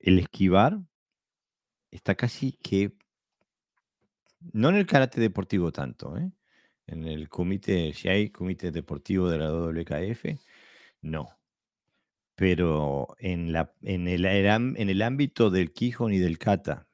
el 0.00 0.18
esquivar 0.18 0.80
está 1.96 2.14
casi 2.14 2.52
que, 2.52 2.92
no 4.52 4.68
en 4.68 4.76
el 4.76 4.86
karate 4.86 5.20
deportivo 5.20 5.72
tanto, 5.72 6.16
¿eh? 6.18 6.30
en 6.86 7.04
el 7.06 7.28
comité, 7.28 7.92
si 7.92 8.08
hay 8.08 8.30
comité 8.30 8.70
deportivo 8.70 9.28
de 9.28 9.38
la 9.38 9.52
WKF, 9.52 10.38
no. 11.02 11.28
Pero 12.36 13.16
en, 13.18 13.52
la, 13.52 13.72
en, 13.82 14.08
el, 14.08 14.24
en 14.26 14.88
el 14.90 15.02
ámbito 15.02 15.50
del 15.50 15.72
Kihon 15.72 16.12
y 16.12 16.18
del 16.18 16.38
Kata, 16.38 16.86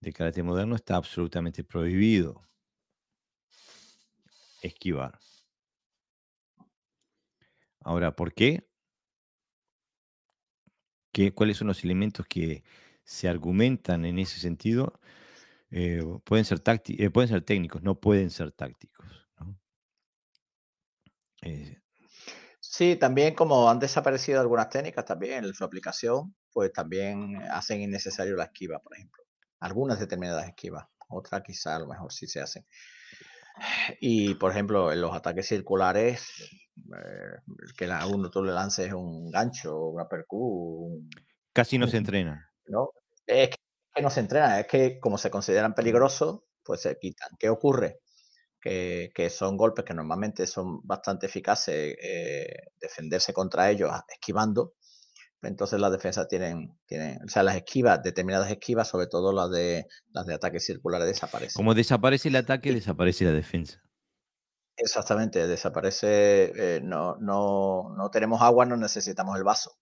del 0.00 0.12
karate 0.12 0.42
moderno, 0.42 0.74
está 0.76 0.96
absolutamente 0.96 1.64
prohibido 1.64 2.42
esquivar. 4.62 5.18
Ahora, 7.80 8.14
¿por 8.14 8.34
qué? 8.34 8.68
¿Qué 11.12 11.32
¿Cuáles 11.32 11.56
son 11.56 11.68
los 11.68 11.82
elementos 11.84 12.26
que 12.26 12.62
se 13.08 13.26
argumentan 13.26 14.04
en 14.04 14.18
ese 14.18 14.38
sentido? 14.38 15.00
Eh, 15.70 16.02
pueden, 16.24 16.44
ser 16.44 16.60
eh, 16.66 17.10
pueden 17.10 17.28
ser 17.28 17.42
técnicos, 17.42 17.82
no 17.82 17.98
pueden 17.98 18.28
ser 18.28 18.52
tácticos. 18.52 19.06
Eh, 21.40 21.80
sí, 22.60 22.96
también 22.96 23.34
como 23.34 23.70
han 23.70 23.78
desaparecido 23.78 24.40
algunas 24.40 24.68
técnicas 24.68 25.06
también 25.06 25.42
en 25.42 25.54
su 25.54 25.64
aplicación, 25.64 26.34
pues 26.52 26.70
también 26.70 27.40
hacen 27.50 27.80
innecesario 27.80 28.36
la 28.36 28.44
esquiva, 28.44 28.78
por 28.78 28.94
ejemplo. 28.94 29.24
Algunas 29.60 29.98
determinadas 29.98 30.46
esquivas, 30.46 30.84
otras 31.08 31.42
quizá 31.42 31.76
a 31.76 31.78
lo 31.78 31.86
mejor 31.86 32.12
sí 32.12 32.26
se 32.26 32.42
hacen. 32.42 32.66
Y 34.00 34.34
por 34.34 34.50
ejemplo, 34.50 34.92
en 34.92 35.00
los 35.00 35.14
ataques 35.14 35.48
circulares, 35.48 36.28
eh, 36.76 37.54
que 37.76 37.90
a 37.90 38.06
uno 38.06 38.28
tú 38.28 38.42
le 38.44 38.52
lances 38.52 38.92
un 38.92 39.30
gancho, 39.30 39.86
una 39.86 40.06
percú. 40.06 41.08
Casi 41.54 41.78
no 41.78 41.86
se 41.86 41.96
entrena. 41.96 42.47
No, 42.68 42.92
es 43.26 43.50
que 43.94 44.02
no 44.02 44.10
se 44.10 44.20
entrena, 44.20 44.60
es 44.60 44.66
que 44.66 45.00
como 45.00 45.18
se 45.18 45.30
consideran 45.30 45.74
peligrosos, 45.74 46.40
pues 46.62 46.82
se 46.82 46.98
quitan. 46.98 47.30
¿Qué 47.38 47.48
ocurre? 47.48 48.00
Que, 48.60 49.30
son 49.30 49.56
golpes 49.56 49.84
que 49.84 49.94
normalmente 49.94 50.46
son 50.46 50.80
bastante 50.84 51.26
eficaces 51.26 51.96
eh, 52.02 52.70
defenderse 52.78 53.32
contra 53.32 53.70
ellos 53.70 53.90
esquivando, 54.08 54.74
entonces 55.42 55.78
las 55.80 55.92
defensas 55.92 56.26
tienen, 56.28 56.76
tienen, 56.86 57.22
o 57.24 57.28
sea, 57.28 57.42
las 57.42 57.56
esquivas, 57.56 58.02
determinadas 58.02 58.50
esquivas, 58.50 58.88
sobre 58.88 59.06
todo 59.06 59.32
las 59.32 59.50
de 59.50 59.86
las 60.10 60.26
de 60.26 60.34
ataques 60.34 60.66
circulares, 60.66 61.06
desaparecen. 61.06 61.54
Como 61.54 61.74
desaparece 61.74 62.28
el 62.28 62.36
ataque, 62.36 62.72
desaparece 62.72 63.24
la 63.24 63.32
defensa. 63.32 63.80
Exactamente, 64.76 65.46
desaparece, 65.46 66.52
eh, 66.56 66.80
no, 66.82 67.16
no, 67.20 67.94
no, 67.96 68.10
tenemos 68.10 68.42
agua, 68.42 68.64
no 68.64 68.76
necesitamos 68.76 69.36
el 69.36 69.44
vaso. 69.44 69.76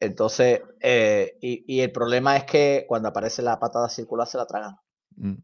Entonces, 0.00 0.60
eh, 0.80 1.36
y, 1.40 1.80
el 1.80 1.90
problema 1.90 2.36
es 2.36 2.44
que 2.44 2.84
cuando 2.86 3.08
aparece 3.08 3.42
la 3.42 3.58
patada 3.58 3.88
circular 3.88 4.26
se 4.26 4.38
la 4.38 4.46
tragan. 4.46 4.76
Mm 5.16 5.36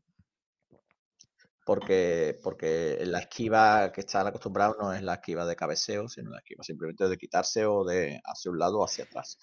porque, 1.65 2.39
porque 2.43 2.99
la 3.07 3.21
esquiva 3.21 3.91
que 3.91 4.03
están 4.03 4.27
acostumbrados 4.27 4.77
no 4.79 4.93
es 4.93 5.03
la 5.03 5.15
esquiva 5.15 5.47
de 5.47 5.57
cabeceo, 5.57 6.09
sino 6.09 6.31
la 6.31 6.39
esquiva 6.39 6.63
simplemente 6.63 7.09
de 7.09 7.17
quitarse 7.17 7.65
o 7.65 7.85
de 7.85 8.21
hacia 8.25 8.51
un 8.51 8.59
lado 8.59 8.81
o 8.81 8.85
hacia 8.85 9.05
atrás. 9.05 9.39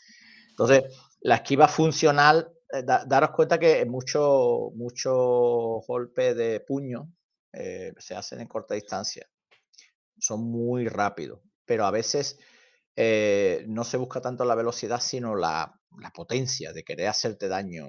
Entonces, 0.50 0.84
la 1.22 1.36
esquiva 1.36 1.68
funcional, 1.68 2.52
eh, 2.72 2.84
daros 2.84 3.32
cuenta 3.32 3.60
que 3.60 3.84
muchos 3.86 4.72
mucho 4.76 5.14
golpes 5.88 6.36
de 6.36 6.60
puño 6.60 7.12
eh, 7.54 7.94
se 7.98 8.16
hacen 8.16 8.42
en 8.42 8.48
corta 8.48 8.76
distancia. 8.76 9.28
Son 10.20 10.44
muy 10.44 10.88
rápidos, 10.88 11.40
pero 11.66 11.86
a 11.86 11.92
veces 11.92 12.38
eh, 13.04 13.66
no 13.68 13.84
se 13.84 13.98
busca 13.98 14.22
tanto 14.22 14.46
la 14.46 14.54
velocidad, 14.54 15.02
sino 15.02 15.36
la, 15.36 15.74
potencia 16.14 16.72
de 16.72 16.84
querer 16.84 17.08
hacerte 17.08 17.48
daño 17.48 17.88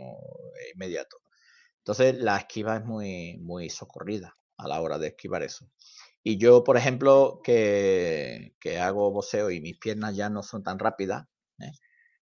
inmediato. 0.74 1.18
Entonces 1.80 2.14
la 2.16 2.38
esquiva 2.38 2.78
es 2.78 2.84
muy, 2.86 3.36
muy 3.42 3.68
socorrida 3.68 4.34
a 4.56 4.68
la 4.68 4.80
hora 4.80 4.98
de 4.98 5.08
esquivar 5.08 5.42
eso. 5.42 5.68
Y 6.22 6.38
yo, 6.38 6.64
por 6.64 6.78
ejemplo, 6.78 7.42
que, 7.44 8.54
hago 8.80 9.10
boxeo 9.10 9.50
y 9.50 9.60
mis 9.60 9.76
piernas 9.76 10.16
ya 10.16 10.30
no 10.30 10.42
son 10.42 10.62
tan 10.62 10.78
rápidas, 10.78 11.26
¿eh? 11.58 11.72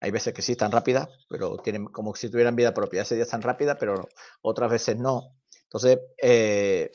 hay 0.01 0.11
veces 0.11 0.35
que 0.35 0.43
sí 0.43 0.53
están 0.53 0.73
rápidas, 0.73 1.09
pero 1.29 1.59
tienen 1.59 1.85
como 1.85 2.17
si 2.17 2.31
tuvieran 2.31 2.57
vida 2.57 2.75
propia. 2.75 3.03
Ese 3.03 3.15
día 3.15 3.23
están 3.23 3.43
rápidas, 3.43 3.77
pero 3.79 4.09
otras 4.43 4.73
veces 4.73 4.97
no. 4.97 5.37
Entonces, 5.67 6.01
eh, 6.21 6.91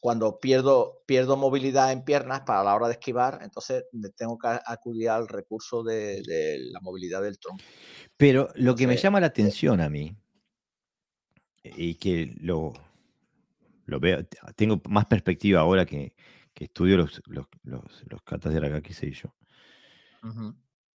cuando 0.00 0.40
pierdo, 0.40 1.02
pierdo 1.06 1.36
movilidad 1.36 1.92
en 1.92 2.04
piernas 2.04 2.42
para 2.42 2.64
la 2.64 2.74
hora 2.74 2.88
de 2.88 2.94
esquivar, 2.94 3.40
entonces 3.42 3.84
tengo 4.16 4.38
que 4.38 4.48
acudir 4.66 5.10
al 5.10 5.28
recurso 5.28 5.82
de, 5.82 6.22
la 6.72 6.80
movilidad 6.80 7.22
del 7.22 7.38
tronco. 7.38 7.62
Pero 8.16 8.50
lo 8.54 8.74
que 8.74 8.86
me 8.86 8.96
llama 8.96 9.20
la 9.20 9.26
eh, 9.26 9.30
atención 9.30 9.80
a 9.80 9.88
mí 9.88 10.16
y 11.62 11.94
que 11.94 12.34
lo, 12.40 12.72
lo 13.86 14.00
veo, 14.00 14.24
tengo 14.56 14.80
más 14.88 15.06
perspectiva 15.06 15.60
ahora 15.60 15.86
que, 15.86 16.14
estudio 16.54 16.96
los, 16.96 17.22
los, 17.26 17.46
los, 17.62 18.22
katas 18.24 18.52
de 18.52 18.58
Arakaki 18.58 18.92
yo, 19.12 19.32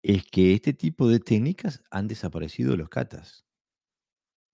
es 0.01 0.25
que 0.25 0.53
este 0.53 0.73
tipo 0.73 1.07
de 1.07 1.21
técnicas 1.21 1.81
han 1.89 2.09
desaparecido 2.09 2.71
de 2.71 2.77
los 2.77 2.89
katas. 2.89 3.45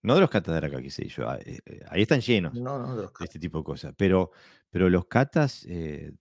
No 0.02 0.14
de 0.14 0.20
los 0.20 0.30
katas 0.30 0.52
de 0.52 0.58
Arakaki 0.58 0.88
yo, 0.88 1.28
ah, 1.28 1.38
eh, 1.44 1.58
eh, 1.66 1.80
ahí 1.88 2.02
están 2.02 2.20
llenos 2.20 2.54
de, 2.54 3.08
este 3.20 3.38
tipo 3.38 3.58
de 3.58 3.64
cosas, 3.64 3.94
pero, 3.96 4.30
pero 4.70 4.88
los 4.88 5.06
katas 5.06 5.66
eh, 5.68 6.12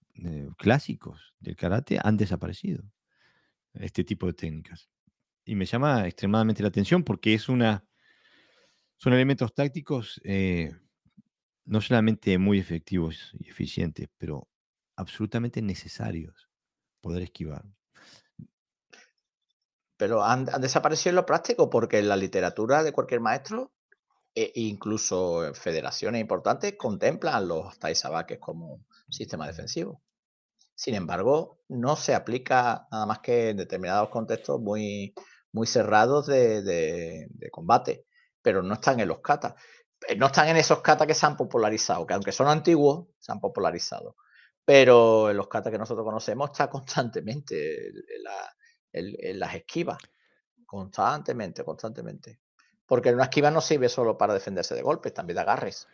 clásicos 0.58 1.34
del 1.40 1.56
karate 1.56 1.98
han 2.02 2.18
desaparecido, 2.18 2.84
este 3.74 4.04
tipo 4.04 4.28
de 4.28 4.34
técnicas. 4.34 4.90
Y 5.46 5.56
me 5.56 5.66
llama 5.66 6.08
extremadamente 6.08 6.62
la 6.62 6.70
atención 6.70 7.04
porque 7.04 7.34
es 7.34 7.48
una 7.48 7.84
son 9.00 9.14
elementos 9.14 9.54
tácticos 9.56 10.20
eh, 10.26 10.76
no 11.64 11.80
solamente 11.80 12.38
muy 12.38 12.60
efectivos 12.60 13.34
y 13.40 13.50
eficientes, 13.50 14.10
pero 14.18 14.50
absolutamente 14.98 15.62
necesarios 15.62 16.50
poder 17.00 17.24
esquivar. 17.24 17.64
Pero 20.00 20.24
han, 20.24 20.46
desaparecido 20.46 21.12
en 21.12 21.18
lo 21.18 21.28
práctico 21.28 21.70
porque 21.70 22.00
en 22.00 22.10
la 22.10 22.16
literatura 22.16 22.82
de 22.82 22.92
cualquier 22.92 23.22
maestro, 23.22 23.72
e 24.34 24.52
incluso 24.56 25.54
federaciones 25.54 26.22
importantes, 26.22 26.74
contemplan 26.78 27.48
los 27.48 27.78
taisabaques 27.78 28.40
como 28.40 28.86
sistema 29.10 29.46
defensivo. 29.46 30.02
Sin 30.74 30.96
embargo, 30.96 31.60
no 31.68 31.96
se 31.96 32.16
aplica 32.16 32.88
nada 32.92 33.06
más 33.06 33.20
que 33.20 33.50
en 33.50 33.58
determinados 33.58 34.10
contextos 34.10 34.60
muy, 34.60 35.14
muy 35.52 35.68
cerrados 35.68 36.26
de 36.28 37.28
combate 37.52 38.08
pero 38.42 38.64
no 38.64 38.76
están 38.76 39.00
en 39.00 39.08
los 39.08 39.20
katas. 39.20 39.56
Eh, 40.08 40.16
no 40.16 40.28
están 40.28 40.48
en 40.50 40.58
esos 40.58 40.82
katas 40.82 41.08
que 41.08 41.14
se 41.14 41.26
han 41.26 41.38
popularizado, 41.38 42.06
que 42.06 42.14
aunque 42.14 42.32
son 42.32 42.48
antiguos, 42.48 43.08
se 43.20 43.32
han 43.32 43.40
popularizado. 43.40 44.16
Pero 44.66 45.30
en 45.30 45.38
los 45.38 45.48
katas 45.48 45.72
que 45.72 45.78
nosotros 45.78 46.06
conocemos 46.06 46.52
está 46.52 46.70
constantemente 46.70 47.92
en, 48.94 49.40
las 49.40 49.56
esquivas. 49.56 49.98
Constantemente, 50.66 51.64
constantemente. 51.64 52.40
Porque 52.86 53.14
una 53.14 53.24
esquiva 53.24 53.52
no 53.52 53.62
sirve 53.62 53.90
solo 53.90 54.18
para 54.18 54.34
defenderse 54.34 54.76
de 54.76 54.82
golpes, 54.82 55.14
también 55.14 55.36
de 55.36 55.42
agarres. 55.42 55.88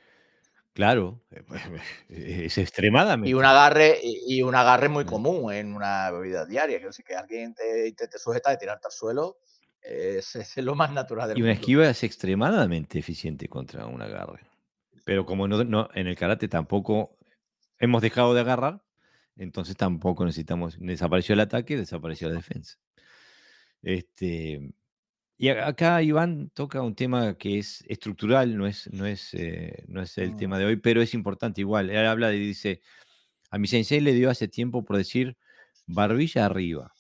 Claro, 0.74 1.22
eh, 1.32 1.44
pues, 1.48 1.62
es 2.10 2.58
extremadamente. 2.58 3.30
Y 3.30 3.34
un 3.34 3.46
agarre, 3.46 4.00
y 4.02 4.42
un 4.42 4.56
agarre 4.56 4.90
muy 4.90 5.06
común 5.06 5.54
en 5.54 5.74
una 5.74 6.12
vida 6.12 6.46
diaria. 6.46 6.80
Que, 6.80 6.90
que 7.04 7.16
alguien 7.16 7.54
te 7.54 7.88
intente 7.88 8.18
sujetar 8.18 8.54
y 8.54 8.58
tirarte 8.58 8.88
al 8.88 8.92
suelo, 8.92 9.38
es, 9.86 10.58
lo 10.58 10.76
más 10.76 10.92
natural 10.92 11.30
del 11.30 11.38
Y 11.38 11.44
una 11.44 11.52
esquiva 11.52 11.88
es 11.88 12.04
extremadamente 12.04 13.00
eficiente 13.00 13.48
contra 13.48 13.86
un 13.86 14.02
agarre. 14.02 14.42
Pero 15.04 15.26
como 15.26 15.48
no, 15.48 15.90
en 15.94 16.08
el 16.08 16.16
karate 16.16 16.48
tampoco 16.48 17.18
hemos 17.78 18.02
dejado 18.02 18.34
de 18.34 18.42
agarrar, 18.42 18.82
entonces 19.36 19.78
tampoco 19.78 20.26
necesitamos. 20.26 20.78
Desapareció 20.80 21.34
el 21.34 21.42
ataque, 21.42 21.78
desapareció 21.78 22.30
la 22.30 22.36
defensa. 22.36 22.78
Este, 23.86 24.74
y 25.38 25.50
acá 25.50 26.02
Iván 26.02 26.50
toca 26.52 26.82
un 26.82 26.96
tema 26.96 27.38
que 27.38 27.60
es 27.60 27.84
estructural, 27.88 28.58
no 28.58 28.68
es, 28.68 28.92
no 28.94 29.06
es, 29.06 29.34
eh, 29.36 29.84
no 29.88 30.02
es 30.02 30.18
el 30.18 30.36
tema 30.38 30.58
de 30.60 30.66
hoy, 30.66 30.78
pero 30.78 31.02
es 31.02 31.14
importante 31.14 31.62
igual. 31.62 31.92
Él 31.92 32.06
habla 32.08 32.34
y 32.34 32.40
dice: 32.40 32.82
A 33.52 33.60
mi 33.60 33.68
sensei 33.68 34.02
le 34.02 34.14
dio 34.14 34.30
hace 34.32 34.48
tiempo 34.48 34.86
por 34.86 34.98
decir 34.98 35.38
barbilla 35.88 36.46
arriba. 36.46 36.94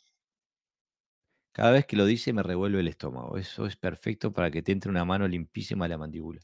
Cada 1.53 1.71
vez 1.71 1.85
que 1.87 1.95
lo 1.95 2.05
dice 2.05 2.33
me 2.33 2.43
revuelve 2.43 2.81
el 2.81 2.87
estómago. 2.87 3.37
Eso 3.37 3.65
es 3.65 3.77
perfecto 3.77 4.33
para 4.33 4.51
que 4.51 4.61
te 4.61 4.71
entre 4.71 4.91
una 4.91 5.05
mano 5.05 5.27
limpísima 5.27 5.85
a 5.85 5.87
la 5.87 5.97
mandíbula. 5.97 6.41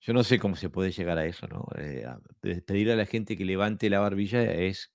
Yo 0.00 0.12
no 0.12 0.24
sé 0.24 0.38
cómo 0.38 0.56
se 0.56 0.70
puede 0.70 0.92
llegar 0.92 1.18
a 1.18 1.26
eso, 1.26 1.46
¿no? 1.48 1.66
Eh, 1.78 2.06
pedir 2.66 2.90
a 2.90 2.96
la 2.96 3.06
gente 3.06 3.36
que 3.36 3.44
levante 3.44 3.88
la 3.90 4.00
barbilla 4.00 4.42
es, 4.42 4.92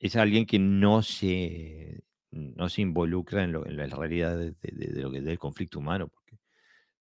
es 0.00 0.16
alguien 0.16 0.46
que 0.46 0.58
no 0.58 1.02
se, 1.02 2.02
no 2.30 2.68
se 2.68 2.82
involucra 2.82 3.44
en, 3.44 3.52
la 3.52 3.86
realidad 3.86 4.36
de, 4.36 4.54
lo 5.02 5.10
que, 5.10 5.20
del 5.20 5.38
conflicto 5.38 5.78
humano. 5.78 6.08
Porque 6.08 6.38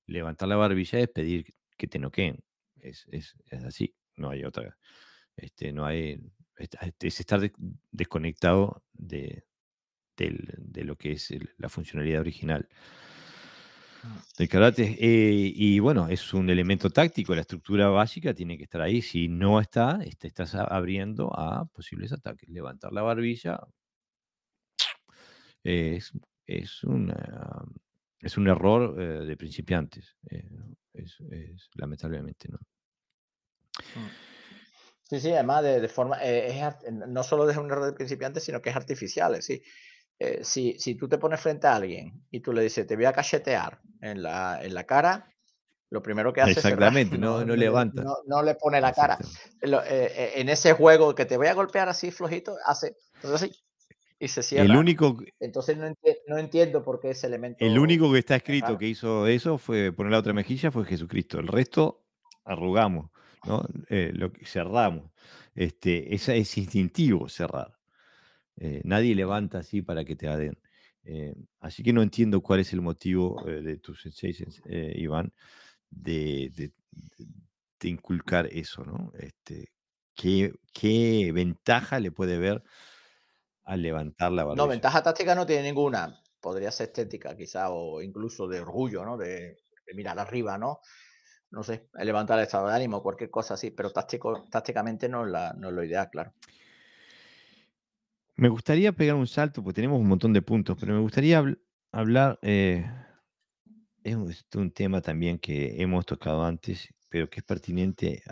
levantar 0.08 0.48
la 0.50 0.56
barbilla 0.56 1.00
es 1.00 1.10
pedir 1.10 1.46
que 1.78 1.88
te 1.88 2.00
noqueen. 2.00 2.40
Es, 2.78 3.08
es, 3.12 3.36
así, 3.66 3.96
no 4.16 4.30
hay 4.30 4.44
otra. 4.44 4.78
Este, 5.36 5.72
no 5.72 5.86
hay, 5.86 6.20
es 6.58 7.20
estar 7.20 7.42
desconectado 7.92 8.84
de, 8.94 9.46
de 10.18 10.84
lo 10.84 10.98
que 10.98 11.14
es 11.14 11.34
la 11.58 11.70
funcionalidad 11.70 12.22
original. 12.22 12.68
El 14.38 14.48
karate, 14.48 14.98
eh, 15.00 15.52
y 15.54 15.80
bueno, 15.80 16.08
es 16.08 16.34
un 16.34 16.50
elemento 16.50 16.90
táctico, 16.90 17.36
la 17.36 17.42
estructura 17.42 17.90
básica 17.90 18.34
tiene 18.34 18.58
que 18.58 18.64
estar 18.64 18.82
ahí. 18.82 19.02
Si 19.02 19.28
no 19.28 19.60
está, 19.60 20.00
te 20.18 20.28
estás 20.28 20.56
abriendo 20.56 21.38
a 21.38 21.66
posibles 21.66 22.14
ataques. 22.14 22.48
Levantar 22.50 22.94
la 22.94 23.02
barbilla 23.02 23.60
es, 25.64 26.12
es, 26.46 26.84
una, 26.84 27.66
es 28.20 28.38
un 28.38 28.48
error 28.48 29.02
eh, 29.02 29.26
de 29.26 29.38
principiantes, 29.38 30.18
eh, 30.30 30.48
es, 30.94 31.18
lamentablemente, 31.76 32.50
¿no? 32.50 32.58
Mm. 33.96 34.10
Sí, 35.04 35.20
sí, 35.20 35.32
además 35.34 35.64
de, 35.64 35.88
forma, 35.88 36.20
no 37.08 37.24
solo 37.24 37.50
es 37.50 37.58
un 37.58 37.66
error 37.66 37.86
de 37.86 37.94
principiantes, 37.94 38.44
sino 38.44 38.62
que 38.62 38.70
es 38.70 38.76
artificial, 38.76 39.42
sí. 39.42 39.64
Eh, 40.20 40.44
si, 40.44 40.78
si, 40.78 40.96
tú 40.96 41.08
te 41.08 41.18
pones 41.18 41.40
frente 41.40 41.66
a 41.66 41.76
alguien 41.76 42.26
y 42.30 42.42
tú 42.42 42.52
le 42.52 42.62
dices, 42.62 42.86
te 42.86 42.98
voy 42.98 43.06
a 43.06 43.14
cachetear 43.14 43.80
en 44.02 44.22
la, 44.22 44.60
en 44.62 44.74
la 44.74 44.84
cara, 44.84 45.34
lo 45.90 46.04
primero 46.04 46.34
que 46.34 46.42
hace 46.42 46.52
Exactamente, 46.52 47.16
es 47.16 47.22
no, 47.22 47.46
no, 47.46 47.56
levanta. 47.56 48.04
No, 48.26 48.44
le 48.44 48.56
pone 48.56 48.82
la 48.82 48.92
cara. 48.92 49.18
Eh, 49.62 49.72
eh, 49.88 50.32
en 50.36 50.50
ese 50.50 50.74
juego 50.74 51.16
que 51.16 51.26
te 51.26 51.38
voy 51.38 51.48
a 51.48 51.54
golpear 51.54 51.88
así 51.88 52.12
flojito, 52.12 52.58
hace 52.66 52.98
así 53.24 53.50
y 54.20 54.28
se 54.28 54.44
cierra. 54.44 54.66
El 54.66 54.76
único, 54.76 55.18
Entonces 55.40 55.78
no, 55.78 56.38
entiendo 56.38 56.84
por 56.84 57.00
qué 57.00 57.12
ese 57.12 57.28
elemento. 57.28 57.64
El 57.64 57.80
único 57.80 58.12
que 58.12 58.20
está 58.20 58.36
escrito 58.36 58.78
que 58.78 58.88
hizo 58.88 59.28
eso 59.28 59.58
fue 59.58 59.92
poner 59.92 60.12
la 60.12 60.20
otra 60.20 60.34
mejilla 60.34 60.72
fue 60.72 60.86
Jesucristo. 60.86 61.40
El 61.40 61.48
resto 61.48 62.04
arrugamos, 62.44 63.12
¿no? 63.46 63.66
lo 63.90 64.32
cerramos. 64.44 65.12
Este, 65.56 66.14
es, 66.14 66.30
es 66.30 66.58
instintivo 66.58 67.28
cerrar. 67.30 67.80
Eh, 68.60 68.82
nadie 68.84 69.16
levanta 69.16 69.60
así 69.60 69.82
para 69.82 70.04
que 70.04 70.16
te 70.16 70.28
aden. 70.28 70.58
Eh, 71.04 71.34
así 71.62 71.82
que 71.82 71.94
no 71.94 72.02
entiendo 72.02 72.42
cuál 72.42 72.60
es 72.60 72.74
el 72.74 72.82
motivo 72.82 73.48
eh, 73.48 73.62
de 73.62 73.78
tus 73.78 74.02
sensei, 74.02 74.36
Iván, 74.96 75.34
de, 75.90 76.72
inculcar 77.84 78.48
eso, 78.52 78.84
¿no? 78.84 79.14
Este, 79.18 79.72
¿qué, 80.14 81.32
ventaja 81.34 82.00
le 82.00 82.12
puede 82.12 82.38
ver 82.38 82.62
al 83.70 83.82
levantar 83.82 84.32
la 84.32 84.44
barbilla? 84.44 84.64
No, 84.64 84.68
ventaja 84.68 85.04
táctica 85.04 85.36
no 85.36 85.46
tiene 85.46 85.64
ninguna. 85.64 86.22
Podría 86.42 86.72
ser 86.72 86.88
estética, 86.88 87.36
quizá, 87.36 87.70
o 87.70 88.02
incluso 88.02 88.48
de 88.48 88.62
orgullo, 88.62 89.06
¿no? 89.06 89.18
De, 89.18 89.58
mirar 89.94 90.20
arriba, 90.20 90.58
¿no? 90.58 90.80
No 91.52 91.64
sé, 91.64 91.90
levantar 91.96 92.38
el 92.38 92.46
estado 92.46 92.68
de 92.68 92.76
ánimo, 92.76 93.02
cualquier 93.02 93.32
cosa 93.32 93.56
así, 93.56 93.72
pero 93.72 93.90
táctico, 93.92 94.46
tácticamente 94.52 95.10
no 95.10 95.26
no 95.26 95.70
es 95.70 95.74
lo 95.74 95.84
ideal, 95.84 96.10
claro. 96.12 96.34
Me 98.36 98.48
gustaría 98.48 98.94
pegar 98.94 99.16
un 99.16 99.28
salto, 99.28 99.62
porque 99.62 99.76
tenemos 99.76 100.00
un 100.00 100.08
montón 100.08 100.32
de 100.32 100.42
puntos, 100.42 100.78
pero 100.80 100.94
me 100.94 101.02
gustaría 101.02 101.44
hablar, 101.92 102.40
eh, 102.42 102.90
es 104.04 104.16
un, 104.56 104.72
tema 104.72 105.02
también 105.02 105.40
que 105.40 105.82
hemos 105.82 106.06
tocado 106.06 106.46
antes, 106.46 106.88
pero 107.10 107.30
que 107.30 107.42
es 107.42 107.46
pertinente 107.46 108.24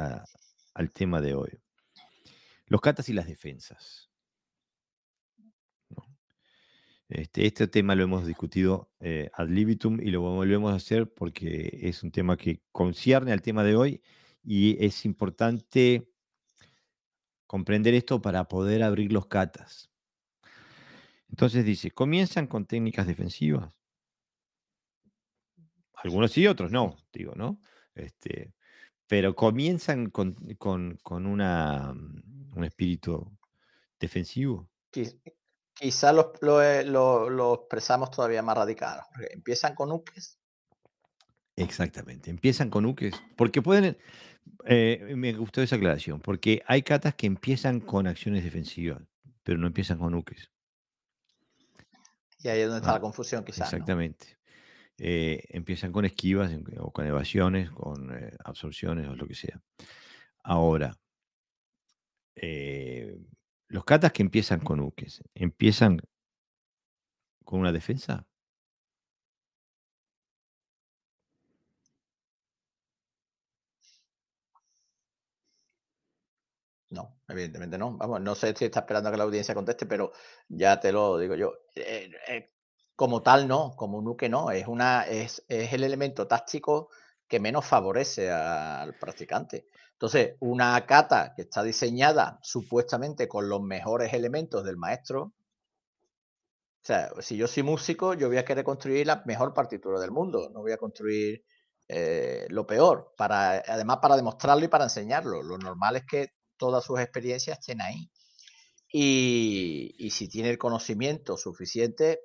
al 0.74 0.92
tema 0.92 1.20
de 1.20 1.34
hoy. 1.34 1.50
Los 2.68 2.80
catas 2.80 3.10
y 3.10 3.14
las 3.14 3.28
defensas. 3.28 4.07
Este, 7.10 7.46
este, 7.46 7.68
tema 7.68 7.96
lo 7.96 8.04
hemos 8.04 8.26
discutido 8.26 8.92
eh, 9.00 9.30
ad 9.34 9.48
libitum 9.48 10.02
y 10.02 10.12
lo 10.12 10.20
volvemos 10.22 10.74
a 10.74 10.76
hacer 10.76 11.14
porque 11.14 11.80
es 11.84 12.04
un 12.04 12.12
tema 12.12 12.36
que 12.36 12.62
concierne 12.74 13.32
al 13.32 13.42
tema 13.42 13.64
de 13.64 13.78
hoy 13.78 14.02
y 14.44 14.84
es 14.86 15.06
importante 15.06 16.12
comprender 17.46 17.94
esto 17.94 18.22
para 18.22 18.50
poder 18.50 18.84
abrir 18.84 19.14
los 19.14 19.28
catas. 19.28 19.90
Entonces 21.30 21.64
dice, 21.64 21.92
comienzan 21.92 22.48
con 22.48 22.66
técnicas 22.66 23.08
defensivas. 23.08 23.72
Algunos 25.94 26.32
sí, 26.32 26.46
otros 26.46 26.72
no, 26.72 26.98
digo, 27.14 27.34
¿no? 27.36 27.62
Este, 27.96 28.54
pero 29.08 29.34
comienzan 29.34 30.10
con, 30.10 30.36
una, 31.10 31.92
un 31.92 32.64
espíritu 32.64 33.32
defensivo. 33.98 34.70
Quizás 35.80 36.16
eh, 36.41 36.84
lo, 36.86 37.54
expresamos 37.54 38.12
todavía 38.12 38.41
más 38.41 38.58
radical. 38.58 39.02
Empiezan 39.32 39.76
con 39.76 39.91
uques. 39.91 40.40
Exactamente, 41.56 42.30
empiezan 42.30 42.70
con 42.70 42.86
uques. 42.86 43.16
Porque 43.36 43.62
pueden, 43.62 43.98
eh, 44.66 45.14
me 45.16 45.34
gustó 45.34 45.62
esa 45.62 45.76
aclaración, 45.76 46.20
porque 46.20 46.62
hay 46.66 46.84
catas 46.84 47.16
que 47.16 47.28
empiezan 47.28 47.80
con 47.80 48.08
acciones 48.08 48.44
defensivas, 48.44 49.02
pero 49.44 49.58
no 49.58 49.68
empiezan 49.68 49.98
con 49.98 50.14
uques. 50.14 50.52
Y 52.40 52.49
ahí 52.49 52.62
es 52.62 52.68
donde 52.68 52.82
está 52.82 52.94
la 52.94 53.02
confusión, 53.02 53.44
quizás. 53.44 53.72
Exactamente. 53.72 54.38
Eh, 54.99 55.44
empiezan 55.49 55.91
con 55.91 56.06
esquivas 56.06 56.52
o 56.80 56.91
con 56.91 57.06
evasiones, 57.06 57.70
con 57.70 58.16
eh, 58.16 58.36
absorciones 58.44 59.08
o 59.08 59.16
lo 59.16 59.28
que 59.28 59.36
sea. 59.36 59.62
Ahora, 60.44 60.98
eh, 62.36 63.16
los 63.69 63.84
catas 63.85 64.11
que 64.14 64.23
empiezan 64.23 64.60
con 64.60 64.80
uques, 64.81 65.22
¿empiezan 65.35 66.02
con 67.44 67.60
una 67.61 67.72
defensa? 67.72 68.27
No, 76.89 77.19
evidentemente 77.27 77.77
no. 77.77 77.98
Vamos, 77.98 78.22
no 78.22 78.34
sé 78.35 78.53
si 78.56 78.65
está 78.65 78.80
esperando 78.81 79.11
que 79.11 79.18
la 79.18 79.23
audiencia 79.26 79.53
conteste, 79.53 79.85
pero 79.85 80.14
ya 80.48 80.80
te 80.80 80.91
lo 80.91 81.18
digo 81.18 81.35
yo. 81.35 81.53
Eh, 81.76 82.10
eh, 82.27 82.52
como 82.95 83.22
tal, 83.22 83.48
no, 83.48 83.76
como 83.76 84.02
nuke 84.02 84.30
no. 84.30 84.52
Es, 84.52 84.68
una, 84.68 85.03
es, 85.03 85.44
es 85.49 85.73
el 85.73 85.84
elemento 85.84 86.27
táctico 86.27 86.89
que 87.27 87.39
menos 87.41 87.65
favorece 87.65 88.31
al 88.31 88.95
practicante. 88.98 89.68
Entonces, 89.98 90.36
una 90.41 90.86
cata 90.86 91.34
que 91.36 91.41
está 91.41 91.64
diseñada 91.64 92.38
supuestamente 92.44 93.28
con 93.28 93.49
los 93.49 93.64
mejores 93.64 94.14
elementos 94.14 94.64
del 94.64 94.78
maestro. 94.78 95.22
O 95.24 96.84
sea, 96.84 97.10
si 97.19 97.36
yo 97.36 97.48
soy 97.48 97.64
músico, 97.64 98.14
yo 98.14 98.28
voy 98.28 98.38
a 98.38 98.45
querer 98.45 98.64
construir 98.64 99.07
la 99.07 99.24
mejor 99.26 99.56
partitura 99.56 99.99
del 99.99 100.11
mundo. 100.11 100.52
No 100.53 100.61
voy 100.61 100.72
a 100.72 100.78
construir 100.78 101.44
eh, 101.88 102.45
lo 102.49 102.68
peor. 102.68 103.15
Para, 103.18 103.64
además, 103.68 103.98
para 103.99 104.15
demostrarlo 104.15 104.64
y 104.65 104.68
para 104.68 104.84
enseñarlo. 104.84 105.41
Lo 105.41 105.57
normal 105.57 105.95
es 105.95 106.06
que 106.06 106.28
todas 106.57 106.84
sus 106.84 106.99
experiencias 106.99 107.57
estén 107.57 107.82
ahí. 107.82 108.11
Y, 108.94 110.10
si 110.11 110.30
tiene 110.30 110.52
el 110.52 110.60
conocimiento 110.60 111.38
suficiente, 111.38 112.22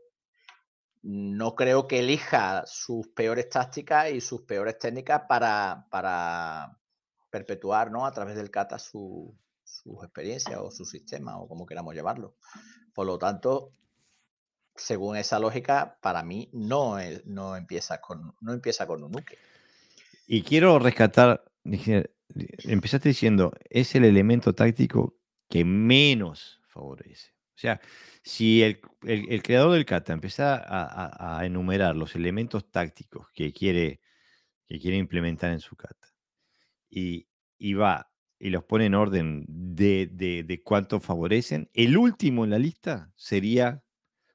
no 1.01 1.55
creo 1.55 1.89
que 1.89 2.01
elija 2.01 2.65
sus 2.67 3.09
peores 3.09 3.49
tácticas 3.49 4.11
y 4.11 4.21
sus 4.21 4.43
peores 4.43 4.79
técnicas 4.79 5.23
para, 5.27 5.87
para 5.91 6.82
perpetuar 7.33 7.91
¿no? 7.91 8.07
a 8.07 8.13
través 8.13 8.37
del 8.37 8.51
kata 8.51 8.79
su, 8.79 9.35
sus 9.65 10.05
experiencias 10.05 10.61
o 10.61 10.71
su 10.71 10.85
sistema 10.85 11.39
o 11.39 11.49
como 11.49 11.67
queramos 11.67 11.95
llevarlo. 11.95 12.37
Por 12.93 13.07
lo 13.07 13.19
tanto, 13.19 13.73
según 14.77 15.17
esa 15.17 15.39
lógica, 15.39 15.99
para 16.03 16.23
mí 16.23 16.51
no, 16.53 16.99
no, 17.25 17.57
empieza, 17.57 18.01
con, 18.01 18.35
no 18.41 18.53
empieza 18.53 18.87
con 18.87 19.03
un 19.03 19.13
nuque. 19.13 19.39
Y 20.27 20.43
quiero 20.43 20.79
rescatar, 20.79 21.43
empezaste 21.65 23.09
diciendo, 23.09 23.53
es 23.71 23.95
el 23.95 24.05
elemento 24.05 24.55
táctico 24.55 25.17
que 25.49 25.65
menos 25.65 26.61
favorece. 26.69 27.33
O 27.55 27.59
sea, 27.63 27.81
si 28.23 28.63
el, 28.63 29.43
creador 29.43 29.73
del 29.73 29.87
kata 29.87 30.13
empieza 30.13 30.63
a, 30.67 31.45
enumerar 31.47 31.97
los 31.97 32.15
elementos 32.15 32.71
tácticos 32.71 33.29
que 33.33 33.53
quiere, 33.53 34.01
que 34.67 34.79
quiere 34.79 34.99
implementar 34.99 35.51
en 35.53 35.61
su 35.61 35.77
kata 35.77 36.12
y, 36.93 37.75
va 37.75 38.11
y 38.39 38.51
los 38.51 38.65
pone 38.65 38.87
en 38.87 38.95
orden 38.95 39.45
de, 39.49 40.09
de, 40.13 40.63
cuánto 40.63 41.01
favorecen, 41.01 41.71
el 41.73 41.97
último 41.97 42.45
en 42.45 42.51
la 42.51 42.59
lista 42.59 43.13
sería 43.17 43.83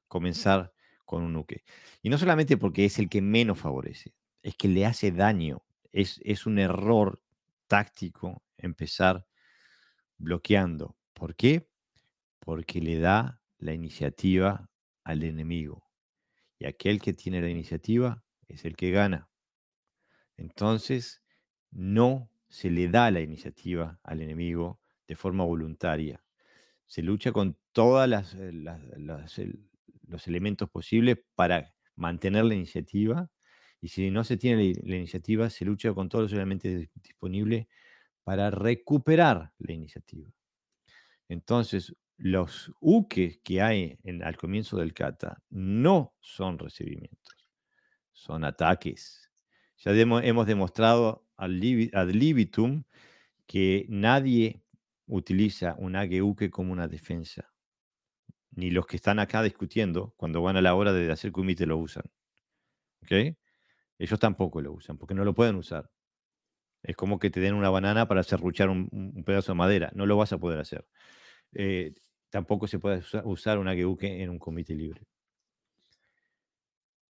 comenzar 0.07 0.73
con 1.05 1.23
un 1.23 1.33
nuke. 1.33 1.63
Y 2.01 2.09
no 2.09 2.17
solamente 2.17 2.57
porque 2.57 2.85
es 2.85 2.99
el 2.99 3.09
que 3.09 3.21
menos 3.21 3.59
favorece, 3.59 4.15
es 4.41 4.55
que 4.55 4.69
le 4.69 4.85
hace 4.85 5.11
daño, 5.11 5.63
es, 5.91 6.19
es 6.23 6.45
un 6.45 6.57
error 6.57 7.21
táctico 7.67 8.43
empezar 8.57 9.27
bloqueando. 10.17 10.95
¿Por 11.13 11.35
qué? 11.35 11.69
Porque 12.39 12.81
le 12.81 12.99
da 12.99 13.41
la 13.57 13.73
iniciativa 13.73 14.69
al 15.03 15.23
enemigo. 15.23 15.83
Y 16.59 16.65
aquel 16.65 17.01
que 17.01 17.13
tiene 17.13 17.41
la 17.41 17.49
iniciativa 17.49 18.23
es 18.47 18.65
el 18.65 18.75
que 18.75 18.91
gana. 18.91 19.29
Entonces, 20.37 21.21
no 21.71 22.29
se 22.49 22.69
le 22.69 22.87
da 22.87 23.11
la 23.11 23.21
iniciativa 23.21 23.99
al 24.03 24.21
enemigo 24.21 24.79
de 25.07 25.15
forma 25.15 25.43
voluntaria. 25.43 26.23
Se 26.85 27.01
lucha 27.01 27.31
con 27.31 27.57
todos 27.71 28.35
eh, 28.35 28.51
los 30.07 30.27
elementos 30.27 30.69
posibles 30.69 31.17
para 31.35 31.73
mantener 31.95 32.45
la 32.45 32.55
iniciativa 32.55 33.29
y 33.81 33.89
si 33.89 34.09
no 34.09 34.23
se 34.23 34.37
tiene 34.37 34.73
la, 34.83 34.95
iniciativa, 34.95 35.49
se 35.49 35.65
lucha 35.65 35.93
con 35.93 36.09
todos 36.09 36.23
los 36.23 36.33
elementos 36.33 36.71
disponibles 36.95 37.67
para 38.23 38.49
recuperar 38.49 39.53
la 39.59 39.73
iniciativa. 39.73 40.31
Entonces, 41.29 41.95
los 42.17 42.71
uques 42.79 43.39
que 43.43 43.61
hay 43.61 43.99
al 44.23 44.37
comienzo 44.37 44.77
del 44.77 44.93
kata 44.93 45.43
no 45.49 46.15
son 46.19 46.57
recibimientos, 46.57 47.49
son 48.11 48.43
ataques. 48.43 49.29
Ya 49.77 49.91
hemos 49.91 50.47
demostrado 50.47 51.26
ad 51.37 52.09
libitum 52.09 52.83
que 53.45 53.85
nadie 53.89 54.61
utiliza 55.07 55.75
un 55.77 55.95
AGUK 55.95 56.49
como 56.49 56.73
una 56.73 56.87
defensa. 56.87 57.53
Ni 58.51 58.71
los 58.71 58.85
que 58.87 58.97
están 58.97 59.19
acá 59.19 59.43
discutiendo, 59.43 60.13
cuando 60.17 60.41
van 60.41 60.57
a 60.57 60.61
la 60.61 60.75
hora 60.75 60.91
de 60.93 61.11
hacer 61.11 61.31
comité 61.31 61.65
lo 61.65 61.77
usan. 61.77 62.03
¿Ok? 63.03 63.37
Ellos 63.99 64.19
tampoco 64.19 64.61
lo 64.61 64.73
usan, 64.73 64.97
porque 64.97 65.13
no 65.15 65.23
lo 65.25 65.33
pueden 65.33 65.55
usar. 65.55 65.89
Es 66.83 66.95
como 66.95 67.19
que 67.19 67.29
te 67.29 67.39
den 67.39 67.55
una 67.55 67.69
banana 67.69 68.07
para 68.07 68.23
serruchar 68.23 68.69
un, 68.69 68.89
un 68.91 69.23
pedazo 69.23 69.53
de 69.53 69.57
madera. 69.57 69.91
No 69.95 70.05
lo 70.05 70.17
vas 70.17 70.33
a 70.33 70.37
poder 70.37 70.59
hacer. 70.59 70.87
Eh, 71.53 71.93
tampoco 72.29 72.67
se 72.67 72.79
puede 72.79 73.03
usar 73.25 73.59
un 73.59 73.67
AGUK 73.67 74.03
en 74.03 74.29
un 74.29 74.39
comité 74.39 74.75
libre. 74.75 75.07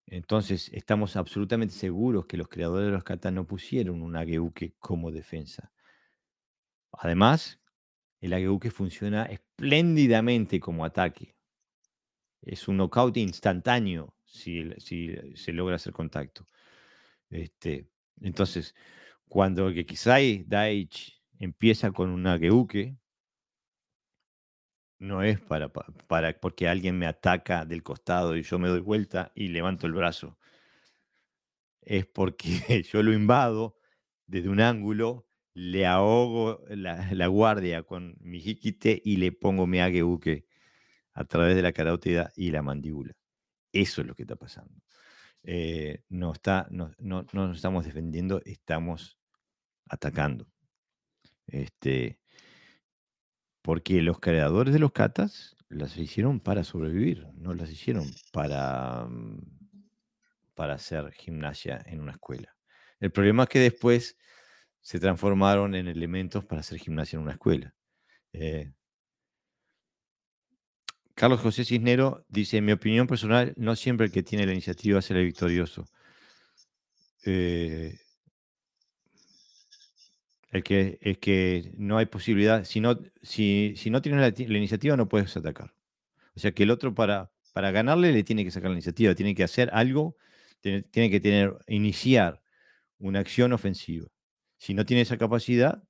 Entonces, 0.07 0.69
estamos 0.73 1.17
absolutamente 1.17 1.73
seguros 1.73 2.25
que 2.25 2.38
los 2.38 2.47
creadores 2.47 2.88
de 2.88 2.93
los 2.93 3.03
katas 3.03 3.34
no 3.34 3.45
pusieron 3.45 4.01
un 4.01 4.15
AGUK 4.15 4.73
como 4.79 5.11
defensa. 5.11 5.71
Además, 6.93 7.59
el 8.21 8.34
AGUK 8.34 8.69
funciona 8.69 9.23
espléndidamente 9.23 10.61
como 10.61 10.85
ataque. 10.85 11.35
Es 12.41 12.69
un 12.69 12.77
knockout 12.77 13.17
instantáneo 13.17 14.15
si, 14.23 14.71
se 15.35 15.51
logra 15.51 15.75
hacer 15.75 15.91
contacto. 15.91 16.47
Este, 17.29 17.89
entonces, 18.21 18.75
cuando 19.27 19.67
el 19.67 20.45
Daich 20.47 21.21
empieza 21.38 21.91
con 21.91 22.09
un 22.11 22.25
AGUK, 22.27 22.95
no 24.99 25.23
es 25.23 25.39
para, 25.39 25.69
para, 25.69 26.39
porque 26.39 26.67
alguien 26.67 26.97
me 26.97 27.07
ataca 27.07 27.65
del 27.65 27.83
costado 27.83 28.35
y 28.35 28.43
yo 28.43 28.59
me 28.59 28.67
doy 28.67 28.79
vuelta 28.79 29.31
y 29.35 29.49
levanto 29.49 29.87
el 29.87 29.93
brazo. 29.93 30.37
Es 31.81 32.05
porque 32.05 32.83
yo 32.91 33.03
lo 33.03 33.13
invado 33.13 33.77
desde 34.25 34.49
un 34.49 34.59
ángulo, 34.59 35.27
le 35.53 35.85
ahogo 35.85 36.63
la, 36.69 37.27
guardia 37.27 37.83
con 37.83 38.15
mi 38.19 38.39
jiquite 38.39 39.01
y 39.03 39.17
le 39.17 39.31
pongo 39.31 39.65
mi 39.65 39.79
ageuque 39.79 40.45
a 41.13 41.25
través 41.25 41.55
de 41.55 41.63
la 41.63 41.73
carótida 41.73 42.31
y 42.35 42.51
la 42.51 42.61
mandíbula. 42.61 43.15
Eso 43.71 44.01
es 44.01 44.07
lo 44.07 44.15
que 44.15 44.23
está 44.23 44.35
pasando. 44.35 44.81
Eh, 45.43 46.03
no, 46.09 46.33
está, 46.33 46.67
no, 46.69 46.91
no, 46.99 47.25
no, 47.31 47.47
nos 47.47 47.57
estamos 47.57 47.85
defendiendo, 47.85 48.41
estamos 48.45 49.17
atacando. 49.87 50.47
Este, 51.47 52.19
porque 53.68 54.02
los 54.02 54.22
creadores 54.22 54.73
de 54.73 54.80
los 54.80 54.94
katas 54.94 55.57
las 55.68 55.98
hicieron 55.98 56.39
para 56.39 56.64
sobrevivir, 56.64 57.27
no 57.34 57.53
las 57.53 57.69
hicieron 57.69 58.10
para, 58.31 59.03
mm, 59.10 59.41
para 60.56 60.76
hacer 60.76 61.11
gimnasia 61.11 61.84
en 61.85 61.99
una 61.99 62.14
escuela. 62.14 62.56
El 63.02 63.11
problema 63.11 63.44
es 63.44 63.49
que 63.49 63.60
después 63.60 64.18
se 64.80 65.02
transformaron 65.02 65.76
en 65.76 65.89
elementos 65.89 66.45
para 66.45 66.61
hacer 66.61 66.80
gimnasia 66.80 67.18
en 67.18 67.23
una 67.23 67.34
escuela. 67.34 67.76
Eh, 68.31 68.72
Carlos 71.14 71.41
José 71.41 71.65
Cisnero 71.65 72.26
dice, 72.30 72.56
en 72.56 72.64
mi 72.64 72.72
opinión 72.72 73.06
personal, 73.06 73.53
no 73.57 73.76
siempre 73.76 74.06
el 74.06 74.14
que 74.14 74.23
tiene 74.23 74.45
la 74.45 74.53
iniciativa 74.53 75.02
será 75.02 75.19
victorioso. 75.19 75.84
Eh, 77.26 77.99
el 80.49 80.63
que, 80.63 80.97
es 81.01 81.17
que 81.17 81.73
no 81.77 81.97
hay 81.97 82.05
posibilidad, 82.05 82.63
si 82.63 82.79
no, 82.79 82.97
si, 83.21 83.75
tienes 83.75 84.39
la, 84.39 84.57
iniciativa 84.57 84.95
no 84.95 85.09
puedes 85.09 85.35
atacar. 85.35 85.73
O 86.35 86.39
sea 86.39 86.51
que 86.51 86.63
el 86.63 86.71
otro 86.71 86.93
para, 86.93 87.31
ganarle 87.53 88.11
le 88.11 88.23
tiene 88.23 88.43
que 88.43 88.51
sacar 88.51 88.69
la 88.69 88.75
iniciativa, 88.75 89.15
tiene 89.15 89.35
que 89.35 89.43
hacer 89.43 89.69
algo, 89.73 90.15
tiene, 90.61 91.09
que 91.09 91.19
tener, 91.19 91.57
iniciar 91.67 92.41
una 92.99 93.19
acción 93.19 93.53
ofensiva. 93.53 94.07
Si 94.57 94.73
no 94.73 94.85
tiene 94.85 95.01
esa 95.01 95.17
capacidad, 95.17 95.83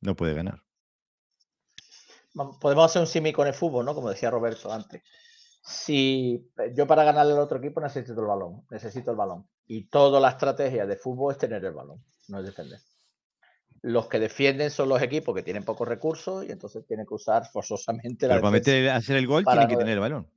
no 0.00 0.16
puede 0.16 0.34
ganar. 0.34 0.62
Podemos 2.60 2.86
hacer 2.86 3.00
un 3.00 3.06
simi 3.06 3.32
con 3.32 3.46
el 3.46 3.54
fútbol, 3.54 3.84
¿no? 3.84 3.94
Como 3.94 4.10
decía 4.10 4.30
Roberto 4.30 4.72
antes. 4.72 5.02
Si 5.64 6.50
yo 6.74 6.86
para 6.86 7.04
ganarle 7.04 7.34
al 7.34 7.38
otro 7.38 7.58
equipo 7.58 7.80
necesito 7.80 8.20
el 8.20 8.26
balón, 8.26 8.64
necesito 8.70 9.10
el 9.10 9.16
balón. 9.16 9.46
Y 9.66 9.84
toda 9.84 10.18
la 10.18 10.30
estrategia 10.30 10.86
de 10.86 10.96
fútbol 10.96 11.32
es 11.32 11.38
tener 11.38 11.64
el 11.64 11.72
balón, 11.72 12.02
no 12.28 12.40
es 12.40 12.46
defender 12.46 12.80
los 13.82 14.08
que 14.08 14.20
defienden 14.20 14.70
son 14.70 14.88
los 14.88 15.02
equipos 15.02 15.34
que 15.34 15.42
tienen 15.42 15.64
pocos 15.64 15.86
recursos 15.88 16.46
y 16.46 16.52
entonces 16.52 16.86
tienen 16.86 17.04
que 17.04 17.14
usar 17.14 17.46
forzosamente 17.50 18.28
la 18.28 18.34
Pero 18.34 18.42
para 18.42 18.52
meter, 18.52 18.88
hacer 18.90 19.16
el 19.16 19.26
gol 19.26 19.44
tienen 19.44 19.68
que 19.68 19.76
tener 19.76 19.94
el 19.94 20.00
balón. 20.00 20.28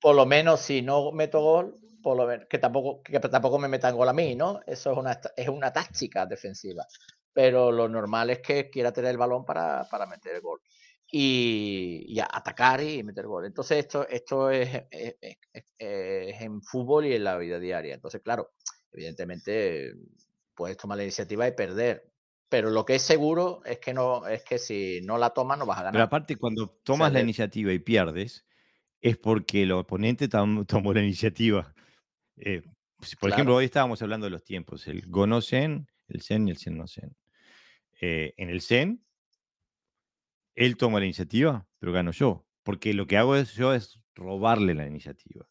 Por 0.00 0.16
lo 0.16 0.24
menos 0.24 0.60
si 0.60 0.80
no 0.80 1.12
meto 1.12 1.40
gol, 1.40 1.76
por 2.02 2.16
lo 2.16 2.26
menos, 2.26 2.46
que 2.48 2.58
tampoco, 2.58 3.02
que 3.02 3.20
tampoco 3.20 3.58
me 3.58 3.68
metan 3.68 3.94
gol 3.94 4.08
a 4.08 4.14
mí, 4.14 4.34
¿no? 4.34 4.60
Eso 4.66 4.92
es 4.92 4.98
una, 4.98 5.20
es 5.36 5.48
una 5.48 5.72
táctica 5.72 6.24
defensiva. 6.24 6.86
Pero 7.34 7.70
lo 7.70 7.88
normal 7.88 8.30
es 8.30 8.40
que 8.40 8.70
quiera 8.70 8.92
tener 8.92 9.10
el 9.10 9.18
balón 9.18 9.44
para, 9.44 9.86
meter 10.08 10.36
el 10.36 10.40
gol. 10.40 10.60
Y, 11.14 12.18
atacar 12.18 12.82
y 12.82 13.02
meter 13.02 13.26
gol. 13.26 13.44
Entonces 13.44 13.80
esto, 13.80 14.08
esto 14.08 14.50
es, 14.50 14.84
es, 14.90 15.16
en 15.78 16.62
fútbol 16.62 17.04
y 17.04 17.14
en 17.14 17.24
la 17.24 17.36
vida 17.36 17.58
diaria. 17.58 17.94
Entonces, 17.94 18.22
claro, 18.22 18.52
evidentemente 18.90 19.92
puedes 20.54 20.78
tomar 20.78 20.96
la 20.96 21.04
iniciativa 21.04 21.46
y 21.46 21.52
perder 21.52 22.11
pero 22.52 22.68
lo 22.68 22.84
que 22.84 22.96
es 22.96 23.02
seguro 23.02 23.62
es 23.64 23.78
que 23.78 23.94
no 23.94 24.26
es 24.26 24.44
que 24.44 24.58
si 24.58 25.00
no 25.04 25.16
la 25.16 25.30
tomas 25.30 25.58
no 25.58 25.64
vas 25.64 25.78
a 25.78 25.84
ganar. 25.84 25.92
Pero 25.94 26.04
aparte, 26.04 26.36
cuando 26.36 26.68
tomas 26.84 27.10
la 27.10 27.20
iniciativa 27.20 27.72
y 27.72 27.78
pierdes, 27.78 28.44
es 29.00 29.16
porque 29.16 29.62
el 29.62 29.72
oponente 29.72 30.28
tomó 30.68 30.92
la 30.92 31.00
iniciativa. 31.00 31.74
Eh, 32.36 32.60
por 33.18 33.30
ejemplo, 33.30 33.54
hoy 33.54 33.64
estábamos 33.64 34.02
hablando 34.02 34.26
de 34.26 34.32
los 34.32 34.44
tiempos, 34.44 34.86
el 34.86 35.00
Gono 35.06 35.40
Zen, 35.40 35.88
el 36.08 36.20
Zen 36.20 36.46
y 36.46 36.50
el 36.50 36.58
Zen 36.58 36.76
no 36.76 36.86
Zen. 36.86 37.16
Eh, 38.02 38.34
en 38.36 38.50
el 38.50 38.60
Zen, 38.60 39.02
él 40.54 40.76
toma 40.76 40.98
la 40.98 41.06
iniciativa, 41.06 41.66
pero 41.78 41.92
gano 41.92 42.10
yo, 42.10 42.46
porque 42.64 42.92
lo 42.92 43.06
que 43.06 43.16
hago 43.16 43.34
es, 43.34 43.54
yo 43.54 43.72
es 43.72 43.98
robarle 44.14 44.74
la 44.74 44.86
iniciativa. 44.86 45.48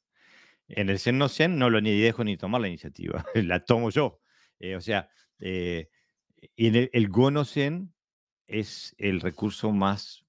En 0.67 0.91
el 0.91 0.99
Zen 0.99 1.17
no 1.17 1.29
Zen 1.29 1.57
no 1.57 1.71
lo 1.71 1.81
ni 1.81 1.99
dejo 1.99 2.23
ni 2.23 2.37
tomar 2.37 2.61
la 2.61 2.67
iniciativa, 2.67 3.25
la 3.33 3.65
tomo 3.65 3.89
yo. 3.89 4.19
Eh, 4.59 4.75
o 4.75 4.81
sea, 4.81 5.09
y 6.55 6.67
el, 6.67 6.89
el 6.93 7.09
Gonosen 7.09 7.93
es 8.47 8.95
el 8.97 9.21
recurso 9.21 9.71
más 9.71 10.25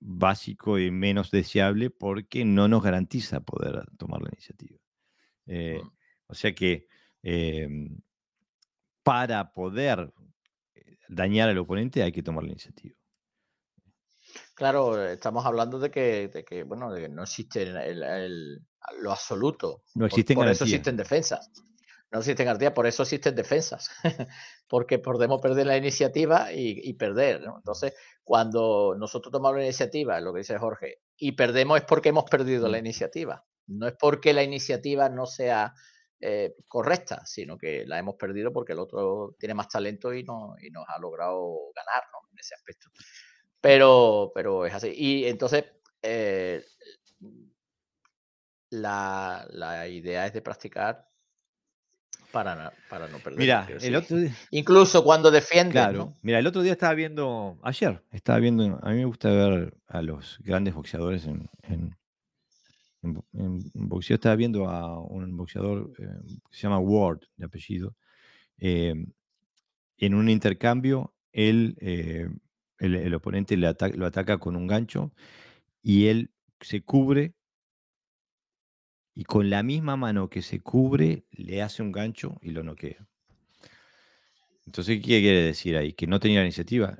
básico 0.00 0.78
y 0.78 0.90
menos 0.90 1.30
deseable 1.30 1.90
porque 1.90 2.44
no 2.44 2.68
nos 2.68 2.82
garantiza 2.82 3.40
poder 3.40 3.86
tomar 3.96 4.20
la 4.20 4.28
iniciativa. 4.32 4.78
Eh. 5.46 5.80
O 6.26 6.34
sea 6.34 6.54
que 6.54 6.88
em, 7.22 8.00
para 9.02 9.52
poder 9.52 10.12
eh, 10.74 10.98
dañar 11.08 11.48
al 11.48 11.58
oponente 11.58 12.02
hay 12.02 12.12
que 12.12 12.22
tomar 12.22 12.44
la 12.44 12.50
iniciativa. 12.50 12.96
Claro, 14.54 15.02
estamos 15.04 15.46
hablando 15.46 15.78
de 15.78 15.90
que, 15.90 16.64
bueno, 16.66 16.92
de 16.92 17.02
que 17.02 17.08
no 17.08 17.22
existe 17.22 17.72
lo 19.00 19.10
absoluto. 19.10 19.84
No 19.94 20.06
existen 20.06 20.34
por, 20.34 20.44
por 20.44 20.52
eso 20.52 20.64
existen 20.64 20.96
defensas 20.96 21.50
no 22.14 22.20
existen 22.20 22.46
garantías, 22.46 22.72
por 22.72 22.86
eso 22.86 23.02
existen 23.02 23.34
defensas, 23.34 23.90
porque 24.68 25.00
podemos 25.00 25.40
perder 25.40 25.66
la 25.66 25.76
iniciativa 25.76 26.52
y, 26.52 26.94
perder. 26.94 27.42
Entonces, 27.56 27.92
cuando 28.22 28.94
nosotros 28.96 29.32
tomamos 29.32 29.58
la 29.58 29.64
iniciativa, 29.64 30.20
lo 30.20 30.32
que 30.32 30.38
dice 30.38 30.56
Jorge, 30.56 31.00
y 31.16 31.32
perdemos 31.32 31.78
es 31.78 31.84
porque 31.84 32.10
hemos 32.10 32.30
perdido 32.30 32.68
la 32.68 32.78
mm. 32.78 32.86
iniciativa. 32.86 33.44
No 33.66 33.88
es 33.88 33.94
porque 33.98 34.32
la 34.32 34.44
iniciativa 34.44 35.08
no 35.08 35.26
sea 35.26 35.74
eh, 36.20 36.54
correcta, 36.68 37.26
sino 37.26 37.58
que 37.58 37.84
la 37.84 37.98
hemos 37.98 38.14
perdido 38.14 38.52
porque 38.52 38.74
el 38.74 38.78
otro 38.78 39.34
tiene 39.36 39.54
más 39.54 39.68
talento 39.68 40.14
y, 40.14 40.22
no, 40.22 40.54
y 40.62 40.70
nos 40.70 40.84
ha 40.86 41.00
logrado 41.00 41.72
ganar 41.74 42.04
en 42.30 42.38
ese 42.38 42.54
aspecto. 42.54 42.90
Pero, 43.60 44.30
pero 44.32 44.66
es 44.66 44.74
así. 44.74 44.92
Y 44.94 45.24
entonces, 45.24 45.64
eh, 46.00 46.64
la, 48.70 49.44
la 49.50 49.88
idea 49.88 50.26
es 50.26 50.32
de 50.32 50.42
practicar 50.42 51.08
para, 52.34 52.72
para 52.90 53.06
no 53.08 53.18
perder. 53.20 53.38
Mira, 53.38 53.68
el 53.80 53.94
otro 53.94 54.18
Incluso 54.50 55.04
cuando 55.04 55.30
defiende. 55.30 55.70
Claro. 55.70 56.14
Mira, 56.22 56.40
el 56.40 56.46
otro 56.48 56.62
día 56.62 56.72
estaba 56.72 56.92
viendo, 56.92 57.56
ayer, 57.62 58.02
estaba 58.10 58.40
viendo, 58.40 58.80
a 58.82 58.90
mí 58.90 58.96
me 58.96 59.04
gusta 59.04 59.30
ver 59.30 59.72
a 59.86 60.02
los 60.02 60.38
grandes 60.40 60.74
boxeadores 60.74 61.26
en, 61.26 61.48
en, 61.62 61.96
boxeo. 63.74 64.16
Estaba 64.16 64.34
viendo 64.34 64.68
a 64.68 65.00
un 65.00 65.36
boxeador 65.36 65.92
eh, 65.96 66.08
que 66.50 66.56
se 66.56 66.62
llama 66.62 66.80
Ward, 66.80 67.20
de 67.36 67.46
apellido. 67.46 67.94
Em, 68.58 69.06
en 69.98 70.14
un 70.14 70.28
intercambio, 70.28 71.14
él, 71.32 71.76
eh, 71.80 72.28
el, 72.78 73.14
oponente 73.14 73.56
le 73.56 73.72
lo 73.94 74.06
ataca 74.06 74.38
con 74.38 74.56
un 74.56 74.66
gancho 74.66 75.12
y 75.82 76.06
él 76.08 76.30
se 76.60 76.82
cubre 76.82 77.34
y 79.14 79.24
con 79.24 79.48
la 79.50 79.62
misma 79.62 79.96
mano 79.96 80.28
que 80.28 80.42
se 80.42 80.60
cubre 80.60 81.24
le 81.30 81.62
hace 81.62 81.82
un 81.82 81.92
gancho 81.92 82.38
y 82.42 82.50
lo 82.50 82.62
noquea. 82.62 83.06
Entonces, 84.66 84.96
¿qué 84.98 85.20
quiere 85.20 85.42
decir 85.42 85.76
ahí? 85.76 85.92
Que 85.92 86.06
no 86.06 86.18
tenía 86.18 86.40
la 86.40 86.46
iniciativa. 86.46 86.98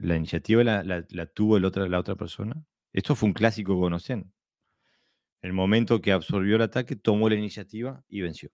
La 0.00 0.16
iniciativa 0.16 0.64
la, 0.64 1.26
tuvo 1.26 1.56
el 1.58 1.64
otra, 1.64 1.86
la 1.86 1.98
otra 1.98 2.16
persona. 2.16 2.54
Esto 2.92 3.14
fue 3.14 3.28
un 3.28 3.34
clásico 3.34 3.78
conocen. 3.78 4.32
El 5.42 5.52
momento 5.52 6.00
que 6.00 6.12
absorbió 6.12 6.56
el 6.56 6.62
ataque, 6.62 6.96
tomó 6.96 7.28
la 7.28 7.36
iniciativa 7.36 8.02
y 8.08 8.22
venció. 8.22 8.50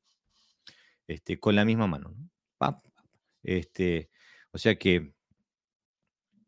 este, 1.06 1.38
con 1.38 1.54
la 1.54 1.64
misma 1.64 1.86
mano. 1.86 2.14
Este, 3.42 4.10
o 4.52 4.58
sea 4.58 4.76
que 4.76 5.12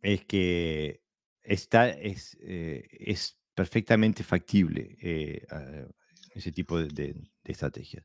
es 0.01 0.25
que 0.25 1.03
está, 1.43 1.91
es, 1.91 2.37
eh, 2.41 2.87
es 2.91 3.39
perfectamente 3.55 4.25
factible 4.25 4.97
eh, 5.01 5.47
ese 6.37 6.53
tipo 6.53 6.79
de, 6.79 6.89
de, 6.89 7.17
estrategias. 7.45 8.05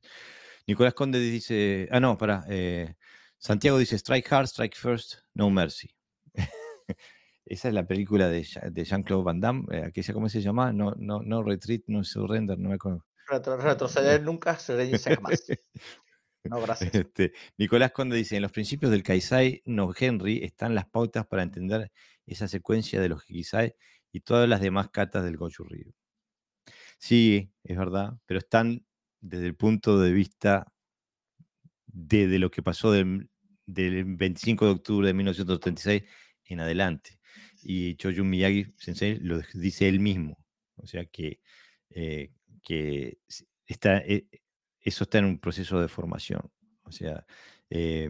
Nicolás 0.68 0.94
Conde 0.94 1.20
dice, 1.20 1.88
ah, 1.92 2.00
no, 2.00 2.18
para, 2.18 2.46
eh, 2.50 2.96
Santiago 3.38 3.78
dice, 3.78 3.96
strike 3.98 4.32
hard, 4.32 4.48
strike 4.48 4.76
first, 4.76 5.16
no 5.34 5.50
mercy. 5.50 5.90
Esa 7.46 7.68
es 7.68 7.74
la 7.74 7.86
película 7.86 8.30
de, 8.30 8.44
Jean-Claude 8.44 9.24
Van 9.24 9.42
Damme, 9.42 9.66
aquella, 9.86 10.14
¿cómo 10.14 10.30
se 10.30 10.42
llama? 10.42 10.72
No, 10.72 10.94
no, 10.98 11.22
no 11.22 11.44
retreat, 11.44 11.82
no 11.88 12.04
surrender, 12.04 12.58
no 12.58 12.70
me 12.70 12.76
acuerdo. 12.76 13.06
retroceder 13.28 14.24
nunca, 14.24 14.58
se 14.58 14.98
jamás. 14.98 15.44
No, 16.44 16.60
gracias. 16.60 16.96
Este, 16.96 17.34
Nicolás 17.58 17.92
Conde 17.92 18.16
dice, 18.16 18.36
en 18.36 18.42
los 18.42 18.52
principios 18.52 18.92
del 18.92 19.04
Kaisai 19.04 19.62
no 19.66 19.94
Henry 19.96 20.44
están 20.44 20.74
las 20.74 20.88
pautas 20.88 21.28
para 21.28 21.44
entender 21.44 21.92
esa 22.26 22.48
secuencia 22.48 23.00
de 23.00 23.10
los 23.10 23.30
Hikisai 23.30 23.76
y 24.12 24.22
todas 24.22 24.50
las 24.50 24.60
demás 24.60 24.90
katas 24.90 25.24
del 25.24 25.38
Goju 25.38 25.66
Ryu. 25.66 25.94
Sí, 27.02 27.52
es 27.64 27.78
verdad, 27.78 28.14
pero 28.28 28.38
están 28.38 28.86
desde 29.22 29.48
el 29.48 29.56
punto 29.56 30.00
de 30.00 30.12
vista 30.12 30.72
de, 31.88 32.38
lo 32.38 32.52
que 32.52 32.62
pasó 32.62 32.92
del, 32.92 33.28
25 33.66 34.66
de 34.66 34.72
octubre 34.72 35.08
de 35.08 35.14
1936 35.16 36.04
en 36.46 36.60
adelante. 36.60 37.20
Y 37.64 37.96
Choyun 37.96 38.30
Miyagi 38.30 38.68
Sensei 38.78 39.18
lo 39.20 39.42
dice 39.56 39.90
él 39.90 40.00
mismo. 40.00 40.38
O 40.76 40.86
sea 40.86 41.06
que, 41.06 41.40
eh, 41.90 42.34
que 42.62 43.18
está, 43.66 43.98
eh, 43.98 44.28
eso 44.82 45.06
está 45.06 45.18
en 45.18 45.26
un 45.26 45.40
proceso 45.40 45.82
de 45.82 45.88
formación. 45.88 46.52
O 46.84 46.92
sea, 46.92 47.26
y, 47.68 48.06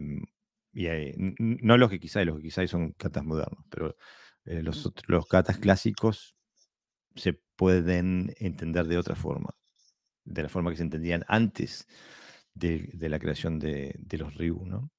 no 1.38 1.78
los 1.78 1.88
que 1.88 1.98
quizás, 1.98 2.26
los 2.26 2.36
que 2.36 2.42
quizás 2.42 2.68
son 2.70 2.92
catas 2.92 3.24
modernos, 3.24 3.64
pero 3.70 3.96
eh, 4.44 4.62
los, 4.62 4.92
los 5.06 5.26
catas 5.26 5.56
clásicos 5.56 6.36
se 7.16 7.40
pueden 7.62 8.34
entender 8.40 8.86
de 8.86 8.98
otra 8.98 9.14
forma, 9.14 9.54
de 10.24 10.42
la 10.42 10.48
forma 10.48 10.70
que 10.70 10.78
se 10.78 10.82
entendían 10.82 11.22
antes 11.28 11.86
de, 12.54 12.90
la 13.08 13.20
creación 13.20 13.60
de, 13.60 13.94
los 14.18 14.34
Ryu, 14.34 14.66
¿no? 14.66 14.90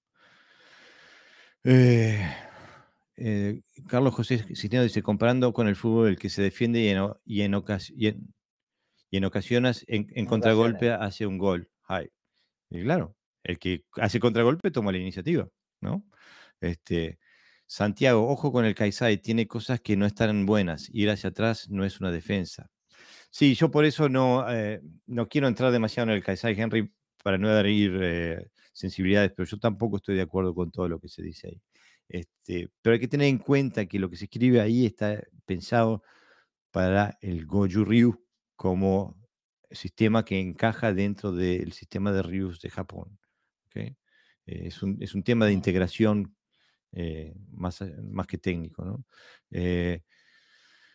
Eh, 1.65 2.26
eh, 3.18 3.64
Carlos 3.90 4.14
José 4.14 4.45
Cisneros 4.56 4.85
dice, 4.85 5.03
comparando 5.03 5.52
con 5.52 5.68
el 5.68 5.76
fútbol, 5.76 6.07
el 6.07 6.18
que 6.18 6.30
se 6.30 6.41
defiende 6.41 6.80
y 6.80 6.88
en, 6.88 7.02
y 7.26 7.41
en, 7.41 8.34
y 9.11 9.18
en 9.18 9.26
ocasiones 9.26 9.84
en, 9.90 10.26
contragolpe 10.26 10.90
hace 10.94 11.27
un 11.27 11.38
gol. 11.38 11.69
Y 12.69 12.81
claro, 12.81 13.18
el 13.44 13.60
que 13.60 13.84
hace 13.98 14.22
contragolpe 14.22 14.72
toma 14.72 14.94
la 14.94 14.99
iniciativa, 14.99 15.49
¿no? 15.81 16.06
Este, 16.61 17.19
Santiago, 17.65 18.27
ojo 18.27 18.52
con 18.52 18.65
el 18.65 18.76
Kaisai, 18.76 19.18
tiene 19.18 19.48
cosas 19.48 19.81
que 19.81 19.95
no 19.95 20.06
están 20.06 20.45
buenas. 20.45 20.90
Ir 20.94 21.10
hacia 21.10 21.30
atrás 21.30 21.69
no 21.69 21.85
es 21.85 21.99
una 21.99 22.11
defensa. 22.11 22.69
Sí, 23.30 23.56
yo 23.56 23.72
por 23.72 23.85
eso 23.85 24.10
no, 24.10 24.45
eh, 24.49 24.81
no 25.07 25.27
quiero 25.27 25.48
entrar 25.48 25.72
demasiado 25.72 26.10
en 26.11 26.18
el 26.18 26.23
Kaisai, 26.23 26.60
Henry, 26.60 26.91
para 27.23 27.38
no 27.38 27.49
dar 27.49 27.65
ir 27.68 27.98
eh, 28.02 28.48
sensibilidades, 28.73 29.31
pero 29.35 29.48
yo 29.48 29.57
tampoco 29.57 29.98
estoy 29.98 30.15
de 30.15 30.22
acuerdo 30.22 30.53
con 30.53 30.72
todo 30.72 30.88
lo 30.88 30.99
que 30.99 31.10
se 31.10 31.23
dice 31.23 31.48
ahí. 31.48 31.61
Este, 32.10 32.69
pero 32.81 32.94
hay 32.94 32.99
que 32.99 33.07
tener 33.07 33.27
en 33.27 33.40
cuenta 33.40 33.85
que 33.85 33.98
lo 33.99 34.10
que 34.10 34.18
se 34.18 34.26
escribe 34.26 34.61
ahí 34.61 34.85
está 34.85 35.23
pensado 35.45 36.03
para 36.72 37.18
el 37.22 37.45
Goju 37.45 37.85
Ryu, 37.85 38.26
como 38.56 39.18
sistema 39.72 40.23
que 40.26 40.40
encaja 40.40 40.94
dentro 40.94 41.31
del 41.31 41.73
sistema 41.73 42.11
de 42.11 42.22
Ryus 42.23 42.61
de 42.61 42.69
Japón. 42.69 43.18
Eh, 43.76 43.95
es, 44.45 44.84
un, 44.84 44.98
es, 45.02 45.15
un, 45.15 45.23
tema 45.23 45.45
de 45.45 45.53
integración 45.53 46.35
eh, 46.94 47.34
más, 47.52 47.82
eh, 47.82 47.95
más 48.02 48.28
que 48.28 48.38
técnico. 48.38 48.86
¿no? 48.86 49.06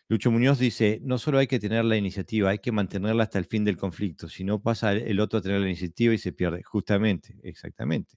Lucho 0.09 0.31
Muñoz 0.31 0.59
dice, 0.59 1.01
no 1.03 1.19
solo 1.19 1.39
hay 1.39 1.47
que 1.47 1.59
tener 1.59 1.85
la 1.85 1.97
iniciativa, 1.97 2.51
hay 2.51 2.61
que 2.61 2.73
mantenerla 2.73 3.25
hasta 3.25 3.39
el 3.39 3.45
fin 3.45 3.65
del 3.65 3.77
conflicto, 3.77 4.29
si 4.29 4.43
no 4.43 4.63
pasa 4.63 4.93
el 4.93 5.21
otro 5.21 5.39
a 5.39 5.43
tener 5.43 5.61
la 5.61 5.67
iniciativa 5.67 6.15
y 6.15 6.19
se 6.19 6.33
pierde. 6.33 6.63
Justamente, 6.63 7.37
exactamente. 7.43 8.17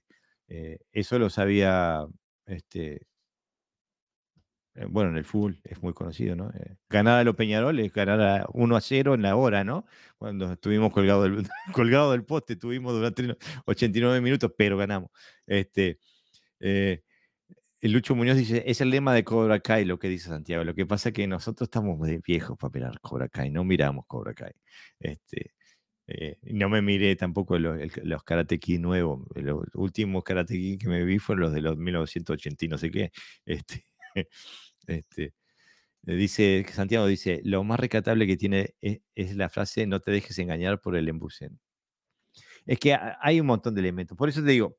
eso 0.92 1.18
lo 1.18 1.28
sabía 1.28 2.06
este, 2.46 3.06
eh, 4.74 4.86
bueno, 4.88 5.10
en 5.10 5.18
el 5.18 5.24
fútbol 5.24 5.60
es 5.64 5.82
muy 5.82 5.92
conocido, 5.92 6.34
¿no? 6.34 6.50
Eh, 6.50 6.76
ganar 6.88 7.18
a 7.20 7.24
los 7.24 7.34
Peñarol 7.36 7.78
es 7.78 7.92
ganar 7.92 8.20
a 8.20 8.46
1 8.54 8.76
a 8.76 8.80
0 8.80 9.14
en 9.14 9.22
la 9.22 9.36
hora, 9.36 9.64
¿no? 9.64 9.84
Cuando 10.16 10.52
estuvimos 10.52 10.92
colgados 10.92 11.24
del, 11.24 11.46
colgado 11.74 12.12
del 12.12 12.24
poste, 12.24 12.56
tuvimos 12.56 12.94
durante 12.94 13.36
89 13.66 14.20
minutos, 14.22 14.52
pero 14.56 14.78
ganamos. 14.78 15.10
Este, 15.46 15.98
eh, 16.60 17.02
Lucho 17.82 18.14
Muñoz 18.14 18.36
dice, 18.36 18.62
es 18.66 18.80
el 18.80 18.90
lema 18.90 19.14
de 19.14 19.24
Cobra 19.24 19.60
Kai 19.60 19.84
lo 19.84 19.98
que 19.98 20.08
dice 20.08 20.28
Santiago. 20.28 20.64
Lo 20.64 20.74
que 20.74 20.86
pasa 20.86 21.10
es 21.10 21.14
que 21.14 21.26
nosotros 21.26 21.66
estamos 21.66 21.98
muy 21.98 22.18
viejos 22.18 22.56
para 22.58 22.72
mirar 22.72 23.00
Cobra 23.00 23.28
Kai, 23.28 23.50
no 23.50 23.64
miramos 23.64 24.06
Cobra 24.06 24.34
Kai. 24.34 24.52
Este, 25.00 25.52
no 26.42 26.68
me 26.68 26.82
miré 26.82 27.16
tampoco 27.16 27.58
los, 27.58 27.78
los 28.02 28.22
nuevos. 28.80 29.26
Los 29.34 29.64
últimos 29.74 30.24
Karate 30.24 30.78
que 30.78 30.88
me 30.88 31.04
vi 31.04 31.18
fueron 31.18 31.42
los 31.42 31.52
de 31.52 31.60
los 31.60 31.76
1980 31.76 32.64
y 32.64 32.68
no 32.68 32.78
sé 32.78 32.90
qué. 32.90 33.12
Este, 33.46 33.84
este, 34.86 35.34
eh, 36.06 36.14
dice, 36.16 36.66
Santiago 36.72 37.06
dice, 37.06 37.40
lo 37.44 37.64
más 37.64 37.80
recatable 37.80 38.26
que 38.26 38.36
tiene 38.36 38.74
es, 38.80 39.36
la 39.36 39.48
frase, 39.48 39.86
no 39.86 40.00
te 40.00 40.10
dejes 40.12 40.38
engañar 40.38 40.80
por 40.80 40.96
el 40.96 41.08
embusen. 41.08 41.60
Es 42.66 42.78
que 42.78 42.96
hay 43.20 43.40
un 43.40 43.46
montón 43.46 43.74
de 43.74 43.80
elementos. 43.80 44.16
Por 44.16 44.28
eso 44.28 44.42
te 44.42 44.50
digo, 44.50 44.78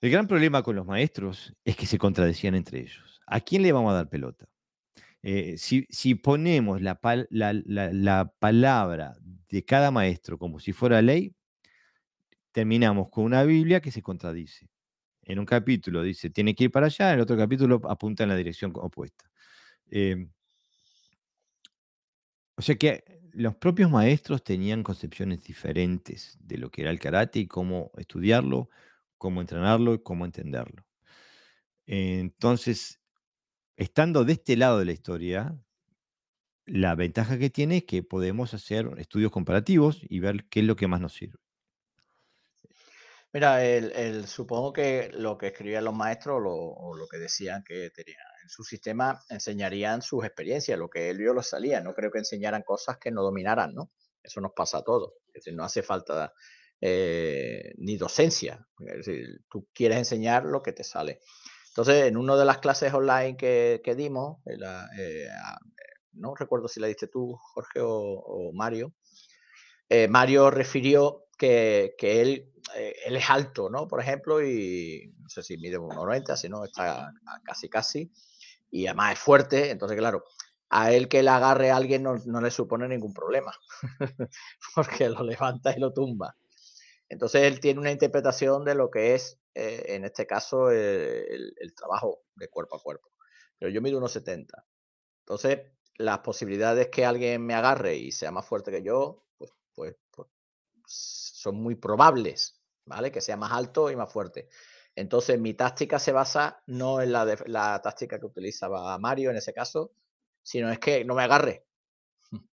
el 0.00 0.10
gran 0.10 0.26
problema 0.26 0.62
con 0.62 0.76
los 0.76 0.86
maestros 0.86 1.54
es 1.64 1.76
que 1.76 1.86
se 1.86 1.98
contradecían 1.98 2.54
entre 2.54 2.80
ellos. 2.80 3.20
¿A 3.26 3.40
quién 3.40 3.62
le 3.62 3.72
vamos 3.72 3.92
a 3.92 3.96
dar 3.96 4.08
pelota? 4.08 4.48
Eh, 5.22 5.56
si, 5.58 6.14
ponemos 6.14 6.80
la, 6.80 6.98
la, 7.30 8.32
palabra 8.38 9.16
de 9.48 9.64
cada 9.64 9.90
maestro 9.90 10.38
como 10.38 10.60
si 10.60 10.72
fuera 10.72 11.02
ley, 11.02 11.34
terminamos 12.52 13.08
con 13.10 13.24
una 13.24 13.42
Biblia 13.42 13.80
que 13.80 13.90
se 13.90 14.02
contradice 14.02 14.70
en 15.28 15.38
un 15.38 15.46
capítulo 15.46 16.02
dice 16.02 16.30
tiene 16.30 16.54
que 16.54 16.64
ir 16.64 16.70
para 16.72 16.86
allá, 16.86 17.10
en 17.10 17.16
el 17.16 17.20
otro 17.20 17.36
capítulo 17.36 17.80
apunta 17.88 18.24
en 18.24 18.30
la 18.30 18.36
dirección 18.36 18.72
opuesta. 18.74 19.30
Em, 19.90 20.30
o 22.56 22.62
sea 22.62 22.76
que 22.76 23.04
los 23.32 23.54
propios 23.56 23.90
maestros 23.90 24.42
tenían 24.42 24.82
concepciones 24.82 25.42
diferentes 25.42 26.36
de 26.40 26.58
lo 26.58 26.70
que 26.70 26.82
era 26.82 26.90
el 26.90 26.98
karate 26.98 27.40
y 27.40 27.46
cómo 27.46 27.92
estudiarlo, 27.98 28.70
cómo 29.18 29.40
entrenarlo 29.40 29.94
y 29.94 30.02
cómo 30.02 30.24
entenderlo. 30.24 30.86
Entonces, 31.86 33.00
estando 33.76 34.24
de 34.24 34.34
este 34.34 34.56
lado 34.56 34.78
de 34.78 34.84
la 34.84 34.92
historia, 34.92 35.58
la 36.66 36.94
ventaja 36.94 37.38
que 37.38 37.50
tiene 37.50 37.78
es 37.78 37.84
que 37.84 38.02
podemos 38.02 38.54
hacer 38.54 38.88
estudios 38.98 39.32
comparativos 39.32 40.00
y 40.08 40.20
ver 40.20 40.48
qué 40.48 40.60
es 40.60 40.66
lo 40.66 40.76
que 40.76 40.86
más 40.86 41.00
nos 41.00 41.14
sirve. 41.14 41.38
Mira, 43.32 43.62
el, 43.64 44.26
supongo 44.26 44.72
que 44.72 45.10
lo 45.12 45.36
que 45.36 45.48
escribían 45.48 45.84
los 45.84 45.94
maestros 45.94 46.40
o 46.44 46.96
lo 46.96 47.06
que 47.08 47.18
decían 47.18 47.62
que 47.62 47.90
tenían 47.90 48.16
en 48.42 48.48
su 48.48 48.64
sistema 48.64 49.22
enseñarían 49.28 50.00
sus 50.00 50.24
experiencias, 50.24 50.78
lo 50.78 50.88
que 50.88 51.10
él 51.10 51.18
vio 51.18 51.34
lo 51.34 51.42
salía. 51.42 51.82
No 51.82 51.92
creo 51.92 52.10
que 52.10 52.18
enseñaran 52.18 52.62
cosas 52.62 52.96
que 52.98 53.10
no 53.10 53.22
dominaran, 53.22 53.74
¿no? 53.74 53.92
Eso 54.22 54.40
nos 54.40 54.52
pasa 54.52 54.78
a 54.78 54.82
todos. 54.82 55.12
No 55.52 55.64
hace 55.64 55.82
falta 55.82 56.32
eh, 56.80 57.72
ni 57.78 57.96
docencia. 57.96 58.66
Es 58.80 59.06
decir, 59.06 59.40
tú 59.50 59.68
quieres 59.72 59.98
enseñar 59.98 60.44
lo 60.44 60.62
que 60.62 60.72
te 60.72 60.84
sale. 60.84 61.20
Entonces, 61.68 62.06
en 62.06 62.16
una 62.16 62.36
de 62.36 62.44
las 62.44 62.58
clases 62.58 62.92
online 62.92 63.36
que, 63.36 63.94
dimos, 63.96 64.38
eh, 64.46 65.28
no 66.12 66.34
recuerdo 66.34 66.68
si 66.68 66.80
la 66.80 66.88
diste 66.88 67.06
tú, 67.06 67.36
Jorge 67.54 67.80
o, 67.82 68.50
Mario, 68.52 68.92
eh, 69.88 70.08
Mario 70.08 70.50
refirió 70.50 71.26
que, 71.38 71.94
que 71.96 72.20
él 72.20 72.52
eh, 72.76 72.94
él 73.06 73.16
es 73.16 73.30
alto, 73.30 73.70
¿no? 73.70 73.88
Por 73.88 74.00
ejemplo, 74.00 74.42
y 74.42 75.12
no 75.20 75.28
sé 75.28 75.42
si 75.42 75.56
mide 75.58 75.78
1,90, 75.78 76.36
si 76.36 76.48
no, 76.48 76.64
está 76.64 77.12
casi, 77.44 77.68
casi. 77.68 78.12
Y 78.70 78.86
además 78.86 79.14
es 79.14 79.18
fuerte, 79.18 79.70
entonces, 79.70 79.96
claro, 79.96 80.24
a 80.70 80.92
él 80.92 81.08
que 81.08 81.22
le 81.22 81.30
agarre 81.30 81.70
a 81.70 81.76
alguien 81.76 82.02
no, 82.02 82.40
le 82.40 82.50
supone 82.50 82.88
ningún 82.88 83.14
problema, 83.14 83.52
porque 84.74 85.08
lo 85.08 85.22
levanta 85.22 85.74
y 85.74 85.80
lo 85.80 85.92
tumba. 85.92 86.36
Entonces, 87.08 87.42
él 87.42 87.60
tiene 87.60 87.80
una 87.80 87.92
interpretación 87.92 88.64
de 88.64 88.74
lo 88.74 88.90
que 88.90 89.14
es, 89.14 89.38
eh, 89.54 89.84
en 89.88 90.04
este 90.04 90.26
caso, 90.26 90.70
el, 90.70 91.54
trabajo 91.76 92.22
de 92.34 92.48
cuerpo 92.48 92.76
a 92.76 92.82
cuerpo. 92.82 93.10
Pero 93.58 93.70
yo 93.70 93.80
mido 93.80 94.00
1,70. 94.00 94.64
Entonces, 95.20 95.60
las 95.96 96.20
posibilidades 96.20 96.88
que 96.88 97.04
alguien 97.04 97.44
me 97.44 97.54
agarre 97.54 97.96
y 97.96 98.12
sea 98.12 98.30
más 98.30 98.46
fuerte 98.46 98.70
que 98.70 98.82
yo, 98.82 99.24
pues, 99.36 99.52
pues, 99.74 99.96
pues 100.10 100.28
son 100.86 101.56
muy 101.56 101.74
probables. 101.74 102.58
¿vale? 102.88 103.12
Que 103.12 103.20
sea 103.20 103.36
más 103.36 103.52
alto 103.52 103.90
y 103.90 103.96
más 103.96 104.12
fuerte. 104.12 104.48
Entonces, 104.96 105.38
mi 105.38 105.54
táctica 105.54 105.98
se 105.98 106.10
basa 106.10 106.60
no 106.66 107.00
en 107.00 107.12
la, 107.12 107.36
la 107.46 107.80
táctica 107.80 108.18
que 108.18 108.26
utilizaba 108.26 108.98
Mario 108.98 109.30
en 109.30 109.36
ese 109.36 109.52
caso, 109.52 109.92
sino 110.42 110.70
es 110.70 110.78
que 110.80 111.04
no 111.04 111.14
me 111.14 111.22
agarre. 111.22 111.64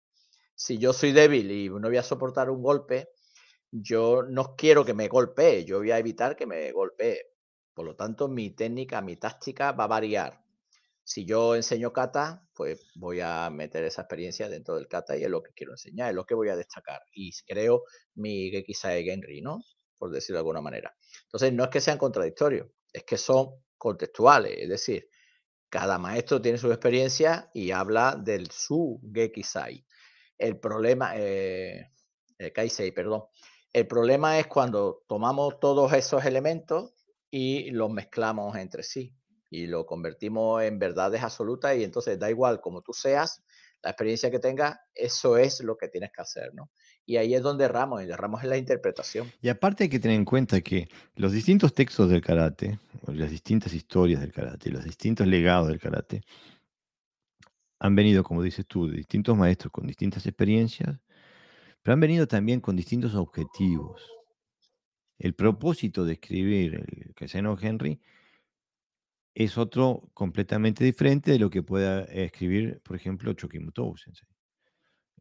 Si 0.54 0.78
yo 0.78 0.92
soy 0.92 1.12
débil 1.12 1.50
y 1.50 1.68
no 1.68 1.80
voy 1.80 1.96
a 1.96 2.02
soportar 2.02 2.48
un 2.50 2.62
golpe, 2.62 3.08
yo 3.72 4.22
no 4.22 4.54
quiero 4.54 4.84
que 4.84 4.94
me 4.94 5.08
golpee, 5.08 5.64
yo 5.64 5.78
voy 5.78 5.90
a 5.90 5.98
evitar 5.98 6.36
que 6.36 6.46
me 6.46 6.70
golpee. 6.72 7.22
Por 7.74 7.86
lo 7.86 7.96
tanto, 7.96 8.28
mi 8.28 8.50
técnica, 8.50 9.00
mi 9.00 9.16
táctica 9.16 9.72
va 9.72 9.84
a 9.84 9.88
variar. 9.88 10.44
Si 11.04 11.24
yo 11.24 11.56
enseño 11.56 11.92
kata, 11.92 12.46
pues 12.54 12.80
voy 12.94 13.20
a 13.20 13.50
meter 13.50 13.84
esa 13.84 14.02
experiencia 14.02 14.48
dentro 14.48 14.76
del 14.76 14.88
kata 14.88 15.16
y 15.16 15.24
es 15.24 15.30
lo 15.30 15.42
que 15.42 15.52
quiero 15.52 15.72
enseñar, 15.72 16.10
es 16.10 16.14
lo 16.14 16.26
que 16.26 16.34
voy 16.34 16.50
a 16.50 16.56
destacar. 16.56 17.02
Y 17.12 17.32
creo 17.46 17.84
mi 18.14 18.50
Gekisai 18.50 19.04
Genri, 19.04 19.40
¿no? 19.40 19.62
Por 19.98 20.10
decirlo 20.10 20.36
de 20.36 20.40
alguna 20.40 20.60
manera. 20.60 20.94
Entonces, 21.24 21.52
no 21.52 21.64
es 21.64 21.70
que 21.70 21.80
sean 21.80 21.98
contradictorios, 21.98 22.68
es 22.92 23.04
que 23.04 23.16
son 23.16 23.48
contextuales, 23.78 24.52
es 24.58 24.68
decir, 24.68 25.08
cada 25.70 25.98
maestro 25.98 26.40
tiene 26.42 26.58
su 26.58 26.70
experiencia 26.70 27.50
y 27.54 27.70
habla 27.70 28.14
del 28.22 28.50
su 28.50 29.00
Gekisai. 29.12 29.84
El 30.38 30.60
problema, 30.60 31.14
eh, 31.16 31.90
eh, 32.38 32.52
Kaisei, 32.52 32.92
perdón. 32.92 33.22
El 33.72 33.86
problema 33.86 34.38
es 34.38 34.46
cuando 34.46 35.02
tomamos 35.08 35.58
todos 35.58 35.92
esos 35.94 36.24
elementos 36.24 36.92
y 37.30 37.70
los 37.70 37.90
mezclamos 37.90 38.56
entre 38.56 38.82
sí 38.82 39.14
y 39.50 39.66
lo 39.66 39.86
convertimos 39.86 40.62
en 40.62 40.78
verdades 40.78 41.22
absolutas 41.22 41.76
y 41.76 41.84
entonces 41.84 42.18
da 42.18 42.30
igual 42.30 42.60
como 42.60 42.82
tú 42.82 42.92
seas, 42.92 43.42
la 43.82 43.90
experiencia 43.90 44.30
que 44.30 44.38
tengas, 44.38 44.78
eso 44.94 45.36
es 45.36 45.60
lo 45.60 45.76
que 45.76 45.88
tienes 45.88 46.10
que 46.12 46.22
hacer, 46.22 46.54
¿no? 46.54 46.70
Y 47.04 47.16
ahí 47.16 47.34
es 47.34 47.42
donde 47.42 47.64
erramos, 47.64 48.02
y 48.02 48.08
erramos 48.08 48.44
en 48.44 48.50
la 48.50 48.56
interpretación. 48.56 49.32
Y 49.40 49.48
aparte 49.48 49.84
hay 49.84 49.90
que 49.90 49.98
tener 49.98 50.16
en 50.16 50.24
cuenta 50.24 50.60
que 50.60 50.88
los 51.16 51.32
distintos 51.32 51.74
textos 51.74 52.08
del 52.08 52.22
karate, 52.22 52.78
las 53.08 53.30
distintas 53.30 53.74
historias 53.74 54.20
del 54.20 54.32
karate, 54.32 54.70
los 54.70 54.84
distintos 54.84 55.26
legados 55.26 55.66
del 55.66 55.80
karate, 55.80 56.22
han 57.80 57.96
venido, 57.96 58.22
como 58.22 58.42
dices 58.42 58.64
tú, 58.66 58.86
de 58.86 58.98
distintos 58.98 59.36
maestros 59.36 59.72
con 59.72 59.86
distintas 59.86 60.24
experiencias, 60.26 61.00
pero 61.82 61.94
han 61.94 62.00
venido 62.00 62.26
también 62.26 62.60
con 62.60 62.76
distintos 62.76 63.14
objetivos. 63.14 64.02
El 65.18 65.34
propósito 65.34 66.04
de 66.04 66.14
escribir 66.14 66.74
el 66.74 67.14
Casino 67.14 67.56
Henry 67.60 68.00
es 69.34 69.56
otro 69.58 70.10
completamente 70.14 70.84
diferente 70.84 71.30
de 71.32 71.38
lo 71.38 71.50
que 71.50 71.62
pueda 71.62 72.02
escribir, 72.04 72.80
por 72.84 72.96
ejemplo, 72.96 73.32
Chokimutou 73.32 73.96
Sensei. 73.96 74.28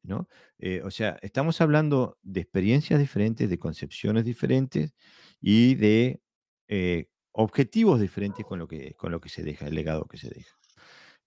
¿no? 0.04 0.28
Eh, 0.60 0.82
o 0.84 0.92
sea, 0.92 1.18
estamos 1.22 1.62
hablando 1.62 2.18
de 2.24 2.42
experiencias 2.42 3.00
diferentes, 3.00 3.50
de 3.50 3.60
concepciones 3.60 4.26
diferentes 4.26 4.94
y 5.40 5.76
de 5.76 6.22
eh, 6.68 7.08
objetivos 7.32 8.02
diferentes 8.02 8.46
con 8.46 8.60
lo, 8.60 8.68
que, 8.68 8.94
con 8.96 9.12
lo 9.12 9.22
que 9.22 9.30
se 9.30 9.44
deja, 9.44 9.68
el 9.68 9.76
legado 9.76 10.06
que 10.06 10.18
se 10.18 10.30
deja. 10.30 10.56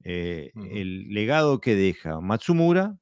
Eh, 0.02 0.52
el 0.70 1.08
legado 1.08 1.60
que 1.60 1.74
deja 1.74 2.20
Matsumura 2.20 2.98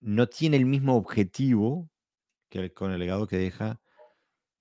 no 0.00 0.28
tiene 0.28 0.56
el 0.56 0.66
mismo 0.66 0.96
objetivo 0.96 1.90
que 2.48 2.72
con 2.72 2.92
el 2.92 2.98
legado 2.98 3.26
que 3.26 3.36
deja 3.36 3.80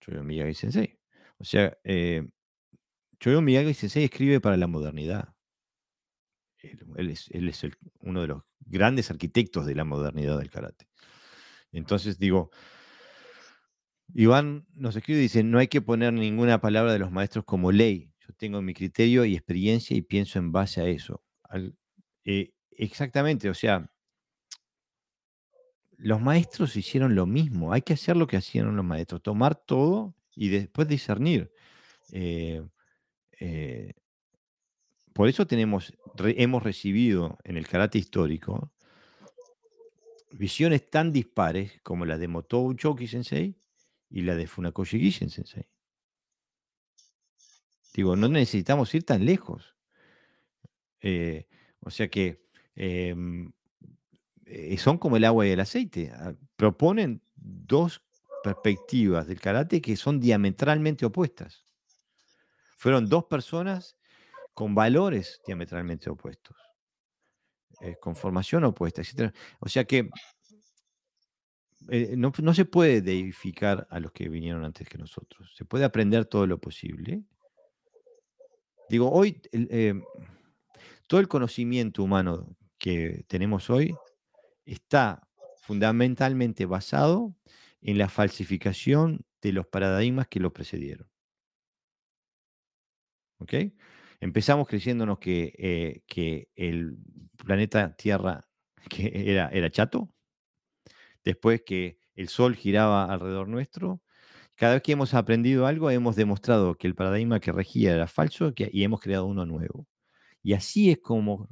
Choyo 0.01 0.23
Miyagi 0.23 0.53
Sensei. 0.53 0.99
O 1.37 1.43
sea, 1.43 1.77
eh, 1.83 2.27
Choyo 3.19 3.41
Miyagi 3.41 3.73
Sensei 3.73 4.05
escribe 4.05 4.39
para 4.39 4.57
la 4.57 4.67
modernidad. 4.67 5.33
Él, 6.59 7.09
es, 7.09 7.29
uno 7.99 8.21
de 8.21 8.27
los 8.27 8.43
grandes 8.59 9.11
arquitectos 9.11 9.65
de 9.65 9.75
la 9.75 9.85
modernidad 9.85 10.37
del 10.39 10.49
karate. 10.49 10.89
Entonces 11.71 12.17
digo, 12.17 12.51
Iván 14.13 14.65
nos 14.73 14.95
escribe 14.95 15.19
y 15.19 15.23
dice, 15.23 15.43
no 15.43 15.59
hay 15.59 15.67
que 15.67 15.81
poner 15.81 16.13
ninguna 16.13 16.59
palabra 16.59 16.93
de 16.93 16.99
los 16.99 17.11
maestros 17.11 17.45
como 17.45 17.71
ley. 17.71 18.11
Yo 18.19 18.33
tengo 18.33 18.61
mi 18.61 18.73
criterio 18.73 19.23
y 19.25 19.35
experiencia 19.35 19.95
y 19.95 20.01
pienso 20.01 20.39
en 20.39 20.51
base 20.51 20.81
a 20.81 20.87
eso. 20.87 21.23
Eh, 22.25 22.53
exactamente, 22.71 23.49
o 23.49 23.53
sea, 23.53 23.89
los 25.97 26.21
maestros 26.21 26.75
hicieron 26.75 27.15
lo 27.15 27.25
mismo. 27.25 27.73
Hay 27.73 27.81
que 27.81 27.93
hacer 27.93 28.15
lo 28.15 28.27
que 28.27 28.37
hacían 28.37 28.75
los 28.75 28.85
maestros, 28.85 29.21
tomar 29.21 29.55
todo 29.55 30.15
y 30.35 30.49
después 30.49 30.87
discernir. 30.87 31.51
Eh, 32.11 32.63
eh, 33.39 33.93
por 35.13 35.27
eso 35.27 35.47
tenemos, 35.47 35.93
hemos 36.19 36.63
recibido 36.63 37.37
en 37.43 37.57
el 37.57 37.67
karate 37.67 37.97
histórico 37.97 38.71
visiones 40.31 40.89
tan 40.89 41.11
dispares 41.11 41.79
como 41.81 42.05
la 42.05 42.17
de 42.17 42.27
Motou 42.27 42.73
Choki 42.75 43.07
Sensei 43.07 43.55
y 44.09 44.21
la 44.21 44.35
de 44.35 44.47
Funakoshi 44.47 44.99
Gishin 44.99 45.29
Sensei. 45.29 45.67
Digo, 47.93 48.15
no 48.15 48.27
necesitamos 48.27 48.93
ir 48.93 49.03
tan 49.03 49.25
lejos. 49.25 49.75
Eh, 51.01 51.47
o 51.79 51.89
sea 51.89 52.09
que 52.09 52.45
em, 52.75 53.51
eh, 54.49 54.77
son 54.77 54.97
como 54.97 55.17
el 55.17 55.25
agua 55.25 55.45
y 55.45 55.51
el 55.51 55.59
aceite. 55.59 56.11
Ah, 56.13 56.33
proponen 56.55 57.21
dos 57.35 58.01
perspectivas 58.43 59.27
del 59.27 59.41
karate 59.41 59.81
que 59.81 59.97
son 59.97 60.19
diametralmente 60.19 61.05
opuestas. 61.05 61.65
Fueron 62.77 63.09
dos 63.09 63.25
personas 63.25 63.97
con 64.53 64.73
valores 64.73 65.41
diametralmente 65.45 66.09
opuestos, 66.09 66.55
eh, 67.81 67.97
con 67.99 68.15
formación 68.15 68.63
opuesta, 68.63 69.01
etc. 69.01 69.33
O 69.59 69.67
sea 69.67 69.83
que 69.83 70.09
eh, 71.89 72.15
no, 72.15 72.31
se 72.53 72.65
puede 72.65 73.01
deificar 73.01 73.85
a 73.89 73.99
los 73.99 74.11
que 74.13 74.29
vinieron 74.29 74.63
antes 74.63 74.87
que 74.87 74.97
nosotros. 74.97 75.53
Se 75.55 75.65
puede 75.65 75.83
aprender 75.83 76.25
todo 76.25 76.47
lo 76.47 76.57
posible. 76.57 77.23
Digo, 78.89 79.11
hoy 79.11 79.41
todo 81.07 81.19
el 81.19 81.27
conocimiento 81.27 82.03
humano 82.03 82.55
que 82.77 83.25
tenemos 83.27 83.69
hoy 83.69 83.93
está 84.67 85.27
fundamentalmente 85.61 86.65
basado 86.65 87.35
en 87.81 87.97
la 87.97 88.09
falsificación 88.09 89.25
de 89.41 89.53
los 89.53 89.67
paradigmas 89.67 90.27
que 90.27 90.39
lo 90.39 90.53
precedieron. 90.53 91.09
¿Ok? 93.39 93.53
Empezamos 94.19 94.67
creyéndonos 94.67 95.19
que, 95.19 95.53
eh, 95.57 96.01
que 96.07 96.49
el 96.55 96.97
planeta 97.37 97.95
Tierra 97.95 98.47
que 98.89 99.11
era, 99.31 99.49
era 99.49 99.69
chato, 99.69 100.13
después 101.23 101.61
que 101.65 101.99
el 102.15 102.29
Sol 102.29 102.55
giraba 102.55 103.05
alrededor 103.05 103.47
nuestro. 103.47 104.01
Cada 104.55 104.73
vez 104.73 104.83
que 104.83 104.93
hemos 104.93 105.13
aprendido 105.13 105.67
algo, 105.67 105.91
hemos 105.91 106.15
demostrado 106.15 106.75
que 106.75 106.87
el 106.87 106.95
paradigma 106.95 107.39
que 107.39 107.51
regía 107.51 107.93
era 107.93 108.07
falso 108.07 108.53
y 108.55 108.83
hemos 108.83 109.01
creado 109.01 109.27
uno 109.27 109.45
nuevo. 109.45 109.87
Y 110.41 110.53
así 110.53 110.89
es 110.89 110.99
como, 110.99 111.47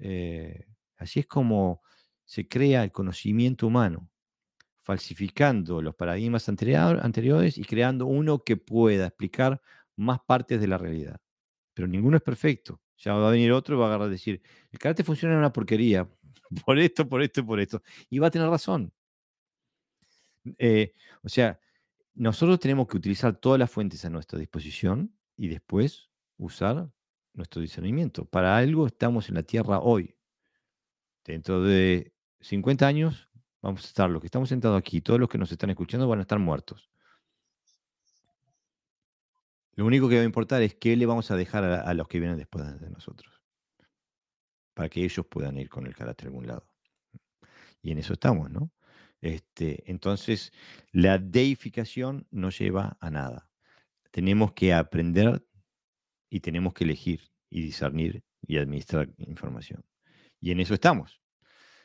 eh, 0.00 0.66
así 0.96 1.20
es 1.20 1.26
como 1.26 1.82
se 2.24 2.48
crea 2.48 2.84
el 2.84 2.92
conocimiento 2.92 3.66
humano, 3.66 4.10
falsificando 4.80 5.82
los 5.82 5.94
paradigmas 5.94 6.48
anteriores 6.48 7.58
y 7.58 7.64
creando 7.64 8.06
uno 8.06 8.42
que 8.44 8.56
pueda 8.56 9.06
explicar 9.06 9.60
más 9.96 10.20
partes 10.26 10.60
de 10.60 10.66
la 10.68 10.78
realidad. 10.78 11.20
Pero 11.74 11.88
ninguno 11.88 12.16
es 12.16 12.22
perfecto. 12.22 12.80
Ya 12.98 13.14
va 13.14 13.28
a 13.28 13.32
venir 13.32 13.52
otro 13.52 13.76
y 13.76 13.78
va 13.78 13.86
a 13.86 13.88
agarrar 13.88 14.08
a 14.08 14.10
decir, 14.10 14.42
el 14.70 14.78
karate 14.78 15.04
funciona 15.04 15.34
en 15.34 15.40
una 15.40 15.52
porquería, 15.52 16.08
por 16.64 16.78
esto, 16.78 17.08
por 17.08 17.22
esto 17.22 17.40
y 17.40 17.44
por 17.44 17.60
esto. 17.60 17.82
Y 18.10 18.18
va 18.18 18.28
a 18.28 18.30
tener 18.30 18.48
razón. 18.48 18.92
Eh, 20.58 20.92
o 21.22 21.28
sea, 21.28 21.60
nosotros 22.14 22.60
tenemos 22.60 22.88
que 22.88 22.96
utilizar 22.96 23.36
todas 23.36 23.58
las 23.58 23.70
fuentes 23.70 24.04
a 24.04 24.10
nuestra 24.10 24.38
disposición 24.38 25.16
y 25.36 25.48
después 25.48 26.10
usar 26.36 26.90
nuestro 27.32 27.62
discernimiento. 27.62 28.24
Para 28.26 28.56
algo 28.56 28.86
estamos 28.86 29.28
en 29.28 29.36
la 29.36 29.42
tierra 29.42 29.80
hoy. 29.80 30.14
Dentro 31.24 31.62
de 31.62 32.12
50 32.40 32.86
años 32.86 33.28
vamos 33.60 33.84
a 33.84 33.86
estar, 33.86 34.10
los 34.10 34.20
que 34.20 34.26
estamos 34.26 34.48
sentados 34.48 34.78
aquí, 34.78 35.00
todos 35.00 35.20
los 35.20 35.28
que 35.28 35.38
nos 35.38 35.52
están 35.52 35.70
escuchando 35.70 36.08
van 36.08 36.18
a 36.18 36.22
estar 36.22 36.38
muertos. 36.38 36.90
Lo 39.74 39.86
único 39.86 40.08
que 40.08 40.16
va 40.16 40.22
a 40.22 40.26
importar 40.26 40.62
es 40.62 40.74
qué 40.74 40.96
le 40.96 41.06
vamos 41.06 41.30
a 41.30 41.36
dejar 41.36 41.64
a, 41.64 41.94
los 41.94 42.06
que 42.08 42.20
vienen 42.20 42.36
después 42.36 42.80
de 42.80 42.90
nosotros. 42.90 43.40
Para 44.74 44.88
que 44.88 45.04
ellos 45.04 45.26
puedan 45.26 45.56
ir 45.56 45.68
con 45.68 45.86
el 45.86 45.94
carácter 45.94 46.26
a 46.26 46.28
algún 46.28 46.46
lado. 46.46 46.66
Y 47.80 47.92
en 47.92 47.98
eso 47.98 48.12
estamos, 48.12 48.50
¿no? 48.50 48.70
Este, 49.20 49.88
entonces, 49.90 50.52
la 50.90 51.18
deificación 51.18 52.26
no 52.30 52.50
lleva 52.50 52.98
a 53.00 53.10
nada. 53.10 53.48
Tenemos 54.10 54.52
que 54.52 54.74
aprender 54.74 55.46
y 56.28 56.40
tenemos 56.40 56.74
que 56.74 56.84
elegir 56.84 57.30
y 57.48 57.62
discernir 57.62 58.24
y 58.42 58.58
administrar 58.58 59.08
información. 59.18 59.84
Y 60.42 60.50
en 60.50 60.60
eso 60.60 60.74
estamos. 60.74 61.22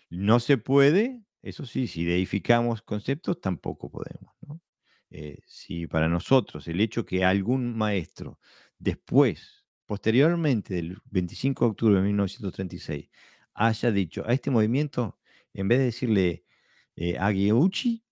No 0.09 0.39
se 0.39 0.57
puede, 0.57 1.21
eso 1.43 1.65
sí, 1.65 1.87
si 1.87 2.03
deificamos 2.03 2.81
conceptos, 2.81 3.39
tampoco 3.39 3.89
podemos. 3.89 4.35
Eh, 5.09 5.39
si 5.45 5.87
para 5.87 6.09
nosotros 6.09 6.67
el 6.67 6.81
hecho 6.81 7.05
que 7.05 7.23
algún 7.23 7.77
maestro 7.77 8.39
después, 8.77 9.65
posteriormente 9.85 10.73
del 10.73 10.97
25 11.05 11.63
de 11.63 11.71
octubre 11.71 11.95
de 11.95 12.01
1936, 12.01 13.09
haya 13.53 13.91
dicho 13.91 14.27
a 14.27 14.33
este 14.33 14.49
movimiento, 14.51 15.17
en 15.53 15.67
vez 15.67 15.77
de 15.79 15.85
decirle 15.85 16.43
eh, 16.95 17.15
Agiuchi, 17.17 18.03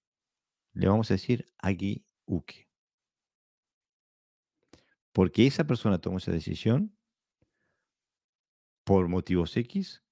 le 0.73 0.88
vamos 0.88 1.09
a 1.09 1.15
decir 1.15 1.45
Agiuke. 1.57 2.69
Porque 5.11 5.47
esa 5.47 5.65
persona 5.65 5.99
tomó 5.99 6.19
esa 6.19 6.31
decisión 6.31 6.95
por 8.84 9.07
motivos 9.07 9.57
X 9.57 10.05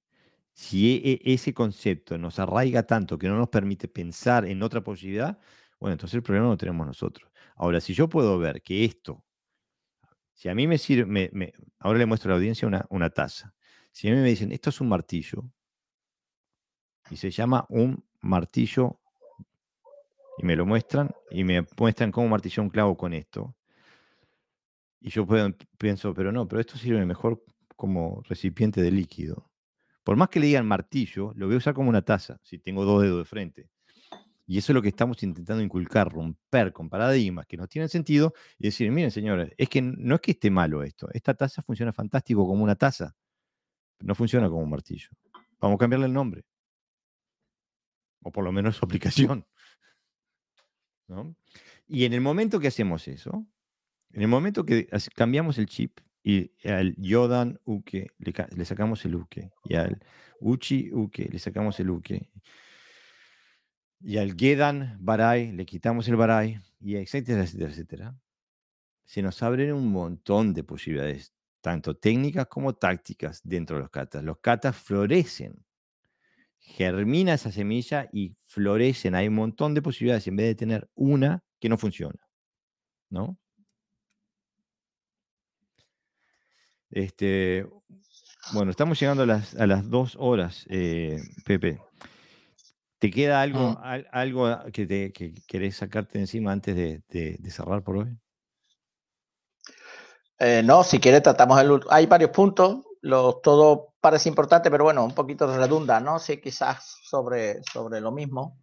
Si 0.53 1.01
e, 1.03 1.19
e, 1.23 1.33
ese 1.33 1.53
concepto 1.53 2.17
nos 2.17 2.39
arraiga 2.39 2.83
tanto 2.83 3.17
que 3.17 3.27
no 3.27 3.37
nos 3.37 3.49
permite 3.49 3.87
pensar 3.87 4.45
en 4.45 4.61
otra 4.61 4.81
posibilidad, 4.81 5.39
bueno, 5.79 5.93
entonces 5.93 6.15
el 6.15 6.23
problema 6.23 6.47
lo 6.47 6.57
tenemos 6.57 6.87
nosotros. 6.87 7.31
Ahora, 7.55 7.81
si 7.81 7.93
yo 7.93 8.07
puedo 8.07 8.37
ver 8.37 8.61
que 8.61 8.85
esto, 8.85 9.23
si 10.33 10.49
a 10.49 10.55
mí 10.55 10.67
me 10.67 10.77
sirve, 10.77 11.53
ahora 11.79 11.99
le 11.99 12.05
muestro 12.05 12.29
a 12.29 12.31
la 12.31 12.37
audiencia 12.37 12.67
una, 12.67 12.85
una 12.89 13.09
taza. 13.09 13.53
Si 13.91 14.07
a 14.07 14.11
mí 14.11 14.17
me 14.17 14.27
dicen, 14.27 14.51
esto 14.51 14.69
es 14.69 14.81
un 14.81 14.89
martillo, 14.89 15.43
y 17.09 17.17
se 17.17 17.31
llama 17.31 17.65
un 17.69 18.03
martillo, 18.21 18.99
y 20.37 20.45
me 20.45 20.55
lo 20.55 20.65
muestran, 20.65 21.11
y 21.31 21.43
me 21.43 21.65
muestran 21.77 22.11
cómo 22.11 22.27
martillar 22.27 22.61
un 22.61 22.69
clavo 22.69 22.97
con 22.97 23.13
esto, 23.13 23.55
y 24.99 25.09
yo 25.09 25.27
pienso, 25.77 26.13
pero 26.13 26.31
no, 26.31 26.47
pero 26.47 26.61
esto 26.61 26.77
sirve 26.77 27.05
mejor 27.05 27.43
como 27.75 28.21
recipiente 28.23 28.81
de 28.81 28.91
líquido. 28.91 29.52
Por 30.03 30.17
más 30.17 30.29
que 30.29 30.39
le 30.39 30.47
digan 30.47 30.67
martillo, 30.67 31.33
lo 31.35 31.45
voy 31.45 31.55
a 31.55 31.57
usar 31.59 31.73
como 31.73 31.89
una 31.89 32.01
taza, 32.01 32.39
si 32.43 32.59
tengo 32.59 32.83
dos 32.85 33.01
dedos 33.01 33.19
de 33.19 33.25
frente. 33.25 33.69
Y 34.45 34.57
eso 34.57 34.71
es 34.71 34.75
lo 34.75 34.81
que 34.81 34.89
estamos 34.89 35.23
intentando 35.23 35.63
inculcar, 35.63 36.11
romper 36.11 36.73
con 36.73 36.89
paradigmas 36.89 37.45
que 37.45 37.55
no 37.55 37.67
tienen 37.67 37.87
sentido 37.87 38.33
y 38.59 38.65
decir, 38.65 38.91
miren 38.91 39.11
señores, 39.11 39.53
es 39.57 39.69
que 39.69 39.81
no 39.81 40.15
es 40.15 40.21
que 40.21 40.31
esté 40.31 40.51
malo 40.51 40.83
esto, 40.83 41.07
esta 41.13 41.33
taza 41.33 41.61
funciona 41.61 41.93
fantástico 41.93 42.45
como 42.45 42.63
una 42.63 42.75
taza, 42.75 43.15
no 44.01 44.15
funciona 44.15 44.49
como 44.49 44.63
un 44.63 44.69
martillo. 44.69 45.09
Vamos 45.59 45.75
a 45.75 45.79
cambiarle 45.79 46.07
el 46.07 46.13
nombre. 46.13 46.43
O 48.21 48.31
por 48.31 48.43
lo 48.43 48.51
menos 48.51 48.75
su 48.75 48.85
aplicación. 48.85 49.45
Y 51.87 52.05
en 52.05 52.13
el 52.13 52.21
momento 52.21 52.59
que 52.59 52.67
hacemos 52.67 53.07
eso, 53.07 53.45
en 54.11 54.21
el 54.21 54.27
momento 54.27 54.65
que 54.65 54.87
cambiamos 55.15 55.57
el 55.57 55.67
chip 55.67 55.99
y 56.23 56.51
al 56.67 56.95
Yodan 56.95 57.59
Uke 57.65 58.07
le, 58.17 58.65
sacamos 58.65 59.03
el 59.05 59.15
Uke, 59.15 59.51
y 59.65 59.75
al 59.75 60.01
Uchi 60.39 60.89
Uke 60.93 61.27
le 61.29 61.37
sacamos 61.37 61.79
el 61.79 61.89
Uke, 61.89 62.29
y 63.99 64.17
al 64.17 64.35
Gedan 64.35 64.97
Barai 65.01 65.51
le 65.51 65.65
quitamos 65.65 66.07
el 66.07 66.15
Barai, 66.15 66.59
y 66.79 66.95
etcétera, 66.95 67.43
etcétera, 67.43 67.71
etcétera, 67.71 68.15
se 69.05 69.21
nos 69.21 69.43
abren 69.43 69.73
un 69.73 69.91
montón 69.91 70.53
de 70.53 70.63
posibilidades, 70.63 71.33
tanto 71.61 71.95
técnicas 71.95 72.47
como 72.47 72.73
tácticas 72.73 73.41
dentro 73.43 73.75
de 73.77 73.83
los 73.83 73.91
katas. 73.91 74.23
Los 74.23 74.39
katas 74.39 74.75
florecen, 74.75 75.65
germina 76.59 77.33
esa 77.33 77.51
semilla 77.51 78.09
y 78.11 78.35
florecen. 78.47 79.15
Hay 79.15 79.27
un 79.27 79.35
montón 79.35 79.73
de 79.73 79.81
posibilidades 79.81 80.27
en 80.27 80.37
vez 80.37 80.47
de 80.47 80.55
tener 80.55 80.89
una 80.95 81.43
que 81.59 81.69
no 81.69 81.77
funciona. 81.77 82.19
¿No? 83.09 83.37
Este, 86.93 87.65
bueno, 88.53 88.69
estamos 88.69 88.99
llegando 88.99 89.23
a 89.23 89.25
las, 89.25 89.55
a 89.55 89.65
las 89.65 89.89
dos 89.89 90.15
horas, 90.19 90.63
eh, 90.69 91.19
Pepe. 91.43 91.81
¿Te 92.99 93.09
queda 93.09 93.41
algo, 93.41 93.81
algo 94.11 94.59
que, 94.71 94.85
te, 94.85 95.11
querés 95.47 95.77
sacarte 95.77 96.19
encima 96.19 96.51
antes 96.51 96.75
de, 96.75 97.49
cerrar 97.49 97.83
por 97.83 97.97
hoy? 97.97 98.17
Eh, 100.37 100.61
no, 100.63 100.83
si 100.83 100.99
quieres 100.99 101.23
tratamos 101.23 101.59
el... 101.59 101.81
Hay 101.89 102.05
varios 102.05 102.29
puntos, 102.29 102.85
los, 103.01 103.41
todo 103.41 103.95
parece 103.99 104.29
importante, 104.29 104.69
pero 104.69 104.83
bueno, 104.83 105.03
un 105.03 105.15
poquito 105.15 105.47
redunda, 105.57 105.99
¿no? 105.99 106.19
Sí, 106.19 106.39
quizás 106.39 106.99
sobre, 107.03 107.63
sobre 107.63 108.01
lo 108.01 108.11
mismo. 108.11 108.62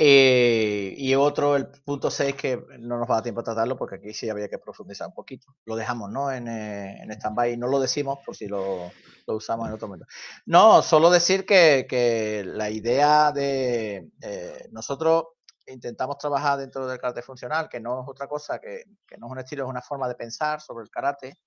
Eh, 0.00 0.94
y 0.96 1.16
otro, 1.16 1.56
el 1.56 1.66
punto 1.66 2.08
6, 2.08 2.36
que 2.36 2.64
no 2.78 2.98
nos 2.98 3.08
va 3.10 3.14
a 3.14 3.16
dar 3.16 3.24
tiempo 3.24 3.40
a 3.40 3.44
tratarlo 3.44 3.76
porque 3.76 3.96
aquí 3.96 4.14
sí 4.14 4.30
había 4.30 4.48
que 4.48 4.58
profundizar 4.58 5.08
un 5.08 5.14
poquito. 5.14 5.56
Lo 5.64 5.74
dejamos, 5.74 6.08
¿no? 6.12 6.30
En, 6.30 6.46
eh, 6.46 7.02
en 7.02 7.10
stand-by. 7.10 7.56
No 7.56 7.66
lo 7.66 7.80
decimos 7.80 8.20
por 8.24 8.36
si 8.36 8.46
lo, 8.46 8.92
usamos 9.26 9.66
en 9.66 9.74
otro 9.74 9.88
momento. 9.88 10.06
No, 10.46 10.82
solo 10.82 11.10
decir 11.10 11.44
que, 11.44 11.86
que 11.88 12.44
la 12.46 12.70
idea 12.70 13.32
de 13.32 14.12
eh, 14.22 14.68
nosotros 14.70 15.24
intentamos 15.66 16.16
trabajar 16.16 16.60
dentro 16.60 16.86
del 16.86 17.00
karate 17.00 17.20
funcional, 17.22 17.68
que 17.68 17.80
no 17.80 18.02
es 18.02 18.08
otra 18.08 18.28
cosa, 18.28 18.60
que, 18.60 18.84
que, 19.04 19.18
no 19.18 19.26
es 19.26 19.32
un 19.32 19.38
estilo, 19.40 19.64
es 19.64 19.70
una 19.70 19.82
forma 19.82 20.06
de 20.06 20.14
pensar 20.14 20.60
sobre 20.60 20.84
el 20.84 20.90
karate. 20.90 21.40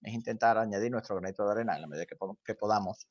Es 0.00 0.14
intentar 0.14 0.58
añadir 0.58 0.92
nuestro 0.92 1.16
granito 1.16 1.44
de 1.44 1.52
arena 1.52 1.74
en 1.74 1.80
la 1.80 1.88
medida 1.88 2.06
que 2.06 2.54
podamos 2.54 3.08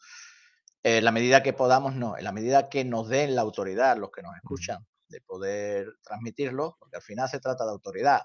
en 0.87 1.03
la 1.03 1.11
medida 1.11 1.41
que 1.41 1.51
podamos, 1.51 1.95
no, 1.95 2.15
en 2.15 2.23
la 2.23 2.31
medida 2.31 2.69
que 2.69 2.85
nos 2.85 3.09
den 3.09 3.33
la 3.33 3.41
autoridad, 3.41 3.97
los 3.97 4.11
que 4.11 4.21
nos 4.21 4.35
escuchan, 4.35 4.85
de 5.07 5.19
poder 5.19 5.87
transmitirlo, 6.03 6.77
porque 6.79 6.97
al 6.97 7.01
final 7.01 7.27
se 7.27 7.39
trata 7.39 7.65
de 7.65 7.71
autoridad. 7.71 8.21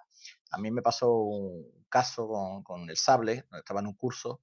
A 0.51 0.59
mí 0.59 0.70
me 0.70 0.82
pasó 0.82 1.11
un 1.11 1.87
caso 1.89 2.62
con, 2.62 2.91
el 2.91 2.99
sable, 2.99 3.47
estaba 3.51 3.81
en 3.81 3.87
un 3.87 3.95
curso, 3.95 4.43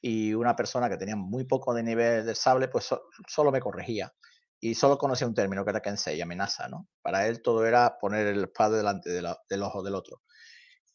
y 0.00 0.34
una 0.34 0.56
persona 0.56 0.88
que 0.90 0.96
tenía 0.96 1.14
muy 1.14 1.44
poco 1.44 1.72
de 1.72 1.84
nivel 1.84 2.26
del 2.26 2.34
sable, 2.34 2.66
pues 2.66 2.92
solo 3.28 3.52
me 3.52 3.60
corregía. 3.60 4.12
Y 4.58 4.74
solo 4.74 4.98
conocía 4.98 5.28
un 5.28 5.34
término 5.34 5.64
que 5.64 5.70
era 5.70 5.80
kensei, 5.80 6.20
amenaza, 6.20 6.66
¿no? 6.66 6.88
Para 7.00 7.28
él 7.28 7.42
todo 7.42 7.64
era 7.64 7.96
poner 8.00 8.26
el 8.26 8.42
espada 8.42 8.78
delante 8.78 9.08
del 9.10 9.62
ojo 9.62 9.84
del 9.84 9.94
otro. 9.94 10.20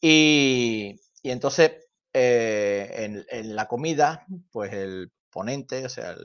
Y, 0.02 1.00
entonces, 1.22 1.88
eh, 2.12 3.24
en, 3.30 3.56
la 3.56 3.66
comida, 3.66 4.26
pues 4.50 4.74
el 4.74 5.10
ponente, 5.30 5.84
o 5.84 5.88
sea, 5.88 6.16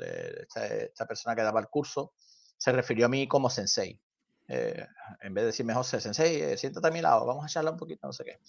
esta, 0.88 1.06
persona 1.06 1.36
que 1.36 1.42
daba 1.42 1.60
el 1.60 1.68
curso, 1.68 2.14
se 2.58 2.72
refirió 2.72 3.06
a 3.08 3.10
mí 3.10 3.28
como 3.28 3.50
sensei. 3.50 4.00
Eh, 4.48 4.86
en 5.22 5.34
vez 5.34 5.44
de 5.44 5.46
decirme 5.48 5.74
José 5.74 6.02
Sensei, 6.02 6.42
eh, 6.42 6.58
siéntate 6.58 6.88
a 6.88 6.92
mi 6.92 7.02
lado, 7.02 7.26
vamos 7.26 7.46
a 7.46 7.48
charlar 7.48 7.74
un 7.74 7.80
poquito, 7.80 8.08
no 8.08 8.14
sé 8.14 8.26
qué. 8.26 8.40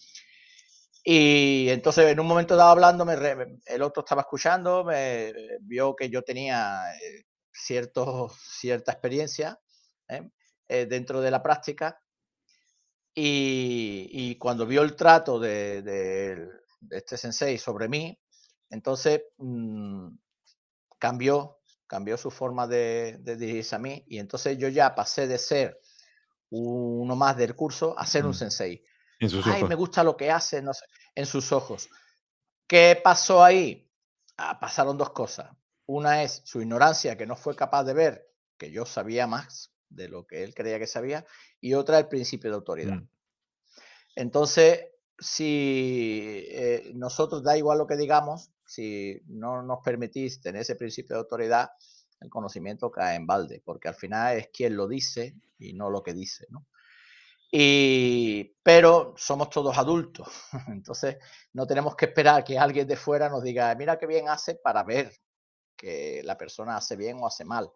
Y 1.04 1.68
entonces 1.68 2.06
en 2.06 2.18
un 2.18 2.26
momento 2.26 2.56
dado 2.56 2.70
hablando, 2.70 3.06
el 3.10 3.82
otro 3.82 4.02
estaba 4.02 4.22
escuchando, 4.22 4.86
vio 5.60 5.94
que 5.94 6.08
yo 6.08 6.22
tenía 6.22 6.82
eh, 6.94 7.26
cierto, 7.52 8.30
cierta 8.30 8.92
experiencia 8.92 9.58
dentro 10.66 11.20
de 11.20 11.30
la 11.30 11.42
práctica 11.42 12.00
y, 13.14 14.36
cuando 14.36 14.66
vio 14.66 14.82
el 14.82 14.96
trato 14.96 15.38
de, 15.38 16.48
este 16.90 17.16
sensei 17.16 17.58
sobre 17.58 17.88
mí, 17.88 18.18
entonces 18.70 19.22
mm, 19.38 20.08
cambió, 21.04 21.60
cambió 21.86 22.16
su 22.16 22.30
forma 22.30 22.66
de, 22.66 23.18
dirigirse 23.22 23.76
a 23.76 23.78
mí 23.78 24.02
y 24.08 24.18
entonces 24.18 24.56
yo 24.56 24.68
ya 24.68 24.94
pasé 24.94 25.26
de 25.26 25.36
ser 25.36 25.78
uno 26.48 27.14
más 27.14 27.36
del 27.36 27.54
curso 27.54 27.94
a 27.98 28.06
ser 28.06 28.24
un 28.24 28.30
mm. 28.30 28.34
sensei. 28.34 28.82
Ay, 29.44 29.64
me 29.64 29.74
gusta 29.74 30.02
lo 30.02 30.16
que 30.16 30.30
hace, 30.30 30.62
no 30.62 30.72
sé, 30.72 30.86
en 31.14 31.26
sus 31.26 31.52
ojos. 31.52 31.90
¿Qué 32.66 32.98
pasó 33.04 33.44
ahí? 33.44 33.86
Ah, 34.38 34.58
pasaron 34.58 34.96
dos 34.96 35.10
cosas. 35.10 35.50
Una 35.84 36.22
es 36.22 36.40
su 36.46 36.62
ignorancia, 36.62 37.18
que 37.18 37.26
no 37.26 37.36
fue 37.36 37.54
capaz 37.54 37.84
de 37.84 37.92
ver 37.92 38.32
que 38.56 38.70
yo 38.70 38.86
sabía 38.86 39.26
más 39.26 39.74
de 39.90 40.08
lo 40.08 40.26
que 40.26 40.42
él 40.42 40.54
creía 40.54 40.78
que 40.78 40.86
sabía, 40.86 41.26
y 41.60 41.74
otra 41.74 41.98
el 41.98 42.08
principio 42.08 42.48
de 42.48 42.56
autoridad. 42.56 42.96
Mm. 42.96 43.08
Entonces, 44.16 44.86
si 45.18 46.46
eh, 46.48 46.92
nosotros 46.94 47.42
da 47.42 47.58
igual 47.58 47.76
lo 47.76 47.86
que 47.86 47.96
digamos, 47.98 48.53
si 48.74 49.20
no 49.26 49.62
nos 49.62 49.78
permitís 49.84 50.40
tener 50.40 50.62
ese 50.62 50.74
principio 50.74 51.14
de 51.14 51.20
autoridad, 51.20 51.70
el 52.20 52.28
conocimiento 52.28 52.90
cae 52.90 53.16
en 53.16 53.26
balde, 53.26 53.62
porque 53.64 53.88
al 53.88 53.94
final 53.94 54.36
es 54.36 54.48
quien 54.48 54.76
lo 54.76 54.88
dice 54.88 55.34
y 55.58 55.74
no 55.74 55.90
lo 55.90 56.02
que 56.02 56.12
dice, 56.12 56.46
¿no? 56.50 56.66
Y, 57.52 58.56
pero 58.64 59.14
somos 59.16 59.48
todos 59.48 59.78
adultos, 59.78 60.26
entonces 60.68 61.18
no 61.52 61.66
tenemos 61.66 61.94
que 61.94 62.06
esperar 62.06 62.42
que 62.42 62.58
alguien 62.58 62.88
de 62.88 62.96
fuera 62.96 63.28
nos 63.28 63.44
diga, 63.44 63.72
mira 63.76 63.96
qué 63.96 64.06
bien 64.06 64.28
hace 64.28 64.56
para 64.56 64.82
ver 64.82 65.12
que 65.76 66.22
la 66.24 66.36
persona 66.36 66.76
hace 66.76 66.96
bien 66.96 67.18
o 67.20 67.26
hace 67.26 67.44
mal. 67.44 67.70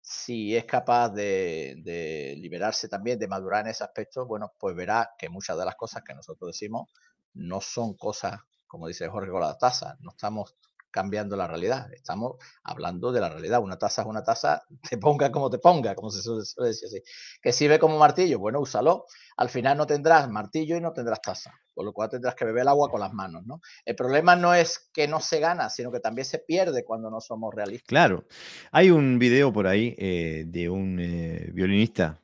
Si 0.00 0.54
es 0.56 0.64
capaz 0.64 1.10
de, 1.10 1.76
de 1.82 2.36
liberarse 2.38 2.88
también, 2.88 3.18
de 3.18 3.28
madurar 3.28 3.62
en 3.62 3.70
ese 3.70 3.84
aspecto, 3.84 4.26
bueno, 4.26 4.52
pues 4.58 4.74
verá 4.76 5.10
que 5.18 5.28
muchas 5.28 5.58
de 5.58 5.64
las 5.64 5.76
cosas 5.76 6.02
que 6.02 6.14
nosotros 6.14 6.48
decimos 6.52 6.90
no 7.34 7.60
son 7.60 7.94
cosas 7.96 8.38
como 8.74 8.88
dice 8.88 9.06
Jorge 9.06 9.30
con 9.30 9.40
la 9.40 9.56
tasa, 9.56 9.96
no 10.00 10.10
estamos 10.10 10.56
cambiando 10.90 11.36
la 11.36 11.46
realidad, 11.46 11.92
estamos 11.92 12.38
hablando 12.64 13.12
de 13.12 13.20
la 13.20 13.28
realidad. 13.28 13.62
Una 13.62 13.78
taza 13.78 14.02
es 14.02 14.08
una 14.08 14.24
taza, 14.24 14.64
te 14.90 14.98
ponga 14.98 15.30
como 15.30 15.48
te 15.48 15.58
ponga, 15.58 15.94
como 15.94 16.10
se 16.10 16.20
suele 16.22 16.70
decir 16.70 16.88
así. 16.88 17.00
Que 17.40 17.52
sirve 17.52 17.78
como 17.78 17.96
martillo, 17.96 18.40
bueno, 18.40 18.58
úsalo. 18.58 19.06
Al 19.36 19.48
final 19.48 19.78
no 19.78 19.86
tendrás 19.86 20.28
martillo 20.28 20.76
y 20.76 20.80
no 20.80 20.92
tendrás 20.92 21.22
taza, 21.22 21.54
por 21.72 21.84
lo 21.84 21.92
cual 21.92 22.08
tendrás 22.08 22.34
que 22.34 22.44
beber 22.44 22.62
el 22.62 22.68
agua 22.68 22.90
con 22.90 22.98
las 22.98 23.12
manos, 23.12 23.46
¿no? 23.46 23.60
El 23.84 23.94
problema 23.94 24.34
no 24.34 24.52
es 24.54 24.90
que 24.92 25.06
no 25.06 25.20
se 25.20 25.38
gana, 25.38 25.70
sino 25.70 25.92
que 25.92 26.00
también 26.00 26.24
se 26.24 26.40
pierde 26.40 26.84
cuando 26.84 27.12
no 27.12 27.20
somos 27.20 27.54
realistas. 27.54 27.86
Claro. 27.86 28.24
Hay 28.72 28.90
un 28.90 29.20
video 29.20 29.52
por 29.52 29.68
ahí 29.68 29.94
eh, 29.98 30.46
de 30.48 30.68
un 30.68 30.98
eh, 30.98 31.48
violinista 31.52 32.20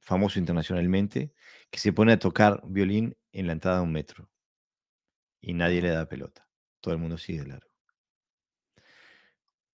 famoso 0.00 0.40
internacionalmente 0.40 1.32
que 1.70 1.78
se 1.78 1.92
pone 1.92 2.14
a 2.14 2.18
tocar 2.18 2.62
violín 2.64 3.16
en 3.30 3.46
la 3.46 3.52
entrada 3.52 3.76
de 3.76 3.84
un 3.84 3.92
metro 3.92 4.28
y 5.40 5.54
nadie 5.54 5.82
le 5.82 5.90
da 5.90 6.08
pelota. 6.08 6.48
Todo 6.80 6.94
el 6.94 7.00
mundo 7.00 7.18
sigue 7.18 7.46
largo. 7.46 7.70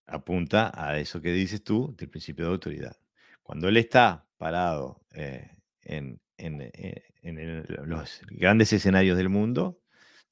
Apunta 0.07 0.73
a 0.75 0.99
eso 0.99 1.21
que 1.23 1.33
dices 1.33 1.63
tú 1.63 1.95
del 1.97 2.11
principio 2.11 2.47
de 2.47 2.53
autoridad. 2.53 2.97
Cuando 3.43 3.69
él 3.69 3.77
está 3.77 4.27
parado 4.37 5.01
eh, 5.13 5.57
en, 5.83 6.21
eh, 6.39 7.03
en, 7.23 7.65
los 7.89 8.21
grandes 8.31 8.73
escenarios 8.73 9.17
del 9.17 9.29
mundo, 9.29 9.81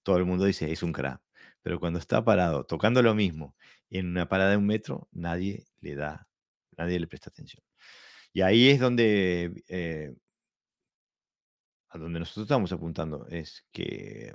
todo 0.02 0.16
el 0.18 0.24
mundo 0.24 0.44
dice, 0.44 0.70
es 0.72 0.82
un 0.82 0.92
crack. 0.92 1.20
Pero 1.62 1.78
cuando 1.78 1.98
está 1.98 2.24
parado, 2.24 2.64
tocando 2.64 3.02
lo 3.02 3.14
mismo, 3.14 3.54
en 3.90 4.08
una 4.08 4.28
parada 4.28 4.50
de 4.50 4.56
un 4.56 4.66
metro, 4.66 5.08
nadie 5.12 5.66
le 5.80 5.94
da, 5.94 6.28
nadie 6.76 6.98
le 7.00 7.06
presta 7.06 7.30
atención. 7.30 7.62
Y 8.32 8.42
ahí 8.42 8.68
es 8.70 8.80
donde, 8.80 9.64
eh, 9.68 10.14
a 11.88 11.98
donde 11.98 12.20
nosotros 12.20 12.44
estamos 12.44 12.72
apuntando, 12.72 13.26
es 13.28 13.64
que 13.72 14.32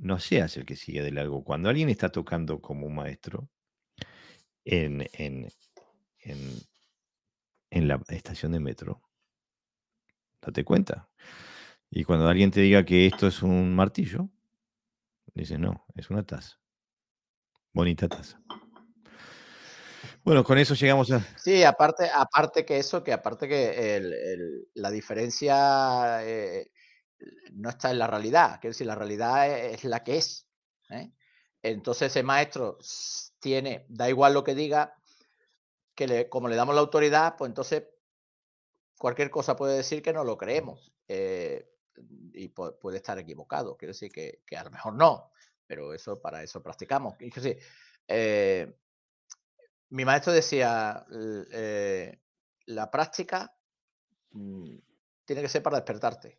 no 0.00 0.18
seas 0.18 0.56
el 0.56 0.64
que 0.64 0.76
sigue 0.76 1.02
de 1.02 1.12
largo. 1.12 1.44
Cuando 1.44 1.68
alguien 1.68 1.88
está 1.88 2.10
tocando 2.10 2.60
como 2.60 2.86
un 2.86 2.94
maestro 2.94 3.48
en, 4.64 5.06
en, 5.12 5.48
en 7.70 7.88
la 7.88 8.02
estación 8.08 8.52
de 8.52 8.60
metro, 8.60 9.02
date 10.40 10.64
cuenta. 10.64 11.08
Y 11.90 12.04
cuando 12.04 12.28
alguien 12.28 12.50
te 12.50 12.60
diga 12.60 12.84
que 12.84 13.06
esto 13.06 13.26
es 13.26 13.42
un 13.42 13.74
martillo, 13.74 14.30
dices, 15.34 15.58
no, 15.58 15.84
es 15.94 16.08
una 16.08 16.24
taza. 16.24 16.58
Bonita 17.72 18.08
taza. 18.08 18.40
Bueno, 20.22 20.44
con 20.44 20.58
eso 20.58 20.74
llegamos 20.74 21.10
a... 21.12 21.20
Sí, 21.36 21.62
aparte, 21.62 22.08
aparte 22.12 22.64
que 22.64 22.78
eso, 22.78 23.02
que 23.02 23.12
aparte 23.12 23.48
que 23.48 24.40
la 24.74 24.90
diferencia 24.90 26.26
eh, 26.26 26.70
no 27.52 27.70
está 27.70 27.90
en 27.90 27.98
la 27.98 28.06
realidad, 28.06 28.58
quiero 28.60 28.72
decir, 28.72 28.86
la 28.86 28.94
realidad 28.94 29.48
es, 29.48 29.84
la 29.84 30.02
que 30.02 30.16
es. 30.16 30.46
¿eh? 30.90 31.12
Entonces 31.62 32.10
ese 32.10 32.22
maestro 32.22 32.78
tiene, 33.38 33.86
da 33.88 34.08
igual 34.08 34.34
lo 34.34 34.44
que 34.44 34.54
diga, 34.54 34.94
que 35.94 36.06
le, 36.06 36.28
como 36.28 36.48
le 36.48 36.56
damos 36.56 36.74
la 36.74 36.80
autoridad, 36.80 37.36
pues 37.36 37.48
entonces 37.50 37.84
cualquier 38.98 39.30
cosa 39.30 39.56
puede 39.56 39.76
decir 39.76 40.02
que 40.02 40.12
no 40.12 40.24
lo 40.24 40.36
creemos 40.36 40.92
eh, 41.08 41.70
y 42.32 42.48
puede 42.48 42.96
estar 42.96 43.18
equivocado. 43.18 43.76
Quiero 43.76 43.92
decir 43.92 44.10
que, 44.10 44.42
a 44.56 44.64
lo 44.64 44.70
mejor 44.70 44.94
no, 44.94 45.32
pero 45.66 45.92
eso 45.92 46.20
para 46.20 46.42
eso 46.42 46.62
practicamos. 46.62 47.14
Eh, 48.08 48.72
mi 49.90 50.04
maestro 50.04 50.32
decía, 50.32 51.04
la 52.66 52.90
práctica 52.90 53.54
mm, 54.30 54.76
tiene 55.24 55.42
que 55.42 55.48
ser 55.48 55.62
para 55.62 55.76
despertarte. 55.76 56.38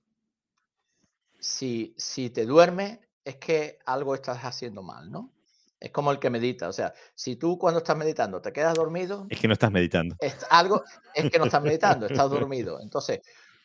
Si, 1.41 1.93
si 1.97 2.29
te 2.29 2.45
duermes, 2.45 2.99
es 3.25 3.35
que 3.35 3.79
algo 3.85 4.15
estás 4.15 4.39
haciendo 4.43 4.81
mal, 4.81 5.11
¿no? 5.11 5.33
Es 5.79 5.91
como 5.91 6.11
el 6.11 6.19
que 6.19 6.29
medita. 6.29 6.69
O 6.69 6.73
sea, 6.73 6.93
si 7.15 7.35
tú 7.35 7.57
cuando 7.57 7.79
estás 7.79 7.97
meditando 7.97 8.39
te 8.41 8.53
quedas 8.53 8.75
dormido. 8.75 9.25
Es 9.29 9.39
que 9.39 9.47
no 9.47 9.53
estás 9.53 9.71
meditando. 9.71 10.15
Es 10.19 10.37
algo, 10.49 10.83
es 11.15 11.29
que 11.31 11.39
no 11.39 11.45
estás 11.45 11.63
meditando, 11.63 12.05
estás 12.05 12.29
dormido. 12.29 12.79
Entonces, 12.79 13.21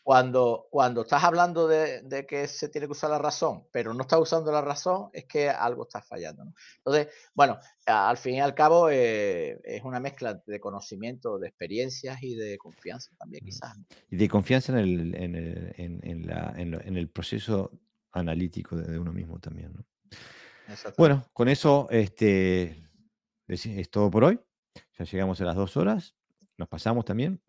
cuando, 0.06 0.68
cuando 0.70 1.02
estás 1.02 1.24
hablando 1.24 1.66
de, 1.66 2.24
que 2.28 2.46
se 2.46 2.68
tiene 2.68 2.86
que 2.86 2.92
usar 2.92 3.10
la 3.10 3.18
razón, 3.18 3.64
pero 3.72 3.92
no 3.92 4.02
estás 4.02 4.20
usando 4.20 4.52
la 4.52 4.60
razón, 4.60 5.10
es 5.12 5.24
que 5.24 5.50
algo 5.50 5.82
está 5.82 6.00
fallando. 6.00 6.44
Entonces, 6.76 7.08
bueno, 7.34 7.58
al 7.86 8.16
fin 8.16 8.36
y 8.36 8.40
al 8.40 8.54
cabo 8.54 8.88
eh, 8.88 9.58
es 9.64 9.82
una 9.82 9.98
mezcla 9.98 10.40
de 10.46 10.60
conocimiento, 10.60 11.40
de 11.40 11.48
experiencias 11.48 12.22
y 12.22 12.36
de 12.36 12.56
confianza 12.56 13.10
también, 13.18 13.42
mm. 13.42 13.46
quizás. 13.46 13.76
Y 14.08 14.16
de 14.16 14.28
confianza 14.28 14.70
en 14.74 14.78
el, 14.78 15.14
en 15.16 15.34
el, 15.34 15.74
en, 15.76 16.24
la, 16.24 16.54
en 16.56 16.96
el 16.96 17.10
proceso 17.10 17.72
analítico 18.12 18.76
de, 18.76 19.00
uno 19.00 19.12
mismo 19.12 19.40
también. 19.40 19.72
¿no? 19.74 19.84
Bueno, 20.96 21.26
con 21.32 21.48
eso 21.48 21.88
este, 21.90 22.88
es, 23.48 23.90
todo 23.90 24.08
por 24.08 24.22
hoy. 24.22 24.38
Ya 24.96 25.04
llegamos 25.04 25.40
a 25.40 25.46
las 25.46 25.56
dos 25.56 25.76
horas. 25.76 26.14
Nos 26.56 26.68
pasamos 26.68 27.04
también. 27.04 27.42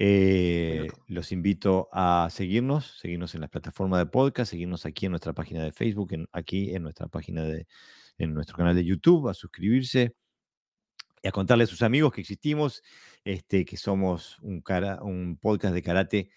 Eh, 0.00 0.86
los 1.08 1.32
invito 1.32 1.88
a 1.92 2.28
seguirnos, 2.30 2.98
seguirnos 3.00 3.34
en 3.34 3.40
las 3.40 3.50
plataformas 3.50 3.98
de 3.98 4.06
podcast, 4.06 4.52
seguirnos 4.52 4.86
aquí 4.86 5.06
en 5.06 5.10
nuestra 5.10 5.32
página 5.32 5.64
de 5.64 5.72
Facebook, 5.72 6.12
aquí 6.30 6.72
en 6.72 6.84
nuestra 6.84 7.08
página 7.08 7.42
de, 7.42 7.66
en 8.16 8.32
nuestro 8.32 8.56
canal 8.56 8.76
de 8.76 8.84
YouTube, 8.84 9.28
a 9.28 9.34
suscribirse 9.34 10.14
y 11.20 11.26
a 11.26 11.32
contarle 11.32 11.64
a 11.64 11.66
sus 11.66 11.82
amigos 11.82 12.12
que 12.12 12.20
existimos, 12.20 12.84
este, 13.24 13.64
que 13.64 13.76
somos 13.76 14.38
un, 14.40 14.60
cara, 14.60 15.02
un 15.02 15.36
podcast 15.36 15.74
de 15.74 15.82
karate 15.82 16.30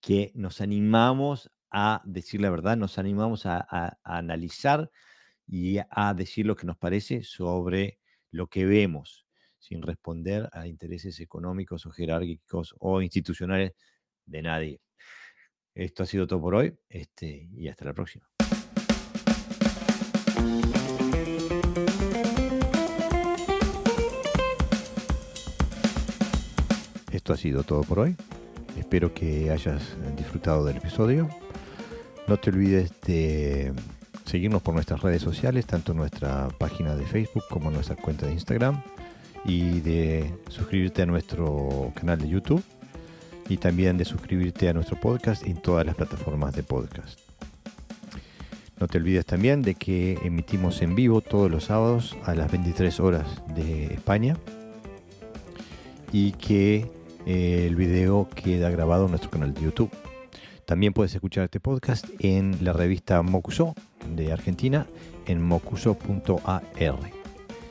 que 0.00 0.32
nos 0.34 0.62
animamos 0.62 1.50
a 1.70 2.00
decir 2.06 2.40
la 2.40 2.48
verdad, 2.48 2.78
nos 2.78 2.96
animamos 2.96 3.44
a 3.44 3.98
analizar 4.04 4.90
y 5.46 5.80
a 5.90 6.14
decir 6.14 6.46
lo 6.46 6.56
que 6.56 6.66
nos 6.66 6.78
parece 6.78 7.24
sobre 7.24 7.98
lo 8.30 8.48
que 8.48 8.64
vemos, 8.64 9.25
sin 9.58 9.82
responder 9.82 10.48
a 10.52 10.66
intereses 10.66 11.20
económicos 11.20 11.86
o 11.86 11.90
jerárquicos 11.90 12.74
o 12.78 13.02
institucionales 13.02 13.72
de 14.24 14.42
nadie. 14.42 14.80
Esto 15.74 16.02
ha 16.02 16.06
sido 16.06 16.26
todo 16.26 16.40
por 16.40 16.54
hoy 16.54 16.74
este, 16.88 17.48
y 17.52 17.68
hasta 17.68 17.84
la 17.84 17.92
próxima. 17.92 18.26
Esto 27.12 27.32
ha 27.32 27.36
sido 27.36 27.62
todo 27.62 27.82
por 27.82 27.98
hoy. 27.98 28.16
Espero 28.78 29.12
que 29.12 29.50
hayas 29.50 29.96
disfrutado 30.16 30.64
del 30.64 30.76
episodio. 30.76 31.28
No 32.28 32.36
te 32.38 32.50
olvides 32.50 32.92
de 33.02 33.72
seguirnos 34.24 34.62
por 34.62 34.74
nuestras 34.74 35.00
redes 35.02 35.22
sociales, 35.22 35.66
tanto 35.66 35.94
nuestra 35.94 36.48
página 36.58 36.94
de 36.94 37.06
Facebook 37.06 37.44
como 37.48 37.70
nuestra 37.70 37.96
cuenta 37.96 38.26
de 38.26 38.32
Instagram, 38.32 38.82
y 39.46 39.80
de 39.80 40.34
suscribirte 40.48 41.02
a 41.02 41.06
nuestro 41.06 41.92
canal 41.94 42.18
de 42.18 42.28
YouTube 42.28 42.62
y 43.48 43.58
también 43.58 43.96
de 43.96 44.04
suscribirte 44.04 44.68
a 44.68 44.72
nuestro 44.72 44.98
podcast 44.98 45.46
en 45.46 45.56
todas 45.56 45.86
las 45.86 45.94
plataformas 45.94 46.54
de 46.54 46.62
podcast. 46.62 47.20
No 48.78 48.88
te 48.88 48.98
olvides 48.98 49.24
también 49.24 49.62
de 49.62 49.74
que 49.74 50.18
emitimos 50.22 50.82
en 50.82 50.94
vivo 50.94 51.20
todos 51.22 51.50
los 51.50 51.64
sábados 51.64 52.16
a 52.24 52.34
las 52.34 52.50
23 52.50 53.00
horas 53.00 53.42
de 53.54 53.86
España 53.86 54.36
y 56.12 56.32
que 56.32 56.90
eh, 57.24 57.66
el 57.66 57.76
video 57.76 58.28
queda 58.34 58.68
grabado 58.68 59.06
en 59.06 59.12
nuestro 59.12 59.30
canal 59.30 59.54
de 59.54 59.62
YouTube. 59.62 59.90
También 60.66 60.92
puedes 60.92 61.14
escuchar 61.14 61.44
este 61.44 61.60
podcast 61.60 62.06
en 62.18 62.58
la 62.62 62.72
revista 62.72 63.22
Mocuso 63.22 63.74
de 64.14 64.32
Argentina 64.32 64.86
en 65.26 65.40
mocuso.ar. 65.40 66.62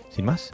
Sin 0.09 0.25
más, 0.25 0.53